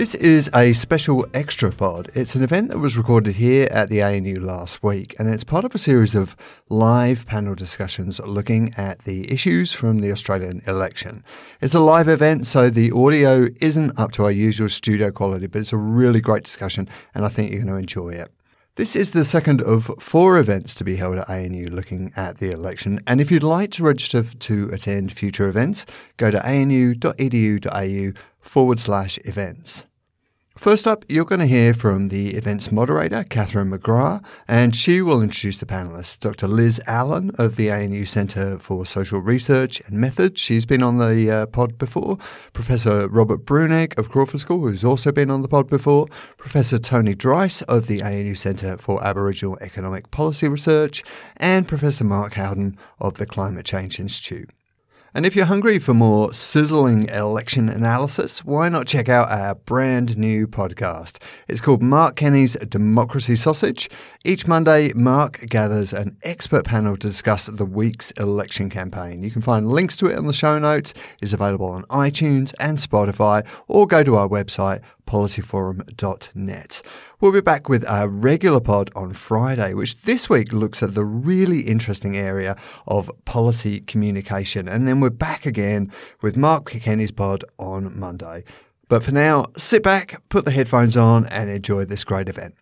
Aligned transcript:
This 0.01 0.15
is 0.15 0.49
a 0.55 0.73
special 0.73 1.27
extra 1.31 1.71
pod. 1.71 2.09
It's 2.15 2.33
an 2.33 2.41
event 2.41 2.69
that 2.69 2.79
was 2.79 2.97
recorded 2.97 3.35
here 3.35 3.67
at 3.69 3.89
the 3.89 4.01
ANU 4.01 4.33
last 4.33 4.81
week, 4.81 5.15
and 5.19 5.29
it's 5.29 5.43
part 5.43 5.63
of 5.63 5.75
a 5.75 5.77
series 5.77 6.15
of 6.15 6.35
live 6.69 7.27
panel 7.27 7.53
discussions 7.53 8.19
looking 8.19 8.73
at 8.77 9.03
the 9.03 9.31
issues 9.31 9.73
from 9.73 9.99
the 9.99 10.11
Australian 10.11 10.63
election. 10.65 11.23
It's 11.61 11.75
a 11.75 11.79
live 11.79 12.07
event, 12.07 12.47
so 12.47 12.71
the 12.71 12.91
audio 12.91 13.47
isn't 13.59 13.99
up 13.99 14.11
to 14.13 14.23
our 14.23 14.31
usual 14.31 14.69
studio 14.69 15.11
quality, 15.11 15.45
but 15.45 15.59
it's 15.59 15.71
a 15.71 15.77
really 15.77 16.19
great 16.19 16.45
discussion, 16.45 16.89
and 17.13 17.23
I 17.23 17.29
think 17.29 17.51
you're 17.51 17.61
going 17.61 17.71
to 17.71 17.79
enjoy 17.79 18.09
it. 18.09 18.31
This 18.77 18.95
is 18.95 19.11
the 19.11 19.23
second 19.23 19.61
of 19.61 19.91
four 19.99 20.39
events 20.39 20.73
to 20.75 20.83
be 20.83 20.95
held 20.95 21.17
at 21.17 21.29
ANU 21.29 21.67
looking 21.67 22.11
at 22.15 22.39
the 22.39 22.49
election. 22.49 23.01
And 23.05 23.21
if 23.21 23.29
you'd 23.29 23.43
like 23.43 23.69
to 23.73 23.83
register 23.83 24.23
to 24.23 24.69
attend 24.73 25.13
future 25.13 25.47
events, 25.47 25.85
go 26.17 26.31
to 26.31 26.43
anu.edu.au 26.43 28.13
forward 28.39 28.79
slash 28.79 29.19
events. 29.25 29.85
First 30.57 30.85
up, 30.85 31.05
you're 31.07 31.25
going 31.25 31.39
to 31.39 31.47
hear 31.47 31.73
from 31.73 32.09
the 32.09 32.35
event's 32.35 32.73
moderator, 32.73 33.23
Catherine 33.23 33.71
McGrath, 33.71 34.23
and 34.49 34.75
she 34.75 35.01
will 35.01 35.21
introduce 35.21 35.57
the 35.57 35.65
panelists. 35.65 36.19
Dr. 36.19 36.47
Liz 36.47 36.79
Allen 36.85 37.31
of 37.37 37.55
the 37.55 37.71
ANU 37.71 38.05
Centre 38.05 38.57
for 38.59 38.85
Social 38.85 39.21
Research 39.21 39.81
and 39.87 39.97
Methods. 39.97 40.41
She's 40.41 40.65
been 40.65 40.83
on 40.83 40.97
the 40.97 41.31
uh, 41.31 41.45
pod 41.45 41.77
before. 41.77 42.17
Professor 42.51 43.07
Robert 43.07 43.45
Breunig 43.45 43.97
of 43.97 44.09
Crawford 44.09 44.41
School, 44.41 44.67
who's 44.67 44.83
also 44.83 45.13
been 45.13 45.31
on 45.31 45.41
the 45.41 45.47
pod 45.47 45.69
before. 45.69 46.07
Professor 46.37 46.77
Tony 46.77 47.15
Dreise 47.15 47.63
of 47.63 47.87
the 47.87 48.03
ANU 48.03 48.35
Centre 48.35 48.77
for 48.77 49.01
Aboriginal 49.03 49.57
Economic 49.61 50.11
Policy 50.11 50.49
Research. 50.49 51.01
And 51.37 51.65
Professor 51.65 52.03
Mark 52.03 52.33
Howden 52.33 52.77
of 52.99 53.15
the 53.15 53.25
Climate 53.25 53.65
Change 53.65 54.01
Institute. 54.01 54.49
And 55.13 55.25
if 55.25 55.35
you're 55.35 55.43
hungry 55.45 55.77
for 55.77 55.93
more 55.93 56.33
sizzling 56.33 57.09
election 57.09 57.67
analysis, 57.67 58.45
why 58.45 58.69
not 58.69 58.87
check 58.87 59.09
out 59.09 59.29
our 59.29 59.55
brand 59.55 60.17
new 60.17 60.47
podcast? 60.47 61.21
It's 61.49 61.59
called 61.59 61.83
Mark 61.83 62.15
Kenny's 62.15 62.53
Democracy 62.53 63.35
Sausage. 63.35 63.89
Each 64.23 64.47
Monday, 64.47 64.93
Mark 64.95 65.41
gathers 65.49 65.91
an 65.91 66.15
expert 66.23 66.63
panel 66.63 66.95
to 66.95 67.07
discuss 67.07 67.47
the 67.47 67.65
week's 67.65 68.11
election 68.11 68.69
campaign. 68.69 69.21
You 69.21 69.31
can 69.31 69.41
find 69.41 69.67
links 69.67 69.97
to 69.97 70.05
it 70.05 70.17
in 70.17 70.27
the 70.27 70.33
show 70.33 70.57
notes. 70.57 70.93
It's 71.21 71.33
available 71.33 71.67
on 71.67 71.83
iTunes 71.87 72.53
and 72.61 72.77
Spotify, 72.77 73.45
or 73.67 73.87
go 73.87 74.05
to 74.05 74.15
our 74.15 74.29
website, 74.29 74.79
policyforum.net. 75.11 76.81
We'll 77.19 77.33
be 77.33 77.41
back 77.41 77.67
with 77.67 77.85
our 77.85 78.07
regular 78.07 78.61
pod 78.61 78.89
on 78.95 79.11
Friday, 79.11 79.73
which 79.73 80.01
this 80.03 80.29
week 80.29 80.53
looks 80.53 80.81
at 80.81 80.95
the 80.95 81.03
really 81.03 81.61
interesting 81.61 82.15
area 82.15 82.55
of 82.87 83.11
policy 83.25 83.81
communication. 83.81 84.69
And 84.69 84.87
then 84.87 85.01
we're 85.01 85.09
back 85.09 85.45
again 85.45 85.91
with 86.21 86.37
Mark 86.37 86.69
Kenny's 86.69 87.11
pod 87.11 87.43
on 87.59 87.99
Monday. 87.99 88.45
But 88.87 89.03
for 89.03 89.11
now, 89.11 89.47
sit 89.57 89.83
back, 89.83 90.21
put 90.29 90.45
the 90.45 90.51
headphones 90.51 90.95
on, 90.95 91.25
and 91.25 91.49
enjoy 91.49 91.83
this 91.83 92.05
great 92.05 92.29
event. 92.29 92.55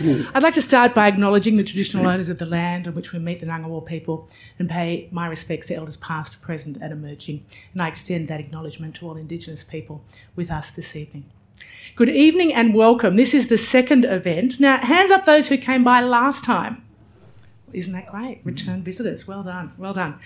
I'd 0.34 0.42
like 0.42 0.54
to 0.54 0.62
start 0.62 0.94
by 0.94 1.08
acknowledging 1.08 1.56
the 1.56 1.64
traditional 1.64 2.06
owners 2.06 2.30
of 2.30 2.38
the 2.38 2.46
land 2.46 2.88
on 2.88 2.94
which 2.94 3.12
we 3.12 3.18
meet 3.18 3.40
the 3.40 3.46
Ngunnawal 3.46 3.84
people 3.84 4.28
and 4.58 4.68
pay 4.68 5.08
my 5.10 5.26
respects 5.26 5.66
to 5.66 5.74
elders 5.74 5.98
past, 5.98 6.40
present, 6.40 6.78
and 6.80 6.90
emerging. 6.90 7.44
And 7.74 7.82
I 7.82 7.88
extend 7.88 8.28
that 8.28 8.40
acknowledgement 8.40 8.94
to 8.96 9.08
all 9.08 9.16
Indigenous 9.16 9.62
people 9.62 10.02
with 10.36 10.50
us 10.50 10.70
this 10.70 10.96
evening. 10.96 11.24
Good 11.96 12.08
evening 12.08 12.54
and 12.54 12.72
welcome. 12.72 13.16
This 13.16 13.34
is 13.34 13.48
the 13.48 13.58
second 13.58 14.06
event. 14.06 14.58
Now, 14.58 14.78
hands 14.78 15.10
up 15.10 15.26
those 15.26 15.48
who 15.48 15.58
came 15.58 15.84
by 15.84 16.00
last 16.00 16.44
time. 16.44 16.82
Isn't 17.74 17.92
that 17.92 18.06
great? 18.06 18.40
Return 18.42 18.82
visitors. 18.82 19.26
Well 19.26 19.42
done. 19.42 19.72
Well 19.76 19.92
done. 19.92 20.18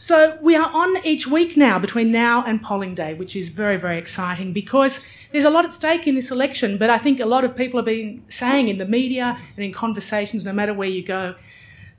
So 0.00 0.38
we 0.40 0.56
are 0.56 0.70
on 0.72 0.96
each 1.04 1.26
week 1.26 1.58
now 1.58 1.78
between 1.78 2.10
now 2.10 2.42
and 2.46 2.62
polling 2.62 2.94
day, 2.94 3.12
which 3.12 3.36
is 3.36 3.50
very, 3.50 3.76
very 3.76 3.98
exciting 3.98 4.54
because 4.54 4.98
there's 5.30 5.44
a 5.44 5.50
lot 5.50 5.66
at 5.66 5.74
stake 5.74 6.06
in 6.06 6.14
this 6.14 6.30
election. 6.30 6.78
But 6.78 6.88
I 6.88 6.96
think 6.96 7.20
a 7.20 7.26
lot 7.26 7.44
of 7.44 7.54
people 7.54 7.76
have 7.76 7.84
been 7.84 8.24
saying 8.30 8.68
in 8.68 8.78
the 8.78 8.86
media 8.86 9.38
and 9.56 9.62
in 9.62 9.74
conversations, 9.74 10.42
no 10.42 10.54
matter 10.54 10.72
where 10.72 10.88
you 10.88 11.02
go, 11.02 11.34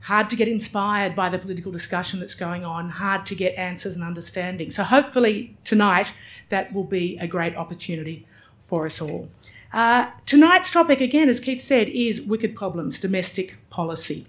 hard 0.02 0.32
to 0.32 0.36
get 0.36 0.48
inspired 0.48 1.16
by 1.16 1.30
the 1.30 1.38
political 1.38 1.72
discussion 1.72 2.20
that's 2.20 2.34
going 2.34 2.66
on, 2.66 2.90
hard 2.90 3.24
to 3.28 3.36
get 3.36 3.54
answers 3.54 3.96
and 3.96 4.04
understanding. 4.04 4.72
So 4.72 4.84
hopefully 4.84 5.56
tonight 5.64 6.12
that 6.50 6.74
will 6.74 6.86
be 6.86 7.20
a 7.20 7.28
great 7.28 7.56
opportunity 7.56 8.26
for 8.58 8.88
us 8.88 9.00
all. 9.00 9.30
Uh, 9.72 10.10
tonight's 10.26 10.72
topic, 10.72 11.02
again, 11.02 11.30
as 11.30 11.40
Keith 11.40 11.62
said, 11.62 11.88
is 11.90 12.20
wicked 12.20 12.56
problems, 12.56 12.98
domestic 12.98 13.58
policy. 13.70 14.26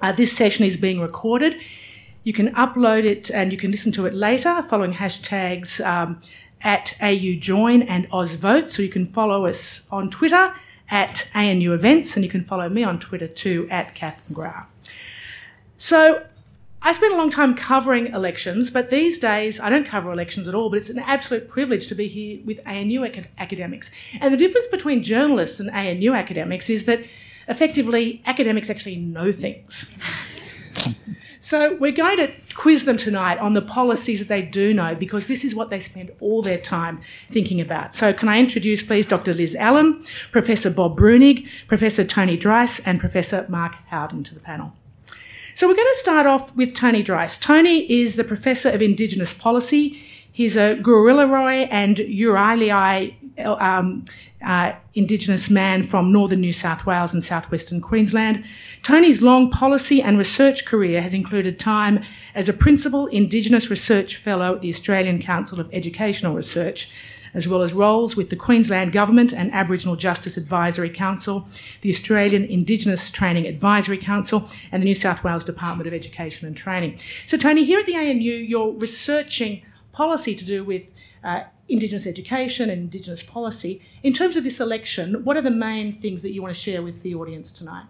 Uh, 0.00 0.10
this 0.10 0.34
session 0.34 0.64
is 0.64 0.78
being 0.78 1.00
recorded. 1.00 1.60
You 2.24 2.32
can 2.32 2.54
upload 2.54 3.04
it 3.04 3.30
and 3.30 3.52
you 3.52 3.58
can 3.58 3.70
listen 3.70 3.92
to 3.92 4.06
it 4.06 4.14
later 4.14 4.62
following 4.62 4.94
hashtags 4.94 5.84
um, 5.84 6.18
at 6.62 6.96
AU 7.02 7.38
Join 7.38 7.82
and 7.82 8.08
AusVote. 8.10 8.68
So 8.68 8.82
you 8.82 8.88
can 8.88 9.06
follow 9.06 9.44
us 9.44 9.86
on 9.92 10.10
Twitter 10.10 10.54
at 10.90 11.28
ANU 11.34 11.74
Events 11.74 12.16
and 12.16 12.24
you 12.24 12.30
can 12.30 12.42
follow 12.42 12.68
me 12.70 12.82
on 12.82 12.98
Twitter 12.98 13.28
too 13.28 13.68
at 13.70 13.94
Kath 13.94 14.22
McGrath. 14.28 14.64
So 15.76 16.26
I 16.80 16.92
spent 16.92 17.12
a 17.12 17.16
long 17.16 17.28
time 17.28 17.54
covering 17.54 18.06
elections, 18.06 18.70
but 18.70 18.88
these 18.88 19.18
days 19.18 19.60
I 19.60 19.68
don't 19.68 19.86
cover 19.86 20.10
elections 20.10 20.48
at 20.48 20.54
all, 20.54 20.70
but 20.70 20.78
it's 20.78 20.90
an 20.90 21.00
absolute 21.00 21.48
privilege 21.48 21.86
to 21.88 21.94
be 21.94 22.08
here 22.08 22.40
with 22.44 22.60
ANU 22.66 23.04
ac- 23.04 23.26
academics. 23.36 23.90
And 24.18 24.32
the 24.32 24.38
difference 24.38 24.66
between 24.66 25.02
journalists 25.02 25.60
and 25.60 25.70
ANU 25.70 26.14
academics 26.14 26.70
is 26.70 26.86
that 26.86 27.04
effectively 27.48 28.22
academics 28.24 28.70
actually 28.70 28.96
know 28.96 29.30
things. 29.30 29.94
So 31.54 31.72
we're 31.74 31.92
going 31.92 32.16
to 32.16 32.32
quiz 32.56 32.84
them 32.84 32.96
tonight 32.96 33.38
on 33.38 33.54
the 33.54 33.62
policies 33.62 34.18
that 34.18 34.26
they 34.26 34.42
do 34.42 34.74
know 34.74 34.96
because 34.96 35.28
this 35.28 35.44
is 35.44 35.54
what 35.54 35.70
they 35.70 35.78
spend 35.78 36.10
all 36.18 36.42
their 36.42 36.58
time 36.58 37.00
thinking 37.30 37.60
about. 37.60 37.94
So 37.94 38.12
can 38.12 38.28
I 38.28 38.40
introduce 38.40 38.82
please 38.82 39.06
Dr. 39.06 39.32
Liz 39.32 39.54
Allen, 39.54 40.02
Professor 40.32 40.68
Bob 40.68 40.98
Breunig, 40.98 41.48
Professor 41.68 42.02
Tony 42.02 42.36
Dreise 42.36 42.80
and 42.84 42.98
Professor 42.98 43.46
Mark 43.48 43.76
Howden 43.86 44.24
to 44.24 44.34
the 44.34 44.40
panel. 44.40 44.72
So 45.54 45.68
we're 45.68 45.76
going 45.76 45.92
to 45.92 45.98
start 45.98 46.26
off 46.26 46.56
with 46.56 46.74
Tony 46.74 47.04
Dreise. 47.04 47.40
Tony 47.40 47.88
is 47.88 48.16
the 48.16 48.24
Professor 48.24 48.70
of 48.70 48.82
Indigenous 48.82 49.32
Policy. 49.32 50.02
He's 50.32 50.56
a 50.56 50.74
Gamilaroi 50.74 51.68
and 51.70 51.98
Euahlayi 51.98 53.14
um, 53.46 54.04
uh, 54.44 54.74
Indigenous 54.94 55.50
man 55.50 55.82
from 55.82 56.12
northern 56.12 56.40
New 56.40 56.52
South 56.52 56.86
Wales 56.86 57.14
and 57.14 57.24
southwestern 57.24 57.80
Queensland. 57.80 58.44
Tony's 58.82 59.22
long 59.22 59.50
policy 59.50 60.02
and 60.02 60.18
research 60.18 60.64
career 60.64 61.00
has 61.00 61.14
included 61.14 61.58
time 61.58 62.02
as 62.34 62.48
a 62.48 62.52
principal 62.52 63.06
Indigenous 63.06 63.70
Research 63.70 64.16
Fellow 64.16 64.56
at 64.56 64.60
the 64.60 64.68
Australian 64.68 65.20
Council 65.20 65.58
of 65.58 65.68
Educational 65.72 66.34
Research, 66.34 66.90
as 67.32 67.48
well 67.48 67.62
as 67.62 67.72
roles 67.72 68.16
with 68.16 68.30
the 68.30 68.36
Queensland 68.36 68.92
Government 68.92 69.32
and 69.32 69.50
Aboriginal 69.52 69.96
Justice 69.96 70.36
Advisory 70.36 70.90
Council, 70.90 71.48
the 71.80 71.90
Australian 71.90 72.44
Indigenous 72.44 73.10
Training 73.10 73.46
Advisory 73.46 73.98
Council, 73.98 74.48
and 74.70 74.82
the 74.82 74.84
New 74.84 74.94
South 74.94 75.24
Wales 75.24 75.44
Department 75.44 75.88
of 75.88 75.94
Education 75.94 76.46
and 76.46 76.56
Training. 76.56 76.98
So, 77.26 77.36
Tony, 77.36 77.64
here 77.64 77.80
at 77.80 77.86
the 77.86 77.96
ANU, 77.96 78.32
you're 78.32 78.72
researching 78.72 79.62
policy 79.92 80.34
to 80.34 80.44
do 80.44 80.62
with 80.62 80.90
uh, 81.24 81.44
Indigenous 81.68 82.06
education 82.06 82.70
and 82.70 82.82
Indigenous 82.82 83.22
policy. 83.22 83.80
In 84.02 84.12
terms 84.12 84.36
of 84.36 84.44
this 84.44 84.60
election, 84.60 85.24
what 85.24 85.36
are 85.36 85.42
the 85.42 85.50
main 85.50 85.92
things 85.92 86.22
that 86.22 86.32
you 86.32 86.42
want 86.42 86.54
to 86.54 86.60
share 86.60 86.82
with 86.82 87.02
the 87.02 87.14
audience 87.14 87.50
tonight? 87.50 87.86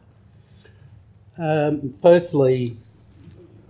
Um, 1.36 1.94
firstly, 2.00 2.76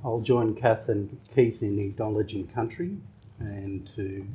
I'll 0.05 0.21
join 0.21 0.55
Kath 0.55 0.89
and 0.89 1.19
Keith 1.35 1.62
in 1.62 1.79
acknowledging 1.79 2.47
country 2.47 2.99
and 3.39 3.89
to 3.97 4.27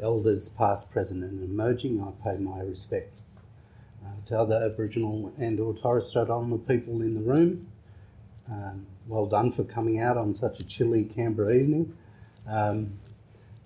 elders 0.00 0.50
past, 0.50 0.90
present 0.90 1.24
and 1.24 1.42
emerging, 1.42 2.02
I 2.02 2.10
pay 2.22 2.36
my 2.36 2.60
respects. 2.60 3.40
Uh, 4.04 4.10
to 4.26 4.38
other 4.38 4.62
Aboriginal 4.62 5.32
and 5.38 5.58
or 5.58 5.74
Torres 5.74 6.06
Strait 6.06 6.28
Islander 6.28 6.58
people 6.58 7.00
in 7.00 7.14
the 7.14 7.20
room, 7.20 7.66
um, 8.50 8.86
well 9.08 9.26
done 9.26 9.50
for 9.50 9.64
coming 9.64 9.98
out 9.98 10.16
on 10.16 10.34
such 10.34 10.60
a 10.60 10.64
chilly 10.64 11.04
Canberra 11.04 11.54
evening. 11.54 11.96
Um, 12.46 12.98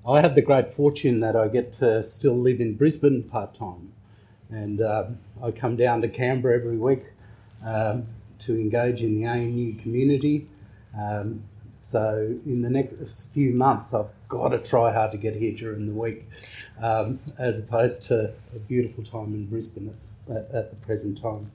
I 0.07 0.23
have 0.23 0.35
the 0.35 0.43
great 0.43 0.73
fortune 0.73 1.21
that 1.21 1.37
I 1.37 1.49
get 1.49 1.73
to 1.75 2.03
still 2.09 2.39
live 2.39 2.61
in 2.61 2.75
Brisbane 2.75 3.23
part 3.23 3.55
time, 3.55 3.93
and 4.49 4.81
uh, 4.81 5.09
I 5.43 5.51
come 5.51 5.77
down 5.77 6.01
to 6.03 6.09
Canberra 6.09 6.57
every 6.57 6.79
week 6.79 7.03
um, 7.67 8.07
to 8.41 8.55
engage 8.55 9.03
in 9.03 9.21
the 9.21 9.27
ANU 9.27 9.75
community. 9.75 10.49
Um, 10.99 11.45
so 11.79 12.35
in 12.47 12.63
the 12.63 12.71
next 12.71 13.29
few 13.33 13.53
months, 13.53 13.93
I've 13.93 14.09
got 14.29 14.49
to 14.49 14.59
try 14.59 14.93
hard 14.93 15.13
to 15.13 15.19
get 15.19 15.37
here 15.37 15.53
during 15.53 15.87
the 15.87 15.93
week, 15.93 16.27
um, 16.81 17.19
as 17.39 17.59
opposed 17.59 18.03
to 18.05 18.33
a 18.55 18.59
beautiful 18.59 19.05
time 19.05 19.35
in 19.35 19.47
Brisbane 19.47 19.95
at, 20.31 20.51
at, 20.53 20.71
the 20.71 20.77
present 20.77 21.21
time. 21.21 21.53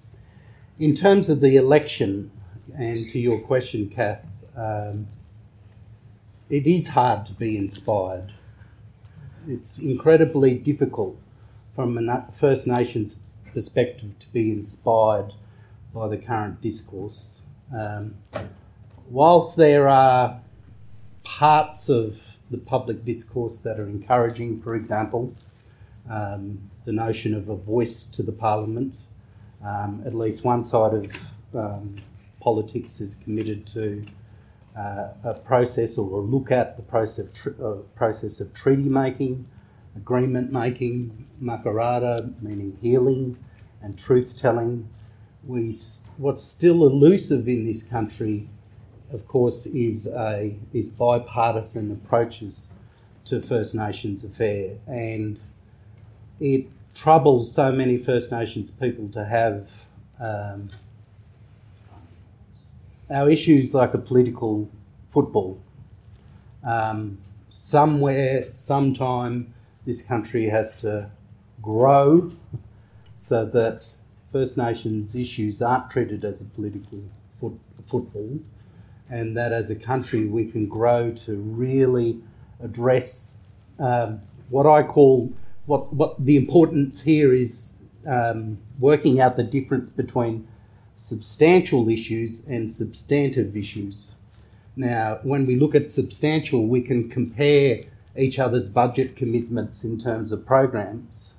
In 0.77 0.93
terms 0.93 1.29
of 1.29 1.41
the 1.41 1.55
election, 1.55 2.31
and 2.77 3.09
to 3.09 3.19
your 3.19 3.39
question, 3.39 3.89
Kath, 3.89 4.25
um, 4.55 5.07
it 6.49 6.67
is 6.67 6.89
hard 6.89 7.25
to 7.25 7.33
be 7.33 7.57
inspired. 7.57 8.33
It's 9.47 9.77
incredibly 9.77 10.55
difficult 10.55 11.17
from 11.73 11.97
a 11.97 12.27
First 12.31 12.67
Nations 12.67 13.17
perspective 13.53 14.17
to 14.19 14.27
be 14.29 14.51
inspired 14.51 15.33
by 15.93 16.07
the 16.07 16.17
current 16.17 16.61
discourse. 16.61 17.41
Um, 17.73 18.15
whilst 19.09 19.57
there 19.57 19.87
are 19.87 20.41
parts 21.23 21.89
of 21.89 22.19
the 22.51 22.57
public 22.57 23.03
discourse 23.03 23.57
that 23.59 23.79
are 23.79 23.87
encouraging, 23.87 24.61
for 24.61 24.75
example, 24.75 25.33
um, 26.09 26.69
the 26.85 26.91
notion 26.91 27.33
of 27.33 27.49
a 27.49 27.55
voice 27.55 28.05
to 28.05 28.21
the 28.21 28.31
parliament, 28.31 28.95
um, 29.63 30.03
at 30.05 30.13
least 30.13 30.43
one 30.43 30.63
side 30.63 30.93
of 30.93 31.31
um, 31.55 31.95
politics 32.39 33.01
is 33.01 33.15
committed 33.15 33.65
to 33.65 34.05
uh, 34.77 35.13
a 35.23 35.39
process 35.43 35.97
or 35.97 36.19
a 36.19 36.21
look 36.21 36.51
at 36.51 36.77
the 36.77 36.83
process, 36.83 37.47
uh, 37.47 37.75
process 37.95 38.41
of 38.41 38.53
treaty 38.53 38.89
making, 38.89 39.47
agreement 39.95 40.51
making, 40.51 41.27
makarrata, 41.41 42.41
meaning 42.41 42.77
healing, 42.81 43.37
and 43.81 43.97
truth 43.97 44.37
telling. 44.37 44.89
We, 45.45 45.75
what's 46.17 46.43
still 46.43 46.85
elusive 46.85 47.47
in 47.47 47.65
this 47.65 47.83
country 47.83 48.49
of 49.11 49.27
course, 49.27 49.65
is 49.67 50.07
a 50.07 50.55
is 50.73 50.89
bipartisan 50.89 51.91
approaches 51.91 52.73
to 53.25 53.41
First 53.41 53.75
Nations 53.75 54.23
affair, 54.23 54.77
and 54.87 55.39
it 56.39 56.67
troubles 56.93 57.53
so 57.53 57.71
many 57.71 57.97
First 57.97 58.31
Nations 58.31 58.69
people 58.69 59.09
to 59.09 59.25
have 59.25 59.69
um, 60.19 60.69
our 63.09 63.29
issues 63.29 63.73
like 63.73 63.93
a 63.93 63.97
political 63.97 64.69
football. 65.07 65.61
Um, 66.63 67.19
somewhere, 67.49 68.51
sometime, 68.51 69.53
this 69.85 70.01
country 70.01 70.49
has 70.49 70.73
to 70.81 71.09
grow 71.61 72.31
so 73.15 73.45
that 73.45 73.89
First 74.31 74.57
Nations 74.57 75.15
issues 75.15 75.61
aren't 75.61 75.89
treated 75.89 76.23
as 76.25 76.41
a 76.41 76.45
political 76.45 77.03
foot, 77.39 77.57
football 77.87 78.39
and 79.09 79.37
that 79.37 79.53
as 79.53 79.69
a 79.69 79.75
country 79.75 80.25
we 80.25 80.45
can 80.45 80.67
grow 80.67 81.11
to 81.11 81.35
really 81.35 82.19
address 82.61 83.37
um, 83.79 84.21
what 84.49 84.65
I 84.65 84.83
call 84.83 85.31
what 85.65 85.93
what 85.93 86.23
the 86.23 86.37
importance 86.37 87.01
here 87.01 87.33
is 87.33 87.73
um, 88.07 88.57
working 88.79 89.19
out 89.19 89.35
the 89.35 89.43
difference 89.43 89.89
between 89.89 90.47
substantial 90.95 91.89
issues 91.89 92.43
and 92.47 92.71
substantive 92.71 93.55
issues. 93.55 94.13
Now, 94.75 95.19
when 95.23 95.45
we 95.45 95.55
look 95.55 95.75
at 95.75 95.89
substantial, 95.89 96.67
we 96.67 96.81
can 96.81 97.09
compare 97.09 97.81
each 98.17 98.39
other's 98.39 98.69
budget 98.69 99.15
commitments 99.15 99.83
in 99.83 99.99
terms 99.99 100.31
of 100.31 100.45
programs. 100.45 101.33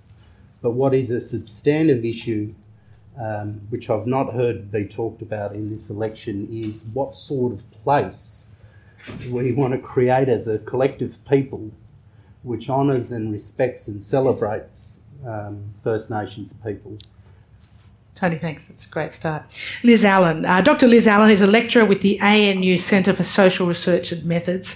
But 0.62 0.70
what 0.70 0.94
is 0.94 1.10
a 1.10 1.20
substantive 1.20 2.04
issue 2.04 2.54
um, 3.18 3.62
which 3.70 3.88
I've 3.88 4.06
not 4.06 4.34
heard 4.34 4.70
be 4.70 4.84
talked 4.84 5.22
about 5.22 5.52
in 5.52 5.70
this 5.70 5.88
election, 5.88 6.48
is 6.50 6.84
what 6.92 7.16
sort 7.16 7.52
of 7.52 7.70
place 7.82 8.46
we 9.30 9.52
want 9.52 9.72
to 9.72 9.78
create 9.78 10.28
as 10.28 10.48
a 10.48 10.58
collective 10.60 11.24
people 11.24 11.70
which 12.42 12.68
honours 12.68 13.12
and 13.12 13.32
respects 13.32 13.88
and 13.88 14.02
celebrates 14.02 14.98
um, 15.26 15.74
First 15.82 16.10
Nations 16.10 16.52
people. 16.52 16.98
Tony, 18.16 18.36
thanks. 18.38 18.66
That's 18.66 18.86
a 18.86 18.88
great 18.88 19.12
start. 19.12 19.44
Liz 19.84 20.02
Allen. 20.02 20.46
Uh, 20.46 20.62
Dr. 20.62 20.86
Liz 20.86 21.06
Allen 21.06 21.30
is 21.30 21.42
a 21.42 21.46
lecturer 21.46 21.84
with 21.84 22.00
the 22.00 22.18
ANU 22.20 22.78
Centre 22.78 23.12
for 23.12 23.22
Social 23.22 23.66
Research 23.66 24.10
and 24.10 24.24
Methods. 24.24 24.74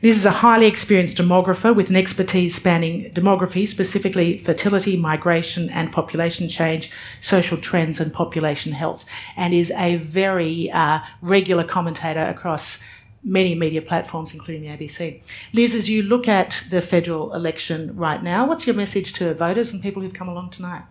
This 0.00 0.16
is 0.16 0.24
a 0.24 0.30
highly 0.30 0.66
experienced 0.66 1.16
demographer 1.16 1.74
with 1.74 1.90
an 1.90 1.96
expertise 1.96 2.54
spanning 2.54 3.10
demography, 3.10 3.66
specifically 3.66 4.38
fertility, 4.38 4.96
migration 4.96 5.68
and 5.70 5.90
population 5.90 6.48
change, 6.48 6.92
social 7.20 7.58
trends 7.58 7.98
and 7.98 8.12
population 8.12 8.70
health, 8.70 9.04
and 9.36 9.52
is 9.52 9.72
a 9.72 9.96
very 9.96 10.70
uh, 10.70 11.00
regular 11.20 11.64
commentator 11.64 12.24
across 12.24 12.78
many 13.24 13.56
media 13.56 13.82
platforms, 13.82 14.32
including 14.32 14.62
the 14.62 14.68
ABC. 14.68 15.20
Liz, 15.52 15.74
as 15.74 15.90
you 15.90 16.04
look 16.04 16.28
at 16.28 16.62
the 16.70 16.80
federal 16.80 17.34
election 17.34 17.96
right 17.96 18.22
now, 18.22 18.46
what's 18.46 18.68
your 18.68 18.76
message 18.76 19.14
to 19.14 19.34
voters 19.34 19.72
and 19.72 19.82
people 19.82 20.00
who've 20.00 20.14
come 20.14 20.28
along 20.28 20.50
tonight? 20.50 20.84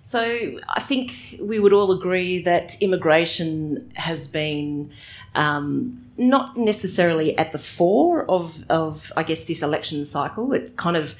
So 0.00 0.58
I 0.68 0.80
think 0.80 1.38
we 1.42 1.58
would 1.58 1.72
all 1.72 1.92
agree 1.92 2.40
that 2.42 2.76
immigration 2.80 3.92
has 3.96 4.26
been 4.28 4.90
um, 5.34 6.04
not 6.16 6.56
necessarily 6.56 7.36
at 7.36 7.52
the 7.52 7.58
fore 7.58 8.24
of, 8.30 8.64
of, 8.70 9.12
I 9.16 9.22
guess, 9.22 9.44
this 9.44 9.62
election 9.62 10.04
cycle. 10.06 10.52
It's 10.52 10.72
kind 10.72 10.96
of 10.96 11.14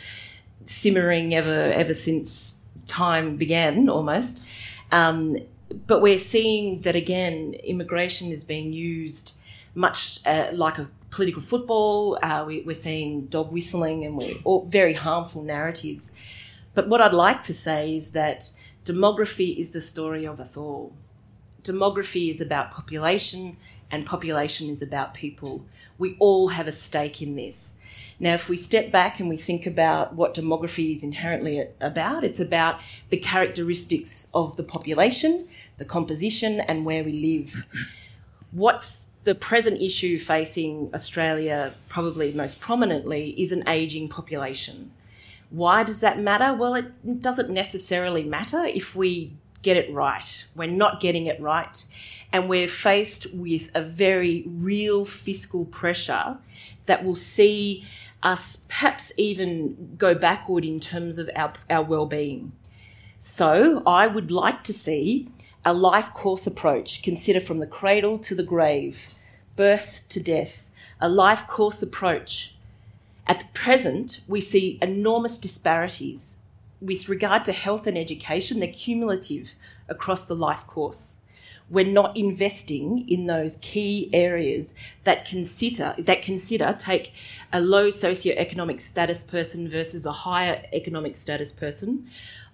simmering 0.65 1.35
ever 1.35 1.73
ever 1.75 1.95
since 1.95 2.55
time 2.87 3.37
began, 3.37 3.89
almost. 3.89 4.43
Um, 4.93 5.37
but 5.87 6.01
we're 6.01 6.19
seeing 6.19 6.81
that 6.82 6.97
again, 6.97 7.55
immigration 7.65 8.31
is 8.31 8.44
being 8.44 8.73
used 8.73 9.37
much 9.75 10.20
uh, 10.27 10.49
like 10.53 10.79
a 10.79 10.89
political 11.11 11.43
football. 11.43 12.19
Uh, 12.23 12.44
we, 12.47 12.67
are 12.67 12.75
seeing 12.75 13.27
dog 13.27 13.53
whistling 13.53 14.05
and 14.05 14.17
we're 14.17 14.37
all 14.44 14.65
very 14.65 14.94
harmful 14.94 15.43
narratives. 15.43 16.11
But 16.75 16.89
what 16.89 17.01
I'd 17.01 17.15
like 17.15 17.43
to 17.44 17.55
say 17.55 17.97
is 17.97 18.13
that 18.13 18.51
demography 18.85 19.56
is 19.56 19.70
the 19.70 19.81
story 19.81 20.25
of 20.25 20.41
us 20.41 20.56
all. 20.56 20.93
Demography 21.63 22.31
is 22.31 22.41
about 22.41 22.70
population, 22.70 23.56
and 23.91 24.06
population 24.06 24.69
is 24.69 24.82
about 24.82 25.15
people. 25.15 25.65
We 25.99 26.17
all 26.19 26.49
have 26.49 26.67
a 26.67 26.73
stake 26.73 27.20
in 27.23 27.37
this. 27.37 27.73
Now, 28.20 28.35
if 28.35 28.49
we 28.49 28.56
step 28.56 28.91
back 28.91 29.20
and 29.20 29.29
we 29.29 29.37
think 29.37 29.67
about 29.67 30.15
what 30.15 30.35
demography 30.35 30.93
is 30.93 31.05
inherently 31.05 31.69
about, 31.81 32.25
it's 32.25 32.41
about 32.41 32.81
the 33.11 33.17
characteristics 33.17 34.29
of 34.35 34.56
the 34.56 34.65
population, 34.65 35.49
the 35.79 35.85
composition, 35.85 36.61
and 36.61 36.85
where 36.85 37.05
we 37.05 37.13
live. 37.13 37.67
What's 38.51 39.01
the 39.25 39.35
present 39.35 39.81
issue 39.81 40.19
facing 40.19 40.91
Australia, 40.94 41.73
probably 41.89 42.32
most 42.32 42.61
prominently, 42.61 43.31
is 43.41 43.53
an 43.53 43.63
ageing 43.69 44.08
population. 44.08 44.91
Why 45.50 45.82
does 45.82 46.00
that 46.00 46.19
matter? 46.19 46.55
Well, 46.55 46.74
it 46.74 47.20
doesn't 47.20 47.50
necessarily 47.50 48.22
matter 48.22 48.64
if 48.64 48.94
we 48.94 49.32
get 49.62 49.76
it 49.76 49.93
right. 49.93 50.44
We're 50.55 50.69
not 50.69 51.00
getting 51.00 51.26
it 51.26 51.40
right. 51.40 51.84
And 52.32 52.48
we're 52.48 52.69
faced 52.69 53.32
with 53.32 53.70
a 53.74 53.82
very 53.82 54.44
real 54.46 55.05
fiscal 55.05 55.64
pressure 55.64 56.38
that 56.86 57.05
will 57.05 57.17
see 57.17 57.86
us 58.22 58.58
perhaps 58.69 59.12
even 59.17 59.94
go 59.96 60.14
backward 60.14 60.64
in 60.64 60.81
terms 60.81 61.19
of 61.19 61.31
our, 61.34 61.52
our 61.70 61.82
well-being. 61.82 62.52
So 63.19 63.82
I 63.86 64.06
would 64.06 64.31
like 64.31 64.62
to 64.64 64.72
see 64.72 65.28
a 65.64 65.72
life 65.72 66.12
course 66.12 66.46
approach 66.46 67.02
consider 67.02 67.40
from 67.40 67.58
the 67.58 67.67
cradle 67.67 68.19
to 68.19 68.34
the 68.34 68.43
grave, 68.43 69.08
birth 69.56 70.05
to 70.10 70.20
death, 70.20 70.70
a 71.00 71.08
life 71.08 71.46
course 71.46 71.82
approach 71.82 72.55
at 73.29 73.41
the 73.41 73.47
present, 73.53 74.20
we 74.27 74.41
see 74.41 74.79
enormous 74.81 75.39
disparities 75.39 76.39
with 76.81 77.08
regard 77.08 77.44
to 77.44 77.53
health 77.53 77.87
and 77.87 77.99
education. 77.99 78.61
They're 78.61 78.73
cumulative 78.73 79.55
across 79.89 80.25
the 80.25 80.37
life 80.37 80.67
course. 80.67 81.19
we're 81.70 81.85
not 81.85 82.17
investing 82.17 83.06
in 83.08 83.27
those 83.27 83.58
key 83.61 84.08
areas 84.13 84.75
that 85.05 85.27
consider 85.27 85.94
that 85.99 86.23
consider 86.23 86.75
take 86.79 87.13
a 87.53 87.61
low 87.61 87.89
socioeconomic 87.89 88.81
status 88.81 89.23
person 89.25 89.69
versus 89.69 90.06
a 90.06 90.13
higher 90.13 90.65
economic 90.73 91.17
status 91.17 91.53
person 91.53 92.08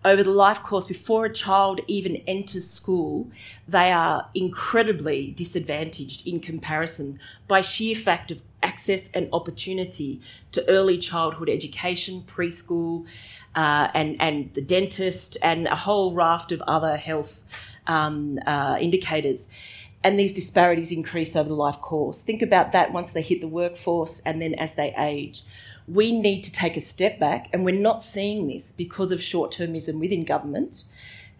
over 0.04 0.22
the 0.22 0.30
life 0.30 0.62
course 0.62 0.86
before 0.86 1.24
a 1.24 1.32
child 1.32 1.80
even 1.86 2.16
enters 2.26 2.68
school 2.68 3.30
they 3.66 3.90
are 3.90 4.28
incredibly 4.34 5.30
disadvantaged 5.32 6.26
in 6.26 6.40
comparison 6.40 7.18
by 7.48 7.60
sheer 7.60 7.94
fact 7.94 8.30
of 8.30 8.40
access 8.64 9.10
and 9.12 9.28
opportunity 9.32 10.20
to 10.50 10.66
early 10.68 10.98
childhood 10.98 11.48
education 11.48 12.22
preschool 12.26 13.06
uh, 13.54 13.88
and 13.94 14.16
and 14.20 14.52
the 14.54 14.62
dentist 14.62 15.36
and 15.42 15.66
a 15.68 15.76
whole 15.76 16.12
raft 16.12 16.50
of 16.50 16.60
other 16.62 16.96
health 16.96 17.42
um, 17.86 18.38
uh, 18.46 18.76
indicators. 18.80 19.48
And 20.02 20.18
these 20.18 20.34
disparities 20.34 20.92
increase 20.92 21.34
over 21.34 21.48
the 21.48 21.54
life 21.54 21.80
course. 21.80 22.20
Think 22.20 22.42
about 22.42 22.72
that 22.72 22.92
once 22.92 23.12
they 23.12 23.22
hit 23.22 23.40
the 23.40 23.48
workforce 23.48 24.20
and 24.20 24.40
then 24.40 24.54
as 24.54 24.74
they 24.74 24.94
age. 24.98 25.42
We 25.86 26.18
need 26.18 26.42
to 26.44 26.52
take 26.52 26.76
a 26.76 26.80
step 26.80 27.18
back, 27.18 27.48
and 27.52 27.64
we're 27.64 27.78
not 27.78 28.02
seeing 28.02 28.48
this 28.48 28.72
because 28.72 29.12
of 29.12 29.22
short 29.22 29.52
termism 29.52 30.00
within 30.00 30.24
government. 30.24 30.84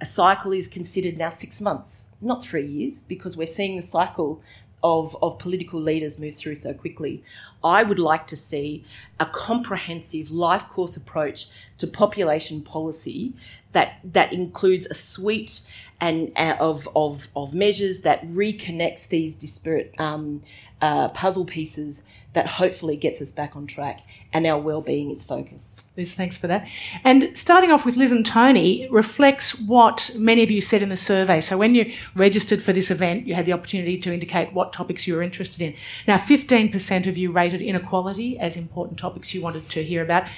A 0.00 0.06
cycle 0.06 0.52
is 0.52 0.68
considered 0.68 1.16
now 1.16 1.30
six 1.30 1.60
months, 1.60 2.08
not 2.20 2.44
three 2.44 2.66
years, 2.66 3.02
because 3.02 3.36
we're 3.36 3.46
seeing 3.46 3.76
the 3.76 3.82
cycle 3.82 4.42
of, 4.82 5.16
of 5.22 5.38
political 5.38 5.80
leaders 5.80 6.20
move 6.20 6.34
through 6.34 6.56
so 6.56 6.74
quickly. 6.74 7.24
I 7.64 7.82
would 7.82 7.98
like 7.98 8.26
to 8.28 8.36
see 8.36 8.84
a 9.18 9.26
comprehensive 9.26 10.30
life 10.30 10.68
course 10.68 10.96
approach 10.96 11.46
to 11.78 11.86
population 11.86 12.60
policy 12.62 13.32
that, 13.72 13.98
that 14.04 14.32
includes 14.32 14.86
a 14.86 14.94
suite 14.94 15.62
and 16.00 16.30
uh, 16.36 16.56
of, 16.60 16.88
of, 16.94 17.28
of 17.34 17.54
measures 17.54 18.02
that 18.02 18.24
reconnects 18.26 19.08
these 19.08 19.34
disparate 19.36 19.94
um, 19.98 20.42
uh, 20.80 21.08
puzzle 21.08 21.44
pieces 21.46 22.02
that 22.34 22.46
hopefully 22.46 22.96
gets 22.96 23.22
us 23.22 23.32
back 23.32 23.56
on 23.56 23.66
track 23.66 24.00
and 24.32 24.44
our 24.44 24.58
well-being 24.58 25.10
is 25.10 25.22
focused. 25.22 25.86
Liz, 25.96 26.14
thanks 26.14 26.36
for 26.36 26.48
that. 26.48 26.68
And 27.04 27.38
starting 27.38 27.70
off 27.70 27.84
with 27.84 27.96
Liz 27.96 28.10
and 28.10 28.26
Tony 28.26 28.88
reflects 28.90 29.58
what 29.58 30.10
many 30.16 30.42
of 30.42 30.50
you 30.50 30.60
said 30.60 30.82
in 30.82 30.88
the 30.88 30.96
survey. 30.96 31.40
So 31.40 31.56
when 31.56 31.76
you 31.76 31.92
registered 32.16 32.60
for 32.60 32.72
this 32.72 32.90
event, 32.90 33.26
you 33.28 33.34
had 33.34 33.46
the 33.46 33.52
opportunity 33.52 33.96
to 33.98 34.12
indicate 34.12 34.52
what 34.52 34.72
topics 34.72 35.06
you 35.06 35.14
were 35.14 35.22
interested 35.22 35.62
in. 35.62 35.74
Now, 36.08 36.16
15% 36.16 37.06
of 37.06 37.16
you 37.16 37.30
rated 37.30 37.53
inequality 37.62 38.38
as 38.38 38.56
important 38.56 38.98
topics 38.98 39.34
you 39.34 39.40
wanted 39.42 39.68
to 39.70 39.82
hear 39.82 40.02
about. 40.02 40.28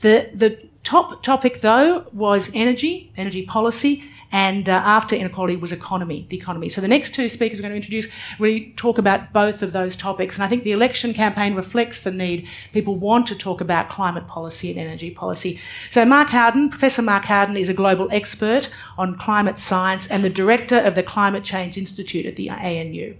The, 0.00 0.30
the 0.34 0.69
top 0.82 1.22
topic, 1.22 1.60
though, 1.60 2.06
was 2.12 2.50
energy, 2.54 3.12
energy 3.16 3.44
policy, 3.44 4.04
and 4.32 4.68
uh, 4.68 4.72
after 4.72 5.16
inequality 5.16 5.56
was 5.56 5.72
economy, 5.72 6.26
the 6.28 6.36
economy. 6.36 6.68
So 6.68 6.80
the 6.80 6.88
next 6.88 7.14
two 7.14 7.28
speakers 7.28 7.58
we're 7.58 7.62
going 7.62 7.72
to 7.72 7.76
introduce 7.76 8.08
really 8.38 8.72
talk 8.76 8.98
about 8.98 9.32
both 9.32 9.62
of 9.62 9.72
those 9.72 9.96
topics. 9.96 10.36
And 10.36 10.44
I 10.44 10.48
think 10.48 10.62
the 10.62 10.72
election 10.72 11.12
campaign 11.12 11.54
reflects 11.54 12.00
the 12.00 12.12
need. 12.12 12.48
People 12.72 12.94
want 12.94 13.26
to 13.28 13.34
talk 13.34 13.60
about 13.60 13.88
climate 13.88 14.26
policy 14.28 14.70
and 14.70 14.78
energy 14.78 15.10
policy. 15.10 15.58
So 15.90 16.04
Mark 16.04 16.28
Howden, 16.28 16.70
Professor 16.70 17.02
Mark 17.02 17.24
Howden 17.24 17.56
is 17.56 17.68
a 17.68 17.74
global 17.74 18.08
expert 18.12 18.70
on 18.96 19.18
climate 19.18 19.58
science 19.58 20.06
and 20.06 20.22
the 20.22 20.30
director 20.30 20.78
of 20.78 20.94
the 20.94 21.02
Climate 21.02 21.42
Change 21.42 21.76
Institute 21.76 22.26
at 22.26 22.36
the 22.36 22.50
ANU. 22.50 23.16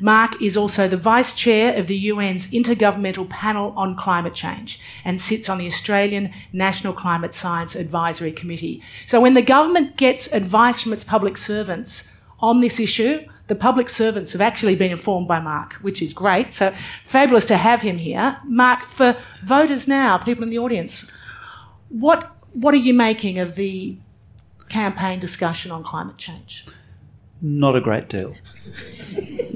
Mark 0.00 0.40
is 0.40 0.56
also 0.56 0.86
the 0.86 0.96
vice 0.96 1.34
chair 1.34 1.76
of 1.76 1.88
the 1.88 2.10
UN's 2.10 2.48
Intergovernmental 2.48 3.28
Panel 3.28 3.72
on 3.76 3.96
Climate 3.96 4.34
Change 4.34 4.78
and 5.04 5.20
sits 5.20 5.48
on 5.48 5.58
the 5.58 5.66
Australian 5.66 6.30
National 6.52 6.92
Climate 7.02 7.34
Science 7.34 7.74
Advisory 7.74 8.32
Committee. 8.32 8.82
So 9.06 9.20
when 9.20 9.34
the 9.34 9.42
government 9.42 9.96
gets 9.96 10.32
advice 10.32 10.80
from 10.80 10.92
its 10.92 11.04
public 11.04 11.36
servants 11.36 12.12
on 12.42 12.60
this 12.60 12.78
issue. 12.80 13.24
The 13.46 13.54
public 13.54 13.88
servants 13.88 14.32
have 14.32 14.40
actually 14.40 14.74
been 14.74 14.90
informed 14.90 15.28
by 15.28 15.40
Mark, 15.40 15.74
which 15.74 16.02
is 16.02 16.12
great. 16.12 16.52
So 16.52 16.74
fabulous 17.04 17.46
to 17.46 17.56
have 17.56 17.80
him 17.82 17.98
here. 17.98 18.38
Mark, 18.44 18.86
for 18.86 19.16
voters 19.44 19.86
now, 19.86 20.18
people 20.18 20.42
in 20.42 20.50
the 20.50 20.58
audience, 20.58 21.10
what 21.88 22.36
what 22.52 22.74
are 22.74 22.78
you 22.88 22.92
making 22.92 23.38
of 23.38 23.54
the 23.54 23.96
campaign 24.68 25.20
discussion 25.20 25.70
on 25.70 25.82
climate 25.84 26.18
change? 26.18 26.66
Not 27.40 27.76
a 27.76 27.80
great 27.80 28.08
deal. 28.08 28.34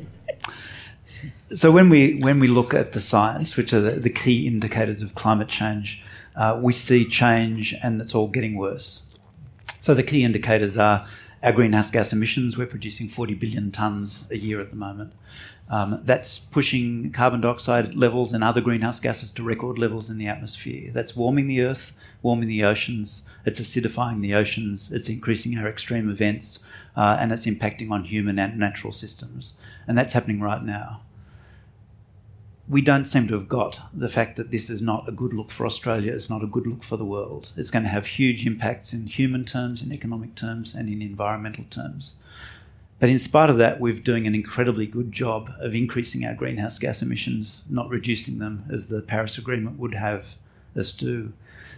so 1.53 1.71
when 1.71 1.91
we 1.91 2.19
when 2.21 2.39
we 2.39 2.47
look 2.47 2.73
at 2.73 2.93
the 2.93 3.01
science, 3.01 3.57
which 3.57 3.73
are 3.73 3.81
the, 3.81 3.93
the 3.93 4.11
key 4.11 4.47
indicators 4.47 5.03
of 5.03 5.15
climate 5.15 5.49
change, 5.49 6.03
uh, 6.37 6.59
we 6.63 6.73
see 6.73 7.05
change, 7.05 7.75
and 7.83 8.01
it's 8.01 8.15
all 8.15 8.29
getting 8.29 8.57
worse. 8.57 9.15
So 9.81 9.95
the 9.95 10.03
key 10.03 10.25
indicators 10.25 10.77
are 10.77 11.07
our 11.43 11.53
greenhouse 11.53 11.91
gas 11.91 12.13
emissions. 12.13 12.59
We're 12.59 12.67
producing 12.67 13.09
40 13.09 13.35
billion 13.35 13.71
tonnes 13.71 14.31
a 14.31 14.39
year 14.39 14.61
at 14.61 14.71
the 14.71 14.77
moment. 14.77 15.13
Um, 15.69 16.01
that's 16.05 16.39
pushing 16.39 17.11
carbon 17.11 17.41
dioxide 17.41 17.97
levels 17.97 18.33
and 18.33 18.45
other 18.45 18.61
greenhouse 18.61 19.01
gases 19.01 19.33
to 19.33 19.43
record 19.43 19.79
levels 19.79 20.09
in 20.09 20.19
the 20.19 20.29
atmosphere. 20.29 20.93
That's 20.93 21.17
warming 21.17 21.49
the 21.49 21.63
earth, 21.63 21.93
warming 22.23 22.49
the 22.49 22.65
oceans, 22.65 23.29
it's 23.45 23.61
acidifying 23.61 24.23
the 24.23 24.35
oceans, 24.35 24.93
it's 24.93 25.09
increasing 25.09 25.59
our 25.59 25.67
extreme 25.67 26.09
events, 26.09 26.65
uh, 26.97 27.17
and 27.19 27.33
it's 27.33 27.47
impacting 27.47 27.91
on 27.91 28.05
human 28.05 28.39
and 28.39 28.59
natural 28.59 28.93
systems. 28.93 29.55
And 29.89 29.99
that's 29.99 30.13
happening 30.13 30.41
right 30.41 30.63
now 30.63 31.03
we 32.69 32.81
don't 32.81 33.05
seem 33.05 33.29
to 33.29 33.35
have 33.35 33.49
got 33.49 33.81
the 33.93 34.09
fact 34.09 34.37
that 34.37 34.51
this 34.51 34.69
is 34.69 34.83
not 34.83 35.09
a 35.09 35.13
good 35.13 35.33
look 35.33 35.51
for 35.51 35.67
Australia, 35.67 36.13
it's 36.13 36.31
not 36.31 36.43
a 36.43 36.49
good 36.49 36.67
look 36.67 36.83
for 36.83 36.97
the 36.97 37.05
world. 37.05 37.53
It's 37.57 37.71
going 37.71 37.85
to 37.85 37.89
have 37.89 38.07
huge 38.07 38.45
impacts 38.45 38.93
in 38.93 39.07
human 39.07 39.45
terms, 39.45 39.83
in 39.83 39.93
economic 39.93 40.35
terms, 40.35 40.75
and 40.75 40.89
in 40.89 41.01
environmental 41.01 41.65
terms. 41.71 42.15
But 42.99 43.11
in 43.11 43.19
spite 43.19 43.51
of 43.51 43.59
that, 43.59 43.79
we're 43.79 44.01
doing 44.01 44.27
an 44.27 44.35
incredibly 44.35 44.87
good 44.87 45.13
job 45.13 45.51
of 45.61 45.75
increasing 45.75 46.25
our 46.25 46.35
greenhouse 46.35 46.79
gas 46.79 47.03
emissions, 47.03 47.63
not 47.69 47.89
reducing 47.89 48.39
them 48.39 48.65
as 48.71 48.89
the 48.89 49.03
Paris 49.03 49.39
Agreement 49.39 49.79
would 49.79 49.95
have 49.95 50.35
us 50.75 50.93
do. 50.93 51.33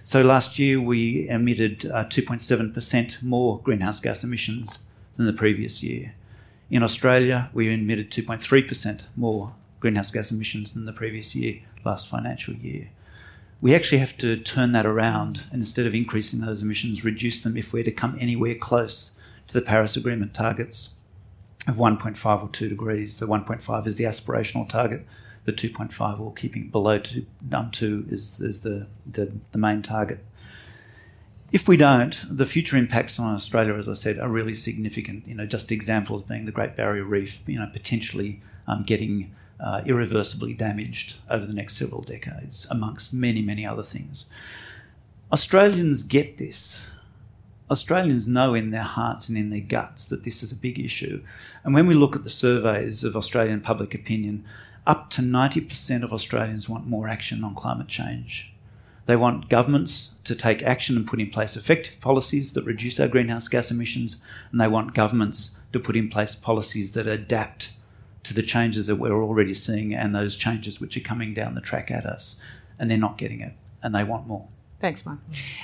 So 0.05 0.23
last 0.23 0.59
year 0.59 0.81
we 0.81 1.29
emitted 1.29 1.85
uh, 1.87 2.05
2.7% 2.05 3.23
more 3.23 3.61
greenhouse 3.61 4.01
gas 4.01 4.25
emissions 4.25 4.79
than 5.17 5.27
the 5.27 5.33
previous 5.33 5.83
year. 5.83 6.15
In 6.71 6.83
Australia, 6.83 7.51
we 7.53 7.73
emitted 7.73 8.11
2.3% 8.11 9.07
more 9.17 9.55
greenhouse 9.81 10.11
gas 10.11 10.31
emissions 10.31 10.75
than 10.75 10.87
the 10.87 10.93
previous 10.93 11.35
year, 11.35 11.61
last 11.85 12.09
financial 12.09 12.55
year. 12.55 12.91
We 13.61 13.75
actually 13.75 13.99
have 13.99 14.17
to 14.19 14.37
turn 14.37 14.73
that 14.73 14.87
around 14.87 15.47
and 15.51 15.61
instead 15.61 15.87
of 15.87 15.95
increasing 15.95 16.41
those 16.41 16.63
emissions, 16.63 17.05
reduce 17.05 17.41
them 17.41 17.57
if 17.57 17.73
we're 17.73 17.85
to 17.85 17.91
come 17.91 18.17
anywhere 18.21 18.55
close 18.55 19.19
to 19.49 19.55
the 19.55 19.63
Paris 19.63 19.97
Agreement 19.97 20.35
targets 20.35 20.97
of 21.67 21.77
1.5 21.77 22.43
or 22.43 22.49
2 22.49 22.69
degrees. 22.69 23.19
The 23.19 23.27
1.5 23.27 23.87
is 23.87 23.97
the 23.97 24.05
aspirational 24.05 24.69
target. 24.69 25.05
The 25.45 25.53
2.5 25.53 26.21
or 26.21 26.33
keeping 26.35 26.69
below 26.69 26.99
2, 26.99 27.27
um, 27.53 27.71
2 27.71 28.07
is, 28.09 28.41
is 28.41 28.61
the, 28.61 28.87
the, 29.11 29.33
the 29.53 29.59
main 29.59 29.83
target. 29.83 30.25
If 31.51 31.67
we 31.67 31.79
don't, 31.79 32.23
the 32.29 32.45
future 32.45 32.77
impacts 32.77 33.19
on 33.19 33.35
Australia, 33.35 33.75
as 33.75 33.89
I 33.89 33.95
said, 33.95 34.19
are 34.19 34.29
really 34.29 34.53
significant. 34.53 35.27
You 35.27 35.35
know, 35.35 35.47
just 35.47 35.73
examples 35.73 36.23
being 36.23 36.45
the 36.45 36.53
Great 36.53 36.77
Barrier 36.77 37.05
Reef, 37.05 37.41
you 37.47 37.59
know, 37.59 37.67
potentially 37.73 38.43
um, 38.67 38.83
getting 38.83 39.35
uh, 39.61 39.83
irreversibly 39.87 40.55
damaged 40.55 41.17
over 41.29 41.45
the 41.45 41.55
next 41.55 41.77
several 41.77 42.03
decades, 42.03 42.67
amongst 42.71 43.13
many, 43.13 43.43
many 43.43 43.67
other 43.67 43.83
things. 43.83 44.27
Australians 45.33 46.03
get 46.03 46.39
this. 46.39 46.91
Australians 47.71 48.27
know 48.27 48.55
in 48.55 48.71
their 48.71 48.83
hearts 48.83 49.29
and 49.29 49.37
in 49.37 49.51
their 49.51 49.61
guts 49.61 50.07
that 50.07 50.25
this 50.25 50.43
is 50.43 50.53
a 50.53 50.57
big 50.57 50.79
issue. 50.79 51.23
And 51.65 51.75
when 51.75 51.87
we 51.87 51.95
look 51.95 52.17
at 52.17 52.25
the 52.25 52.31
surveys 52.31 53.05
of 53.05 53.17
Australian 53.17 53.61
public 53.61 53.95
opinion, 53.95 54.45
up 54.87 55.11
to 55.11 55.21
90% 55.21 56.03
of 56.03 56.13
Australians 56.13 56.69
want 56.69 56.87
more 56.87 57.09
action 57.09 57.45
on 57.45 57.55
climate 57.55 57.89
change. 57.89 58.55
They 59.05 59.17
want 59.17 59.49
governments 59.49 60.17
to 60.25 60.35
take 60.35 60.63
action 60.63 60.97
and 60.97 61.07
put 61.07 61.21
in 61.21 61.31
place 61.31 61.57
effective 61.57 62.01
policies 62.01 62.53
that 62.53 62.65
reduce 62.65 62.99
our 63.01 63.09
greenhouse 63.09 63.49
gas 63.49 63.71
emissions, 63.71 64.19
and 64.51 64.61
they 64.61 64.69
want 64.69 64.95
governments 64.95 65.63
to 65.73 65.81
put 65.81 65.97
in 65.97 66.09
place 66.09 66.35
policies 66.35 66.93
that 66.93 67.07
adapt 67.07 67.71
to 68.29 68.35
the 68.35 68.43
changes 68.43 68.87
that 68.87 68.97
we're 68.97 69.23
already 69.23 69.55
seeing 69.55 69.95
and 69.95 70.15
those 70.15 70.37
changes 70.37 70.81
which 70.81 70.97
are 70.99 71.01
coming 71.01 71.33
down 71.33 71.55
the 71.55 71.61
track 71.63 71.91
at 71.91 72.05
us. 72.05 72.39
And 72.79 72.91
they're 72.91 72.99
not 72.99 73.19
getting 73.19 73.41
it 73.41 73.55
and 73.83 73.95
they 73.95 74.05
want 74.05 74.27
more. 74.27 74.49
Thanks, 74.81 75.05
Mark. 75.05 75.19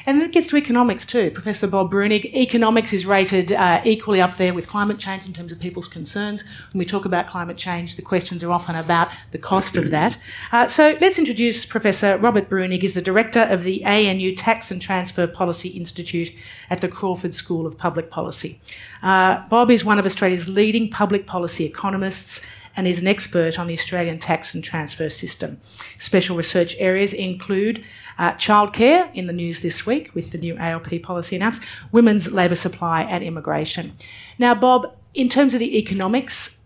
And 0.06 0.21
then 0.21 0.28
it 0.28 0.33
gets 0.33 0.49
to 0.49 0.56
economics 0.56 1.06
too. 1.06 1.30
Professor 1.30 1.68
Bob 1.68 1.92
Breunig, 1.92 2.25
economics 2.35 2.92
is 2.92 3.06
rated 3.06 3.52
uh, 3.52 3.80
equally 3.85 4.21
up 4.21 4.37
there 4.38 4.52
with 4.52 4.66
climate 4.66 4.99
change 4.99 5.25
in 5.25 5.33
terms 5.33 5.52
of 5.52 5.61
people's 5.61 5.87
concerns. 5.87 6.42
When 6.73 6.80
we 6.80 6.85
talk 6.85 7.04
about 7.04 7.28
climate 7.28 7.56
change, 7.56 7.94
the 7.94 8.02
questions 8.02 8.42
are 8.42 8.50
often 8.50 8.75
about 8.75 9.09
the 9.30 9.38
cost 9.38 9.76
of 9.76 9.90
that. 9.90 10.18
Uh, 10.50 10.66
so 10.66 10.97
let's 11.00 11.16
introduce 11.16 11.64
Professor 11.64 12.18
Robert 12.18 12.50
Breunig. 12.50 12.83
He's 12.83 12.94
the 12.94 13.02
director 13.02 13.42
of 13.42 13.62
the 13.62 13.85
ANU 13.85 14.35
Tax 14.35 14.73
and 14.73 14.83
Transfer 14.83 15.28
Policy 15.28 15.68
Institute 15.68 16.33
at 16.68 16.80
the 16.80 16.88
Crawford 16.88 17.35
School 17.35 17.66
of 17.68 17.78
Public 17.78 18.11
Policy. 18.11 18.59
Uh, 19.00 19.47
Bob 19.49 19.71
is 19.71 19.85
one 19.85 20.00
of 20.00 20.06
Australia's 20.06 20.49
leading 20.49 20.90
public 20.90 21.25
policy 21.25 21.64
economists 21.64 22.40
and 22.76 22.87
is 22.87 23.00
an 23.00 23.07
expert 23.07 23.59
on 23.59 23.66
the 23.66 23.75
Australian 23.75 24.19
tax 24.19 24.54
and 24.54 24.62
transfer 24.62 25.09
system. 25.09 25.59
Special 25.99 26.37
research 26.37 26.75
areas 26.78 27.12
include 27.12 27.85
uh, 28.19 28.33
childcare 28.33 29.12
in 29.14 29.26
the 29.26 29.33
news 29.33 29.61
this 29.61 29.87
week 29.87 30.14
with 30.14 30.31
the 30.31 30.38
new 30.38 30.57
ALP 30.57 31.02
policy 31.02 31.37
announced, 31.37 31.62
women's 31.93 32.33
labour 32.33 32.54
supply 32.54 33.02
and 33.02 33.23
immigration. 33.23 33.93
Now, 34.38 34.54
Bob, 34.54 34.95
in 35.14 35.28
terms 35.28 35.54
of 35.54 35.61
the 35.61 35.78
economics, 35.78 36.59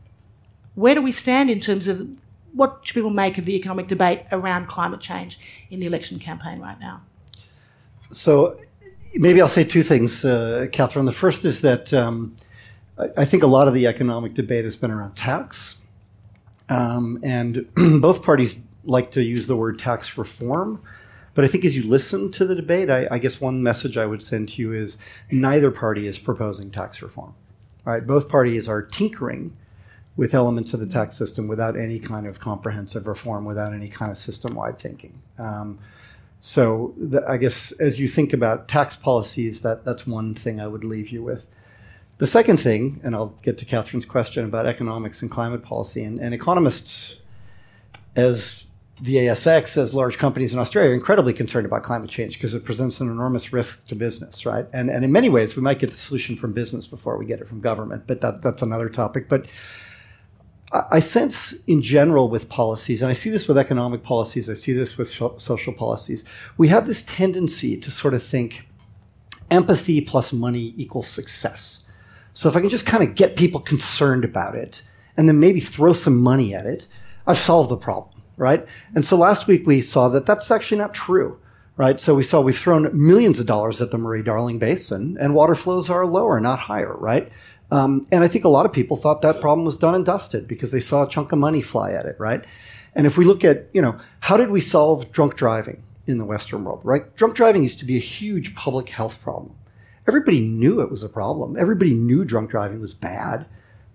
where 0.74 0.94
do 0.94 1.02
we 1.02 1.12
stand 1.12 1.50
in 1.50 1.60
terms 1.60 1.88
of 1.88 2.08
what 2.54 2.80
should 2.82 2.94
people 2.94 3.10
make 3.10 3.38
of 3.38 3.44
the 3.44 3.54
economic 3.54 3.88
debate 3.88 4.22
around 4.32 4.66
climate 4.66 5.00
change 5.00 5.38
in 5.70 5.80
the 5.80 5.86
election 5.86 6.18
campaign 6.18 6.60
right 6.60 6.78
now? 6.80 7.02
So 8.10 8.58
maybe 9.14 9.40
I'll 9.40 9.48
say 9.48 9.64
two 9.64 9.82
things, 9.82 10.24
uh, 10.24 10.66
Catherine. 10.72 11.04
The 11.04 11.12
first 11.12 11.44
is 11.44 11.60
that 11.60 11.92
um, 11.92 12.36
I, 12.98 13.08
I, 13.18 13.24
think 13.24 13.42
a 13.42 13.46
lot 13.46 13.68
of 13.68 13.74
the 13.74 13.86
economic 13.86 14.34
debate 14.34 14.64
has 14.64 14.76
been 14.76 14.90
around 14.90 15.14
tax. 15.14 15.77
Um, 16.68 17.18
and 17.22 17.68
both 18.00 18.22
parties 18.22 18.56
like 18.84 19.10
to 19.12 19.22
use 19.22 19.46
the 19.46 19.56
word 19.56 19.78
tax 19.78 20.18
reform. 20.18 20.82
But 21.34 21.44
I 21.44 21.48
think 21.48 21.64
as 21.64 21.76
you 21.76 21.84
listen 21.84 22.32
to 22.32 22.44
the 22.44 22.54
debate, 22.54 22.90
I, 22.90 23.06
I, 23.10 23.18
guess 23.18 23.40
one 23.40 23.62
message 23.62 23.96
I 23.96 24.06
would 24.06 24.22
send 24.22 24.48
to 24.50 24.62
you 24.62 24.72
is 24.72 24.98
neither 25.30 25.70
party 25.70 26.06
is 26.06 26.18
proposing 26.18 26.70
tax 26.70 27.00
reform. 27.00 27.34
Right? 27.84 28.04
Both 28.04 28.28
parties 28.28 28.68
are 28.68 28.82
tinkering 28.82 29.56
with 30.16 30.34
elements 30.34 30.74
of 30.74 30.80
the 30.80 30.86
tax 30.86 31.16
system 31.16 31.46
without 31.46 31.76
any 31.76 32.00
kind 32.00 32.26
of 32.26 32.40
comprehensive 32.40 33.06
reform, 33.06 33.44
without 33.44 33.72
any 33.72 33.88
kind 33.88 34.10
of 34.10 34.18
system-wide 34.18 34.78
thinking. 34.78 35.22
Um, 35.38 35.78
so 36.40 36.92
the, 36.96 37.24
I 37.26 37.36
guess 37.36 37.70
as 37.72 38.00
you 38.00 38.08
think 38.08 38.32
about 38.32 38.66
tax 38.66 38.96
policies, 38.96 39.62
that, 39.62 39.84
that's 39.84 40.06
one 40.06 40.34
thing 40.34 40.60
I 40.60 40.66
would 40.66 40.82
leave 40.82 41.10
you 41.10 41.22
with. 41.22 41.46
The 42.18 42.26
second 42.26 42.58
thing, 42.58 43.00
and 43.04 43.14
I'll 43.14 43.34
get 43.42 43.58
to 43.58 43.64
Catherine's 43.64 44.04
question 44.04 44.44
about 44.44 44.66
economics 44.66 45.22
and 45.22 45.30
climate 45.30 45.62
policy, 45.62 46.02
and, 46.02 46.18
and 46.18 46.34
economists, 46.34 47.20
as 48.16 48.66
the 49.00 49.14
ASX, 49.14 49.76
as 49.76 49.94
large 49.94 50.18
companies 50.18 50.52
in 50.52 50.58
Australia, 50.58 50.90
are 50.90 50.94
incredibly 50.94 51.32
concerned 51.32 51.64
about 51.64 51.84
climate 51.84 52.10
change 52.10 52.34
because 52.34 52.54
it 52.54 52.64
presents 52.64 53.00
an 53.00 53.08
enormous 53.08 53.52
risk 53.52 53.86
to 53.86 53.94
business, 53.94 54.44
right? 54.44 54.66
And, 54.72 54.90
and 54.90 55.04
in 55.04 55.12
many 55.12 55.28
ways, 55.28 55.54
we 55.54 55.62
might 55.62 55.78
get 55.78 55.92
the 55.92 55.96
solution 55.96 56.34
from 56.34 56.52
business 56.52 56.88
before 56.88 57.16
we 57.16 57.24
get 57.24 57.40
it 57.40 57.46
from 57.46 57.60
government, 57.60 58.08
but 58.08 58.20
that, 58.20 58.42
that's 58.42 58.62
another 58.62 58.88
topic. 58.88 59.28
But 59.28 59.46
I 60.72 60.98
sense 60.98 61.54
in 61.66 61.80
general 61.80 62.28
with 62.28 62.48
policies, 62.48 63.00
and 63.00 63.10
I 63.10 63.14
see 63.14 63.30
this 63.30 63.46
with 63.46 63.56
economic 63.56 64.02
policies, 64.02 64.50
I 64.50 64.54
see 64.54 64.72
this 64.72 64.98
with 64.98 65.08
social 65.08 65.72
policies, 65.72 66.24
we 66.56 66.66
have 66.68 66.88
this 66.88 67.02
tendency 67.02 67.76
to 67.76 67.90
sort 67.92 68.12
of 68.12 68.22
think 68.24 68.68
empathy 69.50 70.00
plus 70.00 70.32
money 70.32 70.74
equals 70.76 71.06
success. 71.06 71.84
So 72.38 72.48
if 72.48 72.54
I 72.54 72.60
can 72.60 72.70
just 72.70 72.86
kind 72.86 73.02
of 73.02 73.16
get 73.16 73.34
people 73.34 73.58
concerned 73.58 74.24
about 74.24 74.54
it 74.54 74.82
and 75.16 75.28
then 75.28 75.40
maybe 75.40 75.58
throw 75.58 75.92
some 75.92 76.18
money 76.18 76.54
at 76.54 76.66
it, 76.66 76.86
I've 77.26 77.36
solved 77.36 77.68
the 77.68 77.76
problem, 77.76 78.22
right? 78.36 78.64
And 78.94 79.04
so 79.04 79.16
last 79.16 79.48
week 79.48 79.66
we 79.66 79.80
saw 79.80 80.08
that 80.10 80.24
that's 80.24 80.48
actually 80.48 80.78
not 80.78 80.94
true, 80.94 81.40
right? 81.76 81.98
So 81.98 82.14
we 82.14 82.22
saw 82.22 82.40
we've 82.40 82.56
thrown 82.56 82.90
millions 82.92 83.40
of 83.40 83.46
dollars 83.46 83.80
at 83.80 83.90
the 83.90 83.98
Murray 83.98 84.22
Darling 84.22 84.60
Basin 84.60 85.18
and 85.18 85.34
water 85.34 85.56
flows 85.56 85.90
are 85.90 86.06
lower, 86.06 86.38
not 86.38 86.60
higher, 86.60 86.94
right? 86.94 87.28
Um, 87.72 88.06
and 88.12 88.22
I 88.22 88.28
think 88.28 88.44
a 88.44 88.48
lot 88.48 88.66
of 88.66 88.72
people 88.72 88.96
thought 88.96 89.20
that 89.22 89.40
problem 89.40 89.66
was 89.66 89.76
done 89.76 89.96
and 89.96 90.06
dusted 90.06 90.46
because 90.46 90.70
they 90.70 90.78
saw 90.78 91.02
a 91.02 91.08
chunk 91.08 91.32
of 91.32 91.40
money 91.40 91.60
fly 91.60 91.90
at 91.90 92.06
it, 92.06 92.14
right? 92.20 92.44
And 92.94 93.04
if 93.04 93.18
we 93.18 93.24
look 93.24 93.42
at, 93.42 93.66
you 93.72 93.82
know, 93.82 93.98
how 94.20 94.36
did 94.36 94.50
we 94.50 94.60
solve 94.60 95.10
drunk 95.10 95.34
driving 95.34 95.82
in 96.06 96.18
the 96.18 96.24
Western 96.24 96.62
world, 96.62 96.82
right? 96.84 97.16
Drunk 97.16 97.34
driving 97.34 97.64
used 97.64 97.80
to 97.80 97.84
be 97.84 97.96
a 97.96 98.00
huge 98.00 98.54
public 98.54 98.90
health 98.90 99.20
problem. 99.20 99.56
Everybody 100.08 100.40
knew 100.40 100.80
it 100.80 100.90
was 100.90 101.04
a 101.04 101.08
problem. 101.08 101.56
Everybody 101.56 101.92
knew 101.92 102.24
drunk 102.24 102.50
driving 102.50 102.80
was 102.80 102.94
bad. 102.94 103.46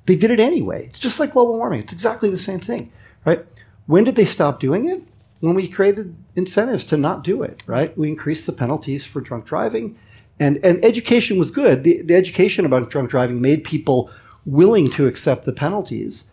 They 0.05 0.15
did 0.15 0.31
it 0.31 0.39
anyway. 0.39 0.85
It's 0.85 0.99
just 0.99 1.19
like 1.19 1.31
global 1.31 1.57
warming. 1.57 1.79
It's 1.79 1.93
exactly 1.93 2.29
the 2.29 2.37
same 2.37 2.59
thing, 2.59 2.91
right? 3.25 3.45
When 3.87 4.03
did 4.03 4.15
they 4.15 4.25
stop 4.25 4.59
doing 4.59 4.87
it? 4.87 5.03
When 5.39 5.55
we 5.55 5.67
created 5.67 6.15
incentives 6.35 6.85
to 6.85 6.97
not 6.97 7.23
do 7.23 7.43
it, 7.43 7.63
right? 7.65 7.97
We 7.97 8.09
increased 8.09 8.45
the 8.45 8.53
penalties 8.53 9.05
for 9.05 9.19
drunk 9.19 9.45
driving 9.45 9.97
and, 10.39 10.57
and 10.63 10.83
education 10.83 11.37
was 11.37 11.51
good. 11.51 11.83
The, 11.83 12.01
the 12.01 12.15
education 12.15 12.65
about 12.65 12.89
drunk 12.89 13.09
driving 13.09 13.41
made 13.41 13.63
people 13.63 14.09
willing 14.45 14.89
to 14.91 15.05
accept 15.05 15.45
the 15.45 15.53
penalties, 15.53 16.25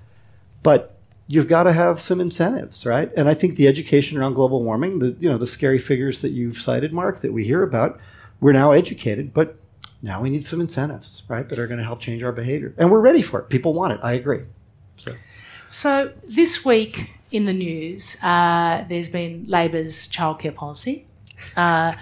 but 0.62 0.96
you've 1.26 1.48
got 1.48 1.64
to 1.64 1.72
have 1.72 2.00
some 2.00 2.20
incentives, 2.20 2.86
right? 2.86 3.10
And 3.16 3.28
I 3.28 3.34
think 3.34 3.56
the 3.56 3.68
education 3.68 4.18
around 4.18 4.34
global 4.34 4.64
warming, 4.64 4.98
the 4.98 5.16
you 5.20 5.28
know 5.28 5.38
the 5.38 5.46
scary 5.46 5.78
figures 5.78 6.22
that 6.22 6.30
you've 6.30 6.58
cited, 6.58 6.92
Mark, 6.92 7.20
that 7.20 7.32
we 7.32 7.44
hear 7.44 7.62
about, 7.62 8.00
we're 8.40 8.52
now 8.52 8.72
educated, 8.72 9.32
but 9.34 9.56
now 10.02 10.20
we 10.20 10.30
need 10.30 10.44
some 10.44 10.60
incentives, 10.60 11.22
right, 11.28 11.48
that 11.48 11.58
are 11.58 11.66
going 11.66 11.78
to 11.78 11.84
help 11.84 12.00
change 12.00 12.22
our 12.22 12.32
behavior, 12.32 12.74
and 12.78 12.90
we're 12.90 13.00
ready 13.00 13.22
for 13.22 13.40
it. 13.40 13.48
People 13.48 13.72
want 13.72 13.92
it. 13.92 14.00
I 14.02 14.14
agree. 14.14 14.42
So, 14.96 15.14
so 15.66 16.12
this 16.24 16.64
week 16.64 17.14
in 17.30 17.44
the 17.44 17.52
news, 17.52 18.16
uh, 18.22 18.84
there's 18.88 19.08
been 19.08 19.44
Labor's 19.46 20.08
childcare 20.08 20.54
policy. 20.54 21.06
Uh, 21.56 21.94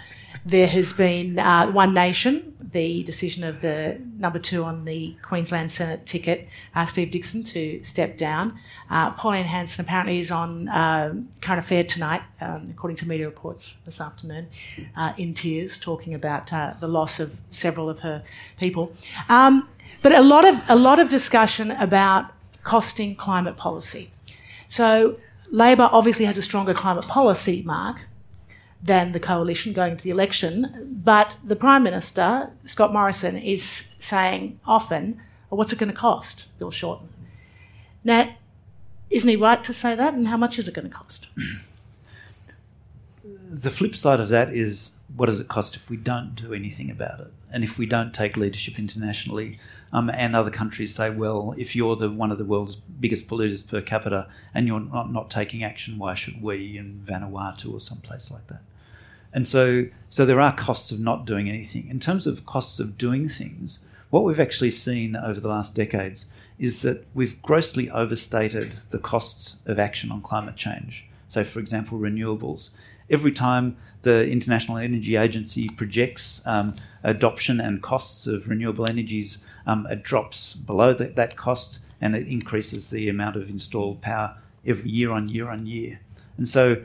there 0.49 0.67
has 0.67 0.95
been 0.95 1.39
uh, 1.39 1.71
One 1.71 1.93
Nation, 1.93 2.57
the 2.59 3.03
decision 3.03 3.45
of 3.45 3.61
the 3.61 4.01
number 4.17 4.39
two 4.39 4.65
on 4.65 4.87
the 4.87 5.15
Queensland 5.23 5.71
Senate 5.71 6.07
ticket, 6.07 6.49
uh, 6.75 6.87
Steve 6.87 7.11
Dickson, 7.11 7.45
to 7.45 7.83
step 7.83 8.17
down. 8.17 8.59
Uh, 8.89 9.11
Pauline 9.11 9.45
Hanson 9.45 9.85
apparently 9.85 10.19
is 10.19 10.31
on 10.31 10.69
uh, 10.69 11.15
current 11.43 11.59
affair 11.59 11.85
tonight, 11.85 12.23
um, 12.41 12.65
according 12.71 12.97
to 12.97 13.07
media 13.07 13.27
reports 13.27 13.77
this 13.85 14.01
afternoon, 14.01 14.49
uh, 14.97 15.13
in 15.19 15.35
tears, 15.35 15.77
talking 15.77 16.15
about 16.15 16.51
uh, 16.51 16.73
the 16.81 16.89
loss 16.89 17.21
of 17.21 17.41
several 17.51 17.91
of 17.91 18.01
her 18.01 18.23
people. 18.59 18.91
Um, 19.29 19.69
but 20.01 20.13
a 20.13 20.23
lot 20.23 20.47
of 20.47 20.63
a 20.69 20.77
lot 20.77 20.99
of 20.99 21.11
discussion 21.11 21.73
about 21.73 22.33
costing 22.65 23.17
climate 23.17 23.57
policy. 23.57 24.11
So 24.69 25.19
Labor 25.51 25.91
obviously 25.93 26.25
has 26.25 26.39
a 26.39 26.43
stronger 26.43 26.75
climate 26.75 27.07
policy, 27.07 27.63
Mark, 27.63 28.08
than 28.83 29.13
the 29.13 29.21
coalition 29.21 29.73
going 29.73 29.97
to 29.97 30.05
the 30.05 30.11
election. 30.11 31.01
But 31.05 31.37
the 31.43 31.57
Prime 31.57 31.83
Minister, 31.83 32.51
Scott 32.65 32.93
Morrison, 32.93 33.37
is 33.37 33.63
saying 33.63 34.61
often, 34.67 35.21
what's 35.49 35.73
it 35.73 35.79
going 35.79 35.91
to 35.91 35.97
cost, 35.97 36.57
Bill 36.59 36.71
Shorten? 36.71 37.09
Now, 38.05 38.37
isn't 39.11 39.29
he 39.29 39.37
right 39.37 39.63
to 39.65 39.73
say 39.73 39.95
that? 39.95 40.15
And 40.15 40.29
how 40.29 40.37
much 40.37 40.59
is 40.59 40.69
it 40.69 40.75
going 40.75 40.89
to 40.89 40.95
cost? 40.95 41.29
The 43.51 43.71
flip 43.71 43.97
side 43.97 44.21
of 44.21 44.29
that 44.29 44.53
is 44.53 45.01
what 45.17 45.27
does 45.27 45.41
it 45.41 45.49
cost 45.49 45.75
if 45.75 45.89
we 45.89 45.97
don't 45.97 46.35
do 46.35 46.53
anything 46.53 46.91
about 46.91 47.21
it? 47.21 47.33
And 47.51 47.65
if 47.65 47.79
we 47.79 47.87
don't 47.87 48.13
take 48.13 48.37
leadership 48.37 48.79
internationally, 48.79 49.59
um, 49.93 50.11
and 50.11 50.37
other 50.37 50.51
countries 50.51 50.95
say, 50.95 51.11
well, 51.11 51.55
if 51.57 51.75
you're 51.75 51.97
the 51.97 52.11
one 52.11 52.31
of 52.31 52.39
the 52.39 52.45
world's 52.45 52.77
biggest 52.77 53.29
polluters 53.29 53.69
per 53.69 53.81
capita 53.81 54.29
and 54.55 54.67
you're 54.67 54.81
not, 54.81 55.13
not 55.13 55.31
taking 55.31 55.63
action, 55.63 55.99
why 55.99 56.15
should 56.15 56.43
we 56.43 56.77
in 56.77 57.01
Vanuatu 57.05 57.73
or 57.73 57.81
someplace 57.81 58.31
like 58.31 58.47
that? 58.49 58.63
And 59.33 59.47
so, 59.47 59.87
so 60.09 60.25
there 60.25 60.41
are 60.41 60.53
costs 60.55 60.91
of 60.91 61.01
not 61.01 61.27
doing 61.27 61.49
anything. 61.49 61.89
In 61.89 62.01
terms 62.01 62.27
of 62.27 62.47
costs 62.47 62.81
of 62.81 62.97
doing 62.97 63.29
things, 63.29 63.89
what 64.11 64.25
we've 64.25 64.41
actually 64.41 64.71
seen 64.71 65.17
over 65.17 65.39
the 65.39 65.49
last 65.49 65.77
decades 65.77 66.31
is 66.59 66.83
that 66.83 67.07
we've 67.15 67.41
grossly 67.43 67.91
overstated 67.91 68.73
the 68.91 68.99
costs 68.99 69.63
of 69.67 69.79
action 69.79 70.11
on 70.11 70.21
climate 70.23 70.57
change. 70.57 71.09
So, 71.29 71.45
for 71.45 71.61
example, 71.61 71.99
renewables. 71.99 72.71
Every 73.11 73.33
time 73.33 73.77
the 74.03 74.29
International 74.29 74.77
Energy 74.79 75.17
Agency 75.17 75.69
projects 75.69 76.47
um, 76.47 76.77
adoption 77.03 77.61
and 77.61 77.83
costs 77.83 78.27
of 78.27 78.49
renewable 78.49 78.87
energies, 78.87 79.49
um, 79.67 79.87
it 79.91 80.03
drops 80.03 80.55
below 80.55 80.93
that, 80.95 81.17
that 81.17 81.37
cost 81.37 81.81
and 82.01 82.15
it 82.15 82.29
increases 82.29 82.91
the 82.91 83.09
amount 83.09 83.37
of 83.37 83.51
installed 83.51 84.01
power 84.03 84.37
every 84.65 84.91
year 84.91 85.11
on 85.13 85.29
year 85.29 85.49
on 85.49 85.67
year. 85.67 86.01
And 86.37 86.47
so 86.47 86.83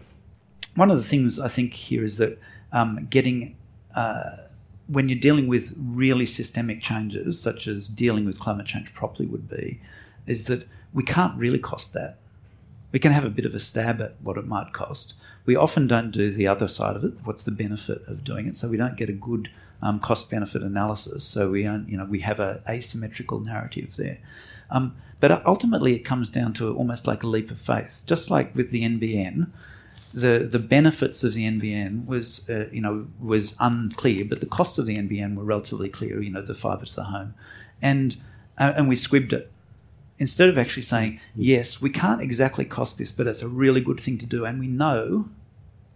one 0.76 0.90
of 0.90 0.98
the 0.98 1.04
things 1.04 1.40
I 1.40 1.48
think 1.48 1.74
here 1.74 2.04
is 2.04 2.18
that 2.18 2.40
um, 2.72 3.08
getting 3.10 3.56
uh, 3.96 4.38
when 4.88 5.08
you're 5.08 5.20
dealing 5.20 5.48
with 5.48 5.74
really 5.78 6.26
systemic 6.26 6.82
changes, 6.82 7.40
such 7.40 7.68
as 7.68 7.88
dealing 7.88 8.26
with 8.26 8.40
climate 8.40 8.66
change 8.66 8.94
properly 8.94 9.28
would 9.28 9.48
be, 9.48 9.80
is 10.26 10.46
that 10.46 10.66
we 10.94 11.04
can't 11.04 11.38
really 11.38 11.60
cost 11.60 11.94
that. 11.94 12.18
We 12.92 13.00
can 13.00 13.12
have 13.12 13.26
a 13.26 13.30
bit 13.30 13.46
of 13.46 13.56
a 13.56 13.60
stab 13.60 14.02
at 14.02 14.16
what 14.22 14.38
it 14.38 14.46
might 14.46 14.74
cost. 14.74 15.16
We 15.46 15.56
often 15.56 15.88
don't 15.88 16.12
do 16.12 16.32
the 16.32 16.48
other 16.48 16.68
side 16.68 16.96
of 16.96 17.04
it. 17.04 17.14
What's 17.24 17.44
the 17.44 17.52
benefit 17.52 18.02
of 18.08 18.24
doing 18.24 18.48
it? 18.48 18.56
So 18.56 18.70
we 18.70 18.78
don't 18.78 18.96
get 18.96 19.10
a 19.10 19.14
good 19.14 19.50
um, 19.82 20.00
cost 20.00 20.32
benefit 20.32 20.64
analysis. 20.64 21.26
So 21.26 21.52
we, 21.52 21.64
you 21.64 21.98
know, 21.98 22.06
we 22.06 22.20
have 22.20 22.40
a 22.40 22.62
asymmetrical 22.68 23.42
narrative 23.42 23.96
there. 23.98 24.20
Um, 24.70 24.96
but 25.20 25.46
ultimately, 25.46 25.96
it 25.96 26.00
comes 26.00 26.30
down 26.30 26.54
to 26.54 26.76
almost 26.76 27.08
like 27.08 27.24
a 27.24 27.28
leap 27.28 27.52
of 27.52 27.60
faith. 27.60 28.04
Just 28.06 28.30
like 28.30 28.56
with 28.56 28.72
the 28.72 28.84
NBN, 28.84 29.50
the 30.14 30.48
the 30.50 30.60
benefits 30.60 31.24
of 31.24 31.34
the 31.34 31.50
NBN 31.50 32.06
was 32.08 32.50
uh, 32.50 32.68
you 32.74 32.82
know 32.82 33.08
was 33.22 33.56
unclear, 33.60 34.26
but 34.26 34.42
the 34.42 34.46
costs 34.46 34.78
of 34.78 34.86
the 34.86 34.98
NBN 34.98 35.38
were 35.38 35.46
relatively 35.46 35.88
clear. 35.88 36.22
You 36.22 36.32
know, 36.32 36.42
the 36.42 36.54
fibre 36.54 36.86
to 36.86 36.96
the 36.96 37.06
home, 37.06 37.36
and 37.82 38.18
uh, 38.58 38.74
and 38.76 38.90
we 38.90 38.96
squibbed 38.96 39.32
it 39.32 39.53
instead 40.24 40.48
of 40.48 40.58
actually 40.58 40.88
saying 40.94 41.20
yes, 41.36 41.82
we 41.82 41.90
can't 41.90 42.22
exactly 42.22 42.64
cost 42.64 42.98
this, 42.98 43.12
but 43.12 43.28
it's 43.28 43.42
a 43.42 43.48
really 43.64 43.82
good 43.82 44.00
thing 44.00 44.18
to 44.18 44.26
do, 44.26 44.46
and 44.46 44.58
we 44.58 44.68
know 44.68 45.30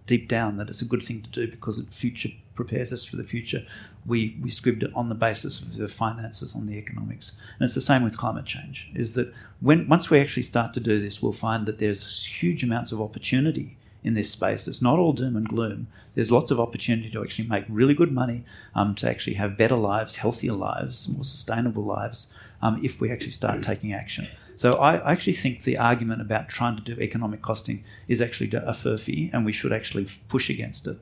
deep 0.05 0.27
down 0.27 0.57
that 0.57 0.67
it's 0.69 0.81
a 0.81 0.91
good 0.93 1.03
thing 1.07 1.21
to 1.21 1.29
do 1.29 1.47
because 1.47 1.79
it 1.79 1.93
future 1.93 2.31
prepares 2.53 2.91
us 2.91 3.05
for 3.05 3.15
the 3.15 3.23
future. 3.23 3.63
We 4.05 4.19
we 4.43 4.49
squibbed 4.49 4.83
it 4.83 4.91
on 4.93 5.07
the 5.07 5.21
basis 5.27 5.61
of 5.61 5.77
the 5.77 5.87
finances, 5.87 6.53
on 6.57 6.67
the 6.67 6.77
economics, 6.77 7.39
and 7.57 7.65
it's 7.65 7.75
the 7.75 7.89
same 7.89 8.03
with 8.03 8.17
climate 8.23 8.45
change. 8.45 8.91
Is 8.93 9.13
that 9.13 9.33
when 9.61 9.87
once 9.87 10.09
we 10.09 10.19
actually 10.19 10.43
start 10.53 10.73
to 10.73 10.81
do 10.81 10.99
this, 10.99 11.21
we'll 11.21 11.45
find 11.47 11.65
that 11.65 11.79
there's 11.79 12.25
huge 12.25 12.65
amounts 12.65 12.91
of 12.91 13.01
opportunity 13.01 13.77
in 14.03 14.13
this 14.13 14.31
space. 14.31 14.67
It's 14.67 14.81
not 14.81 14.99
all 14.99 15.13
doom 15.13 15.37
and 15.37 15.47
gloom. 15.47 15.87
There's 16.15 16.31
lots 16.31 16.51
of 16.51 16.59
opportunity 16.59 17.09
to 17.11 17.23
actually 17.23 17.47
make 17.47 17.65
really 17.69 17.93
good 17.93 18.11
money, 18.11 18.43
um, 18.75 18.95
to 18.95 19.09
actually 19.09 19.35
have 19.35 19.57
better 19.57 19.75
lives, 19.75 20.17
healthier 20.17 20.53
lives, 20.53 21.07
more 21.07 21.23
sustainable 21.23 21.83
lives, 21.83 22.33
um, 22.61 22.79
if 22.83 22.99
we 23.01 23.11
actually 23.11 23.31
start 23.31 23.63
taking 23.63 23.93
action. 23.93 24.27
So 24.55 24.73
I 24.73 25.11
actually 25.11 25.33
think 25.33 25.63
the 25.63 25.77
argument 25.77 26.21
about 26.21 26.49
trying 26.49 26.77
to 26.77 26.81
do 26.81 26.99
economic 26.99 27.41
costing 27.41 27.83
is 28.07 28.21
actually 28.21 28.49
a 28.49 28.73
furphy, 28.73 29.31
and 29.31 29.45
we 29.45 29.53
should 29.53 29.71
actually 29.71 30.07
push 30.27 30.49
against 30.49 30.87
it. 30.87 30.99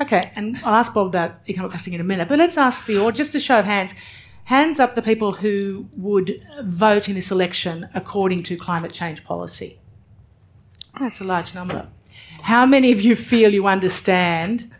Okay, 0.00 0.30
and 0.34 0.58
I'll 0.64 0.74
ask 0.74 0.92
Bob 0.92 1.06
about 1.06 1.40
economic 1.48 1.72
costing 1.72 1.94
in 1.94 2.00
a 2.00 2.04
minute, 2.04 2.28
but 2.28 2.38
let's 2.38 2.58
ask 2.58 2.86
the 2.86 2.98
or 2.98 3.12
just 3.12 3.34
a 3.34 3.40
show 3.40 3.58
of 3.58 3.64
hands. 3.64 3.94
Hands 4.44 4.80
up 4.80 4.94
the 4.94 5.02
people 5.02 5.32
who 5.32 5.88
would 5.96 6.44
vote 6.62 7.08
in 7.08 7.14
this 7.14 7.30
election 7.30 7.88
according 7.94 8.42
to 8.44 8.56
climate 8.56 8.92
change 8.92 9.24
policy. 9.24 9.78
That's 10.98 11.20
a 11.20 11.24
large 11.24 11.54
number. 11.54 11.86
How 12.42 12.66
many 12.66 12.92
of 12.92 13.00
you 13.00 13.14
feel 13.14 13.52
you 13.52 13.66
understand 13.66 14.70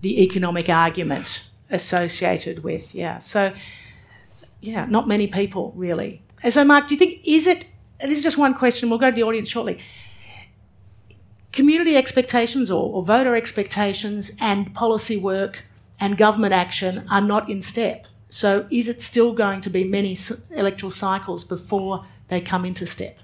the 0.00 0.22
economic 0.22 0.68
argument 0.68 1.48
associated 1.70 2.62
with? 2.62 2.94
Yeah, 2.94 3.18
so 3.18 3.52
yeah, 4.60 4.86
not 4.86 5.08
many 5.08 5.26
people 5.26 5.72
really. 5.76 6.22
And 6.42 6.52
so, 6.52 6.64
Mark, 6.64 6.88
do 6.88 6.94
you 6.94 6.98
think 6.98 7.20
is 7.24 7.46
it? 7.46 7.66
This 8.00 8.18
is 8.18 8.22
just 8.22 8.38
one 8.38 8.54
question. 8.54 8.90
We'll 8.90 8.98
go 8.98 9.10
to 9.10 9.14
the 9.14 9.22
audience 9.22 9.48
shortly. 9.48 9.78
Community 11.52 11.96
expectations 11.96 12.70
or, 12.70 12.92
or 12.92 13.02
voter 13.02 13.34
expectations 13.34 14.32
and 14.40 14.74
policy 14.74 15.16
work 15.16 15.64
and 15.98 16.18
government 16.18 16.52
action 16.52 17.06
are 17.10 17.22
not 17.22 17.48
in 17.48 17.62
step. 17.62 18.06
So, 18.28 18.66
is 18.70 18.88
it 18.88 19.00
still 19.00 19.32
going 19.32 19.60
to 19.62 19.70
be 19.70 19.84
many 19.84 20.16
electoral 20.50 20.90
cycles 20.90 21.44
before 21.44 22.04
they 22.28 22.40
come 22.40 22.64
into 22.64 22.84
step? 22.86 23.18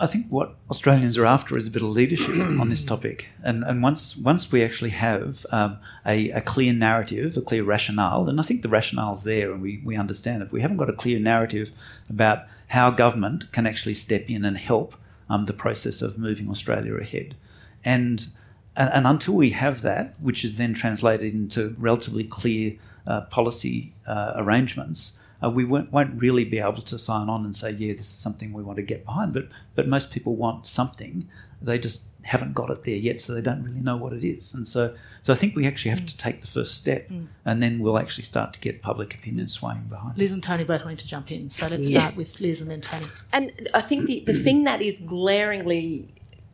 I 0.00 0.06
think 0.06 0.28
what 0.28 0.56
Australians 0.70 1.18
are 1.18 1.26
after 1.26 1.58
is 1.58 1.66
a 1.66 1.70
bit 1.70 1.82
of 1.82 1.90
leadership 1.90 2.34
on 2.58 2.70
this 2.70 2.84
topic. 2.84 3.28
And, 3.44 3.62
and 3.62 3.82
once, 3.82 4.16
once 4.16 4.50
we 4.50 4.64
actually 4.64 4.90
have 4.90 5.44
um, 5.52 5.78
a, 6.06 6.30
a, 6.30 6.40
clear 6.40 6.72
narrative, 6.72 7.36
a 7.36 7.42
clear 7.42 7.62
rationale, 7.64 8.26
and 8.26 8.40
I 8.40 8.42
think 8.42 8.62
the 8.62 8.70
rationale's 8.70 9.24
there 9.24 9.52
and 9.52 9.60
we, 9.60 9.82
we 9.84 9.96
understand 9.96 10.42
it, 10.42 10.52
we 10.52 10.62
haven't 10.62 10.78
got 10.78 10.88
a 10.88 10.94
clear 10.94 11.18
narrative 11.18 11.72
about 12.08 12.44
how 12.68 12.90
government 12.90 13.52
can 13.52 13.66
actually 13.66 13.92
step 13.92 14.30
in 14.30 14.42
and 14.46 14.56
help 14.56 14.96
um, 15.28 15.44
the 15.44 15.52
process 15.52 16.00
of 16.00 16.16
moving 16.16 16.48
Australia 16.48 16.96
ahead. 16.96 17.36
And, 17.84 18.26
and, 18.74 18.90
and, 18.94 19.06
until 19.06 19.34
we 19.34 19.50
have 19.50 19.82
that, 19.82 20.14
which 20.18 20.44
is 20.44 20.56
then 20.56 20.72
translated 20.72 21.34
into 21.34 21.76
relatively 21.78 22.24
clear 22.24 22.76
uh, 23.06 23.22
policy 23.22 23.92
uh, 24.06 24.32
arrangements, 24.36 25.19
uh, 25.42 25.50
we 25.50 25.64
won't, 25.64 25.92
won't, 25.92 26.20
really 26.20 26.44
be 26.44 26.58
able 26.58 26.82
to 26.82 26.98
sign 26.98 27.28
on 27.28 27.44
and 27.44 27.54
say, 27.54 27.70
yeah, 27.70 27.92
this 27.92 28.06
is 28.06 28.18
something 28.18 28.52
we 28.52 28.62
want 28.62 28.76
to 28.76 28.82
get 28.82 29.04
behind. 29.04 29.32
But 29.32 29.48
but 29.74 29.88
most 29.88 30.12
people 30.12 30.36
want 30.36 30.66
something. 30.66 31.28
They 31.62 31.78
just 31.78 32.10
haven't 32.22 32.54
got 32.54 32.70
it 32.70 32.84
there 32.84 32.96
yet, 32.96 33.20
so 33.20 33.34
they 33.34 33.42
don't 33.42 33.62
really 33.62 33.82
know 33.82 33.96
what 33.96 34.12
it 34.12 34.24
is. 34.24 34.54
And 34.54 34.66
so 34.66 34.94
so 35.22 35.32
I 35.32 35.36
think 35.36 35.56
we 35.56 35.66
actually 35.66 35.90
have 35.90 36.00
mm. 36.00 36.08
to 36.08 36.16
take 36.16 36.40
the 36.40 36.46
first 36.46 36.74
step, 36.74 37.08
mm. 37.08 37.26
and 37.44 37.62
then 37.62 37.78
we'll 37.80 37.98
actually 37.98 38.24
start 38.24 38.52
to 38.54 38.60
get 38.60 38.82
public 38.82 39.14
opinion 39.14 39.46
swaying 39.46 39.84
behind. 39.84 40.18
Liz 40.18 40.32
and 40.32 40.42
Tony 40.42 40.64
both 40.64 40.82
wanting 40.82 40.98
to 40.98 41.08
jump 41.08 41.30
in, 41.30 41.48
so 41.48 41.68
let's 41.68 41.90
yeah. 41.90 42.00
start 42.00 42.16
with 42.16 42.38
Liz 42.40 42.60
and 42.60 42.70
then 42.70 42.80
Tony. 42.80 43.06
And 43.32 43.68
I 43.74 43.80
think 43.80 44.06
the, 44.06 44.20
the 44.26 44.34
thing 44.34 44.64
that 44.64 44.82
is 44.82 44.98
glaringly 45.00 46.08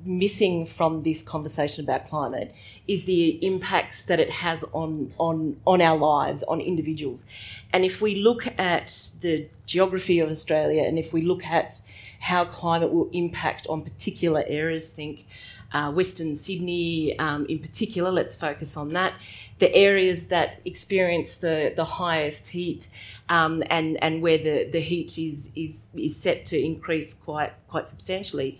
missing 0.06 0.66
from 0.66 1.02
this 1.02 1.22
conversation 1.22 1.84
about 1.84 2.08
climate 2.08 2.54
is 2.86 3.04
the 3.04 3.44
impacts 3.44 4.04
that 4.04 4.20
it 4.20 4.30
has 4.30 4.64
on 4.72 5.12
on 5.18 5.60
on 5.66 5.80
our 5.80 5.96
lives, 5.96 6.42
on 6.44 6.60
individuals. 6.60 7.24
And 7.72 7.84
if 7.84 8.00
we 8.00 8.14
look 8.14 8.46
at 8.58 9.10
the 9.20 9.48
geography 9.66 10.20
of 10.20 10.30
Australia, 10.30 10.82
and 10.84 10.98
if 10.98 11.12
we 11.12 11.22
look 11.22 11.44
at 11.44 11.80
how 12.20 12.44
climate 12.44 12.92
will 12.92 13.10
impact 13.12 13.66
on 13.68 13.82
particular 13.82 14.42
areas, 14.46 14.92
think 14.92 15.26
uh, 15.72 15.90
Western 15.90 16.36
Sydney 16.36 17.18
um, 17.18 17.46
in 17.46 17.58
particular. 17.58 18.10
Let's 18.10 18.36
focus 18.36 18.76
on 18.76 18.92
that. 18.92 19.14
The 19.58 19.74
areas 19.74 20.28
that 20.28 20.60
experience 20.64 21.36
the, 21.36 21.72
the 21.74 21.84
highest 21.84 22.48
heat 22.48 22.88
um, 23.28 23.62
and 23.68 24.02
and 24.02 24.22
where 24.22 24.38
the, 24.38 24.68
the 24.70 24.80
heat 24.80 25.18
is 25.18 25.50
is 25.54 25.88
is 25.94 26.16
set 26.16 26.44
to 26.46 26.58
increase 26.58 27.14
quite 27.14 27.52
quite 27.68 27.88
substantially 27.88 28.58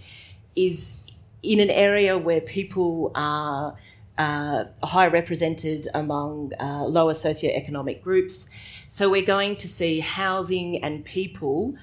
is 0.55 1.03
in 1.43 1.61
an 1.61 1.71
area 1.71 2.19
where 2.19 2.41
people 2.41 3.13
are 3.15 3.77
uh, 4.19 4.65
high 4.83 5.07
represented 5.07 5.89
among 5.95 6.53
uh, 6.59 6.85
lower 6.85 7.13
socioeconomic 7.13 8.03
groups. 8.03 8.49
So 8.89 9.11
we're 9.11 9.23
going 9.23 9.57
to 9.57 9.69
see 9.69 10.01
housing 10.01 10.83
and 10.83 11.05
people 11.05 11.75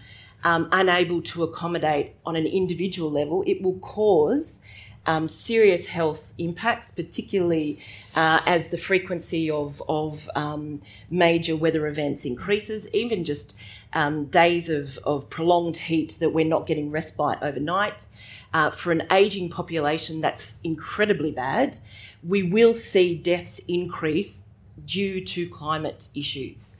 um, 0.43 0.67
unable 0.71 1.21
to 1.21 1.43
accommodate 1.43 2.15
on 2.25 2.35
an 2.35 2.45
individual 2.45 3.11
level. 3.11 3.43
It 3.45 3.61
will 3.61 3.77
cause 3.79 4.61
um, 5.05 5.27
serious 5.27 5.87
health 5.87 6.33
impacts, 6.37 6.91
particularly 6.91 7.79
uh, 8.15 8.39
as 8.45 8.69
the 8.69 8.77
frequency 8.77 9.49
of, 9.49 9.83
of 9.89 10.29
um, 10.35 10.81
major 11.09 11.55
weather 11.55 11.87
events 11.87 12.25
increases, 12.25 12.87
even 12.93 13.23
just 13.23 13.55
um, 13.91 14.25
days 14.25 14.69
of, 14.69 14.97
of 15.03 15.29
prolonged 15.29 15.77
heat 15.77 16.17
that 16.19 16.31
we're 16.31 16.45
not 16.45 16.65
getting 16.65 16.89
respite 16.89 17.37
overnight 17.41 18.07
uh, 18.53 18.69
for 18.69 18.91
an 18.91 19.03
aging 19.11 19.49
population, 19.49 20.21
that's 20.21 20.55
incredibly 20.63 21.31
bad. 21.31 21.79
We 22.23 22.43
will 22.43 22.73
see 22.73 23.15
deaths 23.15 23.59
increase 23.67 24.45
due 24.85 25.19
to 25.21 25.49
climate 25.49 26.09
issues. 26.13 26.75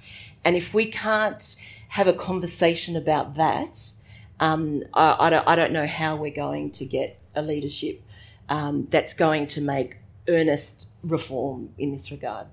And 0.45 0.55
if 0.55 0.73
we 0.73 0.85
can't 0.85 1.55
have 1.89 2.07
a 2.07 2.13
conversation 2.13 2.95
about 2.95 3.35
that, 3.35 3.91
um, 4.39 4.83
I, 4.93 5.15
I, 5.19 5.29
don't, 5.29 5.47
I, 5.47 5.55
don't, 5.55 5.71
know 5.71 5.87
how 5.87 6.15
we're 6.15 6.33
going 6.33 6.71
to 6.71 6.85
get 6.85 7.19
a 7.35 7.41
leadership 7.41 8.01
um, 8.49 8.87
that's 8.89 9.13
going 9.13 9.47
to 9.47 9.61
make 9.61 9.97
earnest 10.27 10.87
reform 11.03 11.69
in 11.77 11.91
this 11.91 12.11
regard. 12.11 12.47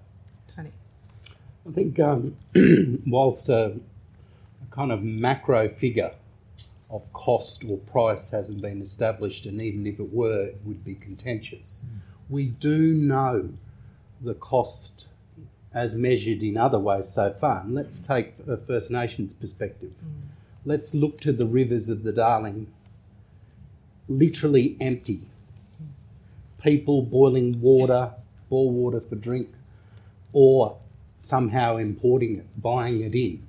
Tony. 0.55 0.71
I 1.69 1.73
think 1.73 1.99
um, 1.99 2.37
whilst 3.07 3.49
a, 3.49 3.77
a 3.77 4.75
kind 4.75 4.93
of 4.93 5.03
macro 5.03 5.69
figure 5.69 6.13
of 6.90 7.12
cost 7.12 7.64
or 7.68 7.79
price 7.79 8.31
hasn't 8.31 8.61
been 8.61 8.83
established, 8.83 9.46
and 9.46 9.61
even 9.61 9.87
if 9.87 10.00
it 10.00 10.12
were, 10.12 10.46
it 10.46 10.61
would 10.64 10.85
be 10.85 10.94
contentious. 10.94 11.83
Mm. 11.85 12.00
We 12.29 12.46
do 12.46 12.94
know 12.94 13.50
the 14.20 14.35
cost 14.35 15.07
as 15.72 15.94
measured 15.94 16.42
in 16.42 16.57
other 16.57 16.79
ways 16.79 17.09
so 17.09 17.33
far. 17.33 17.61
And 17.61 17.74
let's 17.74 18.00
take 18.00 18.35
a 18.46 18.57
First 18.57 18.90
Nations 18.90 19.33
perspective. 19.33 19.92
Mm. 20.05 20.29
Let's 20.64 20.94
look 20.94 21.20
to 21.20 21.33
the 21.33 21.46
rivers 21.46 21.88
of 21.88 22.03
the 22.03 22.12
Darling, 22.12 22.66
literally 24.09 24.76
empty. 24.81 25.22
People 26.62 27.03
boiling 27.03 27.61
water, 27.61 28.12
bore 28.48 28.70
water 28.70 29.00
for 29.00 29.14
drink, 29.14 29.48
or 30.33 30.76
somehow 31.16 31.76
importing 31.76 32.37
it, 32.37 32.61
buying 32.61 33.00
it 33.00 33.14
in 33.14 33.42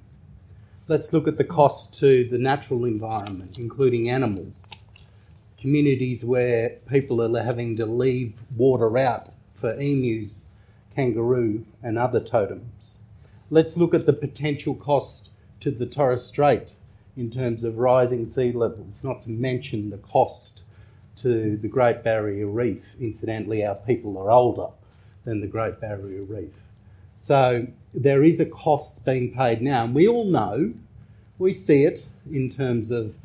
let's 0.88 1.14
look 1.14 1.28
at 1.28 1.38
the 1.38 1.44
cost 1.44 1.94
to 2.00 2.28
the 2.30 2.38
natural 2.38 2.86
environment, 2.86 3.58
including 3.58 4.10
animals. 4.10 4.86
Communities 5.58 6.26
where 6.26 6.78
people 6.90 7.22
are 7.22 7.44
having 7.44 7.78
to 7.78 7.86
leave 7.86 8.40
water 8.56 8.98
out 8.98 9.32
for 9.54 9.74
emus, 9.80 10.48
kangaroo, 10.96 11.66
and 11.84 11.98
other 11.98 12.20
totems. 12.20 13.00
Let's 13.50 13.78
look 13.78 13.94
at 13.94 14.06
the 14.06 14.14
potential 14.14 14.76
cost 14.76 15.30
to 15.60 15.72
the 15.72 15.86
Torres 15.86 16.26
Strait 16.26 16.74
in 17.16 17.30
terms 17.30 17.64
of 17.64 17.78
rising 17.78 18.26
sea 18.26 18.52
levels, 18.52 19.04
not 19.04 19.22
to 19.24 19.30
mention 19.30 19.90
the 19.90 19.98
cost 19.98 20.62
to 21.18 21.58
the 21.58 21.68
Great 21.68 22.04
Barrier 22.04 22.48
Reef. 22.48 22.84
Incidentally, 23.00 23.64
our 23.64 23.76
people 23.76 24.18
are 24.18 24.32
older 24.32 24.68
than 25.26 25.42
the 25.42 25.48
Great 25.48 25.80
Barrier 25.80 26.24
Reef. 26.24 26.54
So 27.16 27.68
there 27.94 28.24
is 28.24 28.40
a 28.40 28.46
cost 28.46 29.04
being 29.06 29.34
paid 29.34 29.62
now, 29.62 29.84
and 29.84 29.94
we 29.94 30.08
all 30.08 30.26
know, 30.26 30.74
we 31.38 31.54
see 31.54 31.84
it 31.84 32.06
in 32.32 32.50
terms 32.50 32.92
of 32.92 33.16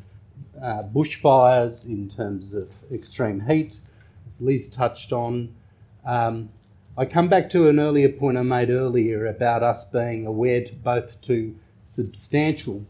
uh, 0.61 0.83
bushfires, 0.83 1.85
in 1.85 2.09
terms 2.09 2.53
of 2.53 2.69
extreme 2.91 3.41
heat, 3.41 3.79
as 4.25 4.41
Liz 4.41 4.69
touched 4.69 5.13
on. 5.13 5.53
Um, 6.05 6.49
I 6.97 7.05
come 7.05 7.27
back 7.27 7.49
to 7.51 7.69
an 7.69 7.79
earlier 7.79 8.09
point 8.09 8.37
I 8.37 8.41
made 8.41 8.69
earlier 8.69 9.27
about 9.27 9.61
us 9.61 9.85
being 9.85 10.25
aware 10.25 10.65
to 10.65 10.73
both 10.73 11.21
to 11.21 11.55
substantial 11.83 12.85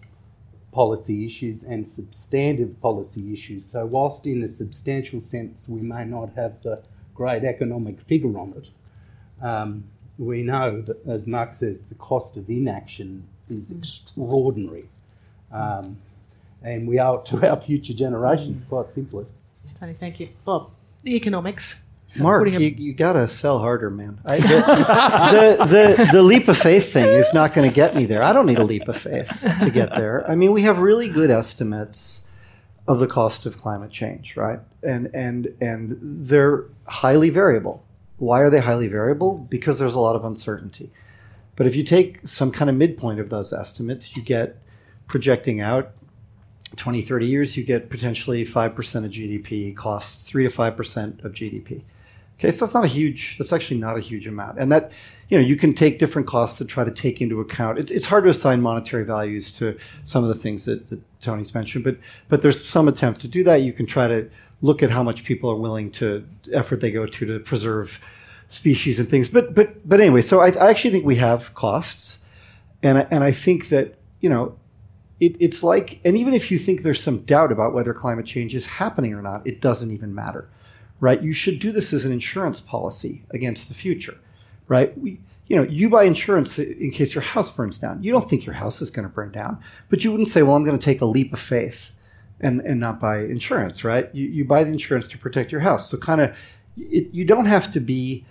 policy 0.71 1.25
issues 1.25 1.63
and 1.63 1.87
substantive 1.87 2.79
policy 2.81 3.33
issues. 3.33 3.65
So, 3.65 3.85
whilst 3.85 4.25
in 4.25 4.43
a 4.43 4.47
substantial 4.47 5.19
sense 5.19 5.67
we 5.67 5.81
may 5.81 6.05
not 6.05 6.29
have 6.35 6.61
the 6.63 6.83
great 7.13 7.43
economic 7.43 7.99
figure 7.99 8.37
on 8.37 8.53
it, 8.55 9.45
um, 9.45 9.85
we 10.17 10.43
know 10.43 10.81
that, 10.81 11.05
as 11.05 11.27
Mark 11.27 11.53
says, 11.53 11.85
the 11.85 11.95
cost 11.95 12.37
of 12.37 12.49
inaction 12.49 13.23
is 13.49 13.71
extraordinary. 13.71 14.89
Um, 15.51 15.97
and 16.63 16.87
we 16.87 16.99
owe 16.99 17.15
it 17.15 17.25
to 17.27 17.49
our 17.49 17.59
future 17.61 17.93
generations, 17.93 18.63
quite 18.67 18.91
simply. 18.91 19.25
Tony, 19.79 19.93
thank 19.93 20.19
you. 20.19 20.29
Bob, 20.43 20.71
the 21.03 21.15
economics. 21.15 21.83
Mark, 22.19 22.47
you, 22.49 22.59
you 22.59 22.93
got 22.93 23.13
to 23.13 23.27
sell 23.27 23.59
harder, 23.59 23.89
man. 23.89 24.19
I, 24.25 24.39
the, 24.39 24.47
the, 25.57 25.65
the, 25.65 26.09
the, 26.13 26.23
leap 26.23 26.47
of 26.47 26.57
faith 26.57 26.93
thing 26.93 27.05
is 27.05 27.33
not 27.33 27.53
going 27.53 27.69
to 27.69 27.75
get 27.75 27.95
me 27.95 28.05
there. 28.05 28.23
I 28.23 28.31
don't 28.31 28.45
need 28.45 28.59
a 28.59 28.63
leap 28.63 28.87
of 28.87 28.95
faith 28.95 29.41
to 29.61 29.69
get 29.69 29.93
there. 29.93 30.27
I 30.27 30.35
mean, 30.35 30.53
we 30.53 30.61
have 30.61 30.79
really 30.79 31.09
good 31.09 31.29
estimates 31.29 32.21
of 32.87 32.99
the 32.99 33.07
cost 33.07 33.45
of 33.45 33.57
climate 33.57 33.91
change, 33.91 34.37
right? 34.37 34.59
And 34.81 35.09
and 35.13 35.53
and 35.59 35.97
they're 36.01 36.65
highly 36.87 37.29
variable. 37.29 37.83
Why 38.17 38.41
are 38.41 38.49
they 38.49 38.59
highly 38.59 38.87
variable? 38.87 39.47
Because 39.49 39.79
there's 39.79 39.95
a 39.95 39.99
lot 39.99 40.15
of 40.15 40.25
uncertainty. 40.25 40.91
But 41.55 41.67
if 41.67 41.75
you 41.75 41.83
take 41.83 42.27
some 42.27 42.51
kind 42.51 42.69
of 42.69 42.75
midpoint 42.75 43.19
of 43.19 43.29
those 43.29 43.53
estimates, 43.53 44.15
you 44.15 44.23
get 44.23 44.57
projecting 45.07 45.61
out 45.61 45.91
20, 46.75 47.01
30 47.01 47.25
years, 47.25 47.57
you 47.57 47.63
get 47.63 47.89
potentially 47.89 48.45
5% 48.45 49.05
of 49.05 49.11
GDP 49.11 49.75
costs 49.75 50.23
3 50.23 50.47
to 50.47 50.53
5% 50.53 51.23
of 51.23 51.33
GDP. 51.33 51.83
Okay, 52.39 52.51
so 52.51 52.65
that's 52.65 52.75
not 52.75 52.83
a 52.83 52.87
huge, 52.87 53.37
that's 53.39 53.51
actually 53.51 53.79
not 53.79 53.97
a 53.97 53.99
huge 53.99 54.27
amount. 54.27 54.59
And 54.59 54.71
that, 54.71 54.91
you 55.29 55.39
know, 55.39 55.43
you 55.43 55.55
can 55.55 55.73
take 55.73 55.97
different 55.97 56.27
costs 56.27 56.59
to 56.59 56.65
try 56.65 56.83
to 56.83 56.91
take 56.91 57.19
into 57.19 57.39
account. 57.39 57.79
It's, 57.79 57.91
it's 57.91 58.05
hard 58.05 58.25
to 58.25 58.29
assign 58.29 58.61
monetary 58.61 59.05
values 59.05 59.51
to 59.53 59.75
some 60.03 60.23
of 60.23 60.29
the 60.29 60.35
things 60.35 60.65
that, 60.65 60.87
that 60.91 61.01
Tony's 61.19 61.55
mentioned, 61.55 61.83
but, 61.83 61.97
but 62.29 62.43
there's 62.43 62.63
some 62.63 62.87
attempt 62.87 63.21
to 63.21 63.27
do 63.27 63.43
that. 63.45 63.63
You 63.63 63.73
can 63.73 63.87
try 63.87 64.07
to 64.07 64.29
look 64.61 64.81
at 64.81 64.89
how 64.91 65.03
much 65.03 65.23
people 65.23 65.49
are 65.51 65.55
willing 65.55 65.91
to, 65.91 66.25
effort 66.53 66.81
they 66.81 66.91
go 66.91 67.05
to 67.05 67.25
to 67.25 67.39
preserve 67.39 67.99
species 68.47 68.99
and 68.99 69.09
things. 69.09 69.29
But, 69.29 69.53
but, 69.53 69.87
but 69.87 69.99
anyway, 69.99 70.21
so 70.21 70.39
I, 70.39 70.49
I 70.49 70.69
actually 70.69 70.91
think 70.91 71.05
we 71.05 71.17
have 71.17 71.53
costs. 71.53 72.19
And, 72.81 73.07
and 73.11 73.23
I 73.23 73.31
think 73.31 73.69
that, 73.69 73.95
you 74.21 74.29
know, 74.29 74.57
it, 75.19 75.35
it's 75.39 75.63
like, 75.63 75.99
and 76.05 76.15
even 76.17 76.33
if 76.33 76.51
you 76.51 76.57
think 76.57 76.83
there's 76.83 77.01
some 77.01 77.19
doubt 77.19 77.51
about 77.51 77.73
whether 77.73 77.93
climate 77.93 78.25
change 78.25 78.55
is 78.55 78.65
happening 78.65 79.13
or 79.13 79.21
not, 79.21 79.45
it 79.45 79.61
doesn't 79.61 79.91
even 79.91 80.13
matter 80.13 80.49
right? 80.99 81.21
You 81.21 81.33
should 81.33 81.59
do 81.59 81.71
this 81.71 81.93
as 81.93 82.05
an 82.05 82.11
insurance 82.11 82.59
policy 82.59 83.23
against 83.31 83.67
the 83.67 83.73
future, 83.73 84.17
right? 84.67 84.97
We, 84.97 85.19
you 85.47 85.55
know, 85.55 85.63
you 85.63 85.89
buy 85.89 86.03
insurance 86.03 86.59
in 86.59 86.91
case 86.91 87.15
your 87.15 87.21
house 87.21 87.51
burns 87.51 87.79
down. 87.79 88.03
You 88.03 88.11
don't 88.11 88.29
think 88.29 88.45
your 88.45 88.55
house 88.55 88.81
is 88.81 88.91
going 88.91 89.07
to 89.07 89.13
burn 89.13 89.31
down, 89.31 89.59
but 89.89 90.03
you 90.03 90.11
wouldn't 90.11 90.29
say, 90.29 90.43
well, 90.43 90.55
I'm 90.55 90.63
going 90.63 90.77
to 90.77 90.83
take 90.83 91.01
a 91.01 91.05
leap 91.05 91.33
of 91.33 91.39
faith 91.39 91.91
and, 92.39 92.61
and 92.61 92.79
not 92.79 92.99
buy 92.99 93.19
insurance, 93.19 93.83
right? 93.83 94.13
You, 94.13 94.27
you 94.27 94.45
buy 94.45 94.63
the 94.63 94.71
insurance 94.71 95.07
to 95.09 95.17
protect 95.17 95.51
your 95.51 95.61
house. 95.61 95.89
So 95.89 95.97
kind 95.97 96.21
of, 96.21 96.37
you 96.75 97.25
don't 97.25 97.45
have 97.45 97.71
to 97.71 97.79
be, 97.79 98.25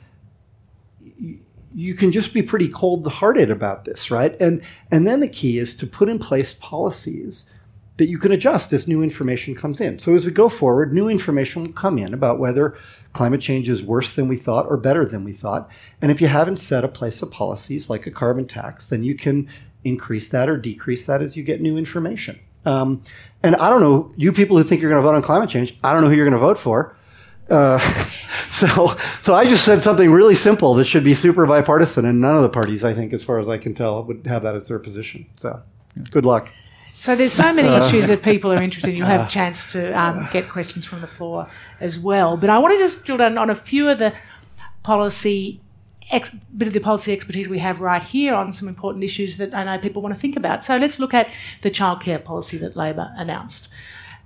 you, 1.18 1.40
you 1.74 1.94
can 1.94 2.12
just 2.12 2.32
be 2.32 2.42
pretty 2.42 2.68
cold 2.68 3.06
hearted 3.06 3.50
about 3.50 3.84
this, 3.84 4.10
right? 4.10 4.40
And, 4.40 4.62
and 4.90 5.06
then 5.06 5.20
the 5.20 5.28
key 5.28 5.58
is 5.58 5.74
to 5.76 5.86
put 5.86 6.08
in 6.08 6.18
place 6.18 6.54
policies 6.54 7.50
that 7.96 8.08
you 8.08 8.18
can 8.18 8.30
adjust 8.30 8.72
as 8.72 8.86
new 8.86 9.02
information 9.02 9.54
comes 9.54 9.80
in. 9.80 9.98
So 9.98 10.14
as 10.14 10.26
we 10.26 10.32
go 10.32 10.48
forward, 10.48 10.92
new 10.92 11.08
information 11.08 11.64
will 11.64 11.72
come 11.72 11.98
in 11.98 12.14
about 12.14 12.38
whether 12.38 12.76
climate 13.14 13.40
change 13.40 13.68
is 13.68 13.82
worse 13.82 14.12
than 14.12 14.28
we 14.28 14.36
thought 14.36 14.66
or 14.66 14.76
better 14.76 15.04
than 15.04 15.24
we 15.24 15.32
thought. 15.32 15.68
And 16.00 16.10
if 16.10 16.20
you 16.20 16.28
haven't 16.28 16.58
set 16.58 16.84
a 16.84 16.88
place 16.88 17.22
of 17.22 17.30
policies 17.30 17.88
like 17.88 18.06
a 18.06 18.10
carbon 18.10 18.46
tax, 18.46 18.86
then 18.86 19.02
you 19.02 19.14
can 19.14 19.48
increase 19.82 20.28
that 20.28 20.48
or 20.48 20.58
decrease 20.58 21.06
that 21.06 21.22
as 21.22 21.36
you 21.36 21.42
get 21.42 21.60
new 21.60 21.78
information. 21.78 22.38
Um, 22.66 23.02
and 23.42 23.56
I 23.56 23.70
don't 23.70 23.80
know, 23.80 24.12
you 24.16 24.32
people 24.32 24.58
who 24.58 24.64
think 24.64 24.82
you're 24.82 24.90
going 24.90 25.02
to 25.02 25.08
vote 25.08 25.14
on 25.14 25.22
climate 25.22 25.48
change, 25.48 25.78
I 25.82 25.92
don't 25.92 26.02
know 26.02 26.08
who 26.08 26.16
you're 26.16 26.28
going 26.28 26.38
to 26.38 26.46
vote 26.46 26.58
for. 26.58 26.96
Uh, 27.48 27.78
so, 28.50 28.96
so 29.20 29.34
I 29.34 29.46
just 29.46 29.64
said 29.64 29.80
something 29.80 30.10
really 30.10 30.34
simple 30.34 30.74
that 30.74 30.84
should 30.84 31.04
be 31.04 31.14
super 31.14 31.46
bipartisan, 31.46 32.04
and 32.04 32.20
none 32.20 32.36
of 32.36 32.42
the 32.42 32.48
parties, 32.48 32.84
I 32.84 32.92
think, 32.92 33.12
as 33.12 33.22
far 33.22 33.38
as 33.38 33.48
I 33.48 33.56
can 33.56 33.72
tell, 33.72 34.02
would 34.04 34.26
have 34.26 34.42
that 34.42 34.56
as 34.56 34.68
their 34.68 34.80
position. 34.80 35.26
So, 35.36 35.62
good 36.10 36.26
luck. 36.26 36.50
So 36.96 37.14
there's 37.14 37.34
so 37.34 37.52
many 37.52 37.68
issues 37.68 38.06
that 38.06 38.22
people 38.22 38.50
are 38.50 38.60
interested 38.60 38.90
in. 38.90 38.96
You'll 38.96 39.06
have 39.06 39.26
a 39.26 39.30
chance 39.30 39.72
to 39.72 39.92
um, 39.92 40.26
get 40.32 40.48
questions 40.48 40.86
from 40.86 41.02
the 41.02 41.06
floor 41.06 41.46
as 41.78 41.98
well. 41.98 42.38
But 42.38 42.48
I 42.48 42.58
want 42.58 42.72
to 42.72 42.78
just 42.78 43.04
drill 43.04 43.18
down 43.18 43.36
on 43.36 43.50
a 43.50 43.54
few 43.54 43.86
of 43.90 43.98
the 43.98 44.14
policy, 44.82 45.60
ex- 46.10 46.30
bit 46.56 46.68
of 46.68 46.74
the 46.74 46.80
policy 46.80 47.12
expertise 47.12 47.48
we 47.48 47.58
have 47.58 47.80
right 47.80 48.02
here 48.02 48.34
on 48.34 48.52
some 48.52 48.68
important 48.68 49.04
issues 49.04 49.36
that 49.38 49.54
I 49.54 49.64
know 49.64 49.78
people 49.78 50.02
want 50.02 50.14
to 50.14 50.20
think 50.20 50.36
about. 50.36 50.64
So 50.64 50.76
let's 50.76 50.98
look 50.98 51.14
at 51.14 51.30
the 51.62 51.70
childcare 51.70 52.22
policy 52.22 52.58
that 52.58 52.76
Labor 52.76 53.12
announced. 53.16 53.68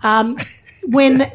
Um, 0.02 0.36
when 0.84 1.32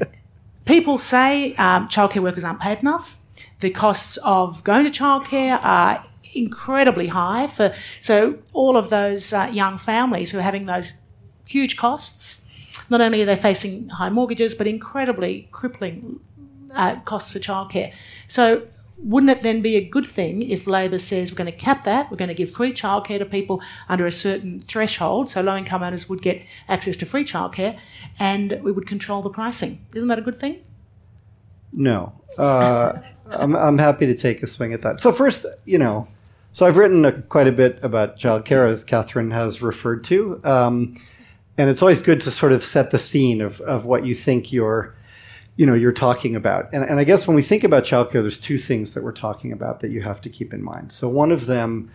people 0.65 0.97
say 0.97 1.55
um, 1.55 1.87
childcare 1.87 2.23
workers 2.23 2.43
aren't 2.43 2.59
paid 2.59 2.79
enough, 2.79 3.17
the 3.59 3.69
costs 3.69 4.17
of 4.17 4.63
going 4.63 4.85
to 4.85 4.91
childcare 4.91 5.59
are 5.63 6.05
incredibly 6.33 7.07
high 7.07 7.47
for 7.47 7.73
so 8.01 8.37
all 8.51 8.75
of 8.75 8.89
those 8.89 9.31
uh, 9.31 9.49
young 9.53 9.77
families 9.77 10.31
who 10.31 10.37
are 10.37 10.41
having 10.41 10.65
those 10.65 10.93
huge 11.47 11.77
costs. 11.77 12.41
Not 12.89 13.01
only 13.01 13.21
are 13.21 13.25
they 13.25 13.35
facing 13.35 13.89
high 13.89 14.09
mortgages, 14.09 14.53
but 14.53 14.67
incredibly 14.67 15.47
crippling 15.51 16.19
uh, 16.73 16.99
costs 17.01 17.31
for 17.33 17.39
childcare. 17.39 17.93
So, 18.27 18.67
wouldn't 18.97 19.29
it 19.29 19.43
then 19.43 19.61
be 19.61 19.75
a 19.75 19.87
good 19.87 20.05
thing 20.05 20.41
if 20.41 20.67
Labor 20.67 20.97
says 20.97 21.31
we're 21.31 21.37
going 21.37 21.51
to 21.51 21.57
cap 21.57 21.83
that, 21.83 22.09
we're 22.09 22.17
going 22.17 22.29
to 22.29 22.35
give 22.35 22.51
free 22.51 22.71
childcare 22.71 23.19
to 23.19 23.25
people 23.25 23.61
under 23.89 24.05
a 24.05 24.11
certain 24.11 24.61
threshold, 24.61 25.29
so 25.29 25.41
low 25.41 25.55
income 25.55 25.83
earners 25.83 26.07
would 26.07 26.21
get 26.21 26.41
access 26.67 26.95
to 26.97 27.05
free 27.05 27.25
childcare, 27.25 27.77
and 28.19 28.59
we 28.63 28.71
would 28.71 28.87
control 28.87 29.21
the 29.21 29.29
pricing? 29.29 29.85
Isn't 29.93 30.07
that 30.07 30.19
a 30.19 30.21
good 30.21 30.39
thing? 30.39 30.61
No. 31.73 32.13
Uh, 32.37 32.93
I'm, 33.27 33.55
I'm 33.55 33.77
happy 33.77 34.05
to 34.05 34.15
take 34.15 34.41
a 34.43 34.47
swing 34.47 34.73
at 34.73 34.81
that. 34.83 35.01
So, 35.01 35.11
first, 35.11 35.45
you 35.65 35.77
know, 35.77 36.07
so 36.51 36.65
I've 36.65 36.77
written 36.77 37.03
a, 37.03 37.21
quite 37.23 37.47
a 37.47 37.51
bit 37.51 37.79
about 37.81 38.17
childcare, 38.17 38.69
as 38.69 38.85
Catherine 38.85 39.31
has 39.31 39.61
referred 39.61 40.03
to. 40.05 40.39
Um, 40.43 40.95
and 41.57 41.69
it's 41.69 41.81
always 41.81 41.99
good 41.99 42.21
to 42.21 42.31
sort 42.31 42.51
of 42.51 42.63
set 42.63 42.91
the 42.91 42.99
scene 42.99 43.41
of, 43.41 43.61
of 43.61 43.85
what 43.85 44.05
you 44.05 44.15
think 44.15 44.53
you're 44.53 44.95
you 45.55 45.65
know 45.65 45.73
you're 45.73 45.91
talking 45.91 46.35
about 46.35 46.69
and, 46.73 46.83
and 46.83 46.99
i 46.99 47.03
guess 47.03 47.27
when 47.27 47.35
we 47.35 47.41
think 47.41 47.63
about 47.63 47.83
childcare 47.83 48.21
there's 48.21 48.37
two 48.37 48.57
things 48.57 48.93
that 48.93 49.03
we're 49.03 49.11
talking 49.11 49.51
about 49.51 49.79
that 49.79 49.91
you 49.91 50.01
have 50.01 50.21
to 50.21 50.29
keep 50.29 50.53
in 50.53 50.63
mind 50.63 50.91
so 50.91 51.07
one 51.07 51.31
of 51.31 51.45
them 51.45 51.91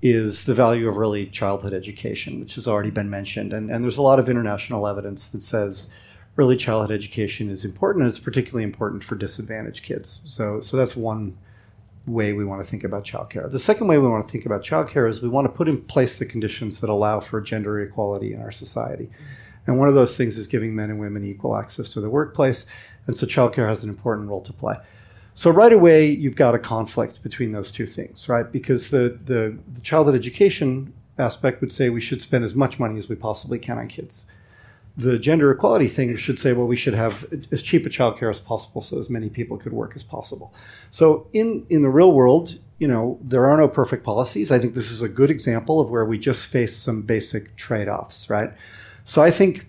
is 0.00 0.44
the 0.44 0.54
value 0.54 0.88
of 0.88 0.96
early 0.96 1.26
childhood 1.26 1.74
education 1.74 2.40
which 2.40 2.54
has 2.54 2.68
already 2.68 2.90
been 2.90 3.10
mentioned 3.10 3.52
and, 3.52 3.70
and 3.70 3.84
there's 3.84 3.98
a 3.98 4.02
lot 4.02 4.18
of 4.18 4.28
international 4.28 4.86
evidence 4.86 5.28
that 5.28 5.42
says 5.42 5.90
early 6.36 6.56
childhood 6.56 6.94
education 6.94 7.50
is 7.50 7.64
important 7.64 8.02
and 8.02 8.10
it's 8.10 8.20
particularly 8.20 8.64
important 8.64 9.02
for 9.02 9.16
disadvantaged 9.16 9.82
kids 9.82 10.20
so 10.24 10.60
so 10.60 10.76
that's 10.76 10.96
one 10.96 11.36
way 12.08 12.32
we 12.32 12.44
want 12.44 12.62
to 12.62 12.68
think 12.68 12.84
about 12.84 13.04
childcare. 13.04 13.50
The 13.50 13.58
second 13.58 13.86
way 13.86 13.98
we 13.98 14.08
want 14.08 14.26
to 14.26 14.32
think 14.32 14.46
about 14.46 14.62
childcare 14.62 15.08
is 15.08 15.22
we 15.22 15.28
want 15.28 15.46
to 15.46 15.52
put 15.52 15.68
in 15.68 15.82
place 15.82 16.18
the 16.18 16.26
conditions 16.26 16.80
that 16.80 16.90
allow 16.90 17.20
for 17.20 17.40
gender 17.40 17.80
equality 17.80 18.32
in 18.32 18.40
our 18.40 18.50
society. 18.50 19.10
And 19.68 19.78
one 19.78 19.88
of 19.88 19.94
those 19.94 20.16
things 20.16 20.36
is 20.36 20.48
giving 20.48 20.74
men 20.74 20.90
and 20.90 20.98
women 20.98 21.24
equal 21.24 21.56
access 21.56 21.88
to 21.90 22.00
the 22.00 22.10
workplace. 22.10 22.66
And 23.06 23.16
so 23.16 23.26
childcare 23.26 23.68
has 23.68 23.84
an 23.84 23.90
important 23.90 24.28
role 24.28 24.40
to 24.42 24.52
play. 24.52 24.74
So 25.34 25.50
right 25.50 25.72
away, 25.72 26.10
you've 26.10 26.34
got 26.34 26.56
a 26.56 26.58
conflict 26.58 27.22
between 27.22 27.52
those 27.52 27.70
two 27.70 27.86
things, 27.86 28.28
right? 28.28 28.50
Because 28.50 28.90
the, 28.90 29.16
the, 29.24 29.56
the 29.72 29.80
childhood 29.80 30.16
education 30.16 30.92
aspect 31.18 31.60
would 31.60 31.72
say 31.72 31.90
we 31.90 32.00
should 32.00 32.20
spend 32.20 32.42
as 32.42 32.56
much 32.56 32.80
money 32.80 32.98
as 32.98 33.08
we 33.08 33.14
possibly 33.14 33.60
can 33.60 33.78
on 33.78 33.86
kids 33.86 34.24
the 34.98 35.16
gender 35.16 35.52
equality 35.52 35.86
thing 35.86 36.16
should 36.16 36.40
say, 36.40 36.52
well, 36.52 36.66
we 36.66 36.74
should 36.74 36.92
have 36.92 37.24
as 37.52 37.62
cheap 37.62 37.86
a 37.86 37.88
childcare 37.88 38.28
as 38.28 38.40
possible 38.40 38.80
so 38.80 38.98
as 38.98 39.08
many 39.08 39.30
people 39.30 39.56
could 39.56 39.72
work 39.72 39.92
as 39.94 40.02
possible. 40.02 40.52
So 40.90 41.28
in, 41.32 41.64
in 41.70 41.82
the 41.82 41.88
real 41.88 42.10
world, 42.10 42.58
you 42.78 42.88
know, 42.88 43.16
there 43.22 43.46
are 43.46 43.56
no 43.56 43.68
perfect 43.68 44.02
policies. 44.02 44.50
I 44.50 44.58
think 44.58 44.74
this 44.74 44.90
is 44.90 45.00
a 45.00 45.08
good 45.08 45.30
example 45.30 45.80
of 45.80 45.88
where 45.88 46.04
we 46.04 46.18
just 46.18 46.46
face 46.46 46.76
some 46.76 47.02
basic 47.02 47.54
trade-offs, 47.54 48.28
right? 48.28 48.52
So 49.08 49.22
I 49.22 49.30
think, 49.30 49.66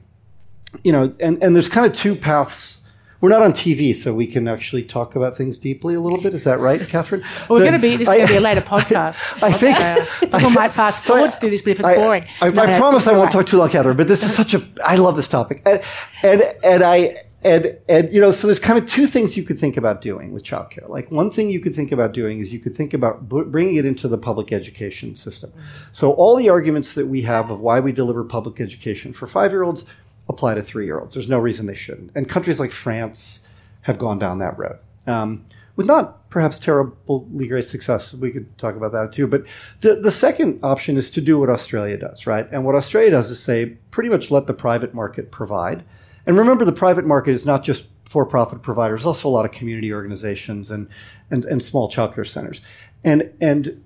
you 0.84 0.92
know, 0.92 1.16
and, 1.22 1.42
and 1.42 1.56
there's 1.56 1.70
kind 1.70 1.86
of 1.86 1.94
two 1.94 2.14
paths 2.14 2.86
we're 3.22 3.30
not 3.30 3.42
on 3.42 3.52
TV, 3.52 3.94
so 3.96 4.14
we 4.14 4.28
can 4.28 4.48
actually 4.48 4.84
talk 4.84 5.16
about 5.16 5.36
things 5.36 5.58
deeply 5.58 5.94
a 5.96 6.00
little 6.00 6.22
bit. 6.22 6.34
Is 6.34 6.46
that 6.46 6.60
right, 6.60 6.80
Catherine? 6.88 7.22
well, 7.50 7.60
we're 7.60 7.66
going 7.66 7.74
to 7.74 7.80
be. 7.80 7.98
This 7.98 8.08
is 8.08 8.14
going 8.14 8.28
to 8.28 8.34
be 8.34 8.38
a 8.38 8.42
later 8.50 8.62
podcast. 8.62 9.44
I, 9.44 9.48
I 9.48 9.52
think 9.52 9.78
uh, 9.78 10.06
people 10.22 10.50
I, 10.52 10.54
might 10.54 10.72
fast 10.72 11.04
forward 11.04 11.34
so 11.34 11.40
through 11.40 11.50
this, 11.50 11.62
but 11.62 11.72
if 11.72 11.80
it's 11.82 11.88
I, 11.90 11.96
boring, 11.96 12.26
I, 12.42 12.48
no, 12.48 12.64
I 12.64 12.66
no, 12.68 12.78
promise 12.78 13.08
I 13.08 13.12
won't 13.12 13.26
right. 13.26 13.32
talk 13.34 13.46
too 13.46 13.58
long, 13.58 13.70
Catherine. 13.70 13.98
But 13.98 14.08
this 14.08 14.24
is 14.24 14.34
such 14.34 14.54
a. 14.54 14.66
I 14.86 14.96
love 14.96 15.18
this 15.18 15.28
topic, 15.28 15.62
and 15.66 15.82
and 16.24 16.42
and 16.64 16.82
I 16.82 17.24
and 17.44 17.78
and 17.88 18.12
you 18.14 18.20
know 18.20 18.32
so 18.32 18.48
there's 18.48 18.60
kind 18.60 18.78
of 18.78 18.86
two 18.86 19.08
things 19.08 19.38
you 19.38 19.44
could 19.44 19.58
think 19.58 19.78
about 19.78 20.02
doing 20.02 20.34
with 20.34 20.44
childcare 20.44 20.88
like 20.90 21.10
one 21.10 21.32
thing 21.32 21.50
you 21.50 21.60
could 21.60 21.74
think 21.74 21.92
about 21.92 22.12
doing 22.12 22.40
is 22.40 22.52
you 22.52 22.60
could 22.60 22.76
think 22.76 22.94
about 22.94 23.30
b- 23.30 23.44
bringing 23.44 23.78
it 23.78 23.86
into 23.86 24.08
the 24.08 24.18
public 24.18 24.52
education 24.52 25.16
system 25.16 25.52
so 25.92 26.12
all 26.14 26.36
the 26.36 26.50
arguments 26.50 26.94
that 26.94 27.08
we 27.08 27.22
have 27.22 27.50
of 27.50 27.60
why 27.62 27.80
we 27.80 27.92
deliver 27.92 28.24
public 28.24 28.60
education 28.60 29.14
for 29.14 29.26
five 29.26 29.52
year 29.52 29.64
olds 29.64 29.86
apply 30.28 30.54
to 30.54 30.62
three 30.62 30.86
year 30.86 31.00
olds 31.00 31.14
there's 31.14 31.30
no 31.30 31.40
reason 31.40 31.66
they 31.66 31.74
shouldn't 31.74 32.12
and 32.14 32.28
countries 32.28 32.60
like 32.60 32.72
france 32.72 33.42
have 33.82 34.00
gone 34.00 34.20
down 34.20 34.40
that 34.40 34.58
road. 34.58 34.78
Um, 35.08 35.46
with 35.76 35.88
not 35.88 36.30
perhaps 36.30 36.60
terribly 36.60 37.48
great 37.48 37.66
success. 37.66 38.14
We 38.14 38.32
could 38.32 38.58
talk 38.58 38.76
about 38.76 38.92
that 38.92 39.14
too. 39.14 39.28
But 39.28 39.46
the, 39.80 39.96
the 39.96 40.12
second 40.12 40.60
option 40.62 40.98
is 40.98 41.10
to 41.12 41.22
do 41.22 41.40
what 41.40 41.50
Australia 41.50 41.98
does, 41.98 42.28
right? 42.28 42.48
And 42.52 42.66
what 42.66 42.76
Australia 42.76 43.12
does 43.12 43.32
is 43.32 43.42
say 43.42 43.78
pretty 43.90 44.10
much 44.10 44.30
let 44.30 44.46
the 44.46 44.54
private 44.54 44.94
market 44.94 45.32
provide. 45.32 45.86
And 46.30 46.38
remember, 46.38 46.64
the 46.64 46.72
private 46.72 47.08
market 47.08 47.32
is 47.32 47.44
not 47.44 47.64
just 47.64 47.88
for 48.06 48.24
profit 48.24 48.62
providers, 48.62 49.04
also 49.04 49.28
a 49.28 49.32
lot 49.32 49.46
of 49.46 49.52
community 49.52 49.92
organizations 49.92 50.70
and, 50.70 50.88
and, 51.32 51.44
and 51.46 51.64
small 51.64 51.90
childcare 51.90 52.28
centers. 52.28 52.62
And, 53.04 53.34
and 53.42 53.84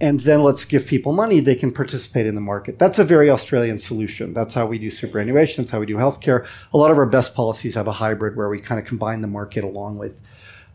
and 0.00 0.18
then 0.20 0.42
let's 0.42 0.64
give 0.64 0.86
people 0.88 1.12
money, 1.12 1.38
they 1.38 1.54
can 1.54 1.70
participate 1.70 2.26
in 2.26 2.34
the 2.34 2.40
market. 2.40 2.80
That's 2.80 2.98
a 2.98 3.04
very 3.04 3.30
Australian 3.30 3.78
solution. 3.78 4.34
That's 4.34 4.54
how 4.54 4.66
we 4.66 4.78
do 4.78 4.90
superannuation, 4.90 5.62
that's 5.62 5.70
how 5.70 5.78
we 5.78 5.86
do 5.86 5.94
healthcare. 5.96 6.48
A 6.72 6.76
lot 6.76 6.90
of 6.90 6.98
our 6.98 7.06
best 7.06 7.32
policies 7.32 7.76
have 7.76 7.86
a 7.86 7.92
hybrid 7.92 8.36
where 8.36 8.48
we 8.48 8.60
kind 8.60 8.80
of 8.80 8.84
combine 8.84 9.20
the 9.20 9.28
market 9.28 9.62
along 9.62 9.98
with 9.98 10.20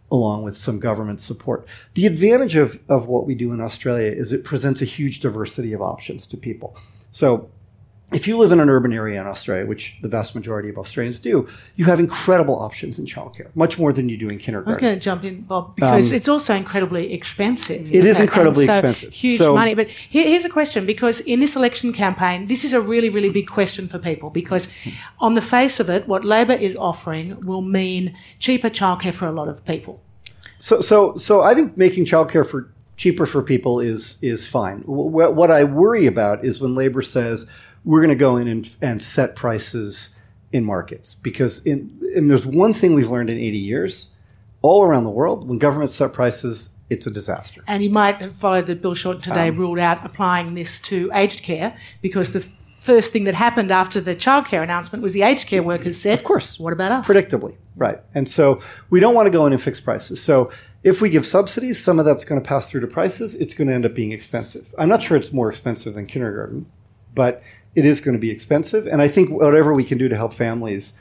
along 0.09 0.43
with 0.43 0.57
some 0.57 0.79
government 0.79 1.19
support. 1.19 1.67
The 1.95 2.05
advantage 2.05 2.55
of, 2.55 2.79
of 2.87 3.07
what 3.07 3.25
we 3.25 3.35
do 3.35 3.51
in 3.51 3.59
Australia 3.59 4.09
is 4.09 4.31
it 4.31 4.45
presents 4.45 4.81
a 4.81 4.85
huge 4.85 5.19
diversity 5.19 5.73
of 5.73 5.81
options 5.81 6.27
to 6.27 6.37
people. 6.37 6.77
So 7.11 7.49
if 8.13 8.28
you 8.28 8.38
live 8.38 8.52
in 8.52 8.60
an 8.60 8.69
urban 8.69 8.93
area 8.93 9.19
in 9.19 9.28
Australia, 9.28 9.65
which 9.65 9.97
the 10.02 10.08
vast 10.08 10.36
majority 10.36 10.69
of 10.69 10.78
Australians 10.78 11.19
do, 11.19 11.47
you 11.76 11.86
have 11.86 11.99
incredible 11.99 12.58
options 12.60 12.99
in 12.99 13.06
childcare, 13.06 13.47
much 13.56 13.78
more 13.80 13.91
than 13.93 14.10
you 14.10 14.17
do 14.17 14.30
in 14.30 14.38
kindergarten. 14.38 14.69
I 14.69 14.73
was 14.73 14.80
kindergarten. 14.80 14.82
going 14.82 14.99
to 14.99 15.04
jump 15.04 15.23
in, 15.23 15.41
Bob, 15.47 15.76
because 15.76 16.12
it's 16.12 16.28
also 16.28 16.54
incredibly 16.56 17.13
expensive. 17.13 17.82
Um, 17.88 17.93
It 17.93 18.06
isn't 18.06 18.23
incredibly 18.23 18.65
so 18.65 18.73
expensive. 18.73 19.13
Huge 19.13 19.38
So- 19.39 19.56
money. 19.56 19.73
But 19.76 19.88
here, 19.89 20.26
here's 20.28 20.45
a 20.45 20.49
question 20.49 20.86
because 20.86 21.19
in 21.21 21.39
this 21.39 21.56
election 21.56 21.93
campaign, 21.93 22.47
this 22.47 22.63
is 22.63 22.73
a 22.73 22.82
really, 22.82 23.10
really 23.10 23.30
big 23.30 23.47
question 23.47 23.88
for 23.88 23.99
people 23.99 24.30
because 24.30 24.67
on 25.19 25.34
the 25.36 25.41
face 25.41 25.80
of 25.80 25.89
it, 25.89 26.08
what 26.08 26.23
Labor 26.23 26.54
is 26.54 26.76
offering 26.76 27.38
will 27.45 27.62
mean 27.62 28.13
cheaper 28.39 28.69
childcare 28.69 29.13
for 29.13 29.26
a 29.28 29.32
lot 29.32 29.47
of 29.47 29.63
people. 29.65 30.02
So, 30.60 30.82
so, 30.82 31.17
so 31.17 31.41
I 31.41 31.54
think 31.56 31.78
making 31.78 32.06
childcare 32.06 32.45
for 32.45 32.69
cheaper 32.95 33.26
for 33.26 33.41
people 33.41 33.80
is 33.80 34.17
is 34.21 34.45
fine. 34.47 34.78
Wh- 34.82 35.34
What 35.39 35.49
I 35.52 35.63
worry 35.63 36.06
about 36.06 36.45
is 36.45 36.62
when 36.62 36.76
labor 36.76 37.02
says 37.02 37.45
we're 37.85 37.99
going 37.99 38.09
to 38.09 38.15
go 38.15 38.37
in 38.37 38.47
and, 38.47 38.75
and 38.81 39.01
set 39.01 39.35
prices 39.35 40.15
in 40.51 40.63
markets 40.63 41.15
because 41.15 41.65
in 41.65 41.99
and 42.15 42.29
there's 42.29 42.45
one 42.45 42.73
thing 42.73 42.93
we've 42.93 43.09
learned 43.09 43.29
in 43.29 43.37
80 43.39 43.57
years, 43.57 44.09
all 44.61 44.83
around 44.83 45.03
the 45.03 45.09
world, 45.09 45.47
when 45.49 45.57
governments 45.57 45.95
set 45.95 46.13
prices, 46.13 46.69
it's 46.89 47.07
a 47.07 47.11
disaster. 47.11 47.63
And 47.67 47.83
you 47.83 47.89
might 47.89 48.17
have 48.17 48.35
followed 48.35 48.67
that 48.67 48.81
Bill 48.81 48.93
Shorten 48.93 49.21
today 49.21 49.49
Um, 49.49 49.55
ruled 49.55 49.79
out 49.79 50.05
applying 50.05 50.53
this 50.53 50.79
to 50.81 51.09
aged 51.13 51.41
care 51.41 51.75
because 52.01 52.31
the 52.33 52.45
first 52.77 53.11
thing 53.11 53.23
that 53.23 53.33
happened 53.33 53.71
after 53.71 53.99
the 53.99 54.15
childcare 54.15 54.61
announcement 54.61 55.01
was 55.01 55.13
the 55.13 55.23
aged 55.23 55.47
care 55.47 55.63
workers 55.63 55.97
said, 55.97 56.19
Of 56.19 56.23
course. 56.23 56.59
what 56.59 56.71
about 56.73 56.91
us? 56.91 57.07
predictably, 57.07 57.55
right? 57.75 57.99
And 58.13 58.29
so 58.29 58.59
we 58.91 58.99
don't 58.99 59.15
want 59.15 59.25
to 59.25 59.31
go 59.31 59.45
in 59.47 59.53
and 59.53 59.61
fix 59.61 59.79
prices. 59.81 60.21
So 60.21 60.51
if 60.83 61.01
we 61.01 61.09
give 61.09 61.25
subsidies, 61.25 61.83
some 61.83 61.97
of 61.97 62.05
that's 62.05 62.25
going 62.25 62.39
to 62.41 62.47
pass 62.47 62.69
through 62.69 62.81
to 62.81 62.87
prices. 62.87 63.33
It's 63.35 63.53
going 63.53 63.69
to 63.69 63.73
end 63.73 63.85
up 63.85 63.95
being 63.95 64.11
expensive. 64.11 64.75
I'm 64.77 64.89
not 64.89 65.01
sure 65.01 65.17
it's 65.17 65.33
more 65.33 65.49
expensive 65.49 65.93
than 65.95 66.05
kindergarten, 66.05 66.65
but 67.15 67.41
it 67.75 67.86
is 67.86 68.01
going 68.01 68.13
to 68.13 68.19
be 68.19 68.31
expensive. 68.31 68.88
And 68.88 69.01
I 69.01 69.07
think 69.07 69.29
whatever 69.29 69.73
we 69.73 69.83
can 69.83 69.97
do 69.97 70.07
to 70.07 70.15
help 70.15 70.33
families 70.33 70.93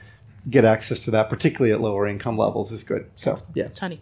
get 0.48 0.64
access 0.64 1.00
to 1.04 1.11
that, 1.12 1.28
particularly 1.28 1.72
at 1.72 1.80
lower 1.80 2.06
income 2.06 2.37
levels, 2.37 2.72
is 2.72 2.85
good. 2.85 3.11
So 3.14 3.37
yeah. 3.54 3.68
Tony. 3.68 4.00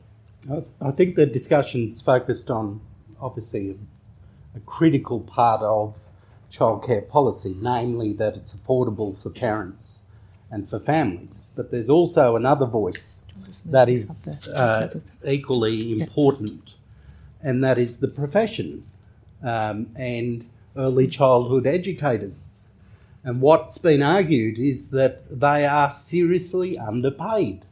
I, 0.50 0.62
I 0.80 0.90
think 0.90 1.16
the 1.16 1.26
discussion's 1.26 2.00
focused 2.00 2.50
on 2.50 2.80
obviously 3.20 3.70
a, 3.70 4.56
a 4.56 4.60
critical 4.60 5.20
part 5.20 5.62
of 5.62 5.96
childcare 6.50 7.06
policy, 7.06 7.56
namely 7.60 8.12
that 8.14 8.36
it's 8.36 8.54
affordable 8.54 9.20
for 9.22 9.30
parents 9.30 10.00
and 10.50 10.68
for 10.68 10.80
families. 10.80 11.52
But 11.54 11.70
there's 11.70 11.90
also 11.90 12.36
another 12.36 12.66
voice 12.66 13.22
that 13.66 13.88
is 13.88 14.26
uh, 14.54 14.88
equally 15.24 16.00
important, 16.00 16.76
and 17.42 17.62
that 17.62 17.78
is 17.78 17.98
the 17.98 18.08
profession 18.08 18.84
um, 19.42 19.90
and 19.96 20.49
early 20.76 21.06
childhood 21.06 21.66
educators. 21.66 22.68
And 23.22 23.40
what's 23.40 23.78
been 23.78 24.02
argued 24.02 24.58
is 24.58 24.90
that 24.90 25.40
they 25.40 25.66
are 25.66 25.90
seriously 25.90 26.78
underpaid. 26.78 27.66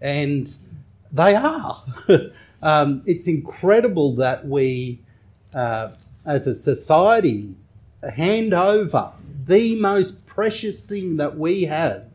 And 0.00 0.54
they 1.10 1.34
are. 1.34 1.82
um, 2.62 3.02
it's 3.06 3.26
incredible 3.26 4.14
that 4.16 4.46
we, 4.46 5.00
uh, 5.54 5.92
as 6.26 6.46
a 6.46 6.54
society, 6.54 7.54
hand 8.14 8.52
over 8.52 9.12
the 9.46 9.80
most 9.80 10.26
precious 10.26 10.84
thing 10.84 11.16
that 11.16 11.38
we 11.38 11.62
have 11.62 12.06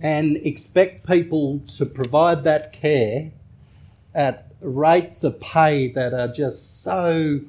and 0.00 0.36
expect 0.38 1.06
people 1.06 1.60
to 1.76 1.86
provide 1.86 2.44
that 2.44 2.72
care 2.72 3.30
at 4.14 4.52
rates 4.60 5.22
of 5.22 5.38
pay 5.40 5.88
that 5.92 6.14
are 6.14 6.28
just 6.28 6.82
so 6.82 7.40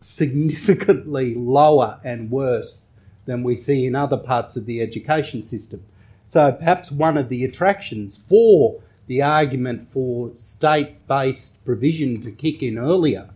significantly 0.00 1.34
lower 1.34 2.00
and 2.04 2.30
worse 2.30 2.90
than 3.26 3.42
we 3.42 3.54
see 3.54 3.86
in 3.86 3.94
other 3.94 4.16
parts 4.16 4.56
of 4.56 4.66
the 4.66 4.80
education 4.80 5.42
system. 5.42 5.84
So 6.24 6.52
perhaps 6.52 6.90
one 6.90 7.16
of 7.16 7.28
the 7.28 7.44
attractions 7.44 8.16
for 8.16 8.80
the 9.06 9.22
argument 9.22 9.90
for 9.90 10.32
state 10.36 11.06
based 11.06 11.62
provision 11.64 12.20
to 12.20 12.30
kick 12.30 12.62
in 12.62 12.78
earlier 12.78 13.30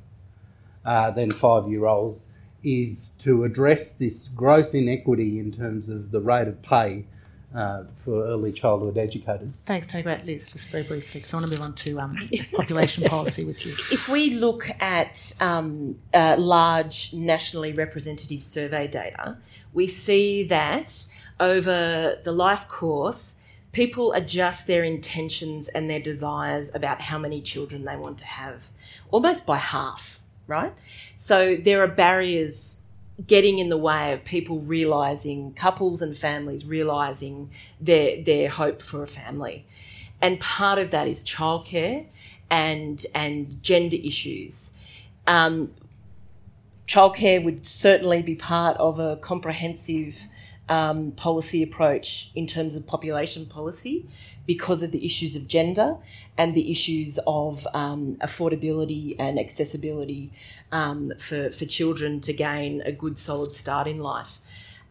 uh, 0.84 1.10
than 1.10 1.30
five 1.30 1.68
year 1.68 1.86
olds 1.86 2.28
is 2.62 3.10
to 3.18 3.44
address 3.44 3.92
this 3.94 4.28
gross 4.28 4.74
inequity 4.74 5.38
in 5.38 5.50
terms 5.50 5.88
of 5.88 6.10
the 6.10 6.20
rate 6.20 6.48
of 6.48 6.62
pay 6.62 7.06
uh, 7.54 7.84
for 7.96 8.24
early 8.24 8.52
childhood 8.52 8.96
educators. 8.98 9.62
Thanks, 9.66 9.86
Tony. 9.86 10.02
Great, 10.02 10.24
Liz, 10.24 10.50
just 10.50 10.68
very 10.68 10.82
briefly, 10.82 11.20
because 11.20 11.34
I 11.34 11.36
want 11.38 11.46
to 11.46 11.52
move 11.52 11.62
on 11.62 11.74
to 11.74 12.00
um, 12.00 12.30
population 12.52 13.04
policy 13.04 13.44
with 13.44 13.64
you. 13.66 13.74
If 13.90 14.08
we 14.08 14.30
look 14.30 14.70
at 14.80 15.32
um, 15.40 15.96
uh, 16.14 16.36
large 16.38 17.12
nationally 17.12 17.72
representative 17.72 18.42
survey 18.42 18.88
data, 18.88 19.38
we 19.72 19.86
see 19.86 20.44
that 20.44 21.04
over 21.40 22.18
the 22.22 22.32
life 22.32 22.68
course, 22.68 23.34
people 23.72 24.12
adjust 24.12 24.66
their 24.66 24.84
intentions 24.84 25.68
and 25.68 25.88
their 25.88 26.00
desires 26.00 26.70
about 26.74 27.00
how 27.00 27.18
many 27.18 27.40
children 27.40 27.84
they 27.84 27.96
want 27.96 28.18
to 28.18 28.26
have, 28.26 28.70
almost 29.10 29.46
by 29.46 29.56
half, 29.56 30.20
right? 30.46 30.72
So 31.16 31.56
there 31.56 31.82
are 31.82 31.88
barriers 31.88 32.81
getting 33.26 33.58
in 33.58 33.68
the 33.68 33.76
way 33.76 34.10
of 34.10 34.24
people 34.24 34.60
realizing, 34.60 35.52
couples 35.54 36.02
and 36.02 36.16
families 36.16 36.64
realizing 36.64 37.50
their, 37.80 38.22
their 38.22 38.48
hope 38.48 38.80
for 38.80 39.02
a 39.02 39.06
family. 39.06 39.66
And 40.20 40.40
part 40.40 40.78
of 40.78 40.90
that 40.90 41.08
is 41.08 41.24
childcare 41.24 42.06
and, 42.50 43.04
and 43.14 43.62
gender 43.62 43.96
issues. 44.02 44.70
Um, 45.26 45.72
childcare 46.86 47.42
would 47.44 47.66
certainly 47.66 48.22
be 48.22 48.34
part 48.34 48.76
of 48.78 48.98
a 48.98 49.16
comprehensive 49.16 50.26
um, 50.68 51.12
policy 51.12 51.62
approach 51.62 52.30
in 52.34 52.46
terms 52.46 52.76
of 52.76 52.86
population 52.86 53.46
policy 53.46 54.06
because 54.46 54.82
of 54.82 54.90
the 54.92 55.04
issues 55.04 55.36
of 55.36 55.46
gender 55.46 55.96
and 56.38 56.54
the 56.54 56.70
issues 56.70 57.18
of 57.26 57.66
um, 57.74 58.16
affordability 58.20 59.14
and 59.18 59.38
accessibility 59.38 60.32
um, 60.70 61.12
for, 61.18 61.50
for 61.50 61.64
children 61.64 62.20
to 62.20 62.32
gain 62.32 62.82
a 62.82 62.92
good 62.92 63.18
solid 63.18 63.52
start 63.52 63.86
in 63.86 63.98
life. 63.98 64.38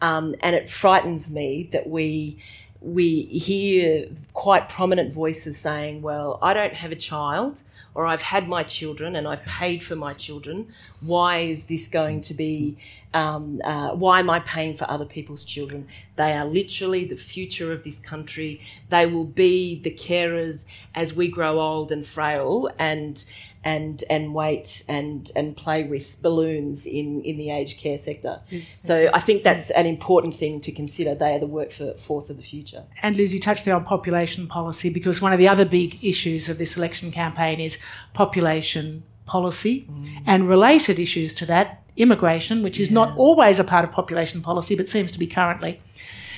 Um, 0.01 0.35
and 0.41 0.55
it 0.55 0.69
frightens 0.69 1.29
me 1.29 1.69
that 1.71 1.87
we 1.87 2.37
we 2.83 3.25
hear 3.25 4.07
quite 4.33 4.67
prominent 4.67 5.13
voices 5.13 5.55
saying, 5.55 6.01
"Well, 6.01 6.39
I 6.41 6.55
don't 6.55 6.73
have 6.73 6.91
a 6.91 6.95
child, 6.95 7.61
or 7.93 8.05
I've 8.05 8.21
had 8.21 8.47
my 8.47 8.63
children 8.63 9.15
and 9.15 9.27
I've 9.27 9.45
paid 9.45 9.83
for 9.83 9.95
my 9.95 10.13
children. 10.13 10.71
Why 11.01 11.39
is 11.39 11.65
this 11.65 11.87
going 11.87 12.21
to 12.21 12.33
be? 12.33 12.77
Um, 13.13 13.59
uh, 13.63 13.91
why 13.95 14.19
am 14.19 14.29
I 14.29 14.39
paying 14.39 14.73
for 14.73 14.89
other 14.89 15.05
people's 15.05 15.43
children? 15.43 15.87
They 16.15 16.31
are 16.33 16.45
literally 16.45 17.03
the 17.05 17.17
future 17.17 17.71
of 17.73 17.83
this 17.83 17.99
country. 17.99 18.61
They 18.89 19.05
will 19.05 19.25
be 19.25 19.79
the 19.81 19.91
carers 19.91 20.65
as 20.95 21.13
we 21.13 21.27
grow 21.27 21.59
old 21.59 21.91
and 21.91 22.05
frail 22.05 22.69
and." 22.79 23.23
And, 23.63 24.03
and 24.09 24.33
wait 24.33 24.83
and, 24.89 25.29
and 25.35 25.55
play 25.55 25.83
with 25.83 26.19
balloons 26.23 26.87
in, 26.87 27.21
in 27.21 27.37
the 27.37 27.51
aged 27.51 27.77
care 27.77 27.99
sector. 27.99 28.41
So 28.79 29.11
I 29.13 29.19
think 29.19 29.43
that's 29.43 29.69
an 29.69 29.85
important 29.85 30.33
thing 30.33 30.61
to 30.61 30.71
consider. 30.71 31.13
They 31.13 31.35
are 31.35 31.39
the 31.39 31.45
workforce 31.45 32.31
of 32.31 32.37
the 32.37 32.41
future. 32.41 32.83
And 33.03 33.15
Liz, 33.15 33.35
you 33.35 33.39
touched 33.39 33.65
there 33.65 33.75
on 33.75 33.83
population 33.83 34.47
policy 34.47 34.89
because 34.89 35.21
one 35.21 35.31
of 35.31 35.37
the 35.37 35.47
other 35.47 35.63
big 35.63 36.03
issues 36.03 36.49
of 36.49 36.57
this 36.57 36.75
election 36.75 37.11
campaign 37.11 37.59
is 37.59 37.77
population 38.13 39.03
policy 39.25 39.87
mm. 39.89 40.23
and 40.25 40.49
related 40.49 40.99
issues 40.99 41.33
to 41.35 41.45
that, 41.45 41.83
immigration, 41.97 42.63
which 42.63 42.79
is 42.79 42.89
not 42.89 43.15
always 43.17 43.59
a 43.59 43.63
part 43.63 43.83
of 43.85 43.91
population 43.91 44.41
policy 44.41 44.75
but 44.75 44.87
seems 44.87 45.11
to 45.11 45.19
be 45.19 45.27
currently. 45.27 45.79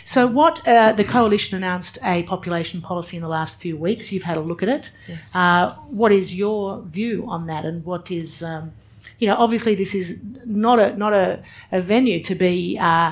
So, 0.05 0.27
what 0.27 0.65
uh, 0.67 0.91
the 0.93 1.03
coalition 1.03 1.57
announced 1.57 1.97
a 2.03 2.23
population 2.23 2.81
policy 2.81 3.17
in 3.17 3.23
the 3.23 3.29
last 3.29 3.55
few 3.55 3.77
weeks. 3.77 4.11
You've 4.11 4.23
had 4.23 4.37
a 4.37 4.41
look 4.41 4.63
at 4.63 4.69
it. 4.69 4.91
Uh, 5.33 5.71
what 5.89 6.11
is 6.11 6.35
your 6.35 6.81
view 6.81 7.25
on 7.27 7.47
that, 7.47 7.65
and 7.65 7.83
what 7.85 8.11
is, 8.11 8.43
um, 8.43 8.73
you 9.19 9.27
know, 9.27 9.35
obviously 9.35 9.75
this 9.75 9.93
is 9.95 10.19
not 10.45 10.79
a 10.79 10.95
not 10.97 11.13
a, 11.13 11.43
a 11.71 11.81
venue 11.81 12.21
to 12.23 12.35
be. 12.35 12.77
Uh, 12.79 13.11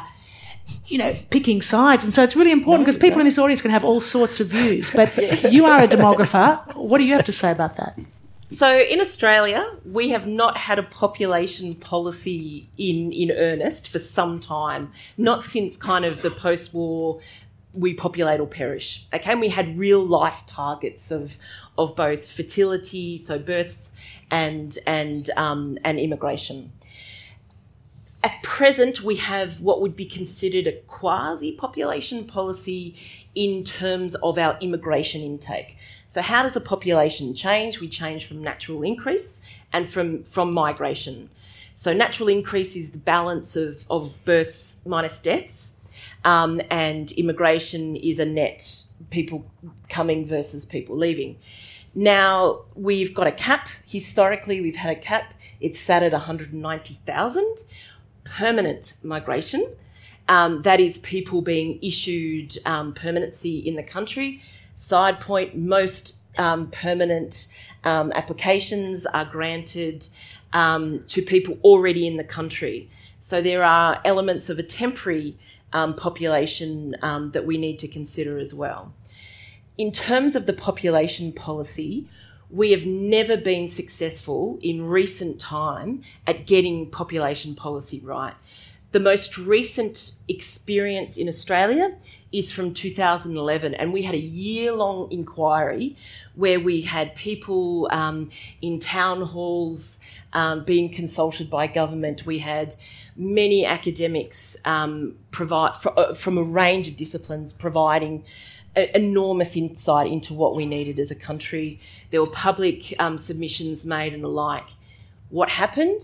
you 0.86 0.98
know, 0.98 1.14
picking 1.30 1.62
sides. 1.62 2.06
And 2.06 2.14
so 2.14 2.24
it's 2.24 2.36
really 2.36 2.52
important 2.52 2.86
because 2.86 2.98
people 2.98 3.20
in 3.20 3.26
this 3.26 3.38
audience 3.38 3.62
can 3.62 3.72
have 3.72 3.84
all 3.84 4.00
sorts 4.00 4.40
of 4.40 4.48
views. 4.48 4.92
But 4.96 5.10
you 5.52 5.66
are 5.66 5.84
a 5.84 5.88
demographer. 5.88 6.78
What 6.78 7.00
do 7.00 7.04
you 7.04 7.14
have 7.14 7.26
to 7.26 7.34
say 7.34 7.52
about 7.52 7.76
that? 7.76 7.98
So 8.52 8.78
in 8.78 9.00
Australia, 9.00 9.66
we 9.86 10.10
have 10.10 10.28
not 10.28 10.58
had 10.58 10.78
a 10.78 10.84
population 10.84 11.74
policy 11.74 12.68
in 12.78 13.14
in 13.14 13.32
earnest 13.32 13.88
for 13.88 13.98
some 13.98 14.42
time. 14.42 14.92
Not 15.18 15.46
since 15.46 15.78
kind 15.78 16.04
of 16.04 16.22
the 16.22 16.32
post-war 16.32 17.22
we 17.74 17.94
populate 17.94 18.42
or 18.42 18.48
perish. 18.48 19.06
Okay, 19.14 19.32
and 19.32 19.40
we 19.40 19.48
had 19.48 19.78
real 19.78 20.06
life 20.06 20.44
targets 20.46 21.12
of 21.12 21.38
of 21.78 21.96
both 21.96 22.30
fertility, 22.30 23.18
so 23.18 23.40
births, 23.40 23.92
and 24.30 24.78
and 24.86 25.30
um, 25.38 25.78
and 25.86 25.98
immigration. 25.98 26.74
At 28.24 28.44
present, 28.44 29.02
we 29.02 29.16
have 29.16 29.62
what 29.62 29.82
would 29.82 29.96
be 29.96 30.06
considered 30.06 30.68
a 30.68 30.74
quasi 30.82 31.54
population 31.54 32.26
policy 32.26 32.96
in 33.34 33.64
terms 33.64 34.14
of 34.16 34.38
our 34.38 34.58
immigration 34.62 35.22
intake. 35.22 35.78
So, 36.08 36.22
how 36.22 36.44
does 36.44 36.56
a 36.56 36.62
population 36.62 37.34
change? 37.34 37.80
We 37.80 37.88
change 37.88 38.28
from 38.28 38.44
natural 38.44 38.84
increase 38.84 39.40
and 39.74 39.88
from, 39.88 40.24
from 40.24 40.54
migration. 40.54 41.30
So 41.74 41.94
natural 41.94 42.30
increase 42.30 42.76
is 42.76 42.92
the 42.92 42.98
balance 42.98 43.56
of, 43.56 43.86
of 43.90 44.24
births 44.26 44.78
minus 44.86 45.20
deaths, 45.20 45.74
um, 46.26 46.62
and 46.70 47.12
immigration 47.14 47.96
is 47.96 48.20
a 48.20 48.26
net 48.26 48.86
people 49.10 49.50
coming 49.90 50.26
versus 50.26 50.66
people 50.66 50.96
leaving. 50.96 51.38
Now 51.96 52.62
we've 52.76 53.14
got 53.14 53.28
a 53.28 53.32
cap. 53.32 53.68
Historically, 53.88 54.62
we've 54.62 54.76
had 54.76 54.96
a 54.96 55.00
cap. 55.00 55.34
It's 55.60 55.80
sat 55.80 56.04
at 56.04 56.12
190,000 56.12 57.56
permanent 58.38 58.94
migration. 59.04 59.66
Um, 60.28 60.62
that 60.62 60.80
is 60.80 61.00
people 61.00 61.42
being 61.42 61.80
issued 61.82 62.58
um, 62.66 62.94
permanency 62.94 63.58
in 63.60 63.76
the 63.76 63.84
country. 63.84 64.42
Side 64.76 65.20
point: 65.20 65.56
most 65.56 66.16
um, 66.38 66.70
permanent 66.72 67.48
um, 67.84 68.12
applications 68.14 69.06
are 69.06 69.26
granted 69.26 70.08
um, 70.54 71.04
to 71.08 71.22
people 71.22 71.58
already 71.64 72.08
in 72.08 72.18
the 72.18 72.24
country. 72.24 72.90
So 73.20 73.42
there 73.42 73.64
are 73.64 74.02
elements 74.06 74.50
of 74.50 74.58
a 74.58 74.64
temporary 74.64 75.38
um, 75.74 75.96
population 75.96 76.96
that 77.02 77.46
we 77.46 77.58
need 77.58 77.80
to 77.80 77.88
consider 77.88 78.38
as 78.38 78.54
well 78.54 78.94
in 79.82 79.92
terms 79.92 80.36
of 80.36 80.46
the 80.46 80.54
population 80.54 81.32
policy, 81.32 82.08
we 82.52 82.72
have 82.72 82.86
never 82.86 83.38
been 83.38 83.68
successful 83.68 84.60
in 84.62 84.86
recent 84.86 85.40
time 85.40 86.02
at 86.28 86.46
getting 86.46 86.90
population 86.90 87.56
policy 87.56 88.00
right. 88.04 88.34
The 88.92 89.00
most 89.00 89.38
recent 89.38 90.16
experience 90.28 91.16
in 91.16 91.30
Australia 91.30 91.96
is 92.34 92.52
from 92.52 92.74
2011, 92.74 93.74
and 93.74 93.94
we 93.94 94.04
had 94.04 94.16
a 94.16 94.20
year 94.20 94.74
long 94.74 95.10
inquiry 95.12 95.96
where 96.36 96.60
we 96.60 96.82
had 96.82 97.16
people 97.16 97.88
um, 97.92 98.30
in 98.62 98.80
town 98.80 99.22
halls 99.22 100.00
um, 100.34 100.66
being 100.66 100.90
consulted 100.90 101.50
by 101.50 101.68
government. 101.68 102.26
We 102.26 102.40
had 102.40 102.76
many 103.16 103.66
academics 103.66 104.58
um, 104.66 105.16
provide 105.32 105.76
fr- 105.76 106.14
from 106.14 106.38
a 106.38 106.44
range 106.44 106.88
of 106.88 106.98
disciplines 106.98 107.54
providing 107.54 108.24
enormous 108.76 109.56
insight 109.58 110.08
into 110.08 110.34
what 110.34 110.56
we 110.56 110.66
needed 110.66 111.00
as 111.00 111.12
a 111.12 111.16
country. 111.16 111.80
There 112.10 112.22
were 112.22 112.30
public 112.30 112.94
um, 113.00 113.18
submissions 113.18 113.86
made 113.86 114.14
and 114.14 114.24
the 114.24 114.30
like. 114.30 114.70
What 115.30 115.50
happened? 115.50 116.02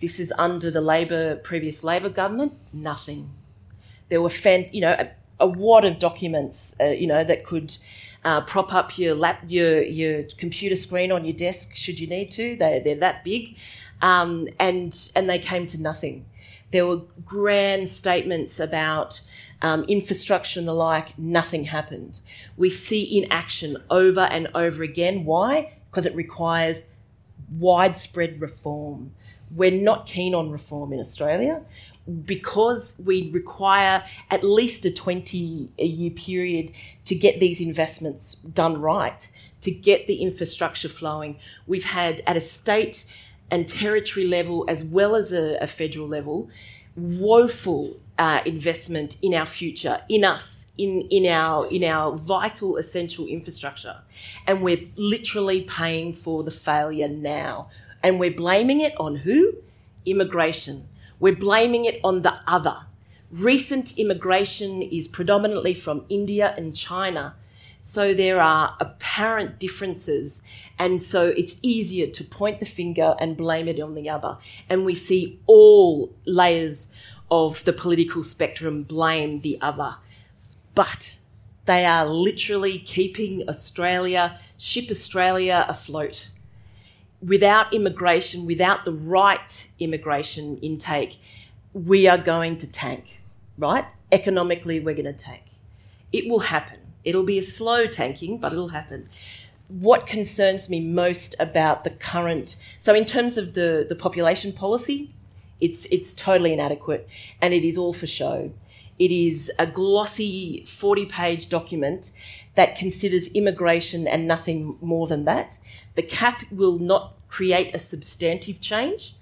This 0.00 0.18
is 0.18 0.32
under 0.38 0.70
the 0.70 0.80
Labor 0.80 1.36
previous 1.36 1.84
Labor 1.84 2.08
government. 2.08 2.54
Nothing. 2.72 3.30
There 4.08 4.20
were, 4.20 4.30
fan, 4.30 4.66
you 4.72 4.80
know, 4.80 4.96
a, 4.98 5.10
a 5.38 5.46
wad 5.46 5.84
of 5.84 5.98
documents, 5.98 6.74
uh, 6.80 6.86
you 6.86 7.06
know, 7.06 7.22
that 7.22 7.44
could 7.44 7.76
uh, 8.24 8.40
prop 8.42 8.74
up 8.74 8.98
your 8.98 9.14
lap, 9.14 9.44
your 9.48 9.82
your 9.82 10.24
computer 10.36 10.76
screen 10.76 11.10
on 11.12 11.24
your 11.24 11.34
desk 11.34 11.74
should 11.74 12.00
you 12.00 12.06
need 12.06 12.30
to. 12.32 12.56
They 12.56 12.80
they're 12.84 12.96
that 12.96 13.24
big, 13.24 13.56
um, 14.02 14.48
and 14.58 15.10
and 15.14 15.28
they 15.28 15.38
came 15.38 15.66
to 15.68 15.80
nothing. 15.80 16.26
There 16.72 16.86
were 16.86 17.02
grand 17.24 17.88
statements 17.88 18.60
about 18.60 19.22
um, 19.62 19.84
infrastructure 19.84 20.58
and 20.58 20.68
the 20.68 20.72
like, 20.72 21.18
nothing 21.18 21.64
happened. 21.64 22.20
We 22.56 22.70
see 22.70 23.18
inaction 23.18 23.76
over 23.90 24.20
and 24.20 24.48
over 24.54 24.82
again. 24.82 25.24
Why? 25.24 25.74
Because 25.90 26.06
it 26.06 26.14
requires 26.14 26.84
widespread 27.50 28.40
reform. 28.40 29.12
We're 29.50 29.70
not 29.70 30.06
keen 30.06 30.34
on 30.34 30.50
reform 30.50 30.92
in 30.92 31.00
Australia 31.00 31.62
because 32.24 33.00
we 33.04 33.30
require 33.30 34.04
at 34.30 34.42
least 34.42 34.84
a 34.86 34.90
20 34.90 35.70
year 35.78 36.10
period 36.10 36.72
to 37.04 37.14
get 37.14 37.40
these 37.40 37.60
investments 37.60 38.34
done 38.34 38.80
right, 38.80 39.28
to 39.60 39.70
get 39.70 40.06
the 40.06 40.16
infrastructure 40.16 40.88
flowing. 40.88 41.38
We've 41.66 41.84
had 41.84 42.22
at 42.26 42.36
a 42.36 42.40
state 42.40 43.04
and 43.50 43.68
territory 43.68 44.26
level, 44.26 44.64
as 44.68 44.84
well 44.84 45.16
as 45.16 45.32
a, 45.32 45.56
a 45.60 45.66
federal 45.66 46.06
level, 46.06 46.48
woeful 46.96 47.96
uh, 48.20 48.42
investment 48.44 49.16
in 49.22 49.32
our 49.32 49.46
future, 49.46 50.02
in 50.10 50.24
us, 50.24 50.66
in, 50.76 51.08
in 51.10 51.24
our 51.24 51.66
in 51.68 51.82
our 51.82 52.14
vital 52.14 52.76
essential 52.76 53.26
infrastructure, 53.26 54.02
and 54.46 54.60
we're 54.60 54.86
literally 54.94 55.62
paying 55.62 56.12
for 56.12 56.42
the 56.42 56.50
failure 56.50 57.08
now, 57.08 57.70
and 58.02 58.20
we're 58.20 58.30
blaming 58.30 58.82
it 58.82 58.92
on 59.00 59.16
who? 59.16 59.54
Immigration. 60.04 60.86
We're 61.18 61.34
blaming 61.34 61.86
it 61.86 61.98
on 62.04 62.20
the 62.20 62.38
other. 62.46 62.86
Recent 63.30 63.96
immigration 63.96 64.82
is 64.82 65.08
predominantly 65.08 65.72
from 65.72 66.04
India 66.10 66.54
and 66.58 66.76
China. 66.76 67.36
So 67.82 68.12
there 68.12 68.42
are 68.42 68.76
apparent 68.80 69.58
differences. 69.58 70.42
And 70.78 71.02
so 71.02 71.28
it's 71.28 71.56
easier 71.62 72.06
to 72.08 72.24
point 72.24 72.60
the 72.60 72.66
finger 72.66 73.14
and 73.18 73.36
blame 73.36 73.68
it 73.68 73.80
on 73.80 73.94
the 73.94 74.10
other. 74.10 74.36
And 74.68 74.84
we 74.84 74.94
see 74.94 75.40
all 75.46 76.12
layers 76.26 76.92
of 77.30 77.64
the 77.64 77.72
political 77.72 78.22
spectrum 78.22 78.82
blame 78.82 79.40
the 79.40 79.58
other. 79.60 79.96
But 80.74 81.18
they 81.66 81.84
are 81.84 82.06
literally 82.06 82.78
keeping 82.78 83.48
Australia, 83.48 84.40
ship 84.58 84.90
Australia 84.90 85.64
afloat. 85.68 86.30
Without 87.22 87.72
immigration, 87.72 88.46
without 88.46 88.84
the 88.84 88.92
right 88.92 89.70
immigration 89.78 90.56
intake, 90.58 91.18
we 91.72 92.08
are 92.08 92.18
going 92.18 92.56
to 92.58 92.66
tank, 92.66 93.20
right? 93.58 93.84
Economically, 94.10 94.80
we're 94.80 94.94
going 94.94 95.04
to 95.04 95.12
tank. 95.12 95.42
It 96.12 96.28
will 96.28 96.40
happen. 96.40 96.78
It'll 97.04 97.22
be 97.22 97.38
a 97.38 97.42
slow 97.42 97.86
tanking, 97.86 98.38
but 98.38 98.52
it'll 98.52 98.68
happen. 98.68 99.04
What 99.68 100.06
concerns 100.06 100.68
me 100.68 100.80
most 100.80 101.36
about 101.38 101.84
the 101.84 101.90
current, 101.90 102.56
so 102.80 102.94
in 102.94 103.04
terms 103.04 103.38
of 103.38 103.54
the, 103.54 103.86
the 103.88 103.94
population 103.94 104.52
policy, 104.52 105.14
it's, 105.60 105.86
it's 105.86 106.14
totally 106.14 106.52
inadequate 106.52 107.08
and 107.40 107.54
it 107.54 107.64
is 107.64 107.76
all 107.76 107.92
for 107.92 108.06
show. 108.06 108.52
It 108.98 109.10
is 109.10 109.50
a 109.58 109.66
glossy 109.66 110.62
40 110.66 111.06
page 111.06 111.48
document 111.48 112.10
that 112.54 112.76
considers 112.76 113.28
immigration 113.28 114.06
and 114.06 114.28
nothing 114.28 114.76
more 114.82 115.06
than 115.06 115.24
that. 115.24 115.58
The 115.94 116.02
cap 116.02 116.42
will 116.50 116.78
not 116.78 117.14
create 117.28 117.74
a 117.74 117.78
substantive 117.78 118.60
change 118.60 119.14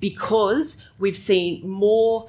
because 0.00 0.76
we've 0.98 1.16
seen 1.16 1.68
more 1.68 2.28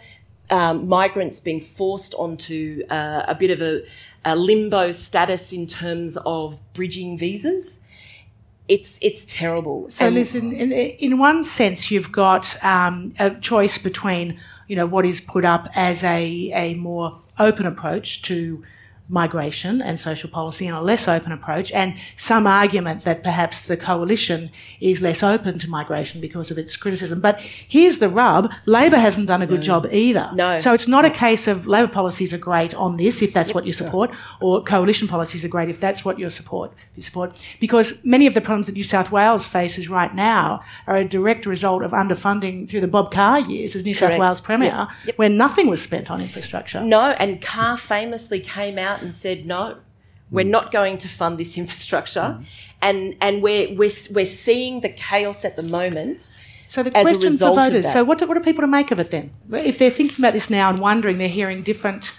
um, 0.49 0.88
migrants 0.88 1.39
being 1.39 1.59
forced 1.59 2.16
onto 2.16 2.84
uh, 2.89 3.24
a 3.28 3.36
bit 3.36 3.51
of 3.51 3.61
a, 3.61 3.84
a, 4.24 4.36
limbo 4.36 4.91
status 4.91 5.51
in 5.51 5.68
terms 5.68 6.18
of 6.26 6.61
bridging 6.74 7.18
visas. 7.18 7.80
It's 8.68 8.97
it's 9.01 9.26
terrible. 9.26 9.88
So, 9.89 10.07
listen, 10.09 10.51
in, 10.51 10.72
in 10.72 11.20
one 11.20 11.43
sense, 11.43 11.91
you've 11.91 12.11
got 12.11 12.63
um, 12.63 13.13
a 13.20 13.30
choice 13.32 13.78
between 13.78 14.39
you 14.68 14.76
know 14.76 14.86
what 14.86 15.05
is 15.05 15.22
put 15.22 15.45
up 15.45 15.70
as 15.76 16.03
a 16.03 16.51
a 16.53 16.74
more 16.76 17.20
open 17.38 17.66
approach 17.66 18.22
to 18.24 18.63
migration 19.08 19.82
and 19.82 19.99
social 19.99 20.30
policy 20.30 20.68
and 20.68 20.76
a 20.76 20.82
less 20.82 21.08
open 21.08 21.32
approach, 21.32 21.72
and 21.72 21.95
some 22.16 22.47
argument 22.47 23.03
that 23.03 23.24
perhaps 23.24 23.68
the 23.68 23.78
coalition 23.78 24.49
is 24.80 25.01
less 25.01 25.22
open 25.22 25.60
to 25.60 25.70
migration 25.70 26.20
because 26.22 26.51
of 26.51 26.58
its 26.58 26.76
criticism. 26.76 27.20
But 27.22 27.39
here's 27.39 27.99
the 27.99 28.10
rub 28.10 28.51
Labor 28.66 28.97
hasn't 28.97 29.28
done 29.28 29.41
a 29.41 29.47
good 29.47 29.58
no. 29.58 29.64
job 29.64 29.88
either. 29.91 30.30
No. 30.34 30.60
So 30.60 30.74
it's 30.74 30.88
not 30.88 31.06
a 31.06 31.10
case 31.10 31.47
of 31.47 31.68
Labor 31.68 31.91
policies 31.91 32.34
are 32.34 32.38
great 32.38 32.74
on 32.74 32.97
this, 32.97 33.22
if 33.22 33.34
that's 33.34 33.49
yep. 33.49 33.56
what 33.56 33.66
you 33.66 33.74
support, 33.74 34.12
or 34.41 34.64
coalition 34.64 35.08
policies 35.08 35.45
are 35.45 35.49
great 35.49 35.70
if 35.70 35.80
that's 35.80 36.03
what 36.03 36.18
you 36.20 36.30
support, 36.30 36.74
you 36.95 37.01
support. 37.01 37.43
Because 37.60 38.03
many 38.03 38.28
of 38.28 38.34
the 38.34 38.41
problems 38.41 38.68
that 38.68 38.74
New 38.74 38.84
South 38.84 39.12
Wales 39.12 39.45
faces 39.45 39.89
right 39.89 40.14
now 40.14 40.62
are 40.88 40.95
a 40.95 41.06
direct 41.06 41.45
result 41.45 41.84
of 41.84 41.91
underfunding 41.91 42.68
through 42.68 42.82
the 42.82 42.88
Bob 42.88 43.12
Carr 43.12 43.39
years 43.41 43.76
as 43.76 43.84
New 43.86 43.95
Correct. 43.95 44.14
South 44.14 44.20
Wales 44.20 44.41
Premier, 44.41 44.68
yep. 44.68 44.89
Yep. 45.06 45.18
where 45.18 45.30
nothing 45.30 45.68
was 45.68 45.82
spent 45.82 46.10
on 46.10 46.22
infrastructure. 46.22 46.82
No, 46.82 47.12
and 47.12 47.41
Carr 47.41 47.78
famously 47.78 48.39
came 48.39 48.78
out 48.78 48.95
out 48.96 49.02
and 49.02 49.14
said, 49.14 49.46
no, 49.46 49.78
we're 50.32 50.46
not 50.46 50.72
going 50.72 50.98
to 51.00 51.08
fund 51.08 51.38
this 51.38 51.58
infrastructure. 51.58 52.39
Mm. 52.39 52.46
And, 52.82 53.16
and 53.22 53.41
we're, 53.41 53.74
we're, 53.76 53.91
we're 54.12 54.26
seeing 54.26 54.82
the 54.82 54.89
chaos 54.89 55.46
at 55.46 55.56
the 55.56 55.64
moment. 55.64 56.32
So 56.68 56.82
the 56.82 56.91
question 56.91 57.38
for 57.38 57.56
voters, 57.56 57.91
so 57.91 58.04
what 58.04 58.18
do, 58.18 58.28
what 58.28 58.38
are 58.38 58.41
people 58.41 58.62
to 58.62 58.68
make 58.68 58.91
of 58.91 59.00
it 59.00 59.12
then? 59.12 59.32
If 59.52 59.78
they're 59.78 59.91
thinking 59.91 60.24
about 60.24 60.34
this 60.34 60.50
now 60.50 60.70
and 60.70 60.80
wondering, 60.80 61.20
they're 61.20 61.28
hearing 61.28 61.62
different 61.62 62.12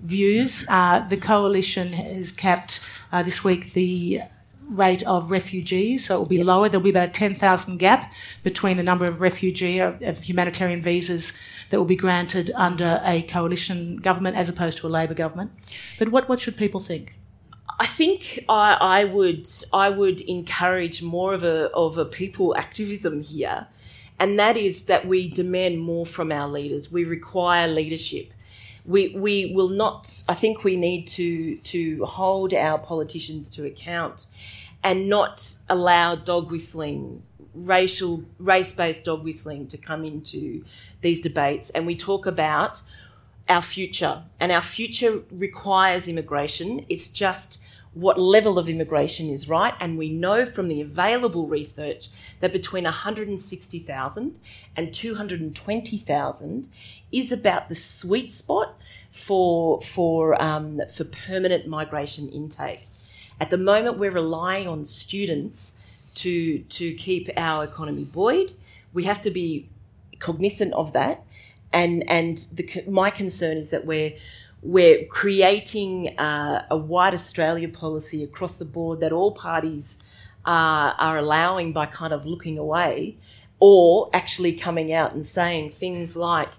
views. 0.00 0.66
Uh, 0.68 1.06
the 1.08 1.16
coalition 1.16 1.92
has 1.94 2.30
capped 2.30 2.80
uh, 3.12 3.22
this 3.22 3.42
week 3.42 3.72
the 3.72 4.20
rate 4.68 5.02
of 5.04 5.30
refugees, 5.30 6.06
so 6.06 6.16
it 6.16 6.18
will 6.18 6.28
be 6.28 6.42
lower. 6.42 6.68
There'll 6.68 6.84
be 6.84 6.90
about 6.90 7.08
a 7.08 7.12
10,000 7.12 7.78
gap 7.78 8.12
between 8.42 8.76
the 8.76 8.82
number 8.82 9.06
of 9.06 9.20
refugee 9.20 9.78
of, 9.78 10.02
of 10.02 10.22
humanitarian 10.22 10.82
visas 10.82 11.32
that 11.74 11.80
will 11.80 11.86
be 11.86 11.96
granted 11.96 12.52
under 12.54 13.00
a 13.04 13.22
coalition 13.22 13.96
government 13.96 14.36
as 14.36 14.48
opposed 14.48 14.78
to 14.78 14.86
a 14.86 14.88
Labor 14.88 15.12
government. 15.12 15.50
But 15.98 16.10
what, 16.10 16.28
what 16.28 16.38
should 16.38 16.56
people 16.56 16.78
think? 16.78 17.16
I 17.80 17.86
think 17.86 18.44
I, 18.48 18.76
I 18.80 19.02
would 19.02 19.48
I 19.72 19.90
would 19.90 20.20
encourage 20.20 21.02
more 21.02 21.34
of 21.34 21.42
a 21.42 21.72
of 21.72 21.98
a 21.98 22.04
people 22.04 22.56
activism 22.56 23.22
here, 23.22 23.66
and 24.20 24.38
that 24.38 24.56
is 24.56 24.84
that 24.84 25.04
we 25.08 25.28
demand 25.28 25.80
more 25.80 26.06
from 26.06 26.30
our 26.30 26.46
leaders. 26.46 26.92
We 26.92 27.02
require 27.02 27.66
leadership. 27.66 28.32
We 28.84 29.08
we 29.16 29.50
will 29.52 29.70
not. 29.70 30.22
I 30.28 30.34
think 30.34 30.62
we 30.62 30.76
need 30.76 31.08
to 31.18 31.56
to 31.56 32.04
hold 32.04 32.54
our 32.54 32.78
politicians 32.78 33.50
to 33.50 33.64
account, 33.64 34.26
and 34.84 35.08
not 35.08 35.56
allow 35.68 36.14
dog 36.14 36.52
whistling 36.52 37.24
racial, 37.54 38.24
race 38.38 38.72
based 38.72 39.04
dog 39.04 39.24
whistling 39.24 39.66
to 39.68 39.78
come 39.78 40.04
into 40.04 40.64
these 41.00 41.20
debates 41.20 41.70
and 41.70 41.86
we 41.86 41.96
talk 41.96 42.26
about 42.26 42.82
our 43.48 43.62
future. 43.62 44.22
And 44.40 44.50
our 44.52 44.62
future 44.62 45.22
requires 45.30 46.08
immigration. 46.08 46.84
It's 46.88 47.08
just 47.08 47.60
what 47.92 48.18
level 48.18 48.58
of 48.58 48.68
immigration 48.68 49.28
is 49.28 49.48
right. 49.48 49.74
And 49.78 49.96
we 49.96 50.10
know 50.10 50.44
from 50.44 50.68
the 50.68 50.80
available 50.80 51.46
research 51.46 52.08
that 52.40 52.52
between 52.52 52.84
160,000 52.84 54.38
and 54.76 54.92
220,000 54.92 56.68
is 57.12 57.30
about 57.32 57.68
the 57.68 57.74
sweet 57.74 58.32
spot 58.32 58.76
for, 59.10 59.80
for, 59.80 60.40
um, 60.42 60.80
for 60.94 61.04
permanent 61.04 61.68
migration 61.68 62.28
intake. 62.28 62.88
At 63.40 63.50
the 63.50 63.58
moment, 63.58 63.98
we're 63.98 64.10
relying 64.10 64.66
on 64.66 64.84
students 64.84 65.73
to, 66.14 66.58
to 66.60 66.94
keep 66.94 67.30
our 67.36 67.64
economy 67.64 68.04
buoyed. 68.04 68.52
We 68.92 69.04
have 69.04 69.20
to 69.22 69.30
be 69.30 69.68
cognizant 70.18 70.72
of 70.74 70.92
that. 70.92 71.24
And, 71.72 72.08
and 72.08 72.38
the, 72.52 72.84
my 72.88 73.10
concern 73.10 73.56
is 73.56 73.70
that 73.70 73.84
we're, 73.84 74.14
we're 74.62 75.04
creating 75.06 76.16
uh, 76.18 76.66
a 76.70 76.76
white 76.76 77.14
Australia 77.14 77.68
policy 77.68 78.22
across 78.22 78.56
the 78.56 78.64
board 78.64 79.00
that 79.00 79.12
all 79.12 79.32
parties 79.32 79.98
are, 80.46 80.94
are 80.98 81.18
allowing 81.18 81.72
by 81.72 81.86
kind 81.86 82.12
of 82.12 82.26
looking 82.26 82.58
away 82.58 83.16
or 83.58 84.10
actually 84.12 84.52
coming 84.52 84.92
out 84.92 85.12
and 85.12 85.26
saying 85.26 85.70
things 85.70 86.16
like 86.16 86.52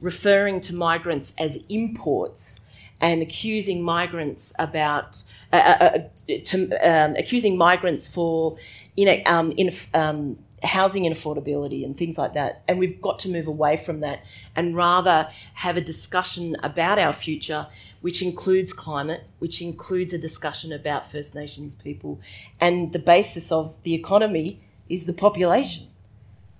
referring 0.00 0.60
to 0.60 0.74
migrants 0.74 1.32
as 1.38 1.58
imports 1.68 2.60
and 3.00 3.22
accusing 3.22 3.82
migrants 3.82 4.52
about 4.58 5.22
uh, 5.52 5.56
uh, 5.56 5.98
uh 6.30 6.38
to, 6.44 6.70
um, 6.78 7.14
accusing 7.16 7.56
migrants 7.58 8.08
for 8.08 8.56
you 8.96 9.04
know 9.04 9.18
um, 9.26 9.52
in, 9.52 9.70
um, 9.94 10.38
housing 10.62 11.04
inaffordability 11.04 11.84
and 11.84 11.96
things 11.96 12.18
like 12.18 12.34
that. 12.34 12.62
And 12.68 12.78
we've 12.78 13.00
got 13.00 13.18
to 13.20 13.28
move 13.28 13.46
away 13.46 13.76
from 13.76 14.00
that 14.00 14.24
and 14.54 14.76
rather 14.76 15.28
have 15.54 15.76
a 15.76 15.80
discussion 15.80 16.56
about 16.62 16.98
our 16.98 17.12
future, 17.12 17.66
which 18.00 18.22
includes 18.22 18.72
climate, 18.72 19.24
which 19.38 19.60
includes 19.60 20.12
a 20.12 20.18
discussion 20.18 20.72
about 20.72 21.10
First 21.10 21.34
Nations 21.34 21.74
people. 21.74 22.20
And 22.60 22.92
the 22.92 22.98
basis 22.98 23.52
of 23.52 23.74
the 23.82 23.94
economy 23.94 24.60
is 24.88 25.06
the 25.06 25.12
population. 25.12 25.88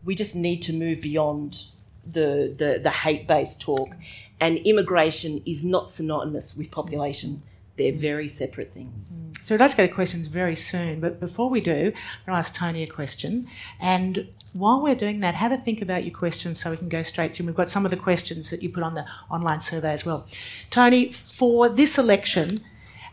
We 0.05 0.15
just 0.15 0.37
need 0.37 0.63
to 0.63 0.73
move 0.73 1.01
beyond 1.01 1.65
the, 2.05 2.55
the, 2.57 2.81
the 2.83 2.91
hate 2.91 3.27
based 3.27 3.61
talk. 3.61 3.97
And 4.41 4.59
immigration 4.59 5.43
is 5.47 5.65
not 5.65 5.89
synonymous 5.89 6.57
with 6.57 6.71
population. 6.71 7.43
They're 7.77 7.93
mm. 7.93 7.97
very 7.97 8.29
separate 8.29 8.73
things. 8.73 9.13
Mm. 9.13 9.45
So 9.45 9.55
we'd 9.55 9.61
like 9.61 9.71
to 9.73 9.77
go 9.77 9.87
to 9.87 9.93
questions 9.93 10.27
very 10.27 10.57
soon, 10.57 11.01
but 11.01 11.21
before 11.21 11.49
we 11.49 11.61
do, 11.61 11.73
I'm 11.73 11.83
going 11.83 11.93
to 12.27 12.33
ask 12.33 12.55
Tony 12.55 12.83
a 12.83 12.87
question. 12.87 13.47
And 13.81 14.29
while 14.53 14.83
we're 14.83 14.95
doing 14.95 15.21
that, 15.21 15.35
have 15.35 15.53
a 15.53 15.57
think 15.57 15.81
about 15.83 16.05
your 16.05 16.15
questions 16.15 16.61
so 16.61 16.71
we 16.71 16.77
can 16.77 16.89
go 16.89 17.03
straight 17.03 17.35
to. 17.35 17.45
We've 17.45 17.55
got 17.55 17.69
some 17.69 17.85
of 17.85 17.91
the 17.91 17.97
questions 17.97 18.51
that 18.51 18.63
you 18.63 18.71
put 18.71 18.83
on 18.83 18.95
the 18.95 19.07
online 19.31 19.61
survey 19.61 19.93
as 19.93 20.05
well. 20.05 20.27
Tony, 20.71 21.13
for 21.13 21.69
this 21.69 21.99
election, 21.99 22.61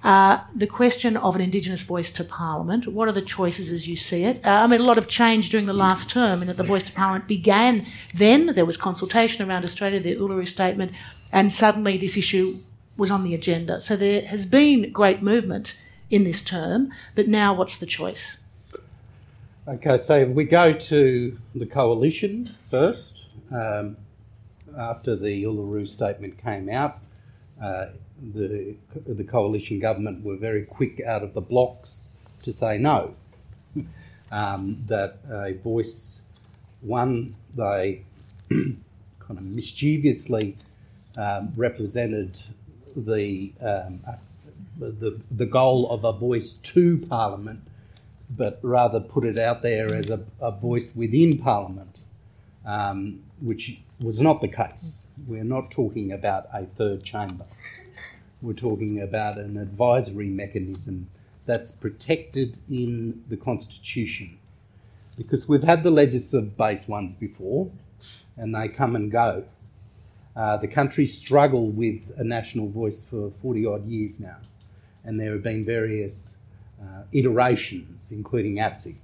uh, 0.04 0.42
the 0.54 0.68
question 0.68 1.16
of 1.16 1.36
an 1.36 1.42
Indigenous 1.42 1.84
voice 1.84 2.12
to 2.12 2.24
Parliament. 2.24 2.88
What 2.88 3.08
are 3.08 3.14
the 3.14 3.22
choices 3.22 3.72
as 3.72 3.88
you 3.88 3.96
see 3.96 4.24
it? 4.24 4.46
Uh, 4.46 4.50
I 4.50 4.68
mean, 4.68 4.82
a 4.82 4.84
lot 4.84 4.98
of 4.98 5.08
change 5.08 5.50
during 5.50 5.66
the 5.66 5.74
last 5.74 6.10
term 6.10 6.42
in 6.42 6.48
that 6.48 6.58
the 6.58 6.64
voice 6.64 6.84
to 6.84 6.92
Parliament 6.92 7.28
began 7.28 7.86
then. 8.14 8.48
There 8.48 8.66
was 8.66 8.76
consultation 8.76 9.48
around 9.50 9.64
Australia, 9.64 10.00
the 10.00 10.16
Uluru 10.16 10.48
Statement, 10.48 10.92
and 11.32 11.52
suddenly 11.52 11.98
this 11.98 12.18
issue 12.18 12.58
was 12.98 13.12
on 13.12 13.24
the 13.24 13.34
agenda. 13.34 13.80
So 13.80 13.96
there 13.96 14.24
has 14.24 14.46
been 14.46 14.92
great 14.92 15.22
movement 15.22 15.76
in 16.10 16.26
this 16.26 16.42
term, 16.42 16.92
but 17.16 17.28
now 17.28 17.54
what's 17.54 17.78
the 17.78 17.86
choice? 17.86 18.44
Okay, 19.66 19.98
so 19.98 20.26
we 20.26 20.44
go 20.44 20.74
to 20.74 21.40
the 21.56 21.66
coalition 21.66 22.54
first. 22.70 23.26
Um, 23.52 23.96
after 24.78 25.16
the 25.16 25.44
Uluru 25.44 25.88
statement 25.88 26.38
came 26.38 26.68
out, 26.68 27.00
uh, 27.62 27.88
the, 28.22 28.76
the 29.06 29.24
coalition 29.24 29.80
government 29.80 30.24
were 30.24 30.38
very 30.38 30.64
quick 30.66 31.02
out 31.06 31.24
of 31.24 31.34
the 31.34 31.42
blocks 31.42 32.12
to 32.44 32.54
say 32.54 32.78
no. 32.78 33.16
Um, 34.32 34.84
that 34.88 35.20
a 35.30 35.54
voice, 35.54 36.24
one, 36.82 37.36
they 37.56 38.04
kind 38.50 38.80
of 39.30 39.44
mischievously 39.44 40.58
um, 41.16 41.54
represented 41.56 42.40
the, 42.96 43.54
um, 43.62 44.00
uh, 44.08 44.16
the, 44.80 45.22
the 45.30 45.46
goal 45.46 45.90
of 45.92 46.04
a 46.04 46.14
voice 46.14 46.54
to 46.54 46.98
Parliament, 46.98 47.62
but 48.30 48.60
rather 48.64 49.00
put 49.00 49.24
it 49.24 49.38
out 49.38 49.62
there 49.62 49.94
as 49.94 50.10
a, 50.10 50.22
a 50.42 50.52
voice 50.52 50.96
within 50.96 51.38
Parliament, 51.38 52.00
um, 52.66 53.22
which 53.40 53.78
was 54.00 54.20
not 54.20 54.42
the 54.42 54.48
case. 54.48 55.06
We're 55.28 55.44
not 55.44 55.70
talking 55.70 56.12
about 56.12 56.48
a 56.52 56.66
third 56.66 57.04
chamber. 57.04 57.46
We're 58.44 58.52
talking 58.52 59.02
about 59.02 59.38
an 59.38 59.56
advisory 59.56 60.28
mechanism 60.28 61.08
that's 61.46 61.72
protected 61.72 62.58
in 62.70 63.24
the 63.30 63.38
Constitution. 63.38 64.38
Because 65.16 65.48
we've 65.48 65.64
had 65.64 65.82
the 65.84 65.92
legislative 65.92 66.58
based 66.58 66.90
ones 66.90 67.16
before, 67.16 67.72
and 68.36 68.54
they 68.54 68.68
come 68.68 68.98
and 68.98 69.10
go. 69.10 69.46
Uh, 70.36 70.58
the 70.58 70.68
country 70.68 71.06
struggled 71.06 71.78
with 71.78 72.02
a 72.18 72.24
national 72.26 72.68
voice 72.68 73.06
for 73.06 73.32
40 73.42 73.66
odd 73.66 73.88
years 73.88 74.20
now, 74.20 74.36
and 75.06 75.18
there 75.18 75.32
have 75.32 75.44
been 75.44 75.64
various 75.64 76.36
uh, 76.82 77.04
iterations, 77.14 78.12
including 78.12 78.58
ATSIC. 78.58 78.98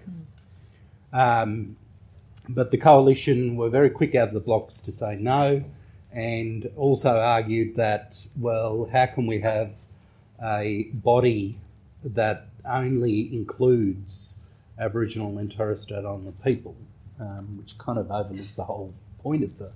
Mm. 1.13 1.17
Um, 1.17 1.77
but 2.49 2.71
the 2.71 2.77
coalition 2.77 3.55
were 3.55 3.69
very 3.69 3.89
quick 3.89 4.15
out 4.15 4.27
of 4.27 4.33
the 4.33 4.41
blocks 4.41 4.81
to 4.81 4.91
say 4.91 5.15
no, 5.15 5.63
and 6.12 6.70
also 6.76 7.18
argued 7.18 7.76
that, 7.76 8.18
well, 8.38 8.89
how 8.91 9.05
can 9.05 9.28
we 9.28 9.39
have 9.41 9.72
a 10.41 10.84
body 10.93 11.55
that 12.03 12.47
only 12.66 13.34
includes 13.34 14.36
Aboriginal 14.80 15.38
and 15.38 15.51
Torres 15.51 15.82
Strait 15.82 15.99
Islander 15.99 16.32
people, 16.43 16.76
um, 17.20 17.57
which 17.57 17.78
kind 17.78 17.99
of 17.99 18.10
overlooked 18.10 18.55
the 18.55 18.64
whole 18.64 18.93
point 19.22 19.43
of 19.43 19.57
the 19.57 19.72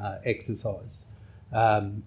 uh, 0.00 0.18
exercise. 0.24 1.04
Um, 1.52 2.02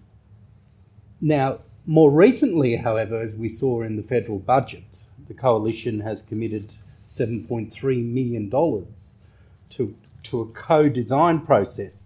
now, 1.20 1.60
more 1.86 2.10
recently, 2.10 2.76
however, 2.76 3.20
as 3.20 3.34
we 3.34 3.48
saw 3.48 3.82
in 3.82 3.96
the 3.96 4.02
federal 4.02 4.38
budget, 4.38 4.84
the 5.28 5.34
coalition 5.34 6.00
has 6.00 6.20
committed 6.20 6.74
$7.3 7.08 8.04
million 8.04 8.50
to, 8.50 9.96
to 10.24 10.40
a 10.40 10.46
co 10.46 10.88
design 10.88 11.40
process 11.40 12.05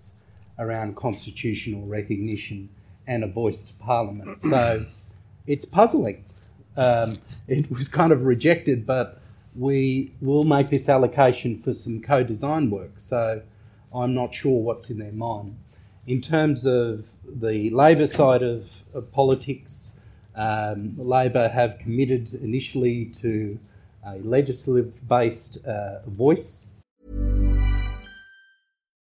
around 0.60 0.94
constitutional 0.94 1.84
recognition 1.86 2.68
and 3.08 3.24
a 3.24 3.26
voice 3.26 3.62
to 3.64 3.72
Parliament. 3.74 4.40
So 4.40 4.86
it's 5.46 5.64
puzzling. 5.64 6.24
Um, 6.76 7.16
it 7.48 7.68
was 7.70 7.88
kind 7.88 8.12
of 8.12 8.22
rejected, 8.24 8.86
but 8.86 9.20
we 9.56 10.14
will 10.20 10.44
make 10.44 10.70
this 10.70 10.88
allocation 10.88 11.60
for 11.60 11.72
some 11.72 12.00
co 12.00 12.22
design 12.22 12.70
work. 12.70 12.92
So 12.98 13.42
I'm 13.92 14.14
not 14.14 14.32
sure 14.32 14.62
what's 14.62 14.90
in 14.90 14.98
their 14.98 15.10
mind 15.10 15.56
in 16.10 16.20
terms 16.20 16.66
of 16.66 17.06
the 17.24 17.70
Labor 17.70 18.06
side 18.06 18.42
of, 18.42 18.68
of 18.94 19.12
politics, 19.12 19.92
um, 20.34 20.94
Labor 20.98 21.48
have 21.48 21.78
committed 21.78 22.34
initially 22.34 23.06
to 23.20 23.58
a 24.04 24.16
legislative 24.18 25.06
based 25.06 25.64
uh, 25.64 26.00
voice. 26.06 26.66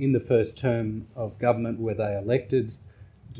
in 0.00 0.12
the 0.12 0.20
first 0.20 0.58
term 0.58 1.06
of 1.14 1.38
government 1.38 1.78
where 1.78 1.94
they 1.94 2.16
elected 2.16 2.72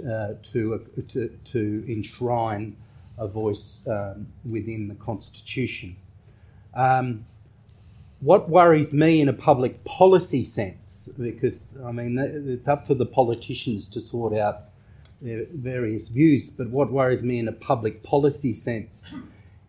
uh, 0.01 0.35
to, 0.53 0.75
uh, 0.75 1.01
to, 1.09 1.29
to 1.45 1.85
enshrine 1.89 2.77
a 3.19 3.27
voice 3.27 3.83
um, 3.89 4.27
within 4.49 4.89
the 4.89 4.95
Constitution. 4.95 5.97
Um, 6.75 7.25
what 8.21 8.49
worries 8.49 8.93
me 8.93 9.21
in 9.21 9.29
a 9.29 9.33
public 9.33 9.83
policy 9.85 10.45
sense, 10.45 11.09
because 11.19 11.75
I 11.85 11.91
mean, 11.91 12.19
it's 12.19 12.69
up 12.69 12.87
for 12.87 12.95
the 12.95 13.07
politicians 13.07 13.89
to 13.89 14.01
sort 14.01 14.37
out 14.37 14.65
their 15.23 15.47
various 15.53 16.09
views. 16.09 16.51
But 16.51 16.69
what 16.71 16.93
worries 16.93 17.23
me 17.23 17.39
in 17.39 17.49
a 17.49 17.53
public 17.53 18.03
policy 18.03 18.53
sense 18.53 19.15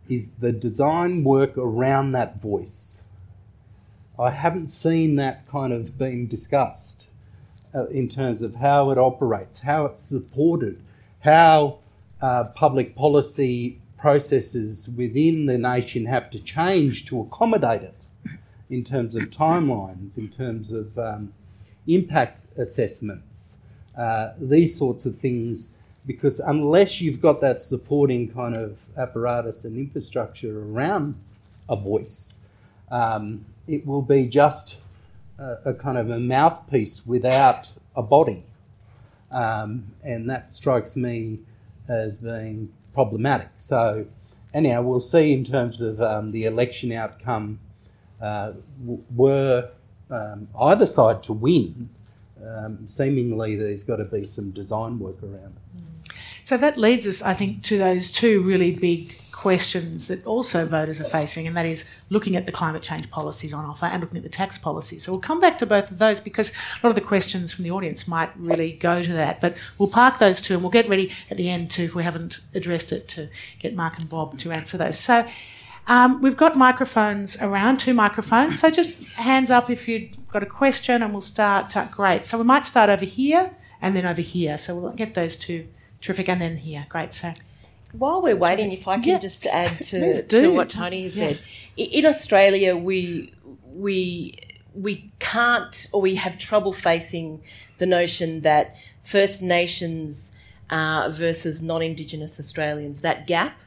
is 0.09 0.31
the 0.31 0.51
design 0.51 1.23
work 1.23 1.57
around 1.57 2.11
that 2.11 2.41
voice. 2.41 3.00
I 4.19 4.31
haven't 4.31 4.69
seen 4.69 5.15
that 5.15 5.47
kind 5.47 5.73
of 5.73 5.97
being 5.97 6.27
discussed 6.27 7.07
uh, 7.73 7.87
in 7.87 8.09
terms 8.09 8.41
of 8.41 8.55
how 8.55 8.91
it 8.91 8.97
operates, 8.97 9.59
how 9.59 9.85
it's 9.85 10.03
supported, 10.03 10.81
how 11.21 11.79
uh, 12.21 12.45
public 12.55 12.95
policy 12.95 13.79
processes 13.97 14.89
within 14.89 15.45
the 15.45 15.57
nation 15.57 16.05
have 16.05 16.29
to 16.31 16.39
change 16.39 17.05
to 17.05 17.21
accommodate 17.21 17.83
it 17.83 17.95
in 18.69 18.83
terms 18.83 19.15
of 19.15 19.23
timelines, 19.29 20.17
in 20.17 20.27
terms 20.27 20.71
of 20.71 20.97
um, 20.97 21.33
impact 21.87 22.45
assessments, 22.57 23.57
uh, 23.97 24.31
these 24.39 24.77
sorts 24.77 25.05
of 25.05 25.17
things. 25.17 25.75
Because 26.05 26.39
unless 26.39 26.99
you've 26.99 27.21
got 27.21 27.41
that 27.41 27.61
supporting 27.61 28.27
kind 28.31 28.57
of 28.57 28.79
apparatus 28.97 29.65
and 29.65 29.77
infrastructure 29.77 30.63
around 30.63 31.15
a 31.69 31.75
voice, 31.75 32.39
um, 32.89 33.45
it 33.67 33.85
will 33.85 34.01
be 34.01 34.27
just 34.27 34.81
a, 35.37 35.57
a, 35.65 35.73
kind 35.73 35.97
of 35.97 36.09
a 36.09 36.19
mouthpiece 36.19 37.05
without 37.05 37.71
a 37.95 38.01
body. 38.01 38.43
Um, 39.31 39.93
and 40.03 40.29
that 40.29 40.53
strikes 40.53 40.95
me 40.95 41.39
as 41.87 42.17
being 42.17 42.71
problematic. 42.93 43.49
So, 43.57 44.05
anyhow, 44.53 44.81
we'll 44.81 44.99
see 44.99 45.31
in 45.31 45.43
terms 45.45 45.81
of 45.81 46.01
um, 46.01 46.31
the 46.31 46.45
election 46.45 46.91
outcome. 46.91 47.59
Uh, 48.21 48.53
were 49.15 49.71
um, 50.11 50.47
either 50.59 50.85
side 50.85 51.23
to 51.23 51.33
win, 51.33 51.89
um, 52.45 52.85
seemingly 52.85 53.55
there's 53.55 53.83
got 53.83 53.97
to 53.97 54.05
be 54.05 54.23
some 54.25 54.51
design 54.51 54.99
work 54.99 55.21
around 55.23 55.55
it. 55.55 56.13
So 56.43 56.57
that 56.57 56.77
leads 56.77 57.07
us, 57.07 57.21
I 57.21 57.33
think, 57.33 57.63
to 57.63 57.77
those 57.77 58.11
two 58.11 58.41
really 58.41 58.71
big 58.71 59.15
questions 59.41 60.07
that 60.07 60.23
also 60.27 60.67
voters 60.67 61.01
are 61.01 61.05
facing, 61.05 61.47
and 61.47 61.57
that 61.57 61.65
is 61.65 61.83
looking 62.11 62.35
at 62.35 62.45
the 62.45 62.51
climate 62.51 62.83
change 62.83 63.09
policies 63.09 63.55
on 63.55 63.65
offer 63.65 63.87
and 63.87 63.99
looking 63.99 64.17
at 64.17 64.21
the 64.21 64.29
tax 64.29 64.55
policies. 64.59 65.03
So 65.03 65.11
we'll 65.11 65.19
come 65.19 65.39
back 65.39 65.57
to 65.57 65.65
both 65.65 65.89
of 65.89 65.97
those 65.97 66.19
because 66.19 66.49
a 66.51 66.85
lot 66.85 66.91
of 66.91 66.95
the 66.95 67.01
questions 67.01 67.51
from 67.51 67.63
the 67.63 67.71
audience 67.71 68.07
might 68.07 68.29
really 68.37 68.73
go 68.73 69.01
to 69.01 69.13
that. 69.13 69.41
But 69.41 69.57
we'll 69.79 69.89
park 69.89 70.19
those 70.19 70.41
two 70.41 70.53
and 70.53 70.61
we'll 70.61 70.69
get 70.69 70.87
ready 70.87 71.11
at 71.31 71.37
the 71.37 71.49
end 71.49 71.71
to, 71.71 71.83
if 71.85 71.95
we 71.95 72.03
haven't 72.03 72.39
addressed 72.53 72.91
it, 72.91 73.07
to 73.09 73.29
get 73.57 73.75
Mark 73.75 73.97
and 73.97 74.07
Bob 74.07 74.37
to 74.37 74.51
answer 74.51 74.77
those. 74.77 74.99
So 74.99 75.27
um, 75.87 76.21
we've 76.21 76.37
got 76.37 76.55
microphones 76.55 77.35
around, 77.41 77.79
two 77.79 77.95
microphones. 77.95 78.59
So 78.59 78.69
just 78.69 78.91
hands 79.15 79.49
up 79.49 79.71
if 79.71 79.87
you've 79.87 80.27
got 80.27 80.43
a 80.43 80.45
question 80.45 81.01
and 81.01 81.13
we'll 81.13 81.21
start. 81.21 81.75
Uh, 81.75 81.85
great. 81.85 82.25
So 82.25 82.37
we 82.37 82.43
might 82.43 82.67
start 82.67 82.91
over 82.91 83.05
here 83.05 83.55
and 83.81 83.95
then 83.95 84.05
over 84.05 84.21
here. 84.21 84.59
So 84.59 84.75
we'll 84.75 84.91
get 84.91 85.15
those 85.15 85.35
two. 85.35 85.67
Terrific. 85.99 86.29
And 86.29 86.39
then 86.39 86.57
here. 86.57 86.85
Great. 86.89 87.11
So. 87.11 87.33
While 87.93 88.21
we're 88.21 88.37
waiting, 88.37 88.71
if 88.71 88.87
I 88.87 88.95
can 88.95 89.03
yeah. 89.03 89.19
just 89.19 89.45
add 89.47 89.81
to, 89.85 90.23
to 90.23 90.53
what 90.53 90.69
Tony 90.69 91.03
has 91.03 91.15
said, 91.15 91.39
in 91.75 92.05
Australia 92.05 92.75
we 92.75 93.33
we 93.65 94.37
we 94.73 95.11
can't 95.19 95.87
or 95.91 96.01
we 96.01 96.15
have 96.15 96.37
trouble 96.37 96.73
facing 96.73 97.41
the 97.77 97.85
notion 97.85 98.41
that 98.41 98.75
First 99.03 99.41
Nations 99.41 100.31
uh, 100.69 101.09
versus 101.11 101.61
non-Indigenous 101.61 102.39
Australians. 102.39 103.01
That 103.01 103.27
gap 103.27 103.59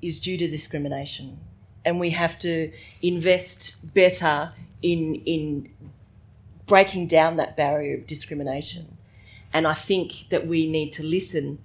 is 0.00 0.20
due 0.20 0.36
to 0.36 0.46
discrimination, 0.46 1.40
and 1.84 1.98
we 1.98 2.10
have 2.10 2.38
to 2.40 2.70
invest 3.02 3.94
better 3.94 4.52
in 4.82 5.16
in 5.26 5.70
breaking 6.66 7.06
down 7.08 7.36
that 7.36 7.56
barrier 7.56 7.96
of 7.96 8.06
discrimination. 8.06 8.98
And 9.52 9.66
I 9.66 9.72
think 9.72 10.28
that 10.28 10.46
we 10.46 10.70
need 10.70 10.92
to 10.92 11.02
listen 11.02 11.58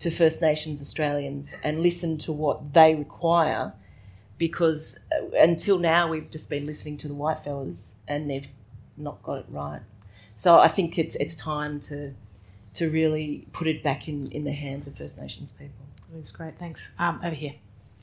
to 0.00 0.10
First 0.10 0.40
Nations 0.40 0.80
Australians 0.80 1.54
and 1.62 1.82
listen 1.82 2.18
to 2.18 2.32
what 2.32 2.72
they 2.74 2.94
require 2.94 3.72
because 4.36 4.98
uh, 5.12 5.36
until 5.36 5.78
now 5.78 6.08
we've 6.08 6.30
just 6.30 6.48
been 6.48 6.64
listening 6.64 6.96
to 6.98 7.08
the 7.08 7.14
white 7.14 7.40
fellas 7.40 7.96
and 8.06 8.30
they've 8.30 8.48
not 8.96 9.22
got 9.22 9.38
it 9.38 9.46
right. 9.48 9.80
So 10.34 10.58
I 10.58 10.68
think 10.68 10.98
it's 10.98 11.16
it's 11.16 11.34
time 11.34 11.80
to 11.80 12.14
to 12.74 12.88
really 12.88 13.48
put 13.52 13.66
it 13.66 13.82
back 13.82 14.08
in, 14.08 14.30
in 14.30 14.44
the 14.44 14.52
hands 14.52 14.86
of 14.86 14.96
First 14.96 15.20
Nations 15.20 15.52
people. 15.52 15.84
That's 16.14 16.30
great. 16.30 16.58
Thanks. 16.58 16.92
Um, 16.98 17.20
over 17.24 17.34
here. 17.34 17.54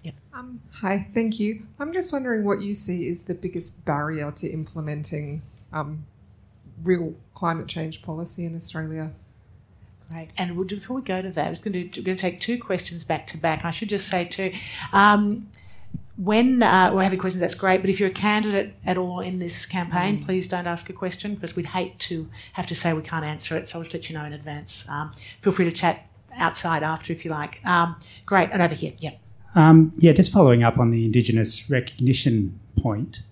Yep. 0.03 0.15
Um, 0.33 0.61
hi, 0.71 1.07
thank 1.13 1.39
you. 1.39 1.65
I'm 1.79 1.93
just 1.93 2.11
wondering 2.11 2.43
what 2.43 2.61
you 2.61 2.73
see 2.73 3.07
is 3.07 3.23
the 3.23 3.33
biggest 3.33 3.85
barrier 3.85 4.29
to 4.31 4.47
implementing 4.47 5.41
um, 5.73 6.05
real 6.83 7.15
climate 7.33 7.67
change 7.67 8.01
policy 8.01 8.45
in 8.45 8.55
Australia 8.55 9.13
Great. 10.09 10.29
And 10.37 10.55
we'll, 10.55 10.67
before 10.67 10.97
we 10.97 11.01
go 11.01 11.21
to 11.21 11.29
that, 11.31 11.47
I 11.47 11.49
was 11.49 11.61
going 11.61 11.73
to, 11.73 11.99
we're 11.99 12.05
going 12.05 12.17
to 12.17 12.21
take 12.21 12.39
two 12.39 12.59
questions 12.59 13.03
back 13.03 13.27
to 13.27 13.37
back. 13.37 13.65
I 13.65 13.71
should 13.71 13.89
just 13.89 14.07
say, 14.07 14.25
too, 14.25 14.53
um, 14.93 15.49
when 16.17 16.63
uh, 16.63 16.91
we're 16.93 17.03
having 17.03 17.19
questions, 17.19 17.41
that's 17.41 17.55
great. 17.55 17.81
But 17.81 17.89
if 17.89 17.99
you're 17.99 18.09
a 18.09 18.13
candidate 18.13 18.73
at 18.85 18.97
all 18.97 19.19
in 19.19 19.39
this 19.39 19.65
campaign, 19.65 20.19
mm. 20.19 20.25
please 20.25 20.47
don't 20.47 20.67
ask 20.67 20.89
a 20.89 20.93
question 20.93 21.35
because 21.35 21.55
we'd 21.55 21.65
hate 21.65 21.99
to 21.99 22.29
have 22.53 22.67
to 22.67 22.75
say 22.75 22.93
we 22.93 23.01
can't 23.01 23.25
answer 23.25 23.57
it. 23.57 23.67
So 23.67 23.79
I'll 23.79 23.83
just 23.83 23.93
let 23.93 24.09
you 24.09 24.17
know 24.17 24.23
in 24.23 24.33
advance. 24.33 24.85
Um, 24.87 25.11
feel 25.41 25.51
free 25.51 25.65
to 25.65 25.71
chat 25.71 26.07
outside 26.35 26.83
after 26.83 27.11
if 27.11 27.25
you 27.25 27.31
like. 27.31 27.59
Um, 27.65 27.97
great. 28.25 28.49
And 28.51 28.61
over 28.61 28.75
here, 28.75 28.93
yeah. 28.99 29.11
Um, 29.55 29.93
yeah, 29.95 30.11
just 30.11 30.31
following 30.31 30.63
up 30.63 30.77
on 30.77 30.91
the 30.91 31.05
Indigenous 31.05 31.69
recognition 31.69 32.59
point, 32.77 33.23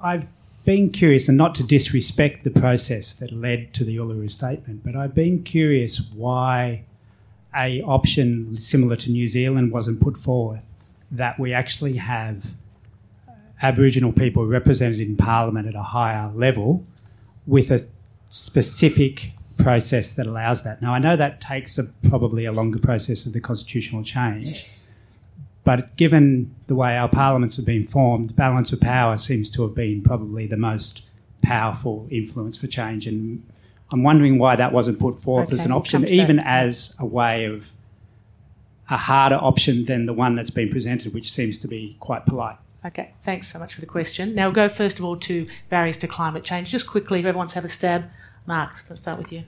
I've 0.00 0.26
been 0.68 0.90
curious, 0.90 1.28
and 1.28 1.38
not 1.38 1.54
to 1.54 1.62
disrespect 1.62 2.44
the 2.44 2.50
process 2.50 3.14
that 3.14 3.32
led 3.32 3.72
to 3.72 3.84
the 3.84 3.96
Uluru 3.96 4.30
Statement, 4.30 4.84
but 4.84 4.94
I've 4.94 5.14
been 5.14 5.42
curious 5.42 6.10
why 6.14 6.84
a 7.56 7.80
option 7.80 8.54
similar 8.54 8.94
to 8.96 9.10
New 9.10 9.26
Zealand 9.26 9.72
wasn't 9.72 9.98
put 9.98 10.18
forth 10.18 10.66
that 11.10 11.38
we 11.38 11.54
actually 11.54 11.96
have 11.96 12.52
Aboriginal 13.62 14.12
people 14.12 14.44
represented 14.44 15.00
in 15.00 15.16
Parliament 15.16 15.66
at 15.66 15.74
a 15.74 15.84
higher 15.84 16.30
level 16.34 16.84
with 17.46 17.70
a 17.70 17.80
specific 18.28 19.32
process 19.56 20.12
that 20.12 20.26
allows 20.26 20.64
that. 20.64 20.82
Now, 20.82 20.92
I 20.92 20.98
know 20.98 21.16
that 21.16 21.40
takes 21.40 21.78
a, 21.78 21.84
probably 22.10 22.44
a 22.44 22.52
longer 22.52 22.78
process 22.78 23.24
of 23.24 23.32
the 23.32 23.40
constitutional 23.40 24.04
change, 24.04 24.66
but 25.68 25.94
given 25.96 26.54
the 26.66 26.74
way 26.74 26.96
our 26.96 27.10
parliaments 27.10 27.56
have 27.56 27.66
been 27.66 27.86
formed, 27.86 28.34
balance 28.34 28.72
of 28.72 28.80
power 28.80 29.18
seems 29.18 29.50
to 29.50 29.60
have 29.64 29.74
been 29.74 30.00
probably 30.00 30.46
the 30.46 30.56
most 30.56 31.02
powerful 31.42 32.08
influence 32.10 32.56
for 32.56 32.66
change. 32.66 33.06
And 33.06 33.46
I'm 33.92 34.02
wondering 34.02 34.38
why 34.38 34.56
that 34.56 34.72
wasn't 34.72 34.98
put 34.98 35.20
forth 35.20 35.48
okay, 35.48 35.56
as 35.56 35.66
an 35.66 35.72
option, 35.72 36.08
even 36.08 36.38
as 36.38 36.96
a 36.98 37.04
way 37.04 37.44
of 37.44 37.70
a 38.88 38.96
harder 38.96 39.34
option 39.36 39.84
than 39.84 40.06
the 40.06 40.14
one 40.14 40.36
that's 40.36 40.48
been 40.48 40.70
presented, 40.70 41.12
which 41.12 41.30
seems 41.30 41.58
to 41.58 41.68
be 41.68 41.98
quite 42.00 42.24
polite. 42.24 42.56
Okay, 42.86 43.12
thanks 43.20 43.52
so 43.52 43.58
much 43.58 43.74
for 43.74 43.82
the 43.82 43.86
question. 43.86 44.34
Now 44.34 44.46
we'll 44.46 44.54
go 44.54 44.70
first 44.70 44.98
of 44.98 45.04
all 45.04 45.18
to 45.18 45.46
barriers 45.68 45.98
to 45.98 46.08
climate 46.08 46.44
change. 46.44 46.70
Just 46.70 46.86
quickly, 46.86 47.20
to 47.20 47.54
have 47.56 47.64
a 47.66 47.68
stab. 47.68 48.04
Mark, 48.46 48.72
let's 48.88 49.02
start 49.02 49.18
with 49.18 49.30
you. 49.30 49.44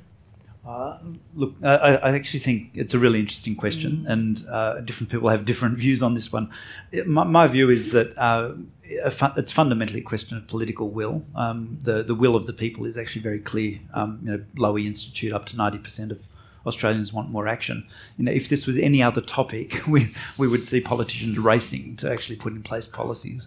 Uh, 0.67 0.99
look, 1.35 1.55
I, 1.63 1.97
I, 1.97 2.11
actually 2.15 2.41
think 2.41 2.71
it's 2.75 2.93
a 2.93 2.99
really 2.99 3.19
interesting 3.19 3.57
question, 3.57 4.05
mm. 4.05 4.13
and 4.13 4.45
uh, 4.51 4.81
different 4.83 5.11
people 5.11 5.31
have 5.31 5.47
different 5.47 5.79
views 5.79 6.03
on 6.03 6.13
this 6.13 6.31
one. 6.31 6.51
It, 6.93 7.09
my, 7.09 7.25
my, 7.25 7.47
view 7.47 7.71
is 7.71 7.93
that 7.93 8.17
uh, 8.19 8.53
it's 8.83 9.53
fundamentally 9.53 10.01
a 10.01 10.05
question 10.05 10.37
of 10.37 10.47
political 10.47 10.91
will. 10.91 11.25
Um, 11.35 11.79
the 11.81 12.03
the 12.03 12.15
will 12.15 12.37
of 12.37 12.45
the 12.45 12.53
people 12.53 12.85
is 12.85 12.99
actually 12.99 13.23
very 13.23 13.41
clear. 13.41 13.81
Um, 13.95 14.21
you 14.23 14.33
know, 14.33 14.45
Lowy 14.55 14.85
Institute 14.87 15.33
up 15.33 15.47
to 15.47 15.57
ninety 15.57 15.79
percent 15.79 16.13
of 16.13 16.29
Australians 16.67 17.11
want 17.11 17.31
more 17.31 17.49
action. 17.49 17.87
You 18.19 18.27
know, 18.27 18.33
if 18.33 18.51
this 18.51 18.67
was 18.67 18.79
any 18.79 19.03
other 19.03 19.23
topic, 19.23 19.81
we 19.89 20.15
we 20.37 20.47
would 20.47 20.65
see 20.65 20.83
politicians 20.83 21.39
racing 21.39 21.97
to 21.97 22.13
actually 22.13 22.37
put 22.37 22.53
in 22.53 22.63
place 22.63 22.87
policies. 22.87 23.47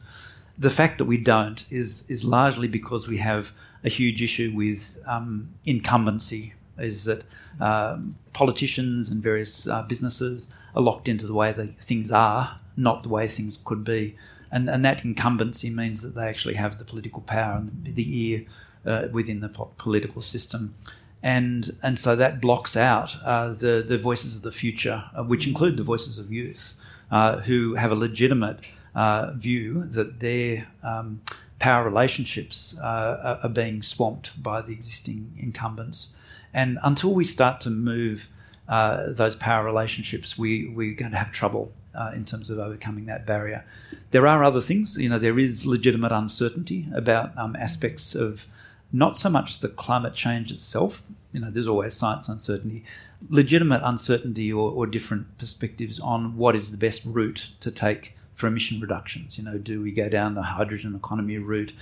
The 0.58 0.72
fact 0.72 0.98
that 0.98 1.06
we 1.06 1.18
don't 1.18 1.64
is 1.70 2.10
is 2.10 2.24
largely 2.24 2.68
because 2.68 3.08
we 3.08 3.18
have 3.18 3.54
a 3.84 3.90
huge 3.90 4.24
issue 4.24 4.52
with 4.56 4.98
um, 5.06 5.50
incumbency 5.64 6.54
is 6.78 7.06
that 7.06 7.24
um, 7.60 8.16
politicians 8.34 9.10
and 9.10 9.22
various 9.22 9.68
uh, 9.68 9.84
businesses 9.84 10.52
are 10.76 10.82
locked 10.82 11.08
into 11.08 11.28
the 11.28 11.34
way 11.34 11.52
that 11.52 11.76
things 11.78 12.12
are, 12.12 12.60
not 12.76 13.04
the 13.04 13.10
way 13.10 13.28
things 13.28 13.58
could 13.58 13.84
be. 13.84 14.16
And, 14.52 14.70
and 14.70 14.84
that 14.86 15.04
incumbency 15.04 15.70
means 15.70 16.02
that 16.02 16.16
they 16.16 16.28
actually 16.28 16.56
have 16.56 16.78
the 16.78 16.86
political 16.86 17.22
power 17.22 17.58
and 17.58 17.96
the 17.96 18.28
ear 18.28 18.46
uh, 18.86 19.08
within 19.12 19.40
the 19.40 19.50
political 19.50 20.22
system. 20.22 20.76
And, 21.22 21.76
and 21.82 21.98
so 21.98 22.16
that 22.18 22.42
blocks 22.42 22.76
out 22.76 23.16
uh, 23.24 23.50
the, 23.54 23.84
the 23.88 23.98
voices 23.98 24.36
of 24.36 24.42
the 24.42 24.52
future, 24.52 25.06
uh, 25.16 25.24
which 25.24 25.48
include 25.48 25.78
the 25.78 25.84
voices 25.84 26.20
of 26.20 26.32
youth, 26.32 26.80
uh, 27.10 27.38
who 27.38 27.76
have 27.76 27.92
a 27.92 27.96
legitimate 27.96 28.60
uh, 28.94 29.32
view 29.36 29.86
that 29.86 30.20
their 30.20 30.68
um, 30.84 31.22
power 31.60 31.86
relationships 31.86 32.78
are, 32.84 33.40
are 33.42 33.50
being 33.50 33.82
swamped 33.82 34.42
by 34.42 34.62
the 34.62 34.74
existing 34.74 35.34
incumbents. 35.40 36.14
And 36.54 36.80
until 36.84 37.14
we 37.14 37.24
start 37.26 37.62
to 37.62 37.70
move 37.70 38.30
uh, 38.68 39.12
those 39.12 39.36
power 39.36 39.66
relationships, 39.66 40.38
we, 40.38 40.68
we're 40.68 40.96
going 40.96 41.12
to 41.12 41.18
have 41.18 41.32
trouble 41.32 41.72
uh, 41.96 42.12
in 42.16 42.26
terms 42.26 42.50
of 42.50 42.60
overcoming 42.60 43.06
that 43.08 43.26
barrier. 43.26 43.66
There 44.12 44.28
are 44.28 44.44
other 44.44 44.62
things, 44.62 44.98
you 44.98 45.10
know, 45.10 45.20
there 45.20 45.40
is 45.40 45.66
legitimate 45.66 46.12
uncertainty 46.12 46.88
about 46.94 47.38
um, 47.38 47.56
aspects 47.56 48.16
of 48.16 48.48
not 48.92 49.18
so 49.18 49.30
much 49.30 49.60
the 49.60 49.70
climate 49.70 50.14
change 50.14 50.52
itself. 50.52 51.02
You 51.32 51.40
know, 51.40 51.50
there's 51.50 51.68
always 51.68 51.96
science 51.96 52.30
uncertainty, 52.30 52.84
legitimate 53.30 53.82
uncertainty 53.84 54.54
or, 54.54 54.72
or 54.72 54.86
different 54.86 55.38
perspectives 55.40 56.00
on 56.00 56.38
what 56.38 56.56
is 56.56 56.72
the 56.72 56.78
best 56.78 57.04
route 57.06 57.52
to 57.60 57.72
take 57.72 58.16
for 58.34 58.48
emission 58.48 58.80
reductions. 58.80 59.38
You 59.38 59.44
know, 59.44 59.58
do 59.58 59.82
we 59.82 59.92
go 59.92 60.10
down 60.10 60.36
the 60.36 60.42
hydrogen 60.42 60.96
economy 60.96 61.38
route? 61.38 61.74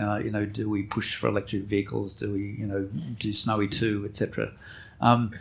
Uh, 0.00 0.16
you 0.16 0.30
know, 0.30 0.46
do 0.46 0.68
we 0.68 0.82
push 0.82 1.16
for 1.16 1.28
electric 1.28 1.62
vehicles? 1.62 2.14
Do 2.14 2.32
we, 2.32 2.56
you 2.58 2.66
know, 2.66 2.88
do 3.18 3.32
snowy 3.32 3.68
two, 3.68 4.04
etc. 4.08 4.52
Um, 5.00 5.32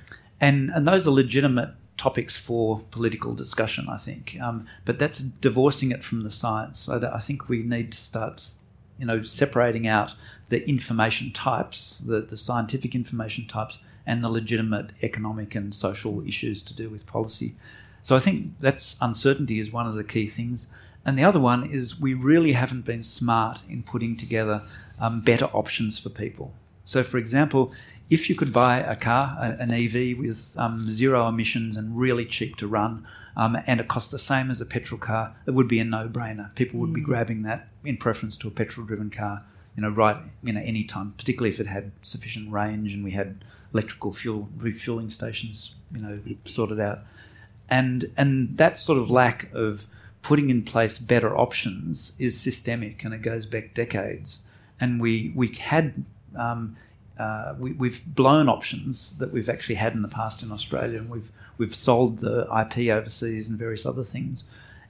and 0.41 0.69
and 0.71 0.87
those 0.87 1.07
are 1.07 1.11
legitimate 1.11 1.71
topics 1.99 2.37
for 2.37 2.79
political 2.91 3.35
discussion, 3.35 3.87
I 3.89 3.97
think. 3.97 4.37
Um, 4.41 4.65
but 4.85 4.97
that's 4.97 5.19
divorcing 5.19 5.91
it 5.91 6.03
from 6.03 6.23
the 6.23 6.31
science. 6.31 6.87
I, 6.87 6.97
I, 7.13 7.19
think 7.19 7.49
we 7.49 7.61
need 7.61 7.91
to 7.91 7.97
start, 7.97 8.49
you 8.97 9.05
know, 9.05 9.21
separating 9.21 9.85
out 9.85 10.15
the 10.47 10.67
information 10.67 11.31
types, 11.31 11.99
the, 11.99 12.21
the 12.21 12.37
scientific 12.37 12.95
information 12.95 13.45
types, 13.47 13.79
and 14.05 14.23
the 14.23 14.29
legitimate 14.29 14.91
economic 15.03 15.53
and 15.55 15.75
social 15.75 16.25
issues 16.25 16.61
to 16.63 16.73
do 16.73 16.89
with 16.89 17.05
policy. 17.05 17.55
So 18.01 18.15
I 18.15 18.19
think 18.19 18.59
that's 18.59 18.95
uncertainty 19.01 19.59
is 19.59 19.71
one 19.71 19.87
of 19.87 19.95
the 19.95 20.03
key 20.03 20.27
things. 20.27 20.73
And 21.05 21.17
the 21.17 21.23
other 21.23 21.39
one 21.39 21.63
is 21.63 21.99
we 21.99 22.13
really 22.13 22.53
haven't 22.53 22.85
been 22.85 23.03
smart 23.03 23.61
in 23.69 23.83
putting 23.83 24.17
together 24.17 24.63
um, 24.99 25.21
better 25.21 25.45
options 25.45 25.97
for 25.97 26.09
people. 26.09 26.53
So, 26.83 27.03
for 27.03 27.17
example, 27.17 27.71
if 28.09 28.29
you 28.29 28.35
could 28.35 28.51
buy 28.51 28.79
a 28.79 28.95
car, 28.95 29.37
an 29.39 29.71
EV 29.71 30.17
with 30.17 30.55
um, 30.57 30.89
zero 30.89 31.27
emissions 31.27 31.77
and 31.77 31.97
really 31.97 32.25
cheap 32.25 32.55
to 32.57 32.67
run, 32.67 33.05
um, 33.37 33.57
and 33.67 33.79
it 33.79 33.87
costs 33.87 34.11
the 34.11 34.19
same 34.19 34.49
as 34.49 34.59
a 34.59 34.65
petrol 34.65 34.99
car, 34.99 35.35
it 35.45 35.51
would 35.51 35.67
be 35.67 35.79
a 35.79 35.85
no-brainer. 35.85 36.53
People 36.55 36.79
would 36.79 36.89
mm. 36.89 36.95
be 36.95 37.01
grabbing 37.01 37.43
that 37.43 37.67
in 37.85 37.97
preference 37.97 38.35
to 38.37 38.47
a 38.47 38.51
petrol-driven 38.51 39.11
car. 39.11 39.45
You 39.75 39.83
know, 39.83 39.89
right, 39.89 40.17
you 40.43 40.51
know, 40.51 40.61
any 40.63 40.83
time, 40.83 41.13
particularly 41.15 41.51
if 41.51 41.59
it 41.59 41.67
had 41.67 41.91
sufficient 42.01 42.51
range 42.51 42.93
and 42.93 43.03
we 43.03 43.11
had 43.11 43.45
electrical 43.73 44.11
fuel 44.11 44.49
refueling 44.57 45.09
stations, 45.09 45.75
you 45.93 46.01
know, 46.01 46.19
sorted 46.45 46.79
out. 46.79 47.01
And 47.69 48.05
and 48.17 48.57
that 48.57 48.77
sort 48.77 48.99
of 48.99 49.11
lack 49.11 49.51
of 49.53 49.87
putting 50.21 50.49
in 50.49 50.63
place 50.63 50.99
better 50.99 51.35
options 51.37 52.15
is 52.19 52.39
systemic 52.39 53.03
and 53.03 53.13
it 53.13 53.21
goes 53.21 53.45
back 53.45 53.73
decades. 53.73 54.45
And 54.79 54.99
we 54.99 55.31
we 55.35 55.49
had 55.55 56.03
um, 56.35 56.75
uh, 57.19 57.53
we, 57.59 57.89
have 57.89 58.15
blown 58.15 58.47
options 58.47 59.17
that 59.17 59.31
we've 59.33 59.49
actually 59.49 59.75
had 59.75 59.93
in 59.93 60.01
the 60.01 60.07
past 60.07 60.41
in 60.41 60.51
Australia, 60.51 60.99
and 60.99 61.09
we've 61.09 61.31
we've 61.57 61.75
sold 61.75 62.19
the 62.19 62.47
IP 62.47 62.89
overseas 62.89 63.49
and 63.49 63.59
various 63.59 63.85
other 63.85 64.03
things. 64.03 64.45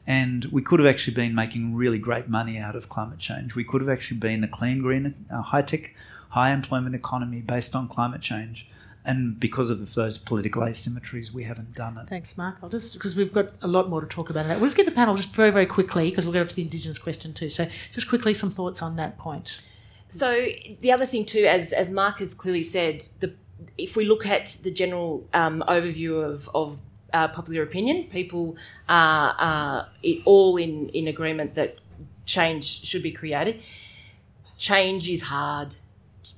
And 0.06 0.46
we 0.46 0.62
could 0.62 0.80
have 0.80 0.88
actually 0.88 1.16
been 1.16 1.36
making 1.36 1.76
really 1.76 2.00
great 2.00 2.28
money 2.28 2.58
out 2.58 2.76
of 2.76 2.90
climate 2.90 3.20
change. 3.20 3.56
We 3.56 3.64
could 3.64 3.82
have 3.82 3.90
actually 3.90 4.18
been 4.18 4.44
a 4.44 4.48
clean, 4.48 4.82
green, 4.82 5.14
uh, 5.32 5.42
high 5.42 5.62
tech, 5.62 5.96
high 6.30 6.52
employment 6.52 6.96
economy 6.96 7.42
based 7.42 7.76
on 7.76 7.88
climate 7.88 8.22
change. 8.22 8.68
And 9.06 9.40
because 9.40 9.70
of 9.70 9.96
those 9.96 10.18
political 10.18 10.62
asymmetries, 10.62 11.32
we 11.32 11.44
haven't 11.44 11.74
done 11.74 11.98
it. 11.98 12.08
Thanks, 12.10 12.38
Mark. 12.38 12.58
I'll 12.62 12.70
just 12.70 12.94
because 12.94 13.16
we've 13.16 13.34
got 13.34 13.52
a 13.62 13.68
lot 13.68 13.90
more 13.90 14.02
to 14.02 14.08
talk 14.08 14.30
about. 14.30 14.46
That. 14.48 14.60
We'll 14.60 14.68
just 14.68 14.78
get 14.78 14.86
the 14.86 14.92
panel 14.92 15.16
just 15.16 15.34
very, 15.34 15.52
very 15.52 15.66
quickly 15.66 16.10
because 16.10 16.26
we'll 16.26 16.34
go 16.34 16.44
to 16.44 16.56
the 16.56 16.62
Indigenous 16.62 17.00
question 17.00 17.34
too. 17.34 17.50
So, 17.50 17.68
just 17.92 18.10
quickly, 18.10 18.34
some 18.34 18.52
thoughts 18.52 18.82
on 18.82 18.98
that 18.98 19.18
point. 19.18 19.62
So 20.10 20.48
the 20.82 20.92
other 20.92 21.06
thing 21.06 21.26
too, 21.26 21.46
as 21.46 21.72
as 21.72 21.92
Mark 21.92 22.20
has 22.20 22.34
clearly 22.34 22.64
said, 22.64 23.08
the 23.20 23.34
if 23.78 23.96
we 23.96 24.06
look 24.06 24.26
at 24.26 24.58
the 24.64 24.72
general 24.72 25.28
um, 25.34 25.64
overview 25.68 26.24
of 26.24 26.50
of 26.54 26.82
uh, 27.14 27.28
popular 27.30 27.64
opinion, 27.64 28.06
people 28.06 28.58
are, 28.88 29.36
are 29.40 29.90
all 30.26 30.58
in 30.58 30.90
in 30.90 31.08
agreement 31.08 31.56
that 31.56 31.78
change 32.26 32.86
should 32.86 33.04
be 33.04 33.12
created. 33.12 33.62
Change 34.58 35.10
is 35.10 35.22
hard. 35.22 35.78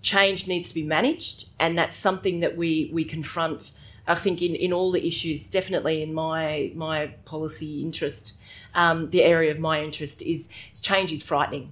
Change 0.01 0.47
needs 0.47 0.69
to 0.69 0.73
be 0.73 0.83
managed, 0.83 1.47
and 1.59 1.77
that's 1.77 1.95
something 1.95 2.39
that 2.41 2.55
we 2.57 2.89
we 2.93 3.03
confront. 3.03 3.71
I 4.07 4.15
think 4.15 4.41
in, 4.41 4.55
in 4.55 4.73
all 4.73 4.91
the 4.91 5.05
issues, 5.05 5.49
definitely 5.49 6.01
in 6.01 6.13
my 6.13 6.71
my 6.75 7.07
policy 7.25 7.81
interest, 7.81 8.33
um, 8.73 9.09
the 9.11 9.23
area 9.23 9.51
of 9.51 9.59
my 9.59 9.83
interest 9.83 10.21
is 10.21 10.49
change 10.81 11.11
is 11.11 11.23
frightening 11.23 11.71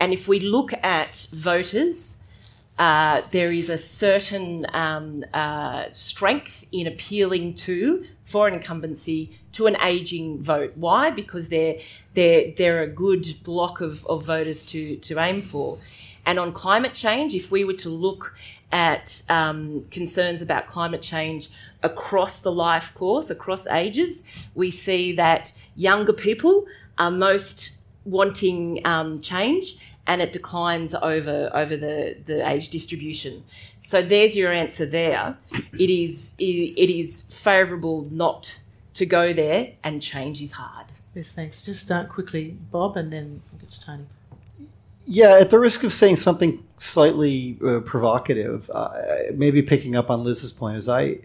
and 0.00 0.12
if 0.12 0.28
we 0.28 0.40
look 0.40 0.72
at 0.82 1.26
voters, 1.32 2.16
uh, 2.78 3.22
there 3.32 3.50
is 3.50 3.68
a 3.68 3.78
certain 3.78 4.66
um, 4.72 5.24
uh, 5.34 5.90
strength 5.90 6.64
in 6.70 6.86
appealing 6.86 7.54
to 7.54 8.06
for 8.22 8.46
an 8.46 8.54
incumbency 8.54 9.36
to 9.52 9.66
an 9.66 9.76
aging 9.82 10.40
vote. 10.40 10.72
Why? 10.76 11.10
Because 11.10 11.48
they're 11.48 11.76
they're 12.14 12.52
they're 12.56 12.82
a 12.82 12.86
good 12.88 13.26
block 13.42 13.80
of, 13.80 14.06
of 14.06 14.24
voters 14.24 14.62
to 14.64 14.96
to 14.96 15.18
aim 15.18 15.42
for. 15.42 15.78
And 16.26 16.38
on 16.38 16.52
climate 16.52 16.94
change, 16.94 17.34
if 17.34 17.50
we 17.50 17.64
were 17.64 17.74
to 17.74 17.88
look 17.88 18.34
at 18.70 19.22
um, 19.28 19.86
concerns 19.90 20.42
about 20.42 20.66
climate 20.66 21.02
change 21.02 21.48
across 21.82 22.40
the 22.40 22.52
life 22.52 22.92
course, 22.94 23.30
across 23.30 23.66
ages, 23.66 24.24
we 24.54 24.70
see 24.70 25.12
that 25.12 25.52
younger 25.76 26.12
people 26.12 26.66
are 26.98 27.10
most 27.10 27.72
wanting 28.04 28.80
um, 28.84 29.20
change 29.20 29.76
and 30.06 30.22
it 30.22 30.32
declines 30.32 30.94
over 30.94 31.50
over 31.52 31.76
the, 31.76 32.16
the 32.24 32.48
age 32.48 32.70
distribution. 32.70 33.44
So 33.78 34.02
there's 34.02 34.36
your 34.36 34.52
answer 34.52 34.86
there. 34.86 35.36
It 35.78 35.90
is 35.90 36.34
it 36.38 36.90
is 36.90 37.22
favourable 37.28 38.08
not 38.10 38.58
to 38.94 39.06
go 39.06 39.32
there, 39.32 39.74
and 39.84 40.02
change 40.02 40.42
is 40.42 40.52
hard. 40.52 40.86
Yes, 41.14 41.32
thanks. 41.32 41.64
Just 41.64 41.82
start 41.82 42.08
quickly, 42.08 42.56
Bob, 42.72 42.96
and 42.96 43.12
then 43.12 43.42
we'll 43.52 43.60
get 43.60 43.70
to 43.70 43.80
Tony. 43.80 44.06
Yeah, 45.10 45.38
at 45.38 45.48
the 45.48 45.58
risk 45.58 45.84
of 45.84 45.94
saying 45.94 46.18
something 46.18 46.62
slightly 46.76 47.58
uh, 47.66 47.80
provocative, 47.80 48.70
uh, 48.74 48.90
maybe 49.34 49.62
picking 49.62 49.96
up 49.96 50.10
on 50.10 50.22
Liz's 50.22 50.52
point, 50.52 50.76
is 50.76 50.86
I 50.86 51.20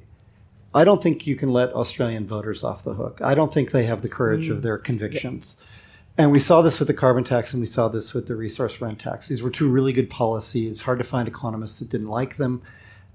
I 0.74 0.86
don't 0.86 1.04
think 1.04 1.28
you 1.28 1.36
can 1.36 1.50
let 1.50 1.74
Australian 1.74 2.26
voters 2.26 2.64
off 2.64 2.84
the 2.84 2.94
hook. 2.94 3.20
I 3.22 3.36
don't 3.36 3.54
think 3.54 3.72
they 3.72 3.84
have 3.84 4.02
the 4.02 4.08
courage 4.08 4.48
mm. 4.48 4.52
of 4.52 4.62
their 4.62 4.78
convictions. 4.78 5.58
Yeah. 5.60 5.68
And 6.16 6.32
we 6.32 6.40
saw 6.40 6.62
this 6.62 6.80
with 6.80 6.88
the 6.88 6.94
carbon 6.94 7.26
tax 7.26 7.54
and 7.54 7.60
we 7.60 7.68
saw 7.68 7.90
this 7.90 8.14
with 8.14 8.28
the 8.28 8.38
resource 8.38 8.80
rent 8.80 9.00
tax. 9.00 9.28
These 9.28 9.42
were 9.42 9.50
two 9.50 9.68
really 9.68 9.92
good 9.92 10.10
policies. 10.10 10.82
Hard 10.82 11.00
to 11.00 11.04
find 11.04 11.28
economists 11.28 11.80
that 11.80 11.90
didn't 11.90 12.10
like 12.10 12.38
them. 12.38 12.62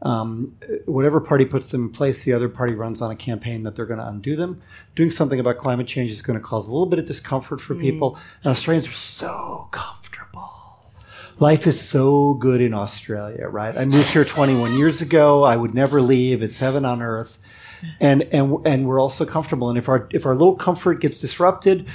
Um, 0.03 0.55
whatever 0.85 1.19
party 1.19 1.45
puts 1.45 1.71
them 1.71 1.85
in 1.85 1.91
place, 1.91 2.25
the 2.25 2.33
other 2.33 2.49
party 2.49 2.75
runs 2.75 3.01
on 3.01 3.11
a 3.11 3.17
campaign 3.17 3.63
that 3.63 3.75
they're 3.75 3.87
going 3.87 4.01
to 4.01 4.07
undo 4.07 4.37
them. 4.37 4.61
Doing 4.95 5.11
something 5.11 5.41
about 5.41 5.57
climate 5.57 5.87
change 5.87 6.11
is 6.11 6.23
going 6.23 6.39
to 6.39 6.45
cause 6.45 6.67
a 6.67 6.71
little 6.71 6.87
bit 6.87 6.99
of 6.99 7.07
discomfort 7.07 7.61
for 7.61 7.75
mm. 7.75 7.81
people. 7.81 8.19
And 8.45 8.51
Australians 8.51 8.87
are 8.87 8.93
so 8.93 9.69
comfortable. 9.71 10.08
Life 11.41 11.67
is 11.67 11.81
so 11.81 12.35
good 12.35 12.61
in 12.61 12.75
Australia, 12.75 13.47
right? 13.49 13.77
I 13.77 13.85
moved 13.85 14.09
here 14.09 14.25
21 14.25 14.77
years 14.77 15.01
ago. 15.01 15.45
I 15.45 15.57
would 15.57 15.75
never 15.75 16.03
leave. 16.03 16.43
It's 16.43 16.59
heaven 16.59 16.85
on 16.85 17.01
earth. 17.01 17.39
And, 18.01 18.23
and, 18.33 18.67
and 18.67 18.87
we're 18.87 19.01
all 19.01 19.11
so 19.11 19.25
comfortable. 19.25 19.69
And 19.69 19.79
if 19.79 19.89
our, 19.89 20.09
if 20.11 20.27
our 20.27 20.35
little 20.35 20.57
comfort 20.57 21.01
gets 21.01 21.19
disrupted, 21.19 21.87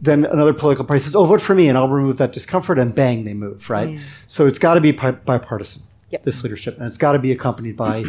then 0.00 0.24
another 0.24 0.52
political 0.52 0.84
party 0.84 1.00
says, 1.00 1.14
"Oh, 1.14 1.24
vote 1.24 1.42
for 1.42 1.54
me, 1.54 1.68
and 1.68 1.76
I'll 1.76 1.88
remove 1.88 2.16
that 2.18 2.32
discomfort," 2.32 2.78
and 2.78 2.94
bang, 2.94 3.24
they 3.24 3.34
move. 3.34 3.68
Right. 3.68 3.90
Mm. 3.90 4.00
So 4.26 4.46
it's 4.46 4.58
got 4.58 4.74
to 4.74 4.80
be 4.80 4.92
bipartisan. 4.92 5.82
Yep. 6.10 6.24
This 6.24 6.42
leadership, 6.42 6.76
and 6.78 6.86
it's 6.86 6.96
got 6.98 7.12
to 7.12 7.18
be 7.18 7.32
accompanied 7.32 7.76
by 7.76 8.04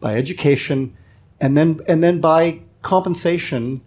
by 0.00 0.16
education, 0.16 0.96
and 1.40 1.56
then 1.56 1.80
and 1.86 2.02
then 2.02 2.20
by 2.20 2.60
compensation 2.82 3.82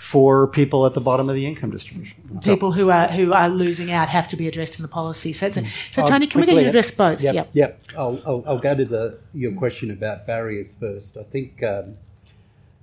for 0.00 0.46
people 0.46 0.86
at 0.86 0.94
the 0.94 1.00
bottom 1.00 1.28
of 1.28 1.34
the 1.34 1.44
income 1.44 1.70
distribution. 1.70 2.16
People 2.42 2.72
so. 2.72 2.78
who 2.78 2.90
are 2.90 3.08
who 3.08 3.34
are 3.34 3.50
losing 3.50 3.92
out 3.92 4.08
have 4.08 4.26
to 4.28 4.36
be 4.36 4.48
addressed 4.48 4.78
in 4.78 4.82
the 4.82 4.88
policy. 4.88 5.34
So, 5.34 5.50
so, 5.50 5.62
so 5.90 6.06
Tony, 6.06 6.26
can 6.26 6.40
we 6.40 6.46
get 6.46 6.62
you 6.62 6.68
address 6.70 6.90
both? 6.90 7.20
Yep, 7.20 7.34
yep. 7.34 7.50
yep. 7.52 7.82
I'll, 7.98 8.18
I'll, 8.24 8.42
I'll, 8.46 8.58
go 8.58 8.74
to 8.74 8.86
the 8.86 9.18
your 9.34 9.52
question 9.52 9.90
about 9.90 10.26
barriers 10.26 10.74
first. 10.74 11.18
I 11.18 11.22
think 11.24 11.62
um, 11.62 11.98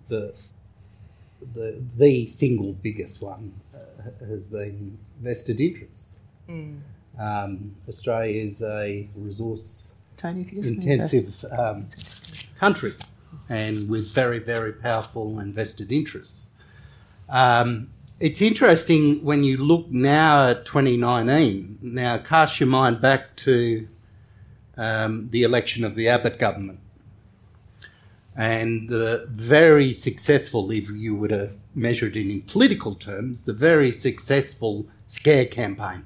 the 0.09 0.31
the 1.55 1.81
the 1.97 2.27
single 2.27 2.73
biggest 2.73 3.19
one 3.19 3.51
has 4.19 4.45
been 4.45 4.99
vested 5.19 5.59
interests. 5.59 6.13
Mm. 6.47 6.81
Um, 7.19 7.75
Australia 7.89 8.43
is 8.43 8.61
a 8.61 9.09
resource 9.15 9.91
Tony, 10.17 10.47
intensive 10.53 11.43
um, 11.57 11.87
country 12.55 12.93
and 13.49 13.89
with 13.89 14.13
very, 14.13 14.39
very 14.39 14.73
powerful 14.73 15.39
and 15.39 15.53
vested 15.53 15.91
interests. 15.91 16.46
Um, 17.29 17.89
it's 18.19 18.41
interesting 18.41 19.23
when 19.23 19.43
you 19.43 19.57
look 19.57 19.89
now 19.89 20.49
at 20.49 20.65
2019, 20.65 21.79
now 21.81 22.17
cast 22.17 22.59
your 22.59 22.67
mind 22.67 22.99
back 23.01 23.35
to 23.37 23.87
um, 24.77 25.29
the 25.31 25.43
election 25.43 25.83
of 25.83 25.95
the 25.95 26.09
Abbott 26.09 26.39
government 26.39 26.79
and 28.37 28.87
the 28.87 29.25
very 29.31 29.91
successful, 29.91 30.69
if 30.69 30.89
you 30.91 31.15
were 31.15 31.27
to 31.27 31.49
measure 31.73 32.05
it 32.05 32.15
in 32.15 32.41
political 32.43 32.93
terms, 32.93 33.43
the 33.43 33.53
very 33.53 33.91
successful 33.91 34.85
scare 35.07 35.45
campaign. 35.45 36.05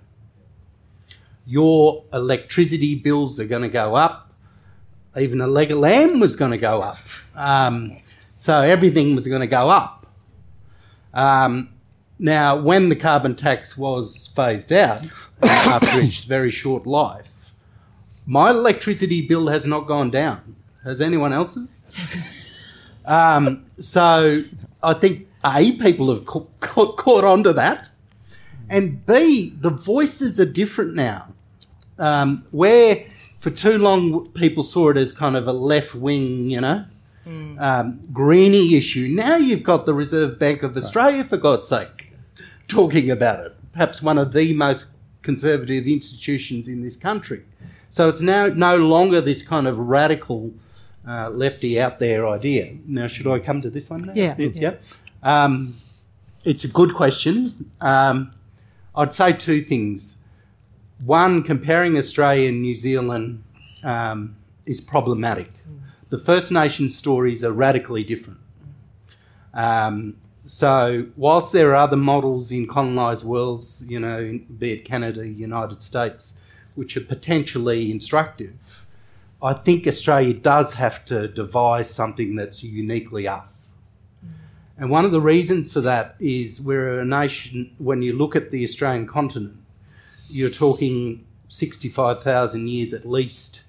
Your 1.45 2.05
electricity 2.13 2.95
bills 2.95 3.37
are 3.37 3.45
going 3.45 3.63
to 3.63 3.69
go 3.69 3.95
up. 3.95 4.33
Even 5.17 5.41
a 5.41 5.47
leg 5.47 5.71
of 5.71 5.79
lamb 5.79 6.21
was 6.21 6.37
going 6.37 6.51
to 6.51 6.57
go 6.57 6.81
up. 6.81 6.99
Um, 7.35 7.97
so 8.35 8.61
everything 8.61 9.13
was 9.13 9.27
going 9.27 9.41
to 9.41 9.47
go 9.47 9.69
up. 9.69 10.00
Um, 11.13 11.69
now, 12.19 12.55
when 12.55 12.89
the 12.89 12.95
carbon 12.95 13.35
tax 13.35 13.77
was 13.77 14.27
phased 14.35 14.71
out 14.71 15.01
after 15.43 15.99
its 15.99 16.23
very 16.23 16.51
short 16.51 16.85
life, 16.85 17.27
My 18.25 18.51
electricity 18.51 19.21
bill 19.27 19.47
has 19.47 19.65
not 19.65 19.87
gone 19.87 20.11
down. 20.11 20.55
Has 20.83 21.01
anyone 21.01 21.33
else's? 21.33 21.89
um, 23.05 23.65
so 23.79 24.43
I 24.83 24.93
think 24.93 25.27
A, 25.43 25.71
people 25.73 26.13
have 26.13 26.25
ca- 26.25 26.45
ca- 26.59 26.91
caught 26.93 27.23
on 27.23 27.43
to 27.43 27.53
that. 27.53 27.87
And 28.69 29.05
B, 29.05 29.53
the 29.59 29.69
voices 29.69 30.39
are 30.39 30.45
different 30.45 30.93
now. 30.93 31.27
Um, 31.99 32.45
where 32.51 33.05
for 33.39 33.49
too 33.49 33.77
long 33.77 34.27
people 34.29 34.63
saw 34.63 34.89
it 34.89 34.97
as 34.97 35.11
kind 35.11 35.35
of 35.35 35.47
a 35.47 35.51
left 35.53 35.93
wing, 35.95 36.49
you 36.49 36.61
know, 36.61 36.85
um, 37.25 37.99
greeny 38.11 38.75
issue. 38.75 39.07
Now 39.09 39.37
you've 39.37 39.63
got 39.63 39.85
the 39.85 39.93
Reserve 39.93 40.39
Bank 40.39 40.63
of 40.63 40.75
Australia, 40.75 41.23
for 41.23 41.37
God's 41.37 41.69
sake, 41.69 42.13
talking 42.67 43.09
about 43.09 43.39
it. 43.45 43.55
Perhaps 43.73 44.01
one 44.01 44.17
of 44.17 44.33
the 44.33 44.53
most 44.53 44.87
conservative 45.21 45.87
institutions 45.87 46.67
in 46.67 46.81
this 46.81 46.95
country. 46.95 47.43
So 47.89 48.09
it's 48.09 48.21
now 48.21 48.47
no 48.47 48.77
longer 48.77 49.21
this 49.21 49.41
kind 49.43 49.67
of 49.67 49.77
radical 49.77 50.53
uh, 51.07 51.29
lefty 51.29 51.79
out 51.79 51.99
there 51.99 52.27
idea. 52.27 52.75
Now, 52.85 53.07
should 53.07 53.27
I 53.27 53.39
come 53.39 53.61
to 53.61 53.69
this 53.69 53.89
one? 53.89 54.03
Now? 54.03 54.13
Yeah. 54.15 54.35
yeah. 54.37 54.75
Um, 55.23 55.77
it's 56.43 56.63
a 56.63 56.67
good 56.67 56.95
question. 56.95 57.71
Um, 57.81 58.33
I'd 58.95 59.13
say 59.13 59.33
two 59.33 59.61
things. 59.61 60.17
One, 61.05 61.43
comparing 61.43 61.97
Australia 61.97 62.49
and 62.49 62.61
New 62.61 62.75
Zealand 62.75 63.43
um, 63.83 64.35
is 64.65 64.79
problematic. 64.79 65.51
The 66.11 66.17
First 66.17 66.51
Nations 66.51 66.93
stories 66.93 67.41
are 67.41 67.53
radically 67.53 68.03
different. 68.03 68.41
Um, 69.53 70.17
so, 70.43 71.07
whilst 71.15 71.53
there 71.53 71.69
are 71.69 71.75
other 71.75 71.95
models 71.95 72.51
in 72.51 72.67
colonised 72.67 73.23
worlds, 73.23 73.85
you 73.87 73.97
know, 73.97 74.37
be 74.57 74.73
it 74.73 74.83
Canada, 74.83 75.25
United 75.25 75.81
States, 75.81 76.41
which 76.75 76.97
are 76.97 77.01
potentially 77.01 77.89
instructive, 77.89 78.85
I 79.41 79.53
think 79.53 79.87
Australia 79.87 80.33
does 80.33 80.73
have 80.73 81.05
to 81.05 81.29
devise 81.29 81.89
something 81.89 82.35
that's 82.35 82.61
uniquely 82.61 83.25
us. 83.25 83.75
And 84.77 84.89
one 84.89 85.05
of 85.05 85.13
the 85.13 85.21
reasons 85.21 85.71
for 85.71 85.79
that 85.79 86.15
is 86.19 86.59
we're 86.59 86.99
a 86.99 87.05
nation, 87.05 87.73
when 87.77 88.01
you 88.01 88.17
look 88.17 88.35
at 88.35 88.51
the 88.51 88.65
Australian 88.65 89.07
continent, 89.07 89.55
you're 90.27 90.49
talking 90.49 91.25
65,000 91.47 92.67
years 92.67 92.93
at 92.93 93.05
least 93.05 93.63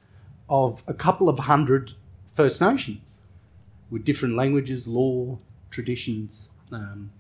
of 0.49 0.83
a 0.89 0.95
couple 0.95 1.29
of 1.29 1.39
hundred 1.39 1.93
First 2.35 2.61
Nations 2.61 3.19
with 3.91 4.05
different 4.05 4.37
languages, 4.37 4.89
law, 4.89 5.39
traditions, 5.71 6.49
um, 6.73 7.13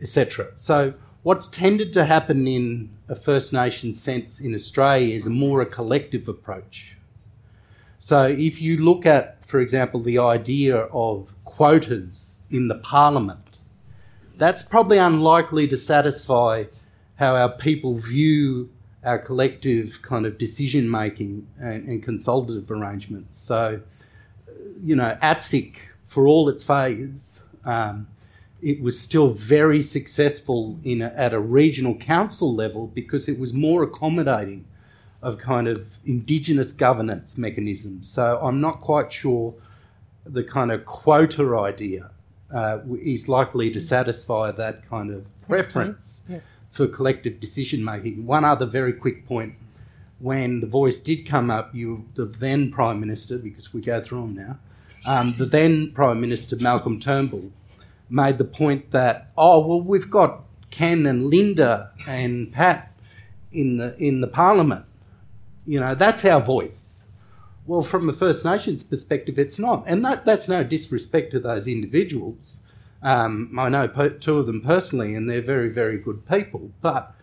etc. 0.00 0.48
So, 0.54 0.94
what's 1.22 1.48
tended 1.48 1.92
to 1.94 2.04
happen 2.04 2.46
in 2.46 2.90
a 3.08 3.16
First 3.16 3.52
Nation 3.52 3.92
sense 3.92 4.40
in 4.40 4.54
Australia 4.54 5.14
is 5.14 5.26
more 5.26 5.62
a 5.62 5.66
collective 5.66 6.28
approach. 6.28 6.96
So, 7.98 8.26
if 8.26 8.60
you 8.60 8.76
look 8.84 9.06
at, 9.06 9.44
for 9.46 9.60
example, 9.60 10.00
the 10.00 10.18
idea 10.18 10.76
of 10.76 11.32
quotas 11.44 12.40
in 12.50 12.68
the 12.68 12.74
parliament, 12.74 13.58
that's 14.36 14.62
probably 14.62 14.98
unlikely 14.98 15.68
to 15.68 15.78
satisfy 15.78 16.64
how 17.16 17.36
our 17.36 17.48
people 17.50 17.96
view 17.96 18.68
our 19.04 19.18
collective 19.18 20.00
kind 20.02 20.26
of 20.26 20.38
decision 20.38 20.90
making 20.90 21.46
and, 21.60 21.86
and 21.88 22.02
consultative 22.02 22.70
arrangements. 22.70 23.38
So, 23.38 23.80
you 24.82 24.96
know, 24.96 25.16
ATSIC, 25.22 25.76
for 26.06 26.26
all 26.26 26.48
its 26.48 26.62
failures, 26.62 27.42
um, 27.64 28.06
it 28.62 28.80
was 28.80 28.98
still 28.98 29.28
very 29.28 29.82
successful 29.82 30.78
in 30.84 31.02
a, 31.02 31.06
at 31.14 31.32
a 31.34 31.40
regional 31.40 31.94
council 31.94 32.54
level 32.54 32.86
because 32.86 33.28
it 33.28 33.38
was 33.38 33.52
more 33.52 33.82
accommodating 33.82 34.64
of 35.22 35.38
kind 35.38 35.68
of 35.68 35.98
indigenous 36.04 36.72
governance 36.72 37.36
mechanisms. 37.38 38.08
So 38.08 38.38
I'm 38.42 38.60
not 38.60 38.80
quite 38.80 39.12
sure 39.12 39.54
the 40.26 40.42
kind 40.44 40.70
of 40.70 40.84
quota 40.84 41.56
idea 41.58 42.10
uh, 42.54 42.78
is 43.00 43.28
likely 43.28 43.70
to 43.70 43.80
satisfy 43.80 44.50
that 44.52 44.88
kind 44.88 45.10
of 45.10 45.26
preference 45.46 46.24
Yeah. 46.28 46.40
for 46.70 46.86
collective 46.86 47.40
decision 47.40 47.84
making. 47.84 48.26
One 48.26 48.44
other 48.44 48.66
very 48.66 48.92
quick 48.92 49.26
point. 49.26 49.54
When 50.20 50.60
the 50.60 50.66
voice 50.66 50.98
did 51.00 51.26
come 51.26 51.50
up, 51.50 51.74
you, 51.74 52.08
the 52.14 52.24
then 52.24 52.70
Prime 52.70 53.00
Minister, 53.00 53.38
because 53.38 53.74
we 53.74 53.80
go 53.80 54.00
through 54.00 54.22
them 54.22 54.34
now, 54.34 54.58
um, 55.04 55.34
the 55.36 55.44
then 55.44 55.92
Prime 55.92 56.20
Minister 56.20 56.56
Malcolm 56.56 57.00
Turnbull 57.00 57.50
made 58.08 58.38
the 58.38 58.44
point 58.44 58.90
that 58.92 59.30
oh 59.36 59.66
well 59.66 59.80
we've 59.80 60.10
got 60.10 60.44
Ken 60.70 61.06
and 61.06 61.28
Linda 61.28 61.90
and 62.06 62.52
Pat 62.52 62.92
in 63.52 63.76
the 63.76 63.96
in 63.98 64.20
the 64.20 64.26
Parliament, 64.26 64.84
you 65.66 65.78
know 65.78 65.94
that's 65.94 66.24
our 66.24 66.40
voice. 66.40 67.06
Well, 67.66 67.82
from 67.82 68.08
a 68.08 68.12
First 68.12 68.44
Nations 68.44 68.82
perspective, 68.82 69.38
it's 69.38 69.58
not, 69.58 69.84
and 69.86 70.04
that 70.04 70.24
that's 70.24 70.48
no 70.48 70.64
disrespect 70.64 71.30
to 71.32 71.40
those 71.40 71.66
individuals. 71.66 72.60
Um, 73.02 73.54
I 73.58 73.68
know 73.68 73.86
two 73.86 74.38
of 74.38 74.46
them 74.46 74.60
personally, 74.60 75.14
and 75.14 75.28
they're 75.28 75.42
very 75.42 75.68
very 75.68 75.98
good 75.98 76.26
people. 76.26 76.72
But 76.80 77.14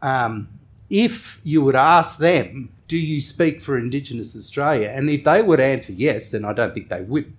um, 0.00 0.48
if 0.92 1.40
you 1.42 1.62
would 1.62 1.74
ask 1.74 2.18
them, 2.18 2.68
do 2.86 2.98
you 2.98 3.18
speak 3.18 3.62
for 3.62 3.78
Indigenous 3.78 4.36
Australia? 4.36 4.90
And 4.90 5.08
if 5.08 5.24
they 5.24 5.40
would 5.40 5.58
answer 5.58 5.94
yes, 5.94 6.34
and 6.34 6.44
I 6.44 6.52
don't 6.52 6.74
think 6.74 6.90
they 6.90 7.00
would, 7.00 7.32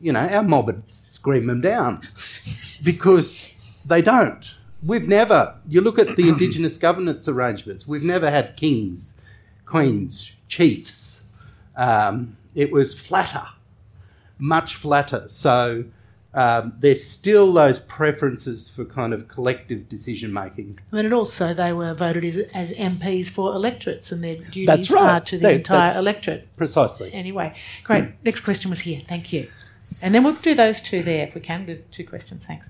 you 0.00 0.10
know, 0.10 0.20
our 0.20 0.42
mob 0.42 0.68
would 0.68 0.90
scream 0.90 1.46
them 1.46 1.60
down 1.60 2.00
because 2.82 3.54
they 3.84 4.00
don't. 4.00 4.54
We've 4.82 5.06
never, 5.06 5.54
you 5.68 5.82
look 5.82 5.98
at 5.98 6.16
the 6.16 6.30
Indigenous 6.30 6.78
governance 6.86 7.28
arrangements, 7.28 7.86
we've 7.86 8.02
never 8.02 8.30
had 8.30 8.56
kings, 8.56 9.20
queens, 9.66 10.32
chiefs. 10.48 11.24
Um, 11.76 12.38
it 12.54 12.72
was 12.72 12.98
flatter, 12.98 13.48
much 14.38 14.76
flatter. 14.76 15.28
So 15.28 15.84
um, 16.34 16.72
there's 16.78 17.04
still 17.04 17.52
those 17.52 17.78
preferences 17.78 18.68
for 18.68 18.84
kind 18.84 19.12
of 19.12 19.28
collective 19.28 19.88
decision 19.88 20.32
making. 20.32 20.78
And 20.90 20.98
then 20.98 21.06
it 21.06 21.12
also, 21.12 21.52
they 21.52 21.72
were 21.72 21.92
voted 21.94 22.24
as, 22.24 22.38
as 22.54 22.72
MPs 22.72 23.28
for 23.30 23.54
electorates, 23.54 24.10
and 24.12 24.24
their 24.24 24.36
duties 24.36 24.66
That's 24.66 24.90
right. 24.90 25.14
are 25.16 25.20
to 25.20 25.36
the 25.36 25.42
They- 25.42 25.54
entire 25.56 25.88
that's- 25.88 25.98
electorate. 25.98 26.48
Precisely. 26.56 27.12
Anyway, 27.12 27.54
great. 27.84 28.10
Next 28.24 28.40
question 28.40 28.70
was 28.70 28.80
here. 28.80 29.02
Thank 29.06 29.32
you. 29.32 29.50
And 30.00 30.14
then 30.14 30.24
we'll 30.24 30.34
do 30.34 30.54
those 30.54 30.80
two 30.80 31.02
there 31.02 31.26
if 31.28 31.34
we 31.34 31.40
can, 31.42 31.66
with 31.66 31.90
two 31.90 32.04
questions. 32.04 32.44
Thanks. 32.46 32.68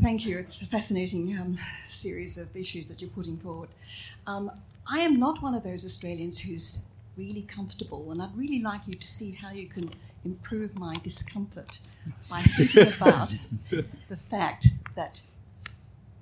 Thank 0.00 0.24
you. 0.24 0.38
It's 0.38 0.62
a 0.62 0.66
fascinating 0.66 1.36
um, 1.38 1.58
series 1.88 2.38
of 2.38 2.54
issues 2.56 2.88
that 2.88 3.02
you're 3.02 3.10
putting 3.10 3.36
forward. 3.36 3.68
Um, 4.26 4.50
I 4.90 5.00
am 5.00 5.18
not 5.18 5.42
one 5.42 5.54
of 5.54 5.62
those 5.62 5.84
Australians 5.84 6.38
who's 6.40 6.82
really 7.18 7.42
comfortable, 7.42 8.10
and 8.10 8.22
I'd 8.22 8.34
really 8.36 8.60
like 8.62 8.80
you 8.86 8.94
to 8.94 9.06
see 9.06 9.32
how 9.32 9.50
you 9.50 9.66
can 9.66 9.90
improve 10.24 10.78
my 10.78 10.96
discomfort 11.02 11.78
by 12.28 12.42
thinking 12.42 12.92
about 12.92 13.34
the 14.08 14.16
fact 14.16 14.66
that 14.94 15.22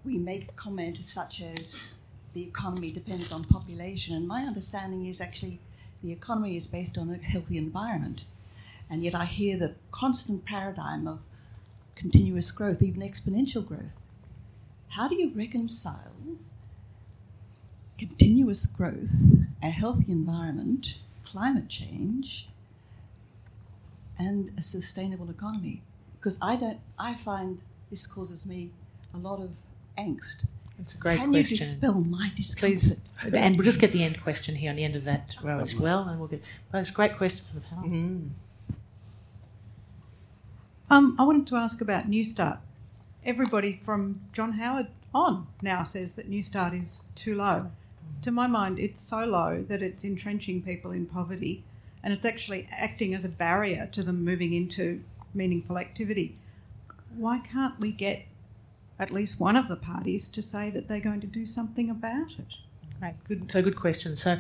we 0.05 0.19
make 0.19 0.49
a 0.49 0.53
comment 0.53 0.97
such 0.99 1.41
as 1.43 1.95
the 2.33 2.43
economy 2.43 2.91
depends 2.91 3.33
on 3.33 3.45
population, 3.45 4.15
and 4.15 4.29
my 4.29 4.43
understanding 4.43 5.07
is 5.07 5.21
actually 5.21 5.61
the 6.03 6.13
economy 6.13 6.57
is 6.57 6.69
based 6.69 6.97
on 6.97 7.11
a 7.11 7.17
healthy 7.17 7.59
environment. 7.59 8.25
And 8.89 9.03
yet 9.03 9.15
I 9.15 9.25
hear 9.25 9.59
the 9.59 9.75
constant 9.91 10.45
paradigm 10.45 11.07
of 11.07 11.21
continuous 11.95 12.51
growth, 12.53 12.81
even 12.81 13.01
exponential 13.01 13.67
growth. 13.67 14.07
How 14.91 15.09
do 15.09 15.17
you 15.17 15.33
reconcile 15.35 16.13
continuous 17.99 18.67
growth, 18.67 19.13
a 19.63 19.71
healthy 19.71 20.13
environment, 20.13 21.01
climate 21.27 21.69
change, 21.69 22.49
and 24.19 24.51
a 24.59 24.63
sustainable 24.63 25.31
economy? 25.31 25.83
Because 26.19 26.39
I 26.43 26.57
don't, 26.57 26.81
I 26.99 27.15
find 27.15 27.63
this 27.91 28.07
causes 28.07 28.47
me 28.47 28.71
a 29.15 29.19
lot 29.19 29.41
of 29.41 29.57
angst. 29.97 30.47
It's 30.81 30.95
a 30.95 30.99
great 30.99 31.19
Can 31.19 31.31
question. 31.31 31.57
Can 31.57 31.67
you 31.67 31.73
dispel 31.73 31.95
my 32.09 32.33
discomfort? 32.37 32.99
Please, 33.21 33.35
and 33.35 33.57
we'll 33.57 33.65
just 33.65 33.81
get 33.81 33.91
the 33.93 34.05
end 34.05 34.23
question 34.23 34.55
here 34.55 34.71
on 34.71 34.77
the 34.77 34.85
end 34.85 34.95
of 34.95 35.05
that 35.05 35.37
row 35.43 35.59
as 35.59 35.75
well, 35.75 36.09
and 36.09 36.21
we'll 36.21 36.29
get 36.29 36.43
both 36.71 36.95
great 36.95 37.17
question 37.17 37.45
from 37.51 37.61
the 37.61 37.67
panel. 37.67 38.31
Um, 40.91 41.17
I 41.19 41.25
wanted 41.25 41.47
to 41.49 41.57
ask 41.57 41.81
about 41.81 42.09
Newstart. 42.09 42.59
Everybody 43.25 43.81
from 43.85 44.21
John 44.33 44.53
Howard 44.53 44.87
on 45.13 45.49
now 45.61 45.83
says 45.83 46.15
that 46.15 46.31
Newstart 46.31 46.81
is 46.81 47.05
too 47.15 47.35
low. 47.35 47.73
To 48.23 48.31
my 48.31 48.47
mind, 48.47 48.79
it's 48.79 49.03
so 49.03 49.25
low 49.25 49.65
that 49.69 49.83
it's 49.83 50.05
entrenching 50.05 50.63
people 50.63 50.93
in 50.93 51.07
poverty 51.07 51.65
and 52.03 52.13
it's 52.13 52.25
actually 52.27 52.69
acting 52.73 53.15
as 53.15 53.25
a 53.25 53.29
barrier 53.29 53.89
to 53.93 54.03
them 54.03 54.25
moving 54.25 54.53
into 54.53 55.03
meaningful 55.35 55.79
activity. 55.79 56.37
Why 57.17 57.39
can't 57.39 57.79
we 57.81 57.93
get 57.93 58.25
at 58.99 59.11
least 59.11 59.39
one 59.41 59.57
of 59.57 59.69
the 59.69 59.77
parties 59.77 60.29
to 60.29 60.43
say 60.43 60.71
that 60.71 60.89
they're 60.89 61.01
going 61.01 61.21
to 61.21 61.27
do 61.27 61.47
something 61.47 61.89
about 61.91 62.33
it? 62.39 62.55
Right, 63.01 63.15
good. 63.29 63.49
So 63.51 63.63
good 63.63 63.77
question. 63.77 64.17
So, 64.17 64.39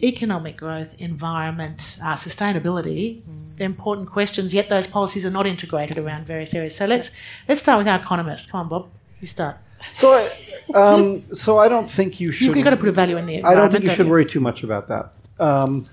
economic 0.00 0.56
growth, 0.56 0.94
environment, 1.00 1.98
uh, 2.00 2.14
sustainability, 2.14 3.22
they're 3.56 3.66
important 3.66 4.10
questions. 4.10 4.54
Yet 4.54 4.68
those 4.68 4.86
policies 4.86 5.26
are 5.26 5.30
not 5.30 5.44
integrated 5.44 5.98
around 5.98 6.24
various 6.24 6.54
areas. 6.54 6.76
So 6.76 6.86
let's 6.86 7.10
let's 7.48 7.60
start 7.60 7.78
with 7.78 7.88
our 7.88 7.98
economist. 7.98 8.48
Come 8.50 8.60
on, 8.60 8.68
Bob. 8.68 8.90
You 9.20 9.26
start. 9.26 9.56
So 9.92 10.12
I, 10.12 10.30
Um, 10.74 11.22
so 11.34 11.58
I 11.58 11.68
don't 11.68 11.90
think 11.90 12.20
you 12.20 12.30
should. 12.30 12.54
You've 12.54 12.64
got 12.64 12.70
to 12.70 12.76
put 12.76 12.88
a 12.88 12.92
value 12.92 13.16
in 13.16 13.26
the 13.26 13.42
I 13.42 13.54
don't 13.54 13.70
think 13.70 13.82
you 13.82 13.88
don't 13.88 13.96
should 13.96 14.06
you? 14.06 14.12
worry 14.12 14.24
too 14.26 14.40
much 14.40 14.62
about 14.62 14.86
that. 14.88 15.12
Um, 15.40 15.86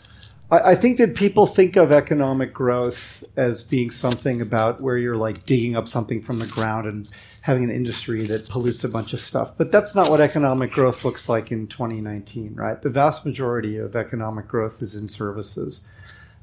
I, 0.61 0.75
think 0.75 0.97
that 0.97 1.15
people 1.15 1.45
think 1.45 1.75
of 1.75 1.91
economic 1.91 2.53
growth 2.53 3.23
as 3.37 3.63
being 3.63 3.91
something 3.91 4.41
about 4.41 4.81
where 4.81 4.97
you're 4.97 5.15
like 5.15 5.45
digging 5.45 5.75
up 5.75 5.87
something 5.87 6.21
from 6.21 6.39
the 6.39 6.47
ground 6.47 6.85
and 6.85 7.09
having 7.41 7.63
an 7.63 7.71
industry 7.71 8.23
that 8.23 8.49
pollutes 8.49 8.83
a 8.83 8.89
bunch 8.89 9.13
of 9.13 9.19
stuff. 9.19 9.57
But 9.57 9.71
that's 9.71 9.95
not 9.95 10.09
what 10.09 10.21
economic 10.21 10.71
growth 10.71 11.05
looks 11.05 11.29
like 11.29 11.51
in 11.51 11.67
2019, 11.67 12.55
right? 12.55 12.81
The 12.81 12.89
vast 12.89 13.25
majority 13.25 13.77
of 13.77 13.95
economic 13.95 14.47
growth 14.47 14.81
is 14.81 14.95
in 14.95 15.07
services, 15.09 15.87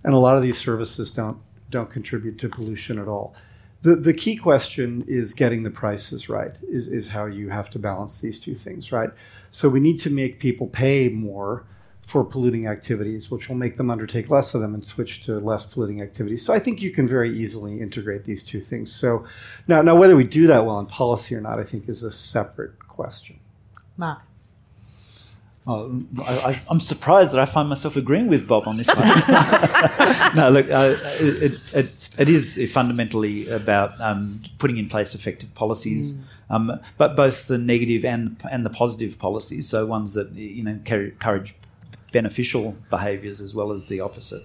and 0.03 0.15
a 0.15 0.19
lot 0.19 0.37
of 0.37 0.43
these 0.43 0.59
services 0.59 1.11
don't 1.11 1.39
don't 1.71 1.91
contribute 1.91 2.39
to 2.39 2.49
pollution 2.49 2.99
at 2.99 3.07
all. 3.07 3.35
The, 3.83 3.97
the 3.97 4.13
key 4.13 4.37
question 4.37 5.05
is 5.09 5.33
getting 5.33 5.63
the 5.63 5.71
prices 5.71 6.29
right, 6.29 6.55
is, 6.69 6.89
is 6.89 7.09
how 7.09 7.27
you 7.27 7.49
have 7.49 7.71
to 7.71 7.79
balance 7.79 8.21
these 8.21 8.39
two 8.39 8.55
things, 8.55 8.93
right? 8.93 9.11
So 9.51 9.69
we 9.69 9.81
need 9.81 9.99
to 10.01 10.11
make 10.11 10.39
people 10.39 10.67
pay 10.67 11.09
more 11.09 11.65
for 12.11 12.25
polluting 12.25 12.67
activities, 12.67 13.31
which 13.31 13.49
will 13.49 13.55
make 13.55 13.77
them 13.77 13.89
undertake 13.89 14.29
less 14.31 14.53
of 14.53 14.61
them 14.61 14.75
and 14.75 14.85
switch 14.85 15.23
to 15.23 15.39
less 15.39 15.65
polluting 15.65 16.03
activities. 16.03 16.45
So 16.45 16.53
I 16.53 16.59
think 16.59 16.83
you 16.83 16.91
can 16.91 17.07
very 17.07 17.31
easily 17.31 17.81
integrate 17.81 18.25
these 18.25 18.43
two 18.43 18.61
things. 18.61 18.93
So 18.93 19.25
now, 19.69 19.81
now 19.81 19.95
whether 19.95 20.17
we 20.17 20.25
do 20.25 20.49
that 20.49 20.67
well 20.67 20.81
in 20.81 20.87
policy 20.87 21.37
or 21.37 21.41
not, 21.41 21.61
I 21.61 21.63
think 21.65 21.89
is 21.89 22.03
a 22.03 22.11
separate 22.11 22.81
question. 22.81 23.39
Mark. 23.97 24.23
Oh, 25.69 26.03
I, 26.27 26.39
I, 26.39 26.63
I'm 26.69 26.81
surprised 26.81 27.31
that 27.31 27.39
I 27.39 27.45
find 27.45 27.69
myself 27.69 27.95
agreeing 27.95 28.27
with 28.27 28.49
Bob 28.49 28.67
on 28.67 28.77
this 28.77 28.89
one. 28.89 29.07
no, 30.35 30.51
look, 30.51 30.69
uh, 30.69 30.97
it, 31.21 31.61
it, 31.75 32.09
it 32.19 32.29
is 32.29 32.71
fundamentally 32.73 33.49
about 33.49 34.01
um, 34.01 34.43
putting 34.59 34.79
in 34.79 34.89
place 34.89 35.15
effective 35.15 35.55
policies, 35.55 36.15
Mm. 36.15 36.21
um, 36.51 36.81
but 36.99 37.15
both 37.15 37.47
the 37.47 37.59
negative 37.59 38.05
and 38.05 38.37
and 38.51 38.67
the 38.67 38.71
positive 38.71 39.19
policies. 39.19 39.69
So 39.69 39.87
ones 39.87 40.15
that 40.15 40.33
you 40.33 40.65
know 40.65 40.73
encourage 40.73 41.55
beneficial 42.13 42.77
behaviours 42.91 43.41
as 43.41 43.55
well 43.55 43.73
as 43.73 43.87
the 43.87 44.01
opposite, 44.01 44.43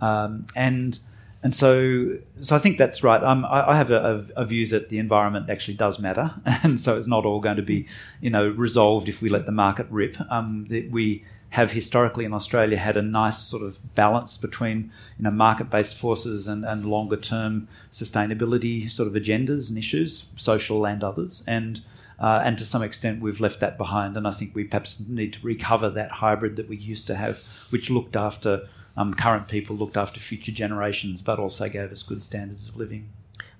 um, 0.00 0.46
and 0.56 0.98
and 1.42 1.54
so 1.54 2.18
so 2.40 2.56
I 2.56 2.58
think 2.58 2.78
that's 2.78 3.04
right. 3.04 3.22
Um, 3.22 3.44
I, 3.44 3.70
I 3.70 3.76
have 3.76 3.90
a, 3.90 4.24
a, 4.36 4.42
a 4.42 4.44
view 4.44 4.66
that 4.68 4.88
the 4.88 4.98
environment 4.98 5.48
actually 5.50 5.74
does 5.74 5.98
matter, 5.98 6.34
and 6.62 6.80
so 6.80 6.96
it's 6.96 7.06
not 7.06 7.24
all 7.24 7.40
going 7.40 7.56
to 7.56 7.62
be 7.62 7.86
you 8.20 8.30
know 8.30 8.50
resolved 8.50 9.08
if 9.08 9.22
we 9.22 9.28
let 9.28 9.46
the 9.46 9.52
market 9.52 9.86
rip. 9.90 10.16
Um, 10.30 10.66
that 10.66 10.90
we 10.90 11.24
have 11.50 11.72
historically 11.72 12.24
in 12.24 12.34
Australia 12.34 12.76
had 12.76 12.96
a 12.96 13.02
nice 13.02 13.38
sort 13.38 13.62
of 13.62 13.94
balance 13.94 14.36
between 14.36 14.90
you 15.16 15.24
know 15.24 15.30
market-based 15.30 15.96
forces 15.96 16.46
and, 16.46 16.64
and 16.64 16.84
longer-term 16.84 17.68
sustainability 17.90 18.90
sort 18.90 19.08
of 19.08 19.14
agendas 19.14 19.68
and 19.68 19.78
issues, 19.78 20.30
social 20.36 20.86
and 20.86 21.02
others, 21.02 21.42
and 21.46 21.80
uh, 22.20 22.42
and 22.44 22.58
to 22.58 22.64
some 22.64 22.82
extent 22.82 23.20
we've 23.20 23.40
left 23.40 23.60
that 23.60 23.78
behind. 23.78 24.16
And 24.16 24.26
I 24.26 24.30
think 24.30 24.54
we 24.54 24.64
perhaps 24.64 25.08
need 25.08 25.32
to 25.34 25.46
recover 25.46 25.90
that 25.90 26.12
hybrid 26.12 26.56
that 26.56 26.68
we 26.68 26.76
used 26.76 27.06
to 27.08 27.14
have, 27.14 27.38
which 27.70 27.90
looked 27.90 28.16
after 28.16 28.68
um, 28.96 29.14
current 29.14 29.48
people, 29.48 29.76
looked 29.76 29.96
after 29.96 30.18
future 30.20 30.52
generations, 30.52 31.22
but 31.22 31.38
also 31.38 31.68
gave 31.68 31.92
us 31.92 32.02
good 32.02 32.22
standards 32.22 32.68
of 32.68 32.76
living. 32.76 33.10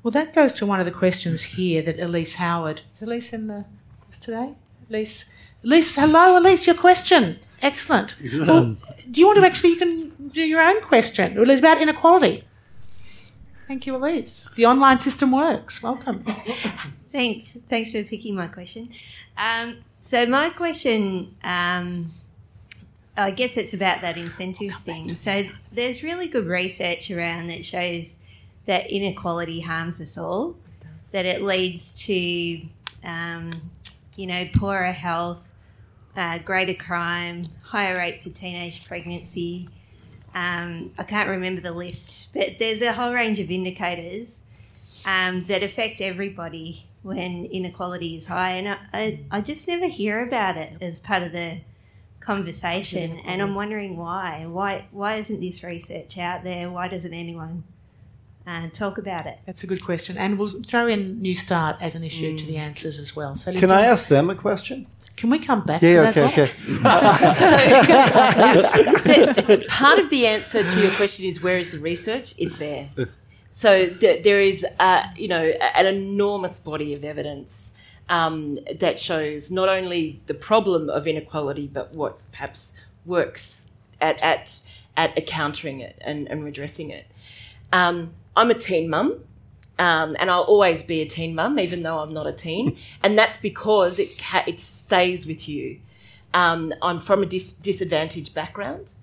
Well, 0.03 0.11
that 0.13 0.33
goes 0.33 0.55
to 0.55 0.67
one 0.67 0.81
of 0.81 0.87
the 0.87 0.93
questions 0.93 1.43
here 1.43 1.83
that 1.83 2.01
Elise 2.01 2.37
Howard 2.37 2.83
is 2.93 3.03
Elise 3.03 3.33
in 3.33 3.47
the 3.47 3.65
this 4.09 4.19
today. 4.19 4.55
Elise, 4.91 5.31
Elise, 5.63 5.97
hello, 5.97 6.39
Elise. 6.39 6.67
Your 6.67 6.77
question, 6.77 7.39
excellent. 7.63 8.17
Well, 8.47 8.77
do 9.11 9.21
you 9.21 9.27
want 9.27 9.39
to 9.39 9.47
actually? 9.47 9.71
You 9.71 9.77
can 9.77 10.29
do 10.29 10.43
your 10.43 10.61
own 10.61 10.83
question. 10.83 11.35
Well, 11.35 11.49
it's 11.49 11.61
about 11.61 11.81
inequality. 11.81 12.45
Thank 13.67 13.87
you, 13.87 13.97
Elise. 13.97 14.49
The 14.57 14.67
online 14.67 14.99
system 14.99 15.31
works. 15.31 15.83
Welcome. 15.83 16.25
Thanks. 17.11 17.57
Thanks 17.69 17.93
for 17.93 18.03
picking 18.03 18.35
my 18.35 18.49
question. 18.49 18.91
Um, 19.37 19.79
so 19.99 20.27
my 20.27 20.51
question, 20.51 21.35
um, 21.43 22.13
I 23.17 23.31
guess 23.31 23.57
it's 23.57 23.75
about 23.75 24.03
that 24.03 24.17
incentives 24.17 24.79
thing. 24.81 25.17
So 25.17 25.43
there's 25.73 26.03
really 26.03 26.29
good 26.29 26.47
research 26.47 27.11
around 27.11 27.49
that 27.49 27.65
shows 27.65 28.19
that 28.67 28.91
inequality 28.91 29.61
harms 29.61 30.01
us 30.01 30.19
all. 30.19 30.57
That 31.13 31.25
it 31.25 31.43
leads 31.43 31.97
to, 32.05 32.61
um, 33.03 33.51
you 34.15 34.27
know, 34.27 34.47
poorer 34.55 34.93
health, 34.93 35.49
uh, 36.15 36.39
greater 36.39 36.75
crime, 36.75 37.45
higher 37.63 37.97
rates 37.97 38.27
of 38.27 38.35
teenage 38.35 38.85
pregnancy. 38.87 39.71
Um, 40.35 40.93
I 40.99 41.05
can't 41.05 41.31
remember 41.31 41.63
the 41.63 41.73
list, 41.73 42.29
but 42.35 42.59
there's 42.59 42.83
a 42.83 42.93
whole 42.93 43.15
range 43.15 43.41
of 43.41 43.51
indicators 43.51 44.43
um, 45.07 45.45
that 45.45 45.63
affect 45.63 46.03
everybody 46.03 46.88
when 47.09 47.47
inequality 47.47 48.17
is 48.17 48.27
high. 48.27 48.51
And 48.51 48.69
I, 48.69 48.77
I, 48.93 49.21
I 49.31 49.41
just 49.41 49.67
never 49.67 49.87
hear 49.89 50.23
about 50.23 50.57
it 50.57 50.75
as 50.81 51.01
part 51.01 51.23
of 51.23 51.33
the 51.33 51.59
conversation. 52.21 53.19
And 53.25 53.43
I'm 53.43 53.55
wondering 53.55 53.97
why. 53.97 54.47
Why, 54.47 54.85
why 54.93 55.17
isn't 55.17 55.41
this 55.41 55.65
research 55.65 56.19
out 56.19 56.45
there? 56.45 56.71
Why 56.71 56.89
doesn't 56.89 57.15
anyone 57.15 57.65
uh, 58.47 58.69
talk 58.73 58.99
about 58.99 59.27
it? 59.27 59.39
That's 59.47 59.65
a 59.65 59.67
good 59.67 59.83
question, 59.85 60.17
and 60.17 60.39
we'll 60.39 60.63
throw 60.67 60.87
in 60.87 61.21
Newstart 61.21 61.77
as 61.81 61.95
an 61.95 62.05
issue 62.05 62.37
to 62.39 62.47
the 62.47 62.55
Mm. 62.55 62.59
answers 62.69 62.99
as 62.99 63.15
well. 63.17 63.35
So, 63.35 63.53
Can 63.53 63.71
I 63.71 63.83
ask 63.83 64.09
them 64.09 64.31
a 64.31 64.35
question? 64.35 64.87
Can 65.17 65.31
we 65.31 65.39
come 65.39 65.65
back? 65.67 65.83
Yeah, 65.83 66.11
to 66.13 66.25
okay, 66.27 66.45
okay. 66.45 66.53
Part 69.69 69.99
of 69.99 70.09
the 70.11 70.27
answer 70.27 70.63
to 70.63 70.81
your 70.81 70.91
question 70.93 71.27
is 71.27 71.43
where 71.43 71.59
is 71.59 71.71
the 71.73 71.79
research? 71.79 72.35
It's 72.39 72.57
there. 72.57 72.89
So 73.59 73.89
th- 73.89 74.23
there 74.23 74.41
is, 74.41 74.65
uh, 74.79 75.03
you 75.17 75.27
know, 75.27 75.43
an 75.75 75.85
enormous 75.85 76.61
body 76.61 76.95
of 76.95 77.03
evidence 77.03 77.73
um, 78.09 78.57
that 78.79 79.01
shows 79.01 79.51
not 79.51 79.69
only 79.69 80.21
the 80.27 80.35
problem 80.35 80.89
of 80.89 81.09
inequality, 81.09 81.67
but 81.67 81.93
what 81.93 82.23
perhaps 82.31 82.73
works 83.05 83.67
at 84.01 84.23
at 84.23 84.61
at 84.97 85.27
countering 85.27 85.81
it 85.81 86.01
and, 86.03 86.29
and 86.29 86.45
redressing 86.45 86.91
it. 86.91 87.07
Um, 87.73 88.13
I'm 88.37 88.53
a 88.53 88.55
teen 88.55 88.89
mum. 88.89 89.25
Um, 89.81 90.17
and 90.21 90.31
I'll 90.31 90.43
always 90.43 90.85
be 90.85 91.01
a 91.01 91.07
teen 91.07 91.35
mum, 91.35 91.59
even 91.59 91.83
though 91.83 91.99
I'm 91.99 92.15
not 92.15 92.29
a 92.29 92.33
teen, 92.33 92.77
and 93.03 93.19
that's 93.19 93.39
because 93.39 93.99
it 93.99 94.19
ca- 94.19 94.45
it 94.47 94.61
stays 94.61 95.27
with 95.27 95.49
you. 95.49 95.81
Um, 96.33 96.73
I'm 96.81 97.01
from 97.01 97.25
a 97.25 97.27
dis- 97.27 97.55
disadvantaged 97.55 98.35
background, 98.35 98.95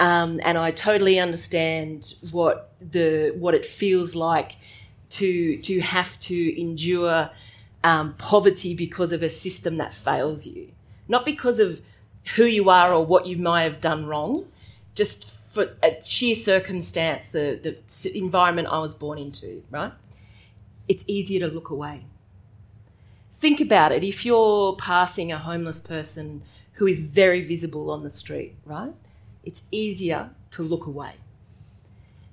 um, 0.00 0.40
and 0.44 0.56
I 0.56 0.70
totally 0.70 1.18
understand 1.18 2.14
what 2.30 2.72
the 2.80 3.34
what 3.36 3.54
it 3.54 3.66
feels 3.66 4.14
like 4.14 4.56
to 5.10 5.56
to 5.58 5.80
have 5.80 6.18
to 6.20 6.60
endure 6.60 7.30
um, 7.82 8.14
poverty 8.14 8.74
because 8.74 9.12
of 9.12 9.22
a 9.22 9.28
system 9.28 9.76
that 9.78 9.94
fails 9.94 10.46
you, 10.46 10.72
not 11.08 11.24
because 11.24 11.58
of 11.58 11.80
who 12.36 12.44
you 12.44 12.68
are 12.70 12.92
or 12.92 13.04
what 13.04 13.26
you 13.26 13.36
might 13.36 13.62
have 13.62 13.80
done 13.80 14.06
wrong, 14.06 14.46
just 14.94 15.32
for 15.52 15.76
a 15.82 15.98
sheer 16.04 16.34
circumstance, 16.34 17.30
the 17.30 17.58
the 17.62 18.16
environment 18.16 18.68
I 18.68 18.78
was 18.78 18.94
born 18.94 19.18
into, 19.18 19.64
right? 19.70 19.92
It's 20.86 21.04
easier 21.06 21.40
to 21.40 21.52
look 21.52 21.70
away. 21.70 22.06
Think 23.32 23.60
about 23.60 23.92
it. 23.92 24.02
If 24.02 24.24
you're 24.24 24.74
passing 24.76 25.30
a 25.30 25.38
homeless 25.38 25.80
person 25.80 26.42
who 26.74 26.86
is 26.86 27.00
very 27.00 27.40
visible 27.40 27.90
on 27.90 28.02
the 28.02 28.10
street, 28.10 28.56
right? 28.64 28.94
It's 29.44 29.62
easier 29.70 30.30
to 30.52 30.62
look 30.62 30.86
away 30.86 31.14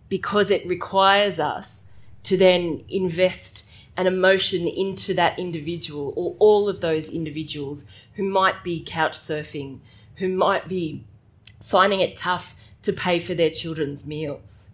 because 0.09 0.51
it 0.51 0.65
requires 0.67 1.39
us 1.39 1.85
to 2.23 2.37
then 2.37 2.83
invest 2.89 3.63
an 3.97 4.07
emotion 4.07 4.67
into 4.67 5.13
that 5.13 5.39
individual 5.39 6.13
or 6.15 6.35
all 6.39 6.67
of 6.67 6.81
those 6.81 7.09
individuals 7.09 7.85
who 8.13 8.23
might 8.23 8.63
be 8.63 8.83
couch 8.85 9.13
surfing, 9.13 9.79
who 10.17 10.27
might 10.27 10.67
be 10.67 11.03
finding 11.61 12.01
it 12.01 12.15
tough 12.15 12.55
to 12.81 12.91
pay 12.91 13.19
for 13.19 13.33
their 13.33 13.49
children's 13.49 14.05
meals. 14.05 14.69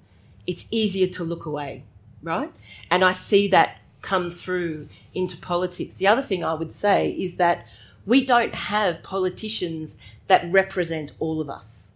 It's 0.47 0.65
easier 0.71 1.07
to 1.07 1.23
look 1.23 1.45
away, 1.45 1.83
right? 2.23 2.51
And 2.89 3.03
I 3.03 3.13
see 3.13 3.47
that 3.49 3.79
come 4.01 4.29
through 4.29 4.89
into 5.13 5.37
politics. 5.37 5.95
The 5.95 6.07
other 6.07 6.23
thing 6.23 6.43
I 6.43 6.55
would 6.55 6.71
say 6.71 7.11
is 7.11 7.35
that 7.37 7.65
we 8.05 8.25
don't 8.25 8.55
have 8.55 9.03
politicians 9.03 9.97
that 10.27 10.51
represent 10.51 11.11
all 11.19 11.39
of 11.39 11.49
us, 11.49 11.90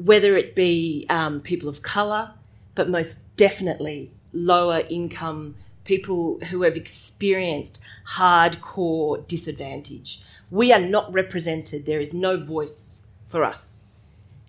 whether 0.00 0.36
it 0.36 0.54
be 0.54 1.06
um, 1.10 1.40
people 1.40 1.68
of 1.68 1.82
colour, 1.82 2.32
but 2.74 2.88
most 2.88 3.36
definitely 3.36 4.12
lower 4.32 4.82
income 4.88 5.56
people 5.84 6.38
who 6.50 6.62
have 6.62 6.76
experienced 6.76 7.80
hardcore 8.14 9.26
disadvantage. 9.26 10.22
We 10.50 10.72
are 10.72 10.80
not 10.80 11.12
represented. 11.12 11.84
There 11.84 12.00
is 12.00 12.14
no 12.14 12.42
voice 12.42 13.00
for 13.26 13.44
us. 13.44 13.84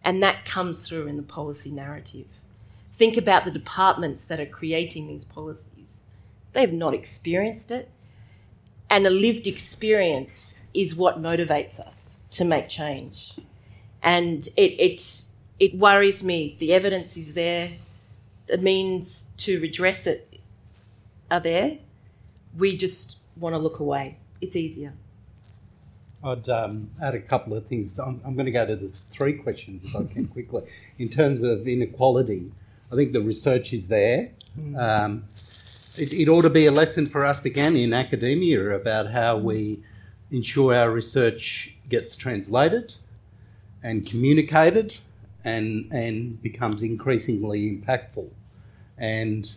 And 0.04 0.24
that 0.24 0.46
comes 0.46 0.88
through 0.88 1.08
in 1.08 1.18
the 1.18 1.24
policy 1.24 1.72
narrative. 1.72 2.28
Think 2.92 3.18
about 3.18 3.46
the 3.46 3.52
departments 3.52 4.26
that 4.26 4.40
are 4.40 4.46
creating 4.46 5.08
these 5.08 5.26
policies. 5.26 6.02
They've 6.54 6.72
not 6.72 6.94
experienced 6.94 7.72
it. 7.72 7.90
And 8.90 9.06
a 9.06 9.10
lived 9.10 9.48
experience 9.48 10.56
is 10.74 10.96
what 10.96 11.22
motivates 11.22 11.80
us 11.80 12.20
to 12.32 12.46
make 12.46 12.68
change. 12.70 13.34
And 14.02 14.48
it, 14.58 14.80
it, 14.80 15.26
it 15.62 15.78
worries 15.78 16.24
me. 16.24 16.56
The 16.58 16.74
evidence 16.74 17.16
is 17.16 17.36
there. 17.36 17.70
The 18.48 18.58
means 18.58 19.30
to 19.38 19.62
redress 19.62 20.08
it 20.08 20.40
are 21.30 21.40
there. 21.40 21.78
We 22.58 22.76
just 22.76 23.20
want 23.38 23.54
to 23.54 23.60
look 23.60 23.80
away. 23.80 24.18
It's 24.42 24.56
easier. 24.56 24.94
I'd 26.24 26.50
um, 26.50 26.90
add 27.00 27.14
a 27.14 27.20
couple 27.20 27.54
of 27.56 27.68
things. 27.68 28.00
I'm, 28.00 28.20
I'm, 28.26 28.34
going 28.34 28.48
to 28.48 28.52
go 28.52 28.66
to 28.66 28.76
the 28.76 28.90
three 28.90 29.34
questions 29.34 29.84
if 29.84 29.96
I 29.96 30.12
can 30.12 30.28
quickly. 30.28 30.64
In 30.98 31.10
terms 31.10 31.44
of 31.44 31.68
inequality, 31.68 32.52
I 32.92 32.96
think 32.96 33.14
the 33.14 33.22
research 33.22 33.72
is 33.72 33.88
there. 33.88 34.32
Mm. 34.60 34.80
Um, 34.80 35.26
it, 35.96 36.12
it, 36.12 36.28
ought 36.28 36.42
to 36.42 36.50
be 36.50 36.66
a 36.66 36.72
lesson 36.72 37.06
for 37.06 37.24
us 37.24 37.46
again 37.46 37.76
in 37.76 37.94
academia 37.94 38.72
about 38.72 39.12
how 39.12 39.38
we 39.38 39.84
ensure 40.32 40.74
our 40.74 40.90
research 40.90 41.76
gets 41.88 42.16
translated 42.16 42.96
and 43.84 44.08
communicated 44.08 44.98
and, 45.44 45.92
and 45.92 46.42
becomes 46.42 46.84
increasingly 46.84 47.70
impactful. 47.72 48.30
And 48.98 49.52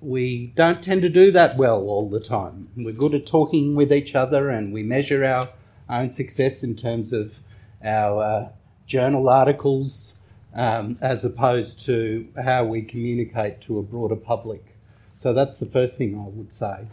we 0.00 0.48
don't 0.56 0.82
tend 0.82 1.02
to 1.02 1.08
do 1.08 1.30
that 1.30 1.56
well 1.56 1.82
all 1.82 2.08
the 2.08 2.20
time. 2.20 2.68
We're 2.76 2.92
good 2.92 3.14
at 3.14 3.26
talking 3.26 3.76
with 3.76 3.92
each 3.92 4.14
other 4.14 4.50
and 4.50 4.72
we 4.72 4.82
measure 4.82 5.24
our 5.24 5.50
own 5.88 6.10
success 6.10 6.64
in 6.64 6.74
terms 6.74 7.12
of 7.12 7.38
our 7.84 8.22
uh, 8.22 8.48
journal 8.86 9.28
articles 9.28 10.14
um, 10.54 10.98
as 11.00 11.24
opposed 11.24 11.84
to 11.86 12.28
how 12.42 12.64
we 12.64 12.82
communicate 12.82 13.60
to 13.62 13.78
a 13.78 13.82
broader 13.82 14.16
public. 14.16 14.76
So 15.14 15.32
that's 15.32 15.58
the 15.58 15.66
first 15.66 15.96
thing 15.96 16.18
I 16.18 16.28
would 16.28 16.52
say. 16.52 16.88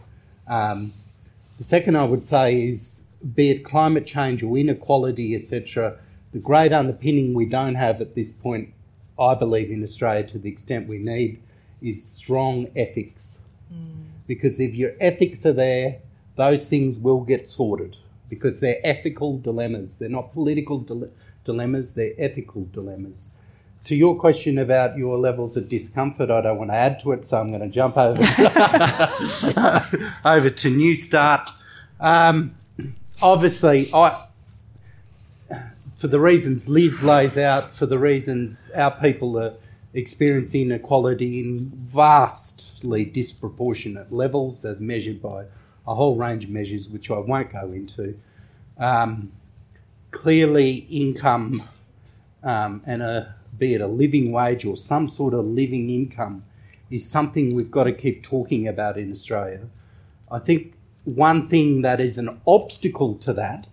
Um, 0.46 0.92
the 1.58 1.64
second 1.64 1.96
I 1.96 2.04
would 2.04 2.24
say 2.24 2.62
is 2.62 3.06
be 3.34 3.50
it 3.50 3.64
climate 3.64 4.06
change 4.06 4.42
or 4.42 4.56
inequality, 4.56 5.34
etc., 5.34 5.98
the 6.32 6.38
great 6.38 6.72
underpinning 6.72 7.34
we 7.34 7.46
don't 7.46 7.74
have 7.74 8.00
at 8.00 8.14
this 8.14 8.32
point, 8.32 8.72
I 9.18 9.34
believe, 9.34 9.70
in 9.70 9.82
Australia 9.82 10.24
to 10.28 10.38
the 10.38 10.50
extent 10.50 10.88
we 10.88 10.98
need, 10.98 11.40
is 11.82 12.04
strong 12.04 12.68
ethics. 12.76 13.40
Mm. 13.72 14.04
Because 14.26 14.60
if 14.60 14.74
your 14.74 14.92
ethics 15.00 15.44
are 15.44 15.52
there, 15.52 15.98
those 16.36 16.66
things 16.66 16.98
will 16.98 17.20
get 17.20 17.48
sorted 17.48 17.96
because 18.28 18.60
they're 18.60 18.78
ethical 18.84 19.38
dilemmas. 19.38 19.96
They're 19.96 20.08
not 20.08 20.32
political 20.32 20.78
dile- 20.78 21.10
dilemmas, 21.44 21.94
they're 21.94 22.14
ethical 22.16 22.66
dilemmas. 22.72 23.30
To 23.84 23.96
your 23.96 24.14
question 24.14 24.58
about 24.58 24.96
your 24.96 25.18
levels 25.18 25.56
of 25.56 25.68
discomfort, 25.68 26.30
I 26.30 26.42
don't 26.42 26.58
want 26.58 26.70
to 26.70 26.74
add 26.74 27.00
to 27.00 27.12
it, 27.12 27.24
so 27.24 27.40
I'm 27.40 27.48
going 27.48 27.62
to 27.62 27.68
jump 27.68 27.96
over 27.96 28.22
to, 28.22 28.52
over 30.24 30.50
to 30.50 30.70
Newstart. 30.70 31.50
Um, 31.98 32.54
obviously, 33.20 33.90
I, 33.92 34.26
for 36.00 36.08
the 36.08 36.18
reasons 36.18 36.66
Liz 36.66 37.02
lays 37.02 37.36
out, 37.36 37.74
for 37.74 37.84
the 37.84 37.98
reasons 37.98 38.70
our 38.74 38.90
people 38.90 39.38
are 39.38 39.52
experiencing 39.92 40.70
inequality 40.70 41.40
in 41.40 41.70
vastly 41.84 43.04
disproportionate 43.04 44.10
levels 44.10 44.64
as 44.64 44.80
measured 44.80 45.20
by 45.20 45.44
a 45.86 45.94
whole 45.94 46.16
range 46.16 46.44
of 46.44 46.50
measures 46.50 46.88
which 46.88 47.10
I 47.10 47.18
won't 47.18 47.52
go 47.52 47.70
into. 47.72 48.18
Um, 48.78 49.30
clearly, 50.10 50.86
income 50.88 51.68
um, 52.42 52.82
and 52.86 53.02
a 53.02 53.34
be 53.58 53.74
it 53.74 53.82
a 53.82 53.86
living 53.86 54.32
wage 54.32 54.64
or 54.64 54.76
some 54.76 55.06
sort 55.06 55.34
of 55.34 55.44
living 55.44 55.90
income 55.90 56.44
is 56.88 57.06
something 57.06 57.54
we've 57.54 57.70
got 57.70 57.84
to 57.84 57.92
keep 57.92 58.22
talking 58.22 58.66
about 58.66 58.96
in 58.96 59.12
Australia. 59.12 59.66
I 60.30 60.38
think 60.38 60.72
one 61.04 61.46
thing 61.46 61.82
that 61.82 62.00
is 62.00 62.16
an 62.16 62.40
obstacle 62.46 63.16
to 63.16 63.34
that 63.34 63.66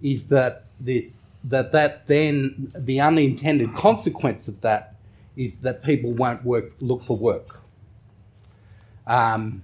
is 0.00 0.28
that 0.28 0.64
this 0.80 1.32
that 1.44 1.72
that 1.72 2.06
then 2.06 2.72
the 2.76 3.00
unintended 3.00 3.74
consequence 3.74 4.48
of 4.48 4.60
that 4.62 4.94
is 5.36 5.60
that 5.60 5.82
people 5.82 6.14
won't 6.14 6.44
work 6.44 6.72
look 6.80 7.04
for 7.04 7.16
work. 7.16 7.60
Um, 9.06 9.62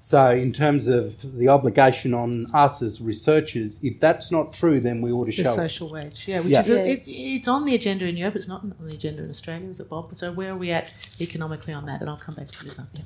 so, 0.00 0.32
in 0.32 0.52
terms 0.52 0.86
of 0.86 1.38
the 1.38 1.48
obligation 1.48 2.12
on 2.12 2.54
us 2.54 2.82
as 2.82 3.00
researchers, 3.00 3.82
if 3.82 4.00
that's 4.00 4.30
not 4.30 4.52
true, 4.52 4.78
then 4.78 5.00
we 5.00 5.10
ought 5.10 5.24
to 5.24 5.30
the 5.34 5.44
show 5.44 5.54
social 5.54 5.88
wage. 5.88 6.28
Yeah, 6.28 6.40
which 6.40 6.50
yeah. 6.50 6.60
is 6.60 6.68
a, 6.68 6.90
it's, 6.90 7.06
it's 7.08 7.48
on 7.48 7.64
the 7.64 7.74
agenda 7.74 8.04
in 8.06 8.18
Europe. 8.18 8.36
It's 8.36 8.46
not 8.46 8.60
on 8.60 8.74
the 8.80 8.92
agenda 8.92 9.22
in 9.22 9.30
Australia, 9.30 9.66
is 9.66 9.80
it, 9.80 9.88
Bob? 9.88 10.14
So, 10.14 10.30
where 10.30 10.52
are 10.52 10.58
we 10.58 10.72
at 10.72 10.92
economically 11.22 11.72
on 11.72 11.86
that? 11.86 12.02
And 12.02 12.10
I'll 12.10 12.18
come 12.18 12.34
back 12.34 12.50
to 12.50 12.66
you. 12.66 12.72
Yeah. 12.92 13.02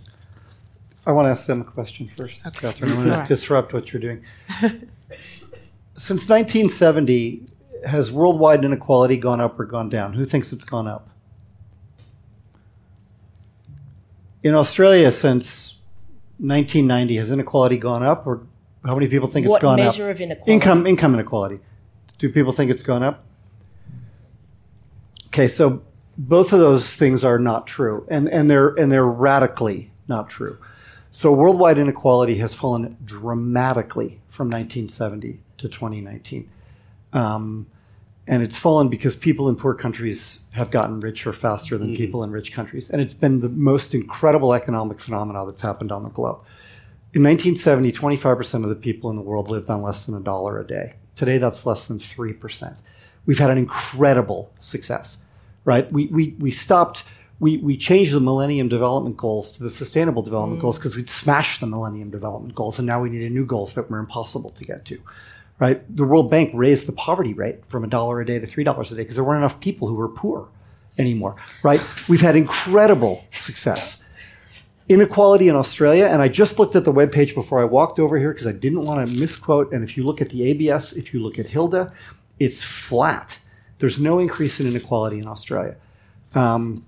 I 1.07 1.13
want 1.13 1.27
to 1.27 1.31
ask 1.31 1.47
them 1.47 1.61
a 1.61 1.65
question 1.65 2.09
first, 2.09 2.41
okay. 2.45 2.73
Catherine. 2.73 2.91
I 2.91 2.95
want 2.97 3.07
to 3.07 3.15
right. 3.15 3.29
disrupt 3.29 3.73
what 3.73 3.93
you're 3.93 4.03
doing. 4.03 4.25
Since 5.99 6.29
1970, 6.29 7.43
has 7.85 8.13
worldwide 8.13 8.65
inequality 8.65 9.17
gone 9.17 9.41
up 9.41 9.59
or 9.59 9.65
gone 9.65 9.89
down? 9.89 10.13
Who 10.13 10.25
thinks 10.25 10.53
it's 10.53 10.65
gone 10.65 10.87
up? 10.87 11.09
In 14.45 14.55
Australia, 14.55 15.11
since 15.11 15.79
1990, 16.39 17.17
has 17.17 17.33
inequality 17.33 17.79
gone 17.79 18.05
up, 18.05 18.29
or 18.29 18.47
how 18.85 18.95
many 18.95 19.09
people 19.09 19.27
think 19.27 19.49
what 19.49 19.57
it's 19.57 19.63
gone 19.63 19.81
up? 19.81 19.87
What 19.87 19.93
measure 19.93 20.11
of 20.11 20.21
inequality? 20.21 20.53
Income, 20.53 20.87
income 20.87 21.15
inequality. 21.15 21.59
Do 22.19 22.31
people 22.31 22.53
think 22.53 22.71
it's 22.71 22.85
gone 22.85 23.03
up? 23.03 23.25
Okay, 25.27 25.49
so 25.49 25.83
both 26.17 26.53
of 26.53 26.61
those 26.61 26.95
things 26.95 27.25
are 27.25 27.41
not 27.41 27.67
true, 27.67 28.07
and, 28.09 28.29
and 28.29 28.49
they're 28.49 28.69
and 28.69 28.91
they're 28.93 29.05
radically 29.05 29.91
not 30.09 30.31
true. 30.31 30.59
So 31.11 31.33
worldwide 31.33 31.77
inequality 31.77 32.37
has 32.37 32.55
fallen 32.55 32.97
dramatically 33.05 34.21
from 34.29 34.49
1970 34.49 35.41
to 35.59 35.69
2019. 35.69 36.51
Um, 37.13 37.67
and 38.29 38.43
it's 38.43 38.59
fallen 38.59 38.89
because 38.89 39.17
people 39.17 39.49
in 39.49 39.57
poor 39.57 39.75
countries 39.75 40.41
have 40.51 40.71
gotten 40.71 41.01
richer 41.01 41.33
faster 41.33 41.79
than 41.79 41.89
mm-hmm. 41.89 41.97
people 41.97 42.23
in 42.23 42.31
rich 42.31 42.53
countries. 42.53 42.91
And 42.91 43.01
it's 43.01 43.15
been 43.15 43.41
the 43.41 43.49
most 43.49 43.95
incredible 43.95 44.53
economic 44.53 45.01
phenomenon 45.01 45.49
that's 45.49 45.63
happened 45.63 45.91
on 45.91 46.05
the 46.05 46.11
globe. 46.11 46.41
In 47.15 47.23
1970, 47.23 47.91
25% 47.93 48.65
of 48.65 48.69
the 48.69 48.77
people 48.77 49.09
in 49.09 49.17
the 49.17 49.23
world 49.23 49.49
lived 49.49 49.71
on 49.71 49.81
less 49.81 50.05
than 50.05 50.15
a 50.15 50.21
dollar 50.21 50.61
a 50.61 50.67
day. 50.67 50.95
Today, 51.15 51.39
that's 51.39 51.65
less 51.65 51.87
than 51.87 51.99
3%. 51.99 52.79
We've 53.25 53.39
had 53.39 53.49
an 53.49 53.57
incredible 53.57 54.53
success, 54.61 55.17
right? 55.65 55.91
We, 55.91 56.07
we, 56.09 56.37
we 56.39 56.51
stopped, 56.51 57.05
we, 57.41 57.57
we 57.57 57.79
changed 57.79 58.13
the 58.13 58.21
Millennium 58.21 58.69
Development 58.69 59.17
Goals 59.17 59.53
to 59.53 59.63
the 59.63 59.71
Sustainable 59.71 60.23
Development 60.23 60.59
mm. 60.59 60.63
Goals 60.63 60.77
because 60.79 60.97
we'd 60.97 61.09
smashed 61.09 61.61
the 61.61 61.67
Millennium 61.67 62.11
Development 62.11 62.55
Goals, 62.55 62.79
and 62.79 62.87
now 62.87 63.01
we 63.01 63.09
needed 63.09 63.33
new 63.33 63.47
goals 63.47 63.73
that 63.73 63.91
were 63.91 63.99
impossible 63.99 64.51
to 64.51 64.65
get 64.65 64.85
to 64.85 65.01
right? 65.61 65.83
The 65.95 66.05
World 66.05 66.31
Bank 66.31 66.51
raised 66.55 66.87
the 66.87 66.93
poverty 66.93 67.35
rate 67.35 67.65
from 67.67 67.85
a 67.85 67.87
dollar 67.87 68.21
a 68.21 68.27
day 68.27 68.39
to 68.39 68.47
three 68.47 68.65
dollars 68.65 68.93
a 68.93 68.95
day 68.95 69.03
because 69.03 69.17
there 69.17 69.25
weren't 69.25 69.39
enough 69.39 69.61
people 69.61 69.89
who 69.89 69.95
were 69.95 70.09
poor 70.09 70.49
anymore, 70.99 71.37
right? 71.63 71.81
We've 72.09 72.21
had 72.21 72.37
incredible 72.37 73.25
success. 73.33 74.03
Inequality 74.89 75.49
in 75.49 75.55
Australia, 75.55 76.07
and 76.07 76.23
I 76.23 76.29
just 76.29 76.59
looked 76.59 76.75
at 76.75 76.85
the 76.85 76.93
webpage 76.93 77.35
before 77.35 77.61
I 77.61 77.65
walked 77.65 77.99
over 77.99 78.19
here 78.19 78.33
because 78.33 78.47
I 78.47 78.53
didn't 78.53 78.87
want 78.87 79.07
to 79.07 79.15
misquote. 79.19 79.71
And 79.73 79.85
if 79.85 79.97
you 79.97 80.05
look 80.05 80.23
at 80.23 80.31
the 80.31 80.45
ABS, 80.45 80.95
if 80.95 81.13
you 81.13 81.21
look 81.21 81.39
at 81.39 81.47
HILDA, 81.47 81.93
it's 82.41 82.65
flat. 82.65 83.39
There's 83.81 84.01
no 84.01 84.19
increase 84.19 84.61
in 84.61 84.67
inequality 84.67 85.19
in 85.19 85.27
Australia. 85.27 85.77
Um, 86.35 86.87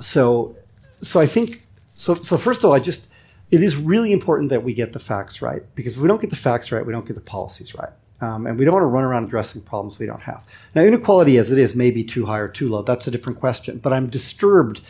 so, 0.00 0.56
so 1.02 1.20
I 1.20 1.26
think 1.26 1.62
so. 1.94 2.14
So 2.14 2.36
first 2.36 2.60
of 2.60 2.66
all, 2.66 2.74
I 2.74 2.80
just 2.80 3.08
it 3.50 3.62
is 3.62 3.76
really 3.76 4.12
important 4.12 4.50
that 4.50 4.64
we 4.64 4.74
get 4.74 4.92
the 4.92 4.98
facts 4.98 5.40
right 5.40 5.62
because 5.76 5.94
if 5.94 6.02
we 6.02 6.08
don't 6.08 6.20
get 6.20 6.30
the 6.30 6.36
facts 6.36 6.72
right, 6.72 6.84
we 6.84 6.92
don't 6.92 7.06
get 7.06 7.14
the 7.14 7.20
policies 7.20 7.74
right. 7.74 7.92
Um, 8.20 8.46
and 8.46 8.58
we 8.58 8.64
don't 8.64 8.72
want 8.72 8.84
to 8.84 8.88
run 8.88 9.04
around 9.04 9.24
addressing 9.24 9.60
problems 9.62 9.98
we 9.98 10.06
don't 10.06 10.22
have. 10.22 10.42
Now, 10.74 10.82
inequality 10.82 11.36
as 11.36 11.50
it 11.50 11.58
is 11.58 11.76
may 11.76 11.90
be 11.90 12.02
too 12.02 12.24
high 12.26 12.38
or 12.38 12.48
too 12.48 12.68
low. 12.68 12.82
That's 12.82 13.06
a 13.06 13.10
different 13.10 13.38
question. 13.38 13.78
But 13.78 13.92
I'm 13.92 14.08
disturbed 14.08 14.80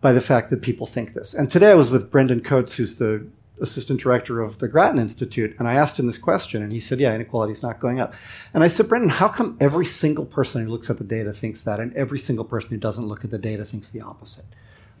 by 0.00 0.12
the 0.12 0.20
fact 0.20 0.50
that 0.50 0.62
people 0.62 0.86
think 0.86 1.14
this. 1.14 1.34
And 1.34 1.50
today 1.50 1.70
I 1.70 1.74
was 1.74 1.90
with 1.90 2.10
Brendan 2.10 2.42
Coates, 2.42 2.76
who's 2.76 2.94
the 2.96 3.26
assistant 3.60 4.00
director 4.00 4.40
of 4.40 4.58
the 4.58 4.68
Grattan 4.68 5.00
Institute, 5.00 5.56
and 5.58 5.66
I 5.66 5.74
asked 5.74 5.98
him 5.98 6.06
this 6.06 6.18
question, 6.18 6.62
and 6.62 6.70
he 6.70 6.78
said, 6.78 7.00
Yeah, 7.00 7.14
inequality 7.14 7.52
is 7.52 7.62
not 7.62 7.80
going 7.80 8.00
up. 8.00 8.14
And 8.54 8.62
I 8.62 8.68
said, 8.68 8.88
Brendan, 8.88 9.10
how 9.10 9.28
come 9.28 9.56
every 9.60 9.86
single 9.86 10.26
person 10.26 10.62
who 10.62 10.70
looks 10.70 10.90
at 10.90 10.98
the 10.98 11.04
data 11.04 11.32
thinks 11.32 11.64
that, 11.64 11.80
and 11.80 11.92
every 11.94 12.18
single 12.18 12.44
person 12.44 12.70
who 12.70 12.76
doesn't 12.76 13.06
look 13.06 13.24
at 13.24 13.30
the 13.30 13.38
data 13.38 13.64
thinks 13.64 13.90
the 13.90 14.02
opposite? 14.02 14.44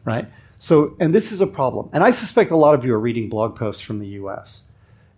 Right? 0.04 0.26
So, 0.58 0.96
and 1.00 1.14
this 1.14 1.32
is 1.32 1.40
a 1.40 1.46
problem. 1.46 1.90
And 1.92 2.02
I 2.02 2.10
suspect 2.10 2.50
a 2.50 2.56
lot 2.56 2.74
of 2.74 2.84
you 2.84 2.94
are 2.94 3.00
reading 3.00 3.28
blog 3.28 3.56
posts 3.56 3.82
from 3.82 3.98
the 3.98 4.08
US 4.08 4.64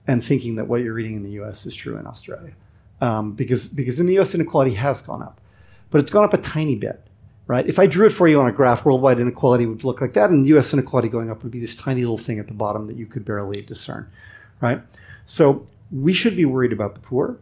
and 0.06 0.24
thinking 0.24 0.56
that 0.56 0.66
what 0.66 0.80
you're 0.80 0.94
reading 0.94 1.14
in 1.14 1.22
the 1.22 1.32
U.S. 1.32 1.66
is 1.66 1.74
true 1.74 1.98
in 1.98 2.06
Australia, 2.06 2.55
um, 3.00 3.32
because 3.32 3.68
because 3.68 4.00
in 4.00 4.06
the 4.06 4.14
U.S. 4.14 4.34
inequality 4.34 4.74
has 4.74 5.02
gone 5.02 5.22
up, 5.22 5.40
but 5.90 6.00
it's 6.00 6.10
gone 6.10 6.24
up 6.24 6.34
a 6.34 6.38
tiny 6.38 6.76
bit, 6.76 7.06
right? 7.46 7.66
If 7.66 7.78
I 7.78 7.86
drew 7.86 8.06
it 8.06 8.10
for 8.10 8.28
you 8.28 8.40
on 8.40 8.48
a 8.48 8.52
graph, 8.52 8.84
worldwide 8.84 9.20
inequality 9.20 9.66
would 9.66 9.84
look 9.84 10.00
like 10.00 10.14
that, 10.14 10.30
and 10.30 10.46
U.S. 10.46 10.72
inequality 10.72 11.08
going 11.08 11.30
up 11.30 11.42
would 11.42 11.52
be 11.52 11.60
this 11.60 11.74
tiny 11.74 12.00
little 12.00 12.18
thing 12.18 12.38
at 12.38 12.48
the 12.48 12.54
bottom 12.54 12.86
that 12.86 12.96
you 12.96 13.06
could 13.06 13.24
barely 13.24 13.62
discern, 13.62 14.10
right? 14.60 14.80
So 15.24 15.66
we 15.90 16.12
should 16.12 16.36
be 16.36 16.44
worried 16.44 16.72
about 16.72 16.94
the 16.94 17.00
poor. 17.00 17.38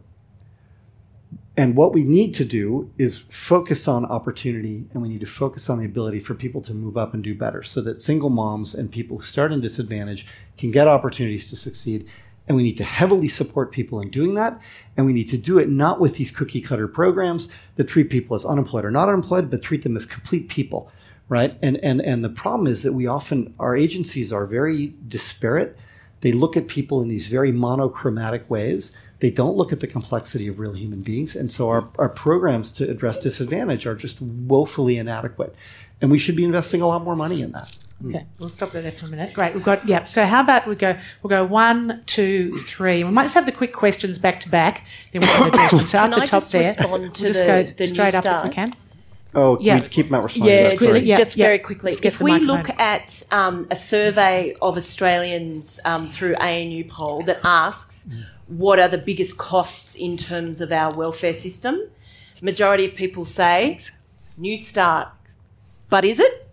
And 1.59 1.75
what 1.75 1.91
we 1.91 2.03
need 2.03 2.35
to 2.35 2.45
do 2.45 2.91
is 2.99 3.17
focus 3.29 3.87
on 3.87 4.05
opportunity 4.05 4.85
and 4.93 5.01
we 5.01 5.09
need 5.09 5.21
to 5.21 5.25
focus 5.25 5.71
on 5.71 5.79
the 5.79 5.85
ability 5.85 6.19
for 6.19 6.35
people 6.35 6.61
to 6.61 6.73
move 6.73 6.97
up 6.97 7.15
and 7.15 7.23
do 7.23 7.33
better 7.33 7.63
so 7.63 7.81
that 7.81 7.99
single 7.99 8.29
moms 8.29 8.75
and 8.75 8.91
people 8.91 9.17
who 9.17 9.23
start 9.23 9.51
in 9.51 9.59
disadvantage 9.59 10.27
can 10.55 10.69
get 10.69 10.87
opportunities 10.87 11.49
to 11.49 11.55
succeed 11.55 12.07
and 12.47 12.55
we 12.55 12.63
need 12.63 12.77
to 12.77 12.83
heavily 12.83 13.27
support 13.27 13.71
people 13.71 13.99
in 13.99 14.09
doing 14.09 14.35
that. 14.35 14.59
And 14.95 15.05
we 15.05 15.13
need 15.13 15.29
to 15.29 15.37
do 15.37 15.57
it 15.59 15.69
not 15.69 15.99
with 15.99 16.15
these 16.15 16.31
cookie 16.31 16.61
cutter 16.61 16.87
programs 16.87 17.49
that 17.75 17.87
treat 17.87 18.09
people 18.09 18.35
as 18.35 18.45
unemployed 18.45 18.85
or 18.85 18.91
not 18.91 19.09
unemployed, 19.09 19.49
but 19.49 19.61
treat 19.61 19.83
them 19.83 19.97
as 19.97 20.05
complete 20.05 20.47
people, 20.47 20.91
right? 21.29 21.55
And, 21.61 21.77
and, 21.83 22.01
and 22.01 22.23
the 22.23 22.29
problem 22.29 22.67
is 22.67 22.83
that 22.83 22.93
we 22.93 23.05
often, 23.05 23.53
our 23.59 23.75
agencies 23.75 24.31
are 24.31 24.45
very 24.45 24.93
disparate. 25.07 25.77
They 26.21 26.31
look 26.31 26.55
at 26.57 26.67
people 26.67 27.01
in 27.01 27.09
these 27.09 27.27
very 27.27 27.51
monochromatic 27.51 28.49
ways 28.49 28.93
They 29.19 29.31
don't 29.31 29.57
look 29.57 29.73
at 29.73 29.79
the 29.79 29.87
complexity 29.87 30.47
of 30.47 30.59
real 30.59 30.73
human 30.73 31.01
beings. 31.01 31.35
And 31.35 31.51
so 31.51 31.69
our, 31.69 31.89
our 31.97 32.09
programs 32.09 32.71
to 32.73 32.89
address 32.89 33.19
disadvantage 33.19 33.87
are 33.87 33.95
just 33.95 34.21
woefully 34.21 34.97
inadequate. 34.97 35.55
And 36.01 36.11
we 36.11 36.19
should 36.19 36.35
be 36.35 36.43
investing 36.43 36.81
a 36.81 36.87
lot 36.87 37.01
more 37.03 37.15
money 37.15 37.41
in 37.41 37.51
that. 37.51 37.75
Okay, 38.05 38.25
we'll 38.37 38.49
stop 38.49 38.71
there 38.73 38.91
for 38.91 39.07
a 39.07 39.09
minute. 39.09 39.33
Great, 39.33 39.55
we've 39.55 39.63
got 39.63 39.87
yeah. 39.87 40.03
So 40.03 40.23
how 40.25 40.41
about 40.41 40.67
we 40.67 40.75
go? 40.75 40.95
We'll 41.23 41.29
go 41.29 41.43
one, 41.45 42.03
two, 42.05 42.55
three. 42.59 43.03
We 43.03 43.09
might 43.09 43.23
just 43.23 43.33
have 43.33 43.47
the 43.47 43.51
quick 43.51 43.73
questions 43.73 44.19
back 44.19 44.39
to 44.41 44.49
back. 44.49 44.85
Then 45.11 45.21
we'll 45.21 45.31
have 45.31 45.45
the 45.51 45.57
questions. 45.57 45.91
So 45.91 45.97
Can 45.97 46.13
up 46.13 46.17
the 46.17 46.21
I 46.21 46.25
top 46.27 46.41
just 46.41 46.51
there. 46.51 46.63
respond 46.77 46.91
we'll 46.91 47.11
to 47.11 47.23
just 47.23 47.39
the- 47.39 47.45
go 47.47 47.63
the 47.63 47.87
straight 47.87 48.13
new 48.13 48.19
up 48.19 48.45
if 48.45 48.49
we 48.49 48.53
can. 48.53 48.75
Oh, 49.33 49.55
can 49.57 49.65
Yeah. 49.65 49.81
we 49.81 49.87
keep 49.87 50.05
them 50.07 50.15
out 50.15 50.23
response? 50.23 50.45
Yeah, 50.49 50.63
Sorry. 50.65 50.77
quickly, 50.77 50.99
Yeah, 51.01 51.17
just 51.17 51.35
yeah. 51.37 51.45
very 51.47 51.59
quickly. 51.59 51.91
Let's 51.91 52.05
If 52.05 52.21
we 52.21 52.37
look 52.39 52.69
at 52.79 53.23
um, 53.31 53.67
a 53.71 53.75
survey 53.75 54.55
of 54.61 54.77
Australians 54.77 55.79
um, 55.83 56.07
through 56.07 56.35
ANU 56.35 56.83
poll 56.85 57.23
that 57.23 57.39
asks 57.43 58.07
what 58.47 58.79
are 58.79 58.87
the 58.87 58.97
biggest 58.97 59.37
costs 59.37 59.95
in 59.95 60.17
terms 60.17 60.61
of 60.61 60.71
our 60.71 60.93
welfare 60.95 61.33
system, 61.33 61.79
majority 62.41 62.85
of 62.85 62.95
people 62.95 63.25
say 63.25 63.79
Newstart. 64.39 65.09
But 65.89 66.05
is 66.05 66.19
it? 66.19 66.47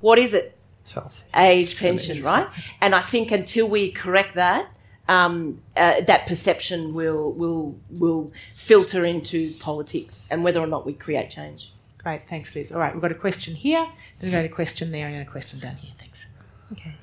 What 0.00 0.18
is 0.18 0.32
it? 0.32 0.55
It's 0.86 0.92
health. 0.92 1.24
Age 1.34 1.76
pension, 1.76 2.22
right? 2.22 2.46
And 2.80 2.94
I 2.94 3.00
think 3.00 3.32
until 3.32 3.68
we 3.68 3.90
correct 3.90 4.36
that, 4.36 4.68
um, 5.08 5.60
uh, 5.76 6.00
that 6.02 6.28
perception 6.28 6.94
will 6.94 7.32
will 7.32 7.76
will 7.90 8.32
filter 8.54 9.04
into 9.04 9.52
politics 9.54 10.28
and 10.30 10.44
whether 10.44 10.60
or 10.60 10.66
not 10.68 10.86
we 10.86 10.92
create 10.92 11.28
change. 11.28 11.72
Great, 11.98 12.28
thanks, 12.28 12.54
Liz. 12.54 12.70
All 12.70 12.78
right, 12.78 12.92
we've 12.94 13.02
got 13.02 13.10
a 13.10 13.16
question 13.16 13.56
here. 13.56 13.84
Then 14.20 14.30
we've 14.30 14.32
got 14.32 14.44
a 14.44 14.48
question 14.48 14.92
there 14.92 15.08
and 15.08 15.20
a 15.20 15.28
question 15.28 15.58
down 15.58 15.74
here. 15.74 15.92
Thanks. 15.98 16.28
Okay. 16.70 16.94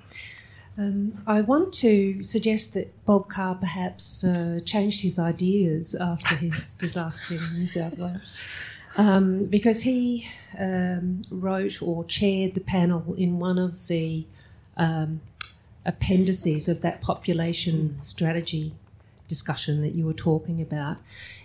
Um, 0.77 1.21
I 1.27 1.41
want 1.41 1.73
to 1.73 2.23
suggest 2.23 2.73
that 2.75 3.05
Bob 3.05 3.27
Carr 3.27 3.55
perhaps 3.55 4.23
uh, 4.23 4.61
changed 4.63 5.01
his 5.01 5.19
ideas 5.19 5.93
after 5.93 6.35
his 6.35 6.73
disaster 6.85 7.35
in 7.35 7.53
New 7.53 7.67
South 7.67 7.97
Wales. 7.97 8.29
Um, 8.95 9.45
because 9.45 9.81
he 9.81 10.27
um, 10.57 11.23
wrote 11.31 11.81
or 11.81 12.05
chaired 12.05 12.53
the 12.53 12.61
panel 12.61 13.15
in 13.17 13.39
one 13.39 13.57
of 13.57 13.87
the 13.87 14.27
um, 14.77 15.21
appendices 15.85 16.67
of 16.67 16.81
that 16.81 17.01
population 17.01 17.97
strategy 18.01 18.73
discussion 19.27 19.81
that 19.81 19.95
you 19.95 20.05
were 20.05 20.13
talking 20.13 20.61
about, 20.61 20.97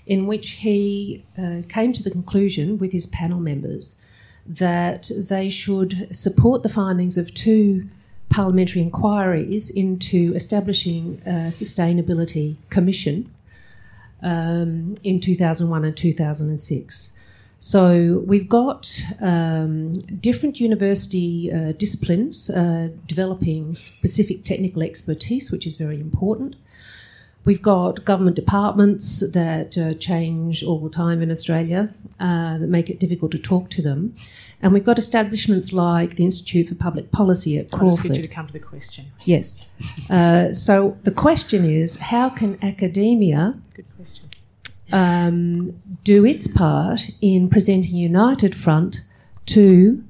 in 0.06 0.26
which 0.26 0.50
he 0.50 1.24
uh, 1.38 1.62
came 1.68 1.92
to 1.94 2.02
the 2.02 2.10
conclusion 2.10 2.76
with 2.76 2.92
his 2.92 3.06
panel 3.06 3.40
members 3.40 4.00
that 4.46 5.10
they 5.28 5.48
should 5.48 6.08
support 6.14 6.62
the 6.62 6.68
findings 6.68 7.16
of 7.16 7.32
two 7.34 7.88
parliamentary 8.28 8.82
inquiries 8.82 9.70
into 9.70 10.34
establishing 10.34 11.20
a 11.26 11.50
sustainability 11.50 12.56
commission 12.68 13.30
um, 14.22 14.94
in 15.02 15.20
2001 15.20 15.84
and 15.84 15.96
2006. 15.96 17.12
So 17.60 18.22
we've 18.26 18.48
got 18.48 19.00
um, 19.20 19.98
different 20.20 20.60
university 20.60 21.52
uh, 21.52 21.72
disciplines 21.72 22.50
uh, 22.50 22.90
developing 23.06 23.74
specific 23.74 24.44
technical 24.44 24.82
expertise, 24.82 25.50
which 25.50 25.66
is 25.66 25.76
very 25.76 26.00
important. 26.00 26.54
We've 27.44 27.62
got 27.62 28.04
government 28.04 28.36
departments 28.36 29.20
that 29.32 29.78
uh, 29.78 29.94
change 29.94 30.62
all 30.62 30.80
the 30.80 30.90
time 30.90 31.22
in 31.22 31.30
Australia 31.30 31.94
uh, 32.20 32.58
that 32.58 32.68
make 32.68 32.90
it 32.90 33.00
difficult 33.00 33.32
to 33.32 33.38
talk 33.38 33.70
to 33.70 33.82
them. 33.82 34.14
And 34.60 34.72
we've 34.72 34.84
got 34.84 34.98
establishments 34.98 35.72
like 35.72 36.16
the 36.16 36.24
Institute 36.24 36.68
for 36.68 36.74
Public 36.74 37.10
Policy 37.10 37.56
at 37.58 37.70
Crawford. 37.70 37.86
I'll 37.86 37.90
just 37.90 38.02
get 38.02 38.16
you 38.16 38.22
to 38.22 38.28
come 38.28 38.46
to 38.48 38.52
the 38.52 38.58
question. 38.58 39.06
Yes. 39.24 39.72
Uh, 40.10 40.52
so 40.52 40.98
the 41.04 41.10
question 41.12 41.64
is 41.64 41.96
how 41.96 42.28
can 42.28 42.58
academia 42.62 43.58
Good 43.72 43.86
question. 43.96 44.28
um, 44.92 45.80
do 46.04 46.24
its 46.24 46.46
part 46.46 47.10
in 47.20 47.48
presenting 47.48 47.94
a 47.94 47.98
united 47.98 48.54
front 48.54 49.02
to 49.46 50.04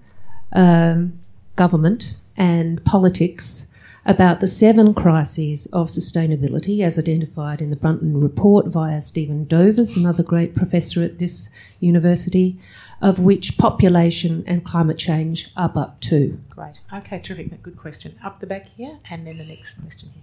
um, 0.53 1.19
government 1.57 2.17
and 2.37 2.85
politics 2.85 3.73
about 4.09 4.41
the 4.41 4.47
seven 4.47 4.95
crises 4.95 5.67
of 5.67 5.89
sustainability 5.89 6.81
as 6.83 6.99
identified 6.99 7.61
in 7.61 7.69
the 7.69 7.77
Brundtland 7.77 8.23
Report 8.23 8.67
via 8.67 9.03
Stephen 9.03 9.45
Dovers, 9.45 9.97
another 9.97 10.23
great 10.23 10.55
professor 10.55 11.03
at 11.03 11.19
this 11.19 11.51
university, 11.79 12.59
of 13.03 13.19
which 13.21 13.59
population 13.59 14.45
and 14.47 14.65
climate 14.65 14.97
change 14.97 15.51
are 15.57 15.69
but 15.69 16.01
two. 16.01 16.41
Great. 16.49 16.81
Okay, 16.93 17.19
terrific. 17.19 17.63
Good 17.63 17.77
question. 17.77 18.19
Up 18.25 18.41
the 18.41 18.47
back 18.47 18.67
here, 18.67 18.99
and 19.11 19.27
then 19.27 19.37
the 19.37 19.45
next 19.45 19.75
question 19.75 20.11
here. 20.15 20.23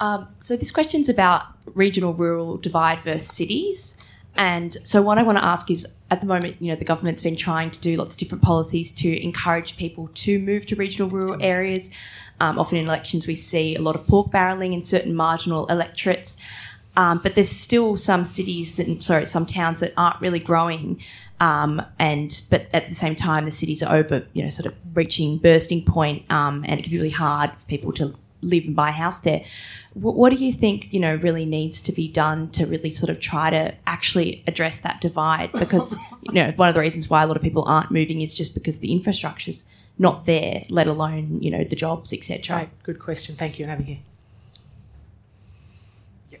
Um, 0.00 0.28
so 0.40 0.56
this 0.56 0.70
question's 0.70 1.08
about 1.08 1.44
regional 1.66 2.12
rural 2.12 2.56
divide 2.56 3.00
versus 3.00 3.28
cities. 3.28 3.96
And 4.36 4.74
so 4.84 5.00
what 5.00 5.18
I 5.18 5.22
want 5.22 5.38
to 5.38 5.44
ask 5.44 5.70
is 5.70 5.96
at 6.10 6.20
the 6.20 6.26
moment, 6.26 6.56
you 6.60 6.68
know, 6.68 6.76
the 6.76 6.84
government's 6.84 7.22
been 7.22 7.36
trying 7.36 7.70
to 7.70 7.80
do 7.80 7.96
lots 7.96 8.14
of 8.14 8.18
different 8.18 8.42
policies 8.42 8.90
to 8.92 9.22
encourage 9.22 9.76
people 9.76 10.10
to 10.14 10.38
move 10.40 10.66
to 10.66 10.76
regional 10.76 11.08
rural 11.08 11.40
areas. 11.40 11.90
Um, 12.40 12.58
often 12.58 12.78
in 12.78 12.86
elections, 12.86 13.28
we 13.28 13.36
see 13.36 13.76
a 13.76 13.80
lot 13.80 13.94
of 13.94 14.06
pork 14.08 14.30
barreling 14.30 14.72
in 14.72 14.82
certain 14.82 15.14
marginal 15.14 15.66
electorates. 15.66 16.36
Um, 16.96 17.18
but 17.18 17.34
there's 17.34 17.50
still 17.50 17.96
some 17.96 18.24
cities 18.24 18.76
that, 18.76 19.02
sorry, 19.02 19.26
some 19.26 19.46
towns 19.46 19.80
that 19.80 19.92
aren't 19.96 20.20
really 20.20 20.38
growing. 20.40 21.00
Um, 21.40 21.82
and 21.98 22.40
but 22.50 22.66
at 22.72 22.88
the 22.88 22.94
same 22.94 23.16
time, 23.16 23.44
the 23.44 23.50
cities 23.50 23.82
are 23.82 23.94
over, 23.94 24.26
you 24.32 24.42
know, 24.42 24.48
sort 24.50 24.66
of 24.66 24.74
reaching 24.94 25.38
bursting 25.38 25.84
point, 25.84 26.24
um, 26.30 26.64
and 26.66 26.78
it 26.78 26.84
can 26.84 26.92
be 26.92 26.98
really 26.98 27.10
hard 27.10 27.52
for 27.52 27.66
people 27.66 27.92
to 27.94 28.14
live 28.44 28.64
and 28.64 28.76
buy 28.76 28.90
a 28.90 28.92
house 28.92 29.20
there. 29.20 29.44
What, 29.94 30.16
what 30.16 30.30
do 30.30 30.36
you 30.36 30.52
think, 30.52 30.92
you 30.92 31.00
know, 31.00 31.14
really 31.16 31.44
needs 31.44 31.80
to 31.82 31.92
be 31.92 32.08
done 32.08 32.50
to 32.50 32.66
really 32.66 32.90
sort 32.90 33.10
of 33.10 33.20
try 33.20 33.50
to 33.50 33.74
actually 33.86 34.42
address 34.46 34.80
that 34.80 35.00
divide? 35.00 35.52
Because 35.52 35.96
you 36.22 36.34
know, 36.34 36.52
one 36.56 36.68
of 36.68 36.74
the 36.74 36.80
reasons 36.80 37.08
why 37.08 37.22
a 37.22 37.26
lot 37.26 37.36
of 37.36 37.42
people 37.42 37.64
aren't 37.66 37.90
moving 37.90 38.20
is 38.20 38.34
just 38.34 38.54
because 38.54 38.80
the 38.80 38.92
infrastructure's 38.92 39.68
not 39.98 40.26
there, 40.26 40.64
let 40.70 40.86
alone 40.86 41.40
you 41.40 41.50
know 41.50 41.64
the 41.64 41.76
jobs, 41.76 42.12
etc. 42.12 42.56
Right. 42.56 42.82
Good 42.82 42.98
question. 42.98 43.36
Thank 43.36 43.58
you. 43.58 43.64
And 43.64 43.74
over 43.74 43.82
here. 43.82 43.98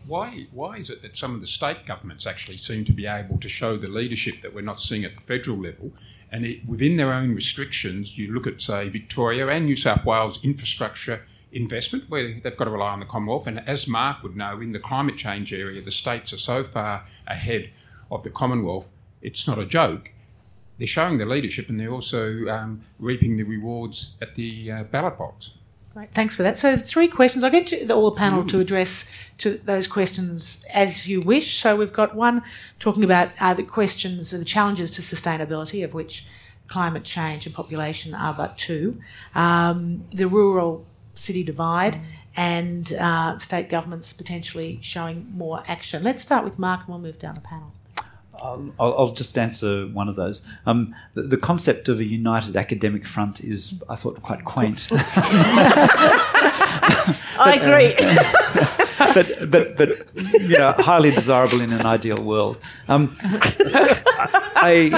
Why, 0.06 0.46
why 0.52 0.76
is 0.76 0.90
it 0.90 1.00
that 1.02 1.16
some 1.16 1.34
of 1.34 1.40
the 1.40 1.46
state 1.46 1.86
governments 1.86 2.26
actually 2.26 2.58
seem 2.58 2.84
to 2.84 2.92
be 2.92 3.06
able 3.06 3.38
to 3.38 3.48
show 3.48 3.78
the 3.78 3.88
leadership 3.88 4.42
that 4.42 4.54
we're 4.54 4.60
not 4.60 4.80
seeing 4.80 5.04
at 5.04 5.14
the 5.14 5.20
federal 5.20 5.56
level? 5.56 5.92
And 6.30 6.44
it, 6.44 6.66
within 6.66 6.96
their 6.96 7.12
own 7.12 7.34
restrictions, 7.34 8.18
you 8.18 8.32
look 8.34 8.46
at, 8.46 8.60
say, 8.60 8.88
Victoria 8.88 9.48
and 9.48 9.64
New 9.64 9.76
South 9.76 10.04
Wales 10.04 10.44
infrastructure 10.44 11.24
investment, 11.54 12.10
where 12.10 12.34
they've 12.40 12.56
got 12.56 12.64
to 12.64 12.70
rely 12.70 12.90
on 12.90 13.00
the 13.00 13.06
Commonwealth. 13.06 13.46
And 13.46 13.66
as 13.68 13.86
Mark 13.86 14.22
would 14.22 14.36
know, 14.36 14.60
in 14.60 14.72
the 14.72 14.78
climate 14.78 15.16
change 15.16 15.52
area, 15.52 15.80
the 15.80 15.90
states 15.90 16.32
are 16.32 16.38
so 16.38 16.64
far 16.64 17.04
ahead 17.26 17.70
of 18.10 18.22
the 18.22 18.30
Commonwealth, 18.30 18.90
it's 19.22 19.46
not 19.46 19.58
a 19.58 19.64
joke. 19.64 20.12
They're 20.78 20.86
showing 20.86 21.18
the 21.18 21.24
leadership 21.24 21.68
and 21.68 21.78
they're 21.78 21.92
also 21.92 22.48
um, 22.48 22.82
reaping 22.98 23.36
the 23.36 23.44
rewards 23.44 24.14
at 24.20 24.34
the 24.34 24.70
uh, 24.70 24.84
ballot 24.84 25.16
box. 25.16 25.54
Great, 25.94 26.10
thanks 26.10 26.34
for 26.34 26.42
that. 26.42 26.58
So 26.58 26.76
three 26.76 27.06
questions. 27.06 27.44
I'll 27.44 27.52
get 27.52 27.70
you, 27.70 27.88
all 27.90 28.10
the 28.10 28.16
panel 28.18 28.44
to 28.46 28.58
address 28.58 29.08
to 29.38 29.50
those 29.58 29.86
questions 29.86 30.66
as 30.74 31.06
you 31.06 31.20
wish. 31.20 31.58
So 31.58 31.76
we've 31.76 31.92
got 31.92 32.16
one 32.16 32.42
talking 32.80 33.04
about 33.04 33.30
uh, 33.40 33.54
the 33.54 33.62
questions, 33.62 34.32
of 34.32 34.40
the 34.40 34.44
challenges 34.44 34.90
to 34.92 35.02
sustainability, 35.02 35.84
of 35.84 35.94
which 35.94 36.26
climate 36.66 37.04
change 37.04 37.46
and 37.46 37.54
population 37.54 38.12
are 38.12 38.34
but 38.34 38.58
two. 38.58 39.00
Um, 39.36 40.02
the 40.10 40.26
rural 40.26 40.84
city 41.14 41.42
divide 41.42 42.00
and 42.36 42.92
uh, 42.94 43.38
state 43.38 43.68
governments 43.68 44.12
potentially 44.12 44.78
showing 44.82 45.26
more 45.30 45.62
action. 45.68 46.02
Let's 46.02 46.22
start 46.22 46.44
with 46.44 46.58
Mark 46.58 46.80
and 46.80 46.88
we'll 46.88 46.98
move 46.98 47.18
down 47.18 47.34
the 47.34 47.40
panel. 47.40 47.72
I'll, 48.44 48.72
I'll 48.78 49.12
just 49.12 49.38
answer 49.38 49.86
one 49.86 50.08
of 50.08 50.16
those. 50.16 50.46
Um, 50.66 50.94
the, 51.14 51.22
the 51.22 51.36
concept 51.36 51.88
of 51.88 52.00
a 52.00 52.04
united 52.04 52.56
academic 52.56 53.06
front 53.06 53.40
is, 53.40 53.80
I 53.88 53.96
thought, 53.96 54.20
quite 54.22 54.44
quaint. 54.44 54.88
I 57.38 57.58
agree. 57.60 57.94
but, 58.98 59.50
but, 59.50 59.76
but, 59.76 60.06
you 60.40 60.58
know, 60.58 60.72
highly 60.72 61.10
desirable 61.10 61.60
in 61.60 61.72
an 61.72 61.86
ideal 61.86 62.22
world. 62.22 62.58
Um, 62.88 63.16
I, 64.56 64.90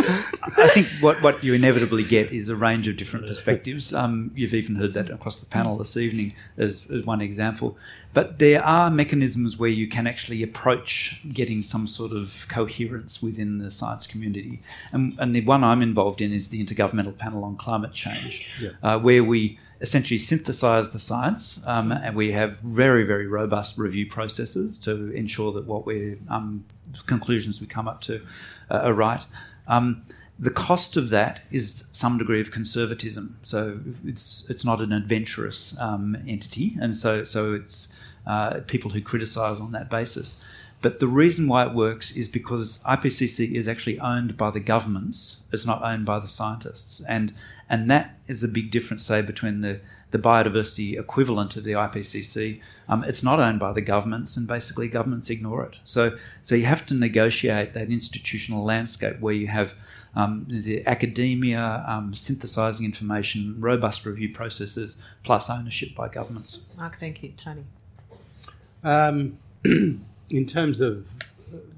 I 0.59 0.68
think 0.68 0.86
what, 1.01 1.20
what 1.23 1.43
you 1.43 1.55
inevitably 1.55 2.05
get 2.05 2.31
is 2.31 2.48
a 2.48 2.56
range 2.56 2.89
of 2.89 2.97
different 2.97 3.27
perspectives. 3.27 3.93
Um, 3.93 4.31
you've 4.35 4.55
even 4.55 4.77
heard 4.77 4.94
that 4.94 5.10
across 5.10 5.39
the 5.39 5.47
panel 5.47 5.77
this 5.77 5.97
evening 5.97 6.35
as, 6.56 6.86
as 6.90 7.05
one 7.05 7.20
example. 7.20 7.77
But 8.16 8.38
there 8.38 8.64
are 8.64 8.90
mechanisms 8.90 9.59
where 9.59 9.68
you 9.68 9.86
can 9.86 10.06
actually 10.06 10.43
approach 10.43 11.20
getting 11.34 11.62
some 11.62 11.86
sort 11.86 12.12
of 12.12 12.47
coherence 12.48 13.22
within 13.22 13.59
the 13.59 13.70
science 13.70 14.06
community. 14.06 14.62
And, 14.90 15.12
and 15.18 15.36
the 15.36 15.43
one 15.43 15.62
I'm 15.62 15.82
involved 15.82 16.22
in 16.22 16.32
is 16.32 16.48
the 16.48 16.64
Intergovernmental 16.64 17.18
Panel 17.18 17.44
on 17.44 17.56
Climate 17.56 17.93
Change, 17.93 18.48
Yeah. 18.59 18.70
uh, 18.82 18.98
where 18.98 19.22
we 19.22 19.59
essentially 19.82 20.16
synthesize 20.16 20.93
the 20.93 20.98
science 20.98 21.62
um, 21.66 21.93
and 21.93 22.16
we 22.16 22.32
have 22.32 22.59
very, 22.60 23.05
very 23.05 23.26
robust 23.26 23.76
review 23.76 24.06
processes 24.06 24.78
to 24.78 25.10
ensure 25.10 25.52
that 25.52 25.66
what 25.66 25.84
we're, 25.84 26.16
um, 26.30 26.64
conclusions 27.06 27.60
we 27.60 27.66
come 27.66 27.86
up 27.86 28.01
to 28.01 28.22
uh, 28.70 28.78
are 28.78 28.94
right. 28.94 29.26
Um, 29.68 30.06
the 30.38 30.51
cost 30.51 30.97
of 30.97 31.10
that 31.10 31.43
is 31.51 31.90
some 31.93 32.16
degree 32.16 32.40
of 32.40 32.51
conservatism. 32.51 33.38
So 33.43 33.80
it's 34.05 34.44
it's 34.51 34.64
not 34.64 34.80
an 34.80 34.93
adventurous 34.93 35.78
um, 35.80 36.16
entity, 36.26 36.76
and 36.80 36.94
so 36.94 37.24
so 37.24 37.55
it's 37.55 37.94
uh, 38.27 38.61
people 38.66 38.90
who 38.90 39.01
criticise 39.01 39.61
on 39.61 39.73
that 39.73 39.90
basis. 39.90 40.44
But 40.82 41.01
the 41.01 41.09
reason 41.09 41.48
why 41.48 41.66
it 41.66 41.73
works 41.73 42.15
is 42.15 42.28
because 42.28 42.82
IPCC 42.85 43.53
is 43.53 43.66
actually 43.66 43.98
owned 43.98 44.36
by 44.36 44.51
the 44.51 44.61
governments. 44.61 45.44
It's 45.53 45.66
not 45.66 45.82
owned 45.82 46.05
by 46.05 46.19
the 46.19 46.28
scientists, 46.28 47.01
and 47.09 47.32
and 47.69 47.90
that 47.90 48.19
is 48.28 48.40
the 48.40 48.48
big 48.48 48.70
difference, 48.70 49.05
say, 49.05 49.23
between 49.23 49.62
the 49.62 49.81
the 50.12 50.19
biodiversity 50.19 50.98
equivalent 50.98 51.57
of 51.57 51.65
the 51.65 51.73
IPCC. 51.73 52.61
Um, 52.89 53.03
it's 53.05 53.23
not 53.23 53.40
owned 53.40 53.59
by 53.59 53.73
the 53.73 53.81
governments, 53.81 54.36
and 54.36 54.47
basically 54.47 54.89
governments 54.89 55.31
ignore 55.31 55.65
it. 55.65 55.81
So 55.85 56.16
so 56.43 56.55
you 56.55 56.66
have 56.66 56.85
to 56.86 56.94
negotiate 56.94 57.73
that 57.73 57.90
institutional 57.90 58.62
landscape 58.62 59.19
where 59.19 59.35
you 59.35 59.48
have 59.48 59.74
um, 60.15 60.47
the 60.48 60.86
academia 60.86 61.85
um, 61.86 62.15
synthesizing 62.15 62.86
information, 62.86 63.57
robust 63.61 64.07
review 64.07 64.32
processes, 64.32 65.03
plus 65.23 65.51
ownership 65.51 65.94
by 65.94 66.09
governments. 66.09 66.61
Mark, 66.77 66.97
thank 66.97 67.23
you, 67.23 67.32
Tony. 67.36 67.65
Um, 68.86 69.38
in 69.64 70.46
terms 70.46 70.80
of 70.80 71.08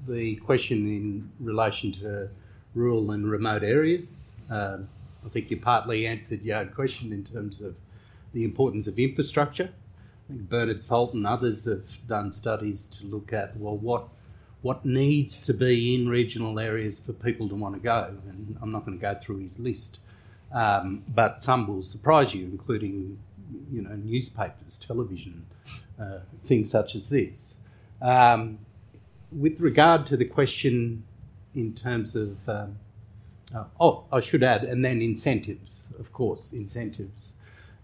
the 0.07 0.35
question 0.35 0.85
in 0.87 1.31
relation 1.39 1.91
to 1.93 2.29
rural 2.75 3.09
and 3.09 3.29
remote 3.29 3.63
areas, 3.63 4.29
um, 4.51 4.87
I 5.25 5.29
think 5.29 5.49
you 5.49 5.57
partly 5.57 6.05
answered 6.05 6.43
your 6.43 6.57
own 6.57 6.69
question 6.69 7.11
in 7.11 7.23
terms 7.23 7.61
of 7.61 7.79
the 8.31 8.43
importance 8.43 8.85
of 8.85 8.99
infrastructure. 8.99 9.71
I 9.73 10.33
think 10.33 10.49
Bernard 10.49 10.83
Salt 10.83 11.15
and 11.15 11.25
others 11.25 11.65
have 11.65 12.07
done 12.07 12.31
studies 12.31 12.85
to 12.99 13.07
look 13.07 13.33
at 13.33 13.57
well 13.57 13.75
what 13.75 14.09
what 14.61 14.85
needs 14.85 15.39
to 15.39 15.53
be 15.53 15.95
in 15.95 16.09
regional 16.09 16.59
areas 16.59 16.99
for 16.99 17.13
people 17.13 17.49
to 17.49 17.55
want 17.55 17.73
to 17.73 17.81
go, 17.81 18.17
and 18.27 18.55
I'm 18.61 18.71
not 18.71 18.85
going 18.85 18.99
to 18.99 19.01
go 19.01 19.15
through 19.19 19.39
his 19.39 19.57
list, 19.57 19.99
um, 20.53 21.03
but 21.07 21.41
some 21.41 21.65
will 21.65 21.81
surprise 21.81 22.35
you, 22.35 22.45
including 22.45 23.17
you 23.71 23.81
know 23.81 23.95
newspapers, 23.95 24.77
television, 24.77 25.47
uh, 25.99 26.19
things 26.45 26.69
such 26.69 26.95
as 26.95 27.09
this. 27.09 27.57
Um, 28.01 28.59
with 29.31 29.59
regard 29.59 30.05
to 30.07 30.17
the 30.17 30.25
question 30.25 31.03
in 31.55 31.73
terms 31.73 32.15
of, 32.15 32.47
um, 32.47 32.79
uh, 33.53 33.65
oh, 33.79 34.05
I 34.11 34.19
should 34.19 34.43
add, 34.43 34.63
and 34.63 34.83
then 34.83 35.01
incentives, 35.01 35.87
of 35.99 36.11
course, 36.13 36.51
incentives. 36.51 37.35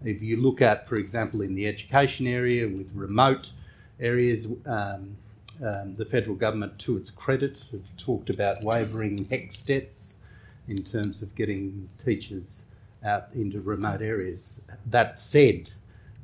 If 0.03 0.21
you 0.21 0.37
look 0.37 0.61
at, 0.61 0.87
for 0.87 0.95
example, 0.95 1.41
in 1.41 1.55
the 1.55 1.67
education 1.67 2.27
area 2.27 2.67
with 2.67 2.89
remote 2.93 3.51
areas, 3.99 4.47
um, 4.65 5.17
um, 5.63 5.95
the 5.95 6.05
federal 6.05 6.35
government, 6.35 6.77
to 6.79 6.97
its 6.97 7.09
credit, 7.09 7.63
have 7.71 7.95
talked 7.97 8.29
about 8.29 8.63
waiving 8.63 9.25
HECS 9.25 9.65
debts 9.65 10.17
in 10.67 10.77
terms 10.77 11.21
of 11.21 11.33
getting 11.35 11.89
teachers 11.97 12.65
out 13.03 13.27
into 13.33 13.61
remote 13.61 14.01
areas. 14.01 14.61
That 14.85 15.19
said, 15.19 15.71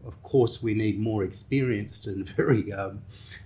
of 0.05 0.21
course, 0.23 0.61
we 0.61 0.73
need 0.73 0.99
more 0.99 1.23
experienced 1.23 2.07
and 2.07 2.27
very, 2.35 2.71
um, 2.71 3.01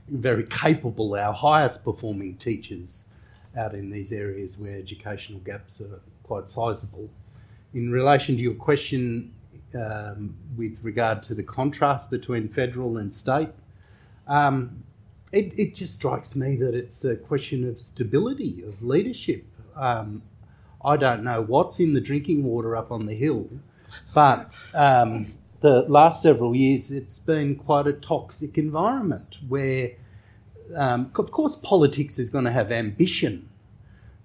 very 0.07 0.45
capable, 0.45 1.15
our 1.15 1.33
highest 1.33 1.83
performing 1.83 2.35
teachers 2.35 3.05
out 3.57 3.73
in 3.73 3.89
these 3.89 4.11
areas 4.11 4.57
where 4.57 4.75
educational 4.75 5.39
gaps 5.39 5.81
are 5.81 6.01
quite 6.23 6.49
sizable. 6.49 7.09
In 7.73 7.91
relation 7.91 8.35
to 8.35 8.41
your 8.41 8.53
question 8.53 9.33
um, 9.73 10.35
with 10.57 10.79
regard 10.81 11.23
to 11.23 11.33
the 11.33 11.43
contrast 11.43 12.09
between 12.09 12.47
federal 12.49 12.97
and 12.97 13.13
state, 13.13 13.49
um, 14.27 14.83
it, 15.31 15.57
it, 15.57 15.75
just 15.75 15.95
strikes 15.95 16.35
me 16.35 16.55
that 16.55 16.73
it's 16.73 17.03
a 17.03 17.15
question 17.15 17.67
of 17.67 17.79
stability, 17.79 18.63
of 18.63 18.81
leadership. 18.81 19.45
Um, 19.75 20.21
I 20.83 20.97
don't 20.97 21.23
know 21.23 21.41
what's 21.41 21.79
in 21.79 21.93
the 21.93 22.01
drinking 22.01 22.43
water 22.43 22.75
up 22.75 22.91
on 22.91 23.05
the 23.05 23.13
hill, 23.13 23.49
but 24.13 24.53
um, 24.73 25.25
the 25.65 25.81
last 25.89 26.21
several 26.21 26.55
years, 26.55 26.91
it's 26.91 27.17
been 27.17 27.55
quite 27.55 27.87
a 27.87 27.93
toxic 27.93 28.55
environment 28.57 29.37
where, 29.47 29.93
um, 30.75 31.11
of 31.15 31.31
course, 31.31 31.55
politics 31.55 32.19
is 32.19 32.29
going 32.29 32.45
to 32.45 32.51
have 32.51 32.71
ambition, 32.71 33.49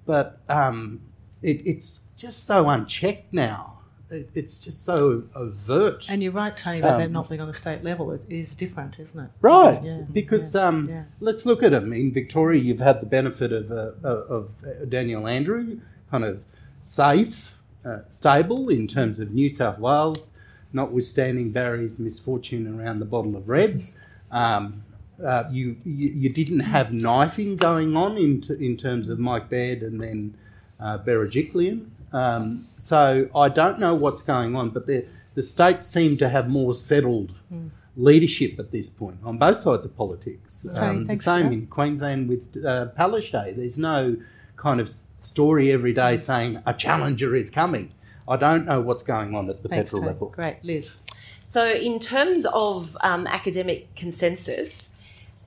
but 0.07 0.37
um, 0.51 1.01
it, 1.43 1.67
it's 1.67 2.01
just 2.19 2.45
so 2.45 2.69
unchecked 2.69 3.33
now. 3.33 3.79
It, 4.11 4.29
it's 4.35 4.59
just 4.59 4.85
so 4.85 5.25
overt. 5.35 6.05
And 6.11 6.23
you're 6.23 6.33
right, 6.33 6.55
Tony, 6.55 6.81
about 6.81 6.95
Um, 6.95 7.01
that 7.01 7.11
not 7.11 7.29
being 7.31 7.41
on 7.41 7.49
the 7.49 7.55
state 7.55 7.83
level. 7.83 8.12
It 8.12 8.27
is 8.29 8.55
different, 8.55 8.99
isn't 8.99 9.25
it? 9.25 9.31
Right, 9.41 9.83
Yeah, 9.83 10.03
because 10.12 10.55
yeah, 10.55 10.67
um, 10.67 10.89
yeah. 10.91 11.05
let's 11.21 11.47
look 11.47 11.62
at 11.62 11.71
them. 11.71 11.93
In 11.95 12.12
Victoria, 12.12 12.61
you've 12.61 12.81
had 12.81 13.01
the 13.01 13.07
benefit 13.07 13.51
of, 13.51 13.71
uh, 13.71 13.93
of 14.09 14.51
uh, 14.62 14.85
Daniel 14.87 15.27
Andrew, 15.27 15.81
kind 16.11 16.25
of 16.25 16.43
safe, 16.83 17.55
uh, 17.83 18.01
stable 18.09 18.69
in 18.69 18.87
terms 18.87 19.21
of 19.21 19.31
New 19.33 19.49
South 19.49 19.79
Wales, 19.79 20.33
notwithstanding 20.73 21.51
Barry's 21.51 21.99
misfortune 21.99 22.67
around 22.81 22.99
the 23.01 23.05
bottle 23.07 23.37
of 23.37 23.49
red. 23.49 23.81
Um, 24.33 24.85
uh, 25.25 25.43
you, 25.51 25.77
you 25.85 26.09
you 26.11 26.29
didn't 26.29 26.61
have 26.61 26.93
knifing 26.93 27.57
going 27.57 27.97
on 27.97 28.17
in, 28.17 28.41
t- 28.41 28.55
in 28.65 28.77
terms 28.77 29.09
of 29.09 29.19
Mike 29.19 29.49
Baird 29.51 29.83
and 29.83 30.01
then 30.01 30.37
uh, 30.79 30.99
Berejiklian. 30.99 31.87
Um, 32.13 32.69
so 32.77 33.29
I 33.35 33.49
don't 33.49 33.81
know 33.81 33.93
what's 33.97 34.23
going 34.23 34.55
on, 34.55 34.71
but 34.71 34.87
the 34.87 35.05
the 35.35 35.43
states 35.43 35.89
seem 35.89 36.17
to 36.19 36.29
have 36.29 36.49
more 36.49 36.75
settled 36.75 37.33
Mm. 37.53 37.71
leadership 37.97 38.61
at 38.61 38.71
this 38.71 38.89
point 38.89 39.19
on 39.25 39.37
both 39.37 39.59
sides 39.61 39.85
of 39.85 39.97
politics. 39.97 40.65
Tony, 40.77 40.99
Um, 40.99 41.05
the 41.07 41.17
same 41.17 41.53
in 41.53 41.67
Queensland 41.67 42.29
with 42.29 42.57
uh, 42.65 42.87
Palaszczuk. 42.97 43.57
There's 43.57 43.79
no 43.79 44.17
kind 44.57 44.81
of 44.81 44.89
story 44.89 45.73
every 45.73 45.93
day 45.93 46.17
saying 46.17 46.63
a 46.67 46.73
challenger 46.73 47.35
is 47.35 47.51
coming. 47.51 47.89
I 48.31 48.36
don't 48.36 48.65
know 48.65 48.81
what's 48.81 49.02
going 49.02 49.35
on 49.35 49.51
at 49.51 49.62
the 49.62 49.69
Thanks, 49.69 49.90
federal 49.90 50.02
Tony. 50.02 50.12
level. 50.12 50.28
Great, 50.28 50.59
Liz. 50.62 50.98
So, 51.44 51.69
in 51.69 51.98
terms 51.98 52.47
of 52.47 52.97
um, 53.01 53.27
academic 53.27 53.93
consensus, 53.97 54.89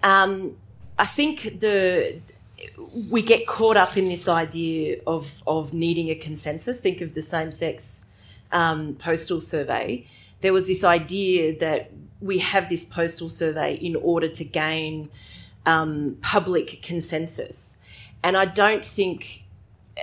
um, 0.03 0.57
I 0.99 1.05
think 1.05 1.61
the 1.61 2.19
we 3.09 3.21
get 3.21 3.47
caught 3.47 3.77
up 3.77 3.95
in 3.95 4.09
this 4.09 4.27
idea 4.27 4.99
of 5.07 5.43
of 5.47 5.73
needing 5.73 6.09
a 6.09 6.15
consensus. 6.15 6.81
Think 6.81 6.99
of 6.99 7.13
the 7.13 7.21
same-sex 7.21 8.03
um, 8.51 8.95
postal 8.95 9.39
survey. 9.39 10.05
There 10.41 10.51
was 10.51 10.67
this 10.67 10.83
idea 10.83 11.57
that 11.59 11.89
we 12.19 12.39
have 12.39 12.67
this 12.67 12.83
postal 12.83 13.29
survey 13.29 13.75
in 13.75 13.95
order 13.95 14.27
to 14.27 14.43
gain 14.43 15.09
um, 15.65 16.17
public 16.21 16.81
consensus, 16.83 17.77
and 18.21 18.35
I 18.35 18.43
don't 18.43 18.83
think 18.83 19.45
uh, 19.97 20.01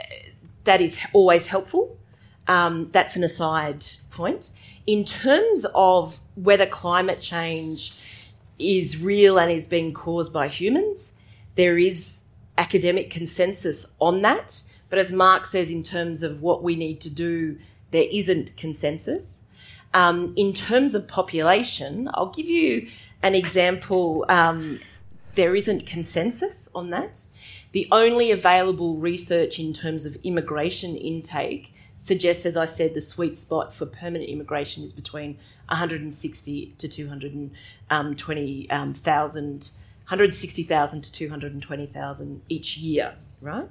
that 0.65 0.81
is 0.81 0.98
always 1.12 1.48
helpful. 1.48 1.98
Um, 2.51 2.91
that's 2.91 3.15
an 3.15 3.23
aside 3.23 3.87
point. 4.11 4.51
In 4.85 5.05
terms 5.05 5.65
of 5.73 6.21
whether 6.35 6.67
climate 6.67 7.21
change 7.21 7.95
is 8.59 9.01
real 9.01 9.39
and 9.39 9.53
is 9.53 9.69
being 9.69 9.95
caused 9.95 10.33
by 10.33 10.49
humans, 10.49 11.13
there 11.55 11.79
is 11.79 12.25
academic 12.59 13.09
consensus 13.09 13.87
on 14.01 14.23
that. 14.23 14.65
But 14.89 14.99
as 14.99 15.13
Mark 15.13 15.45
says, 15.45 15.71
in 15.71 15.85
terms 15.85 16.25
of 16.25 16.43
what 16.43 16.61
we 16.61 16.75
need 16.75 17.01
to 17.03 17.11
do, 17.11 17.57
there 17.93 18.09
isn't 18.11 18.57
consensus. 18.57 19.43
Um, 19.95 20.35
in 20.37 20.53
terms 20.53 20.97
of 20.97 21.07
population, 21.07 22.11
I'll 22.15 22.31
give 22.31 22.49
you 22.49 22.89
an 23.23 23.37
example. 23.37 24.27
Um, 24.29 24.81
there 25.37 25.55
isn't 25.55 25.87
consensus 25.87 26.69
on 26.75 26.91
that. 26.91 27.27
The 27.71 27.87
only 27.93 28.33
available 28.33 28.97
research 28.97 29.61
in 29.61 29.73
terms 29.73 30.05
of 30.05 30.17
immigration 30.25 30.97
intake 30.97 31.73
suggests, 32.01 32.45
as 32.47 32.57
I 32.57 32.65
said, 32.65 32.95
the 32.95 33.01
sweet 33.03 33.37
spot 33.37 33.75
for 33.75 33.85
permanent 33.85 34.31
immigration 34.31 34.83
is 34.83 34.91
between 34.91 35.37
160 35.69 36.75
to 36.79 36.89
220,000, 36.89 39.71
160,000 40.09 41.03
to 41.03 41.13
220,000 41.13 42.43
each 42.49 42.79
year, 42.79 43.17
right? 43.43 43.69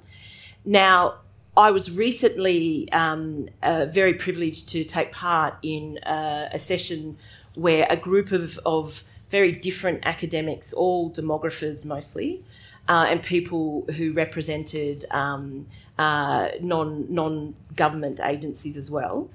Now, 0.64 1.16
I 1.56 1.72
was 1.72 1.90
recently 1.90 2.88
um, 2.92 3.48
uh, 3.64 3.86
very 3.86 4.14
privileged 4.14 4.68
to 4.68 4.84
take 4.84 5.10
part 5.10 5.56
in 5.64 5.98
uh, 5.98 6.50
a 6.52 6.58
session 6.60 7.18
where 7.56 7.84
a 7.90 7.96
group 7.96 8.30
of, 8.30 8.60
of 8.64 9.02
very 9.28 9.50
different 9.50 10.06
academics, 10.06 10.72
all 10.72 11.10
demographers 11.10 11.84
mostly, 11.84 12.44
uh, 12.88 13.06
and 13.08 13.24
people 13.24 13.86
who 13.96 14.12
represented 14.12 15.04
um, 15.10 15.66
uh, 16.00 16.48
non 16.62 17.04
non 17.12 17.54
government 17.76 18.20
agencies 18.24 18.74
as 18.78 18.90
well. 18.90 19.28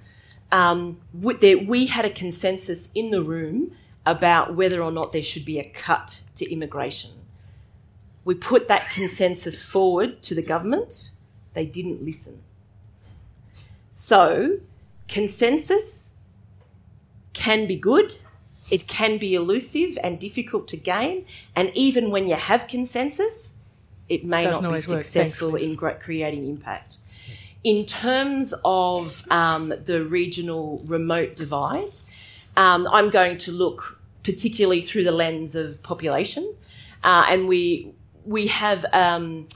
Um, 0.52 1.00
there, 1.14 1.60
we 1.60 1.86
had 1.86 2.06
a 2.06 2.10
consensus 2.10 2.90
in 2.96 3.12
the 3.12 3.22
room 3.22 3.76
about 4.04 4.56
whether 4.56 4.82
or 4.82 4.92
not 4.92 5.12
there 5.12 5.22
should 5.22 5.46
be 5.46 5.60
a 5.60 5.64
cut 5.64 6.22
to 6.34 6.52
immigration. 6.52 7.12
We 8.24 8.34
put 8.34 8.68
that 8.68 8.90
consensus 8.90 9.62
forward 9.62 10.24
to 10.24 10.34
the 10.34 10.42
government. 10.42 11.12
They 11.54 11.68
didn't 11.68 12.04
listen. 12.04 12.42
So, 13.92 14.60
consensus 15.08 16.14
can 17.34 17.68
be 17.68 17.76
good, 17.76 18.18
it 18.72 18.88
can 18.88 19.20
be 19.20 19.36
elusive 19.36 20.00
and 20.04 20.20
difficult 20.20 20.68
to 20.70 20.78
gain, 20.78 21.26
and 21.56 21.70
even 21.76 22.10
when 22.10 22.28
you 22.28 22.36
have 22.36 22.68
consensus, 22.68 23.54
it 24.10 24.24
may 24.24 24.44
Doesn't 24.44 24.64
not 24.64 24.74
be 24.74 24.82
successful 24.82 25.52
Thanks, 25.52 25.66
in 25.66 25.76
creating 26.00 26.48
impact. 26.48 26.98
In 27.64 27.86
terms 27.86 28.54
of 28.64 29.26
um, 29.32 29.74
the 29.86 30.06
regional 30.06 30.82
remote 30.86 31.36
divide, 31.36 31.96
um, 32.56 32.88
I'm 32.92 33.10
going 33.10 33.38
to 33.40 33.52
look 33.52 34.00
particularly 34.24 34.82
through 34.82 35.04
the 35.04 35.12
lens 35.12 35.56
of 35.56 35.82
population, 35.84 36.54
uh, 37.04 37.26
and 37.30 37.48
we 37.48 37.92
we 38.26 38.48
have. 38.48 38.86
Um, 38.94 39.48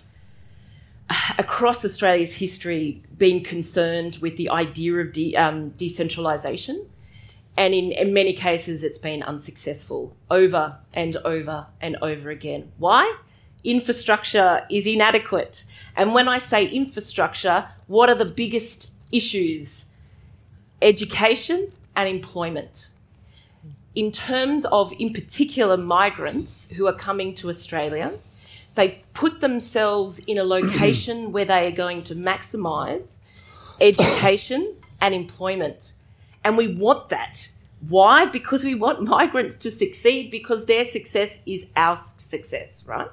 across 1.39 1.84
Australia's 1.84 2.35
history, 2.35 3.01
been 3.17 3.41
concerned 3.43 4.19
with 4.21 4.38
the 4.38 4.47
idea 4.51 4.93
of 4.97 5.11
de- 5.11 5.35
um, 5.35 5.71
decentralisation, 5.71 6.85
and 7.57 7.73
in, 7.73 7.91
in 7.91 8.13
many 8.13 8.34
cases, 8.34 8.84
it's 8.84 8.99
been 8.99 9.23
unsuccessful 9.23 10.15
over 10.30 10.77
and 10.93 11.17
over 11.17 11.65
and 11.81 11.97
over 12.01 12.30
again. 12.30 12.71
Why? 12.77 13.15
Infrastructure 13.64 14.65
is 14.69 14.88
inadequate. 14.88 15.65
And 15.95 16.14
when 16.14 16.27
I 16.27 16.38
say 16.38 16.65
infrastructure, 16.65 17.69
what 17.88 18.10
are 18.10 18.15
the 18.15 18.26
biggest 18.26 18.91
issues? 19.11 19.88
Education 20.81 21.68
and 21.95 22.07
employment. 22.07 22.88
In 23.95 24.11
terms 24.11 24.65
of, 24.65 24.94
in 24.98 25.11
particular, 25.11 25.76
migrants 25.76 26.69
who 26.77 26.88
are 26.88 26.94
coming 26.94 27.34
to 27.36 27.49
Australia, 27.49 28.14
they 28.76 29.02
put 29.14 29.41
themselves 29.41 30.19
in 30.19 30.38
a 30.38 30.44
location 30.44 31.31
where 31.34 31.44
they 31.44 31.68
are 31.68 31.72
going 31.72 32.03
to 32.03 32.15
maximise 32.15 33.18
education 33.81 34.76
and 35.02 35.14
employment. 35.14 35.94
And 36.44 36.56
we 36.56 36.68
want 36.73 37.10
that. 37.10 37.49
Why? 37.88 38.26
Because 38.26 38.64
we 38.64 38.76
want 38.76 39.03
migrants 39.03 39.57
to 39.60 39.72
succeed 39.72 40.31
because 40.31 40.65
their 40.65 40.86
success 40.86 41.40
is 41.45 41.65
our 41.76 41.98
success, 42.18 42.86
right? 42.88 43.10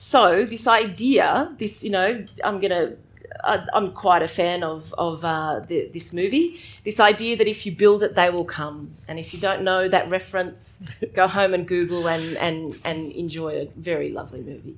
So 0.00 0.44
this 0.44 0.68
idea, 0.68 1.52
this, 1.58 1.82
you 1.82 1.90
know, 1.90 2.24
I'm 2.44 2.60
to 2.60 2.96
I'm 3.44 3.90
quite 3.90 4.22
a 4.22 4.28
fan 4.28 4.62
of 4.62 4.94
of 4.96 5.24
uh, 5.24 5.58
the, 5.58 5.90
this 5.92 6.12
movie. 6.12 6.60
This 6.84 7.00
idea 7.00 7.36
that 7.36 7.48
if 7.48 7.66
you 7.66 7.72
build 7.72 8.04
it, 8.04 8.14
they 8.14 8.30
will 8.30 8.44
come, 8.44 8.92
and 9.08 9.18
if 9.18 9.34
you 9.34 9.40
don't 9.40 9.64
know 9.64 9.88
that 9.88 10.08
reference, 10.08 10.80
go 11.14 11.26
home 11.26 11.52
and 11.52 11.66
Google 11.66 12.08
and 12.08 12.36
and 12.36 12.78
and 12.84 13.10
enjoy 13.10 13.56
a 13.62 13.66
very 13.76 14.12
lovely 14.12 14.40
movie. 14.40 14.76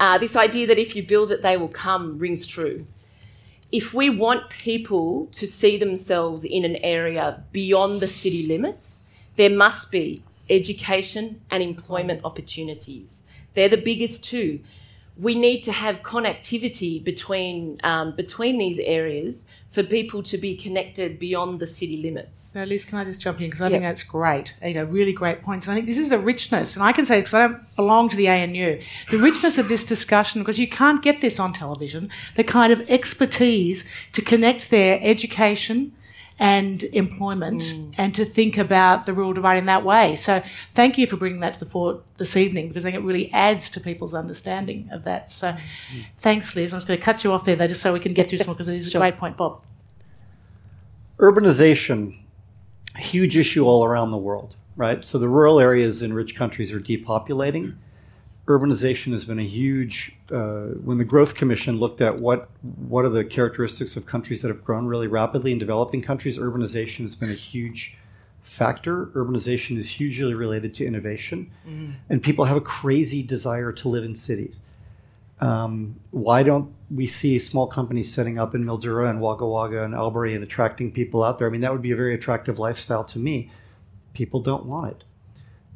Uh, 0.00 0.18
this 0.18 0.34
idea 0.34 0.66
that 0.66 0.78
if 0.78 0.96
you 0.96 1.02
build 1.04 1.30
it, 1.30 1.42
they 1.42 1.56
will 1.56 1.68
come 1.68 2.18
rings 2.18 2.44
true. 2.44 2.88
If 3.70 3.94
we 3.94 4.10
want 4.10 4.50
people 4.50 5.26
to 5.26 5.46
see 5.46 5.76
themselves 5.76 6.42
in 6.42 6.64
an 6.64 6.74
area 6.82 7.44
beyond 7.52 8.00
the 8.00 8.08
city 8.08 8.44
limits, 8.44 8.98
there 9.36 9.56
must 9.64 9.92
be 9.92 10.24
education 10.50 11.40
and 11.52 11.62
employment 11.62 12.22
opportunities. 12.24 13.22
They're 13.56 13.68
the 13.68 13.76
biggest 13.76 14.22
two 14.22 14.60
we 15.18 15.34
need 15.34 15.62
to 15.62 15.72
have 15.72 16.02
connectivity 16.02 17.02
between 17.02 17.80
um, 17.82 18.14
between 18.14 18.58
these 18.58 18.78
areas 18.80 19.46
for 19.70 19.82
people 19.82 20.22
to 20.22 20.38
be 20.38 20.54
connected 20.54 21.18
beyond 21.18 21.58
the 21.58 21.66
city 21.66 21.96
limits. 21.96 22.38
So, 22.52 22.64
Liz, 22.64 22.84
can 22.84 22.98
I 22.98 23.04
just 23.04 23.20
jump 23.20 23.40
in 23.40 23.46
because 23.46 23.62
I 23.62 23.66
yep. 23.66 23.72
think 23.72 23.82
that's 23.82 24.02
great. 24.02 24.54
You 24.62 24.74
know, 24.74 24.84
really 24.84 25.12
great 25.12 25.42
points. 25.42 25.66
And 25.66 25.72
I 25.72 25.76
think 25.76 25.86
this 25.86 25.98
is 25.98 26.10
the 26.10 26.18
richness, 26.18 26.76
and 26.76 26.84
I 26.84 26.92
can 26.92 27.06
say 27.06 27.16
this 27.16 27.24
because 27.24 27.34
I 27.34 27.48
don't 27.48 27.76
belong 27.76 28.08
to 28.10 28.16
the 28.16 28.28
ANU, 28.28 28.80
the 29.10 29.18
richness 29.18 29.56
of 29.58 29.68
this 29.68 29.84
discussion 29.84 30.42
because 30.42 30.58
you 30.58 30.68
can't 30.68 31.02
get 31.02 31.20
this 31.20 31.40
on 31.40 31.52
television. 31.52 32.10
The 32.34 32.44
kind 32.44 32.72
of 32.72 32.88
expertise 32.90 33.84
to 34.12 34.20
connect 34.20 34.70
their 34.70 34.98
education 35.02 35.92
and 36.38 36.84
employment 36.84 37.62
mm. 37.62 37.94
and 37.96 38.14
to 38.14 38.24
think 38.24 38.58
about 38.58 39.06
the 39.06 39.12
rural 39.12 39.32
divide 39.32 39.56
in 39.56 39.66
that 39.66 39.84
way. 39.84 40.16
So 40.16 40.42
thank 40.74 40.98
you 40.98 41.06
for 41.06 41.16
bringing 41.16 41.40
that 41.40 41.54
to 41.54 41.60
the 41.60 41.66
fore 41.66 42.02
this 42.18 42.36
evening 42.36 42.68
because 42.68 42.84
I 42.84 42.90
think 42.90 43.02
it 43.02 43.06
really 43.06 43.32
adds 43.32 43.70
to 43.70 43.80
people's 43.80 44.12
understanding 44.12 44.88
of 44.92 45.04
that. 45.04 45.30
So 45.30 45.52
mm. 45.52 46.04
thanks, 46.18 46.54
Liz. 46.54 46.74
I'm 46.74 46.78
just 46.78 46.88
going 46.88 46.98
to 46.98 47.04
cut 47.04 47.24
you 47.24 47.32
off 47.32 47.44
there 47.44 47.56
though, 47.56 47.66
just 47.66 47.80
so 47.80 47.92
we 47.92 48.00
can 48.00 48.12
get 48.12 48.28
through 48.28 48.38
some 48.38 48.48
more 48.48 48.54
because 48.54 48.68
it 48.68 48.74
is 48.74 48.94
a 48.94 48.98
great 48.98 49.16
point, 49.16 49.36
Bob. 49.36 49.62
Urbanization, 51.18 52.18
huge 52.96 53.36
issue 53.36 53.64
all 53.64 53.84
around 53.84 54.10
the 54.10 54.18
world, 54.18 54.56
right? 54.76 55.02
So 55.02 55.18
the 55.18 55.30
rural 55.30 55.58
areas 55.58 56.02
in 56.02 56.12
rich 56.12 56.36
countries 56.36 56.72
are 56.72 56.80
depopulating 56.80 57.78
urbanization 58.46 59.12
has 59.12 59.24
been 59.24 59.38
a 59.38 59.44
huge. 59.44 60.16
Uh, 60.30 60.66
when 60.84 60.98
the 60.98 61.04
Growth 61.04 61.34
Commission 61.34 61.78
looked 61.78 62.00
at 62.00 62.18
what 62.18 62.48
what 62.88 63.04
are 63.04 63.10
the 63.10 63.24
characteristics 63.24 63.96
of 63.96 64.06
countries 64.06 64.42
that 64.42 64.48
have 64.48 64.64
grown 64.64 64.86
really 64.86 65.08
rapidly 65.08 65.52
in 65.52 65.58
developing 65.58 66.02
countries, 66.02 66.38
urbanization 66.38 67.00
has 67.00 67.16
been 67.16 67.30
a 67.30 67.34
huge 67.34 67.96
factor. 68.42 69.06
Urbanization 69.06 69.76
is 69.76 69.90
hugely 69.90 70.34
related 70.34 70.74
to 70.76 70.86
innovation, 70.86 71.50
mm. 71.68 71.94
and 72.08 72.22
people 72.22 72.44
have 72.44 72.56
a 72.56 72.60
crazy 72.60 73.22
desire 73.22 73.72
to 73.72 73.88
live 73.88 74.04
in 74.04 74.14
cities. 74.14 74.60
Um, 75.38 75.96
why 76.12 76.42
don't 76.42 76.72
we 76.90 77.06
see 77.06 77.38
small 77.38 77.66
companies 77.66 78.12
setting 78.12 78.38
up 78.38 78.54
in 78.54 78.64
Mildura 78.64 79.10
and 79.10 79.20
Wagga 79.20 79.46
Wagga 79.46 79.84
and 79.84 79.94
Albury 79.94 80.34
and 80.34 80.42
attracting 80.42 80.92
people 80.92 81.22
out 81.22 81.38
there? 81.38 81.46
I 81.46 81.50
mean, 81.50 81.60
that 81.60 81.72
would 81.72 81.82
be 81.82 81.90
a 81.90 81.96
very 81.96 82.14
attractive 82.14 82.58
lifestyle 82.58 83.04
to 83.04 83.18
me. 83.18 83.50
People 84.14 84.40
don't 84.40 84.64
want 84.64 84.92
it. 84.92 85.04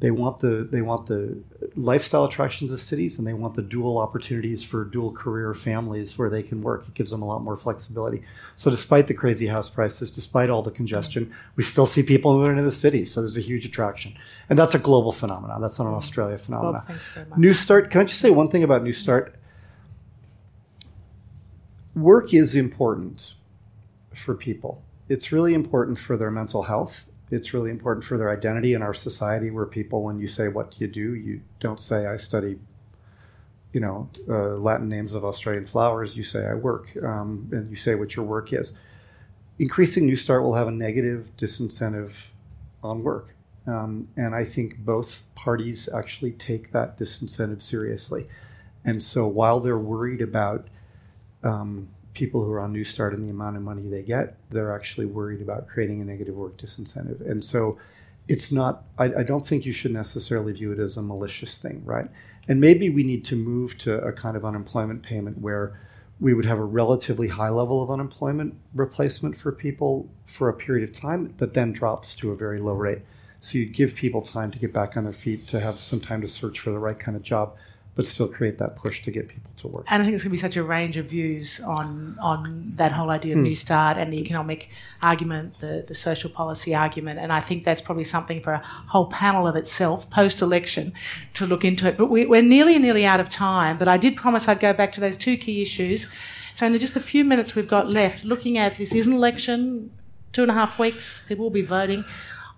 They 0.01 0.09
want 0.09 0.39
the 0.39 0.67
they 0.69 0.81
want 0.81 1.05
the 1.05 1.37
lifestyle 1.75 2.25
attractions 2.25 2.71
of 2.71 2.79
cities, 2.79 3.19
and 3.19 3.27
they 3.27 3.33
want 3.33 3.53
the 3.53 3.61
dual 3.61 3.99
opportunities 3.99 4.63
for 4.63 4.83
dual 4.83 5.11
career 5.11 5.53
families 5.53 6.17
where 6.17 6.27
they 6.27 6.41
can 6.41 6.63
work. 6.63 6.87
It 6.87 6.95
gives 6.95 7.11
them 7.11 7.21
a 7.21 7.25
lot 7.25 7.43
more 7.43 7.55
flexibility. 7.55 8.23
So, 8.55 8.71
despite 8.71 9.05
the 9.05 9.13
crazy 9.13 9.45
house 9.45 9.69
prices, 9.69 10.09
despite 10.09 10.49
all 10.49 10.63
the 10.63 10.71
congestion, 10.71 11.31
we 11.55 11.61
still 11.61 11.85
see 11.85 12.01
people 12.01 12.33
moving 12.33 12.53
into 12.53 12.63
the 12.63 12.71
cities. 12.71 13.13
So, 13.13 13.21
there's 13.21 13.37
a 13.37 13.41
huge 13.41 13.63
attraction, 13.63 14.15
and 14.49 14.57
that's 14.57 14.73
a 14.73 14.79
global 14.79 15.11
phenomenon. 15.11 15.61
That's 15.61 15.77
not 15.77 15.87
an 15.87 15.93
Australia 15.93 16.39
phenomenon. 16.39 16.73
Well, 16.73 16.81
thanks 16.81 17.07
very 17.09 17.27
much. 17.27 17.37
Newstart. 17.37 17.91
Can 17.91 18.01
I 18.01 18.03
just 18.05 18.19
say 18.19 18.31
one 18.31 18.49
thing 18.49 18.63
about 18.63 18.83
Newstart? 18.83 19.33
Work 21.95 22.33
is 22.33 22.55
important 22.55 23.35
for 24.15 24.33
people. 24.33 24.83
It's 25.09 25.31
really 25.31 25.53
important 25.53 25.99
for 25.99 26.17
their 26.17 26.31
mental 26.31 26.63
health 26.63 27.05
it's 27.31 27.53
really 27.53 27.71
important 27.71 28.03
for 28.03 28.17
their 28.17 28.29
identity 28.29 28.73
in 28.73 28.81
our 28.81 28.93
society 28.93 29.49
where 29.49 29.65
people 29.65 30.03
when 30.03 30.19
you 30.19 30.27
say 30.27 30.47
what 30.47 30.71
do 30.71 30.77
you 30.79 30.87
do? 30.87 31.15
you 31.15 31.41
don't 31.59 31.79
say 31.79 32.05
i 32.05 32.17
study 32.17 32.59
you 33.73 33.79
know 33.79 34.09
uh, 34.29 34.55
latin 34.57 34.89
names 34.89 35.13
of 35.13 35.23
australian 35.25 35.65
flowers. 35.65 36.17
You 36.17 36.23
say 36.23 36.45
i 36.45 36.53
work 36.53 36.89
um, 37.03 37.47
and 37.51 37.69
you 37.69 37.75
say 37.75 37.95
what 37.95 38.15
your 38.15 38.25
work 38.25 38.53
is. 38.53 38.73
Increasing 39.59 40.09
Newstart 40.09 40.41
will 40.41 40.55
have 40.55 40.67
a 40.67 40.71
negative 40.71 41.31
disincentive 41.37 42.27
on 42.83 43.03
work 43.03 43.35
um, 43.67 44.07
and 44.17 44.35
i 44.35 44.43
think 44.43 44.79
both 44.79 45.23
parties 45.35 45.87
actually 45.93 46.31
take 46.31 46.71
that 46.71 46.97
disincentive 46.97 47.61
seriously. 47.61 48.27
And 48.83 49.01
so 49.03 49.27
while 49.27 49.59
they're 49.59 49.77
worried 49.77 50.21
about 50.21 50.67
um, 51.43 51.89
people 52.13 52.43
who 52.43 52.51
are 52.51 52.59
on 52.59 52.73
Newstart 52.73 53.13
and 53.13 53.25
the 53.25 53.31
amount 53.31 53.55
of 53.55 53.63
money 53.63 53.83
they 53.87 54.03
get, 54.03 54.37
they're 54.49 54.73
actually 54.73 55.05
worried 55.05 55.41
about 55.41 55.67
creating 55.67 56.01
a 56.01 56.05
negative 56.05 56.35
work 56.35 56.57
disincentive. 56.57 57.21
And 57.29 57.43
so 57.43 57.77
it's 58.27 58.51
not, 58.51 58.83
I, 58.97 59.05
I, 59.05 59.23
don't 59.23 59.45
think 59.45 59.65
you 59.65 59.73
should 59.73 59.91
necessarily 59.91 60.53
view 60.53 60.71
it 60.71 60.79
as 60.79 60.97
a 60.97 61.01
malicious 61.01 61.57
thing, 61.57 61.83
right? 61.85 62.07
And 62.47 62.59
maybe 62.59 62.89
we 62.89 63.03
need 63.03 63.25
to 63.25 63.35
move 63.35 63.77
to 63.79 63.95
a 64.01 64.11
kind 64.11 64.35
of 64.35 64.45
unemployment 64.45 65.03
payment 65.03 65.39
where 65.39 65.79
we 66.19 66.33
would 66.33 66.45
have 66.45 66.59
a 66.59 66.63
relatively 66.63 67.27
high 67.27 67.49
level 67.49 67.81
of 67.81 67.89
unemployment 67.89 68.55
replacement 68.75 69.35
for 69.35 69.51
people 69.51 70.09
for 70.25 70.49
a 70.49 70.53
period 70.53 70.87
of 70.87 70.95
time 70.95 71.33
that 71.37 71.53
then 71.53 71.71
drops 71.71 72.15
to 72.15 72.31
a 72.31 72.35
very 72.35 72.59
low 72.59 72.73
rate. 72.73 72.99
So 73.39 73.57
you 73.57 73.65
give 73.65 73.95
people 73.95 74.21
time 74.21 74.51
to 74.51 74.59
get 74.59 74.71
back 74.71 74.95
on 74.95 75.03
their 75.03 75.13
feet, 75.13 75.47
to 75.47 75.59
have 75.59 75.79
some 75.79 75.99
time 75.99 76.21
to 76.21 76.27
search 76.27 76.59
for 76.59 76.69
the 76.69 76.77
right 76.77 76.97
kind 76.97 77.17
of 77.17 77.23
job 77.23 77.55
but 77.93 78.07
still 78.07 78.27
create 78.27 78.57
that 78.57 78.75
push 78.75 79.03
to 79.03 79.11
get 79.11 79.27
people 79.27 79.51
to 79.57 79.67
work. 79.67 79.85
And 79.89 80.01
I 80.01 80.05
think 80.05 80.15
it's 80.15 80.23
going 80.23 80.29
to 80.29 80.37
be 80.37 80.41
such 80.41 80.55
a 80.55 80.63
range 80.63 80.95
of 80.97 81.07
views 81.07 81.59
on 81.59 82.17
on 82.21 82.71
that 82.75 82.91
whole 82.91 83.09
idea 83.09 83.33
of 83.35 83.39
mm. 83.39 83.51
Newstart 83.51 83.97
and 83.97 84.13
the 84.13 84.19
economic 84.19 84.69
argument, 85.01 85.59
the, 85.59 85.83
the 85.85 85.95
social 85.95 86.29
policy 86.29 86.73
argument. 86.73 87.19
And 87.19 87.33
I 87.33 87.41
think 87.41 87.65
that's 87.65 87.81
probably 87.81 88.05
something 88.05 88.41
for 88.41 88.53
a 88.53 88.63
whole 88.87 89.07
panel 89.07 89.45
of 89.45 89.55
itself 89.55 90.09
post 90.09 90.41
election 90.41 90.93
to 91.33 91.45
look 91.45 91.65
into 91.65 91.87
it. 91.87 91.97
But 91.97 92.07
we, 92.07 92.25
we're 92.25 92.41
nearly, 92.41 92.79
nearly 92.79 93.05
out 93.05 93.19
of 93.19 93.29
time. 93.29 93.77
But 93.77 93.87
I 93.87 93.97
did 93.97 94.15
promise 94.15 94.47
I'd 94.47 94.59
go 94.61 94.73
back 94.73 94.93
to 94.93 95.01
those 95.01 95.17
two 95.17 95.35
key 95.35 95.61
issues. 95.61 96.07
So 96.53 96.65
in 96.65 96.77
just 96.79 96.95
a 96.95 97.01
few 97.01 97.25
minutes 97.25 97.55
we've 97.55 97.67
got 97.67 97.89
left, 97.89 98.23
looking 98.23 98.57
at 98.57 98.77
this 98.77 98.93
is 98.95 99.07
an 99.07 99.13
election, 99.13 99.91
two 100.31 100.43
and 100.43 100.51
a 100.51 100.53
half 100.53 100.79
weeks, 100.79 101.23
people 101.27 101.43
will 101.43 101.49
be 101.49 101.61
voting 101.61 102.05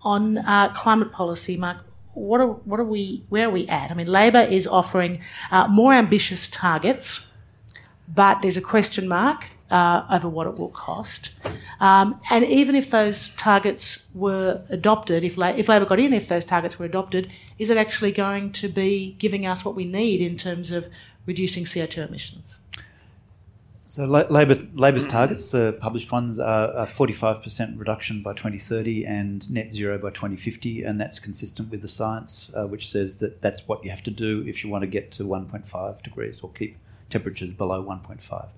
on 0.04 0.38
uh, 0.38 0.72
climate 0.74 1.12
policy. 1.12 1.58
Mark, 1.58 1.78
what 2.14 2.42
are 2.42 2.48
what 2.48 2.80
are 2.80 2.86
we 2.86 3.24
where 3.30 3.48
are 3.48 3.52
we 3.52 3.68
at? 3.68 3.92
I 3.92 3.94
mean, 3.94 4.08
Labor 4.08 4.42
is 4.42 4.68
offering 4.68 5.22
uh, 5.52 5.68
more 5.68 5.94
ambitious 5.94 6.48
targets, 6.48 7.32
but 8.08 8.42
there's 8.42 8.58
a 8.58 8.62
question 8.62 9.08
mark 9.08 9.50
uh, 9.72 10.06
over 10.10 10.30
what 10.30 10.48
it 10.48 10.58
will 10.58 10.70
cost. 10.70 11.32
Um, 11.80 12.22
and 12.30 12.46
even 12.46 12.76
if 12.76 12.92
those 12.92 13.30
targets 13.30 14.06
were 14.14 14.62
adopted, 14.70 15.24
if 15.24 15.38
La- 15.38 15.48
if 15.58 15.68
Labor 15.68 15.86
got 15.86 16.00
in, 16.00 16.14
if 16.14 16.28
those 16.28 16.46
targets 16.46 16.78
were 16.78 16.86
adopted, 16.86 17.30
is 17.58 17.70
it 17.70 17.78
actually 17.78 18.12
going 18.12 18.52
to 18.54 18.68
be 18.68 19.16
giving 19.18 19.46
us 19.46 19.66
what 19.66 19.76
we 19.76 19.86
need 19.86 20.22
in 20.22 20.38
terms 20.38 20.72
of 20.72 20.88
reducing 21.26 21.66
CO 21.66 21.88
two 21.88 22.02
emissions? 22.02 22.60
So 23.94 24.06
Labor, 24.06 24.58
Labor's 24.74 25.06
targets, 25.06 25.52
the 25.52 25.78
published 25.80 26.12
ones, 26.12 26.40
are 26.40 26.72
a 26.72 26.88
45% 26.88 27.78
reduction 27.78 28.24
by 28.24 28.32
2030 28.34 29.06
and 29.06 29.52
net 29.54 29.72
zero 29.72 30.00
by 30.00 30.10
2050, 30.10 30.82
and 30.82 31.00
that's 31.00 31.20
consistent 31.20 31.70
with 31.70 31.84
the 31.84 31.88
science, 31.88 32.52
uh, 32.58 32.66
which 32.66 32.90
says 32.90 33.18
that 33.18 33.44
that's 33.44 33.68
what 33.68 33.84
you 33.84 33.92
have 33.92 34.02
to 34.02 34.10
do 34.10 34.44
if 34.48 34.64
you 34.64 34.72
want 34.72 34.82
to 34.82 34.88
get 34.88 35.12
to 35.12 35.26
1.5 35.26 36.02
degrees 36.02 36.42
or 36.42 36.50
keep 36.54 36.80
temperatures 37.12 37.54
below 37.54 37.84
1.5. 37.84 38.50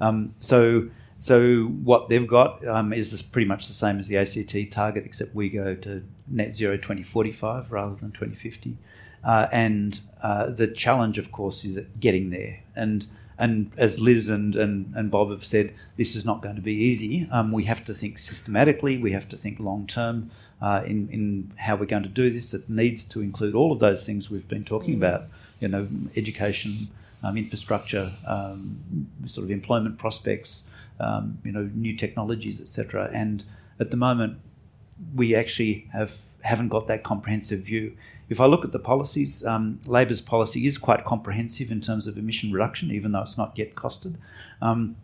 Um, 0.00 0.34
so 0.40 0.88
so 1.18 1.64
what 1.64 2.08
they've 2.08 2.26
got 2.26 2.66
um, 2.66 2.94
is 2.94 3.10
this 3.10 3.20
pretty 3.20 3.46
much 3.46 3.66
the 3.66 3.74
same 3.74 3.98
as 3.98 4.08
the 4.08 4.16
ACT 4.16 4.72
target, 4.72 5.04
except 5.04 5.34
we 5.34 5.50
go 5.50 5.74
to 5.74 6.02
net 6.26 6.56
zero 6.56 6.78
2045 6.78 7.72
rather 7.72 7.94
than 7.94 8.10
2050. 8.12 8.78
Uh, 9.22 9.48
and 9.52 10.00
uh, 10.22 10.48
the 10.48 10.66
challenge, 10.66 11.18
of 11.18 11.30
course, 11.30 11.62
is 11.66 11.78
getting 12.00 12.30
there. 12.30 12.62
And 12.74 13.06
and 13.38 13.70
as 13.76 14.00
Liz 14.00 14.28
and, 14.28 14.56
and, 14.56 14.92
and 14.96 15.10
Bob 15.10 15.30
have 15.30 15.44
said, 15.44 15.72
this 15.96 16.16
is 16.16 16.24
not 16.24 16.42
going 16.42 16.56
to 16.56 16.62
be 16.62 16.74
easy. 16.74 17.28
Um, 17.30 17.52
we 17.52 17.64
have 17.64 17.84
to 17.84 17.94
think 17.94 18.18
systematically, 18.18 18.98
we 18.98 19.12
have 19.12 19.28
to 19.28 19.36
think 19.36 19.60
long 19.60 19.86
term 19.86 20.30
uh, 20.60 20.82
in, 20.84 21.08
in 21.10 21.52
how 21.56 21.76
we're 21.76 21.86
going 21.86 22.02
to 22.02 22.08
do 22.08 22.30
this. 22.30 22.52
It 22.52 22.68
needs 22.68 23.04
to 23.06 23.20
include 23.20 23.54
all 23.54 23.70
of 23.70 23.78
those 23.78 24.04
things 24.04 24.28
we've 24.28 24.48
been 24.48 24.64
talking 24.64 24.94
mm. 24.94 24.98
about, 24.98 25.28
you 25.60 25.68
know, 25.68 25.86
education, 26.16 26.88
um, 27.22 27.36
infrastructure, 27.36 28.10
um, 28.26 29.08
sort 29.26 29.44
of 29.44 29.52
employment 29.52 29.98
prospects, 29.98 30.68
um, 30.98 31.38
you 31.44 31.52
know, 31.52 31.70
new 31.74 31.94
technologies, 31.94 32.60
etc. 32.60 33.08
And 33.12 33.44
at 33.78 33.92
the 33.92 33.96
moment, 33.96 34.40
we 35.14 35.34
actually 35.34 35.88
have 35.92 36.14
haven't 36.42 36.68
got 36.68 36.86
that 36.88 37.02
comprehensive 37.02 37.60
view. 37.60 37.96
If 38.28 38.40
I 38.40 38.46
look 38.46 38.64
at 38.64 38.72
the 38.72 38.78
policies, 38.78 39.44
um, 39.46 39.80
Labor's 39.86 40.20
policy 40.20 40.66
is 40.66 40.76
quite 40.76 41.04
comprehensive 41.04 41.70
in 41.70 41.80
terms 41.80 42.06
of 42.06 42.18
emission 42.18 42.52
reduction, 42.52 42.90
even 42.90 43.12
though 43.12 43.22
it's 43.22 43.38
not 43.38 43.56
yet 43.56 43.74
costed. 43.74 44.16
Um, 44.60 44.96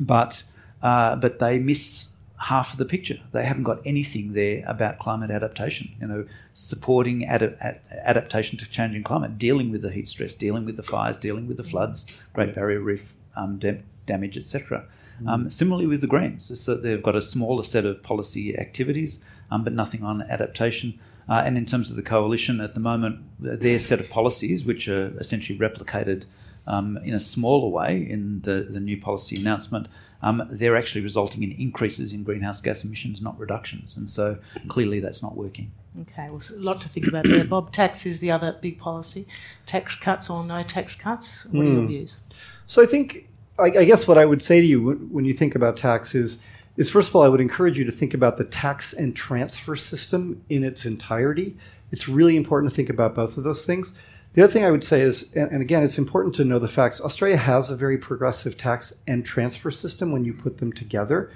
but 0.00 0.44
uh, 0.82 1.16
but 1.16 1.38
they 1.38 1.58
miss 1.58 2.12
half 2.38 2.72
of 2.72 2.78
the 2.78 2.84
picture. 2.84 3.20
They 3.30 3.44
haven't 3.44 3.62
got 3.62 3.80
anything 3.86 4.32
there 4.32 4.64
about 4.66 4.98
climate 4.98 5.30
adaptation. 5.30 5.94
You 6.00 6.06
know, 6.08 6.26
supporting 6.52 7.24
ad- 7.24 7.56
ad- 7.60 7.80
adaptation 8.04 8.58
to 8.58 8.68
changing 8.68 9.04
climate, 9.04 9.38
dealing 9.38 9.70
with 9.70 9.82
the 9.82 9.90
heat 9.90 10.08
stress, 10.08 10.34
dealing 10.34 10.64
with 10.64 10.76
the 10.76 10.82
fires, 10.82 11.16
dealing 11.16 11.46
with 11.46 11.56
the 11.56 11.62
floods, 11.62 12.06
Great 12.32 12.54
Barrier 12.54 12.80
Reef 12.80 13.14
um, 13.36 13.58
dam- 13.58 13.84
damage, 14.06 14.36
etc. 14.36 14.86
Mm. 15.22 15.28
Um, 15.28 15.50
similarly 15.50 15.86
with 15.86 16.00
the 16.00 16.06
Greens, 16.06 16.50
is 16.50 16.66
that 16.66 16.82
they've 16.82 17.02
got 17.02 17.14
a 17.14 17.22
smaller 17.22 17.62
set 17.62 17.84
of 17.84 18.02
policy 18.02 18.58
activities, 18.58 19.22
um, 19.52 19.62
but 19.62 19.72
nothing 19.72 20.02
on 20.02 20.22
adaptation. 20.22 20.98
Uh, 21.28 21.42
and 21.44 21.56
in 21.56 21.66
terms 21.66 21.90
of 21.90 21.96
the 21.96 22.02
coalition, 22.02 22.60
at 22.60 22.74
the 22.74 22.80
moment, 22.80 23.20
their 23.38 23.78
set 23.78 24.00
of 24.00 24.08
policies, 24.10 24.64
which 24.64 24.88
are 24.88 25.16
essentially 25.18 25.58
replicated 25.58 26.24
um, 26.66 26.96
in 27.04 27.14
a 27.14 27.20
smaller 27.20 27.68
way 27.68 27.98
in 27.98 28.40
the, 28.42 28.66
the 28.70 28.80
new 28.80 28.96
policy 28.96 29.36
announcement, 29.40 29.88
um, 30.22 30.42
they're 30.50 30.76
actually 30.76 31.02
resulting 31.02 31.42
in 31.42 31.52
increases 31.52 32.12
in 32.12 32.22
greenhouse 32.22 32.60
gas 32.60 32.84
emissions, 32.84 33.20
not 33.20 33.38
reductions. 33.38 33.96
And 33.96 34.08
so 34.08 34.38
clearly 34.68 35.00
that's 35.00 35.22
not 35.22 35.36
working. 35.36 35.72
Okay, 36.00 36.28
well, 36.30 36.40
a 36.56 36.60
lot 36.60 36.80
to 36.80 36.88
think 36.88 37.06
about 37.06 37.24
there. 37.24 37.44
Bob, 37.44 37.72
tax 37.72 38.06
is 38.06 38.20
the 38.20 38.30
other 38.30 38.56
big 38.60 38.78
policy. 38.78 39.26
Tax 39.66 39.94
cuts 39.94 40.30
or 40.30 40.44
no 40.44 40.62
tax 40.62 40.96
cuts? 40.96 41.46
What 41.46 41.54
mm. 41.54 41.60
are 41.60 41.64
your 41.64 41.80
hmm. 41.82 41.86
views? 41.88 42.22
So 42.66 42.82
I 42.82 42.86
think, 42.86 43.28
I, 43.58 43.64
I, 43.64 43.84
guess 43.84 44.08
what 44.08 44.16
I 44.16 44.24
would 44.24 44.42
say 44.42 44.60
to 44.60 44.66
you 44.66 44.92
when 45.10 45.24
you 45.24 45.34
think 45.34 45.54
about 45.54 45.76
tax 45.76 46.14
is, 46.14 46.38
is 46.76 46.90
first 46.90 47.10
of 47.10 47.16
all, 47.16 47.22
I 47.22 47.28
would 47.28 47.40
encourage 47.40 47.78
you 47.78 47.84
to 47.84 47.92
think 47.92 48.14
about 48.14 48.36
the 48.36 48.44
tax 48.44 48.92
and 48.92 49.14
transfer 49.14 49.76
system 49.76 50.44
in 50.48 50.64
its 50.64 50.84
entirety. 50.86 51.56
It's 51.90 52.08
really 52.08 52.36
important 52.36 52.72
to 52.72 52.76
think 52.76 52.88
about 52.88 53.14
both 53.14 53.36
of 53.36 53.44
those 53.44 53.64
things. 53.64 53.94
The 54.34 54.42
other 54.42 54.52
thing 54.52 54.64
I 54.64 54.70
would 54.70 54.82
say 54.82 55.02
is, 55.02 55.30
and, 55.34 55.60
again, 55.60 55.82
it's 55.82 55.98
important 55.98 56.34
to 56.36 56.44
know 56.44 56.58
the 56.58 56.68
facts. 56.68 57.02
Australia 57.02 57.36
has 57.36 57.68
a 57.68 57.76
very 57.76 57.98
progressive 57.98 58.56
tax 58.56 58.94
and 59.06 59.26
transfer 59.26 59.70
system 59.70 60.10
when 60.10 60.24
you 60.24 60.32
put 60.32 60.56
them 60.56 60.72
together. 60.72 61.30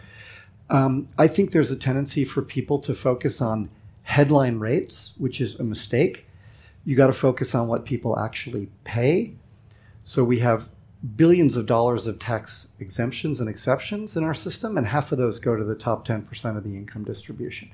Um, 0.71 1.09
I 1.19 1.29
think 1.29 1.51
there's 1.51 1.71
a 1.71 1.77
tendency 1.77 2.25
for 2.25 2.41
people 2.41 2.79
to 2.79 2.95
focus 2.95 3.43
on 3.43 3.69
headline 4.05 4.59
rates, 4.59 5.13
which 5.19 5.43
is 5.43 5.61
a 5.61 5.63
mistake. 5.63 6.27
You 6.87 6.97
got 6.97 7.09
to 7.09 7.13
focus 7.13 7.55
on 7.55 7.69
what 7.69 7.85
people 7.85 8.19
actually 8.19 8.71
pay. 8.85 9.35
So 10.03 10.25
we 10.25 10.39
have 10.39 10.71
billions 11.15 11.57
of 11.57 11.67
dollars 11.67 12.07
of 12.07 12.19
tax 12.19 12.69
exemptions 12.81 13.41
and 13.41 13.49
exceptions 13.49 14.17
in 14.17 14.25
our 14.25 14.35
system, 14.35 14.77
and 14.77 14.87
half 14.89 15.13
of 15.13 15.19
those 15.19 15.39
go 15.39 15.57
to 15.57 15.65
the 15.65 15.75
top 15.75 16.07
10% 16.07 16.57
of 16.57 16.65
the 16.65 16.77
income 16.77 17.05
distribution. 17.05 17.71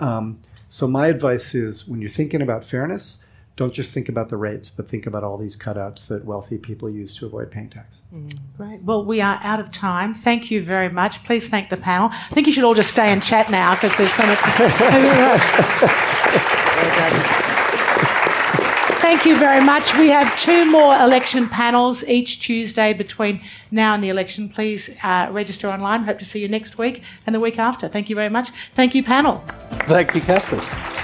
Um, 0.00 0.40
so 0.68 0.88
my 0.88 1.06
advice 1.08 1.54
is 1.54 1.86
when 1.86 2.00
you're 2.00 2.10
thinking 2.10 2.42
about 2.42 2.64
fairness, 2.64 3.18
don't 3.56 3.72
just 3.72 3.94
think 3.94 4.08
about 4.08 4.30
the 4.30 4.36
rates, 4.36 4.68
but 4.68 4.88
think 4.88 5.06
about 5.06 5.22
all 5.22 5.38
these 5.38 5.56
cutouts 5.56 6.08
that 6.08 6.24
wealthy 6.24 6.58
people 6.58 6.90
use 6.90 7.16
to 7.18 7.26
avoid 7.26 7.52
paying 7.52 7.70
tax. 7.70 8.02
Mm, 8.12 8.36
great. 8.56 8.82
Well, 8.82 9.04
we 9.04 9.20
are 9.20 9.38
out 9.42 9.60
of 9.60 9.70
time. 9.70 10.12
Thank 10.12 10.50
you 10.50 10.64
very 10.64 10.88
much. 10.88 11.22
Please 11.22 11.48
thank 11.48 11.70
the 11.70 11.76
panel. 11.76 12.08
I 12.12 12.34
think 12.34 12.48
you 12.48 12.52
should 12.52 12.64
all 12.64 12.74
just 12.74 12.90
stay 12.90 13.12
and 13.12 13.22
chat 13.22 13.50
now 13.50 13.74
because 13.76 13.94
there's 13.96 14.12
so 14.12 14.26
much. 14.26 14.38
Thank 19.14 19.26
you 19.26 19.36
very 19.36 19.64
much. 19.64 19.96
We 19.96 20.08
have 20.08 20.36
two 20.36 20.68
more 20.68 20.96
election 20.96 21.48
panels 21.48 22.02
each 22.02 22.40
Tuesday 22.40 22.92
between 22.92 23.40
now 23.70 23.94
and 23.94 24.02
the 24.02 24.08
election. 24.08 24.48
Please 24.48 24.90
uh, 25.04 25.28
register 25.30 25.68
online. 25.68 26.02
Hope 26.02 26.18
to 26.18 26.24
see 26.24 26.40
you 26.40 26.48
next 26.48 26.78
week 26.78 27.04
and 27.24 27.32
the 27.32 27.38
week 27.38 27.56
after. 27.56 27.86
Thank 27.86 28.10
you 28.10 28.16
very 28.16 28.28
much. 28.28 28.50
Thank 28.74 28.92
you, 28.92 29.04
panel. 29.04 29.44
Thank 29.86 30.16
you, 30.16 30.20
Catherine. 30.20 31.03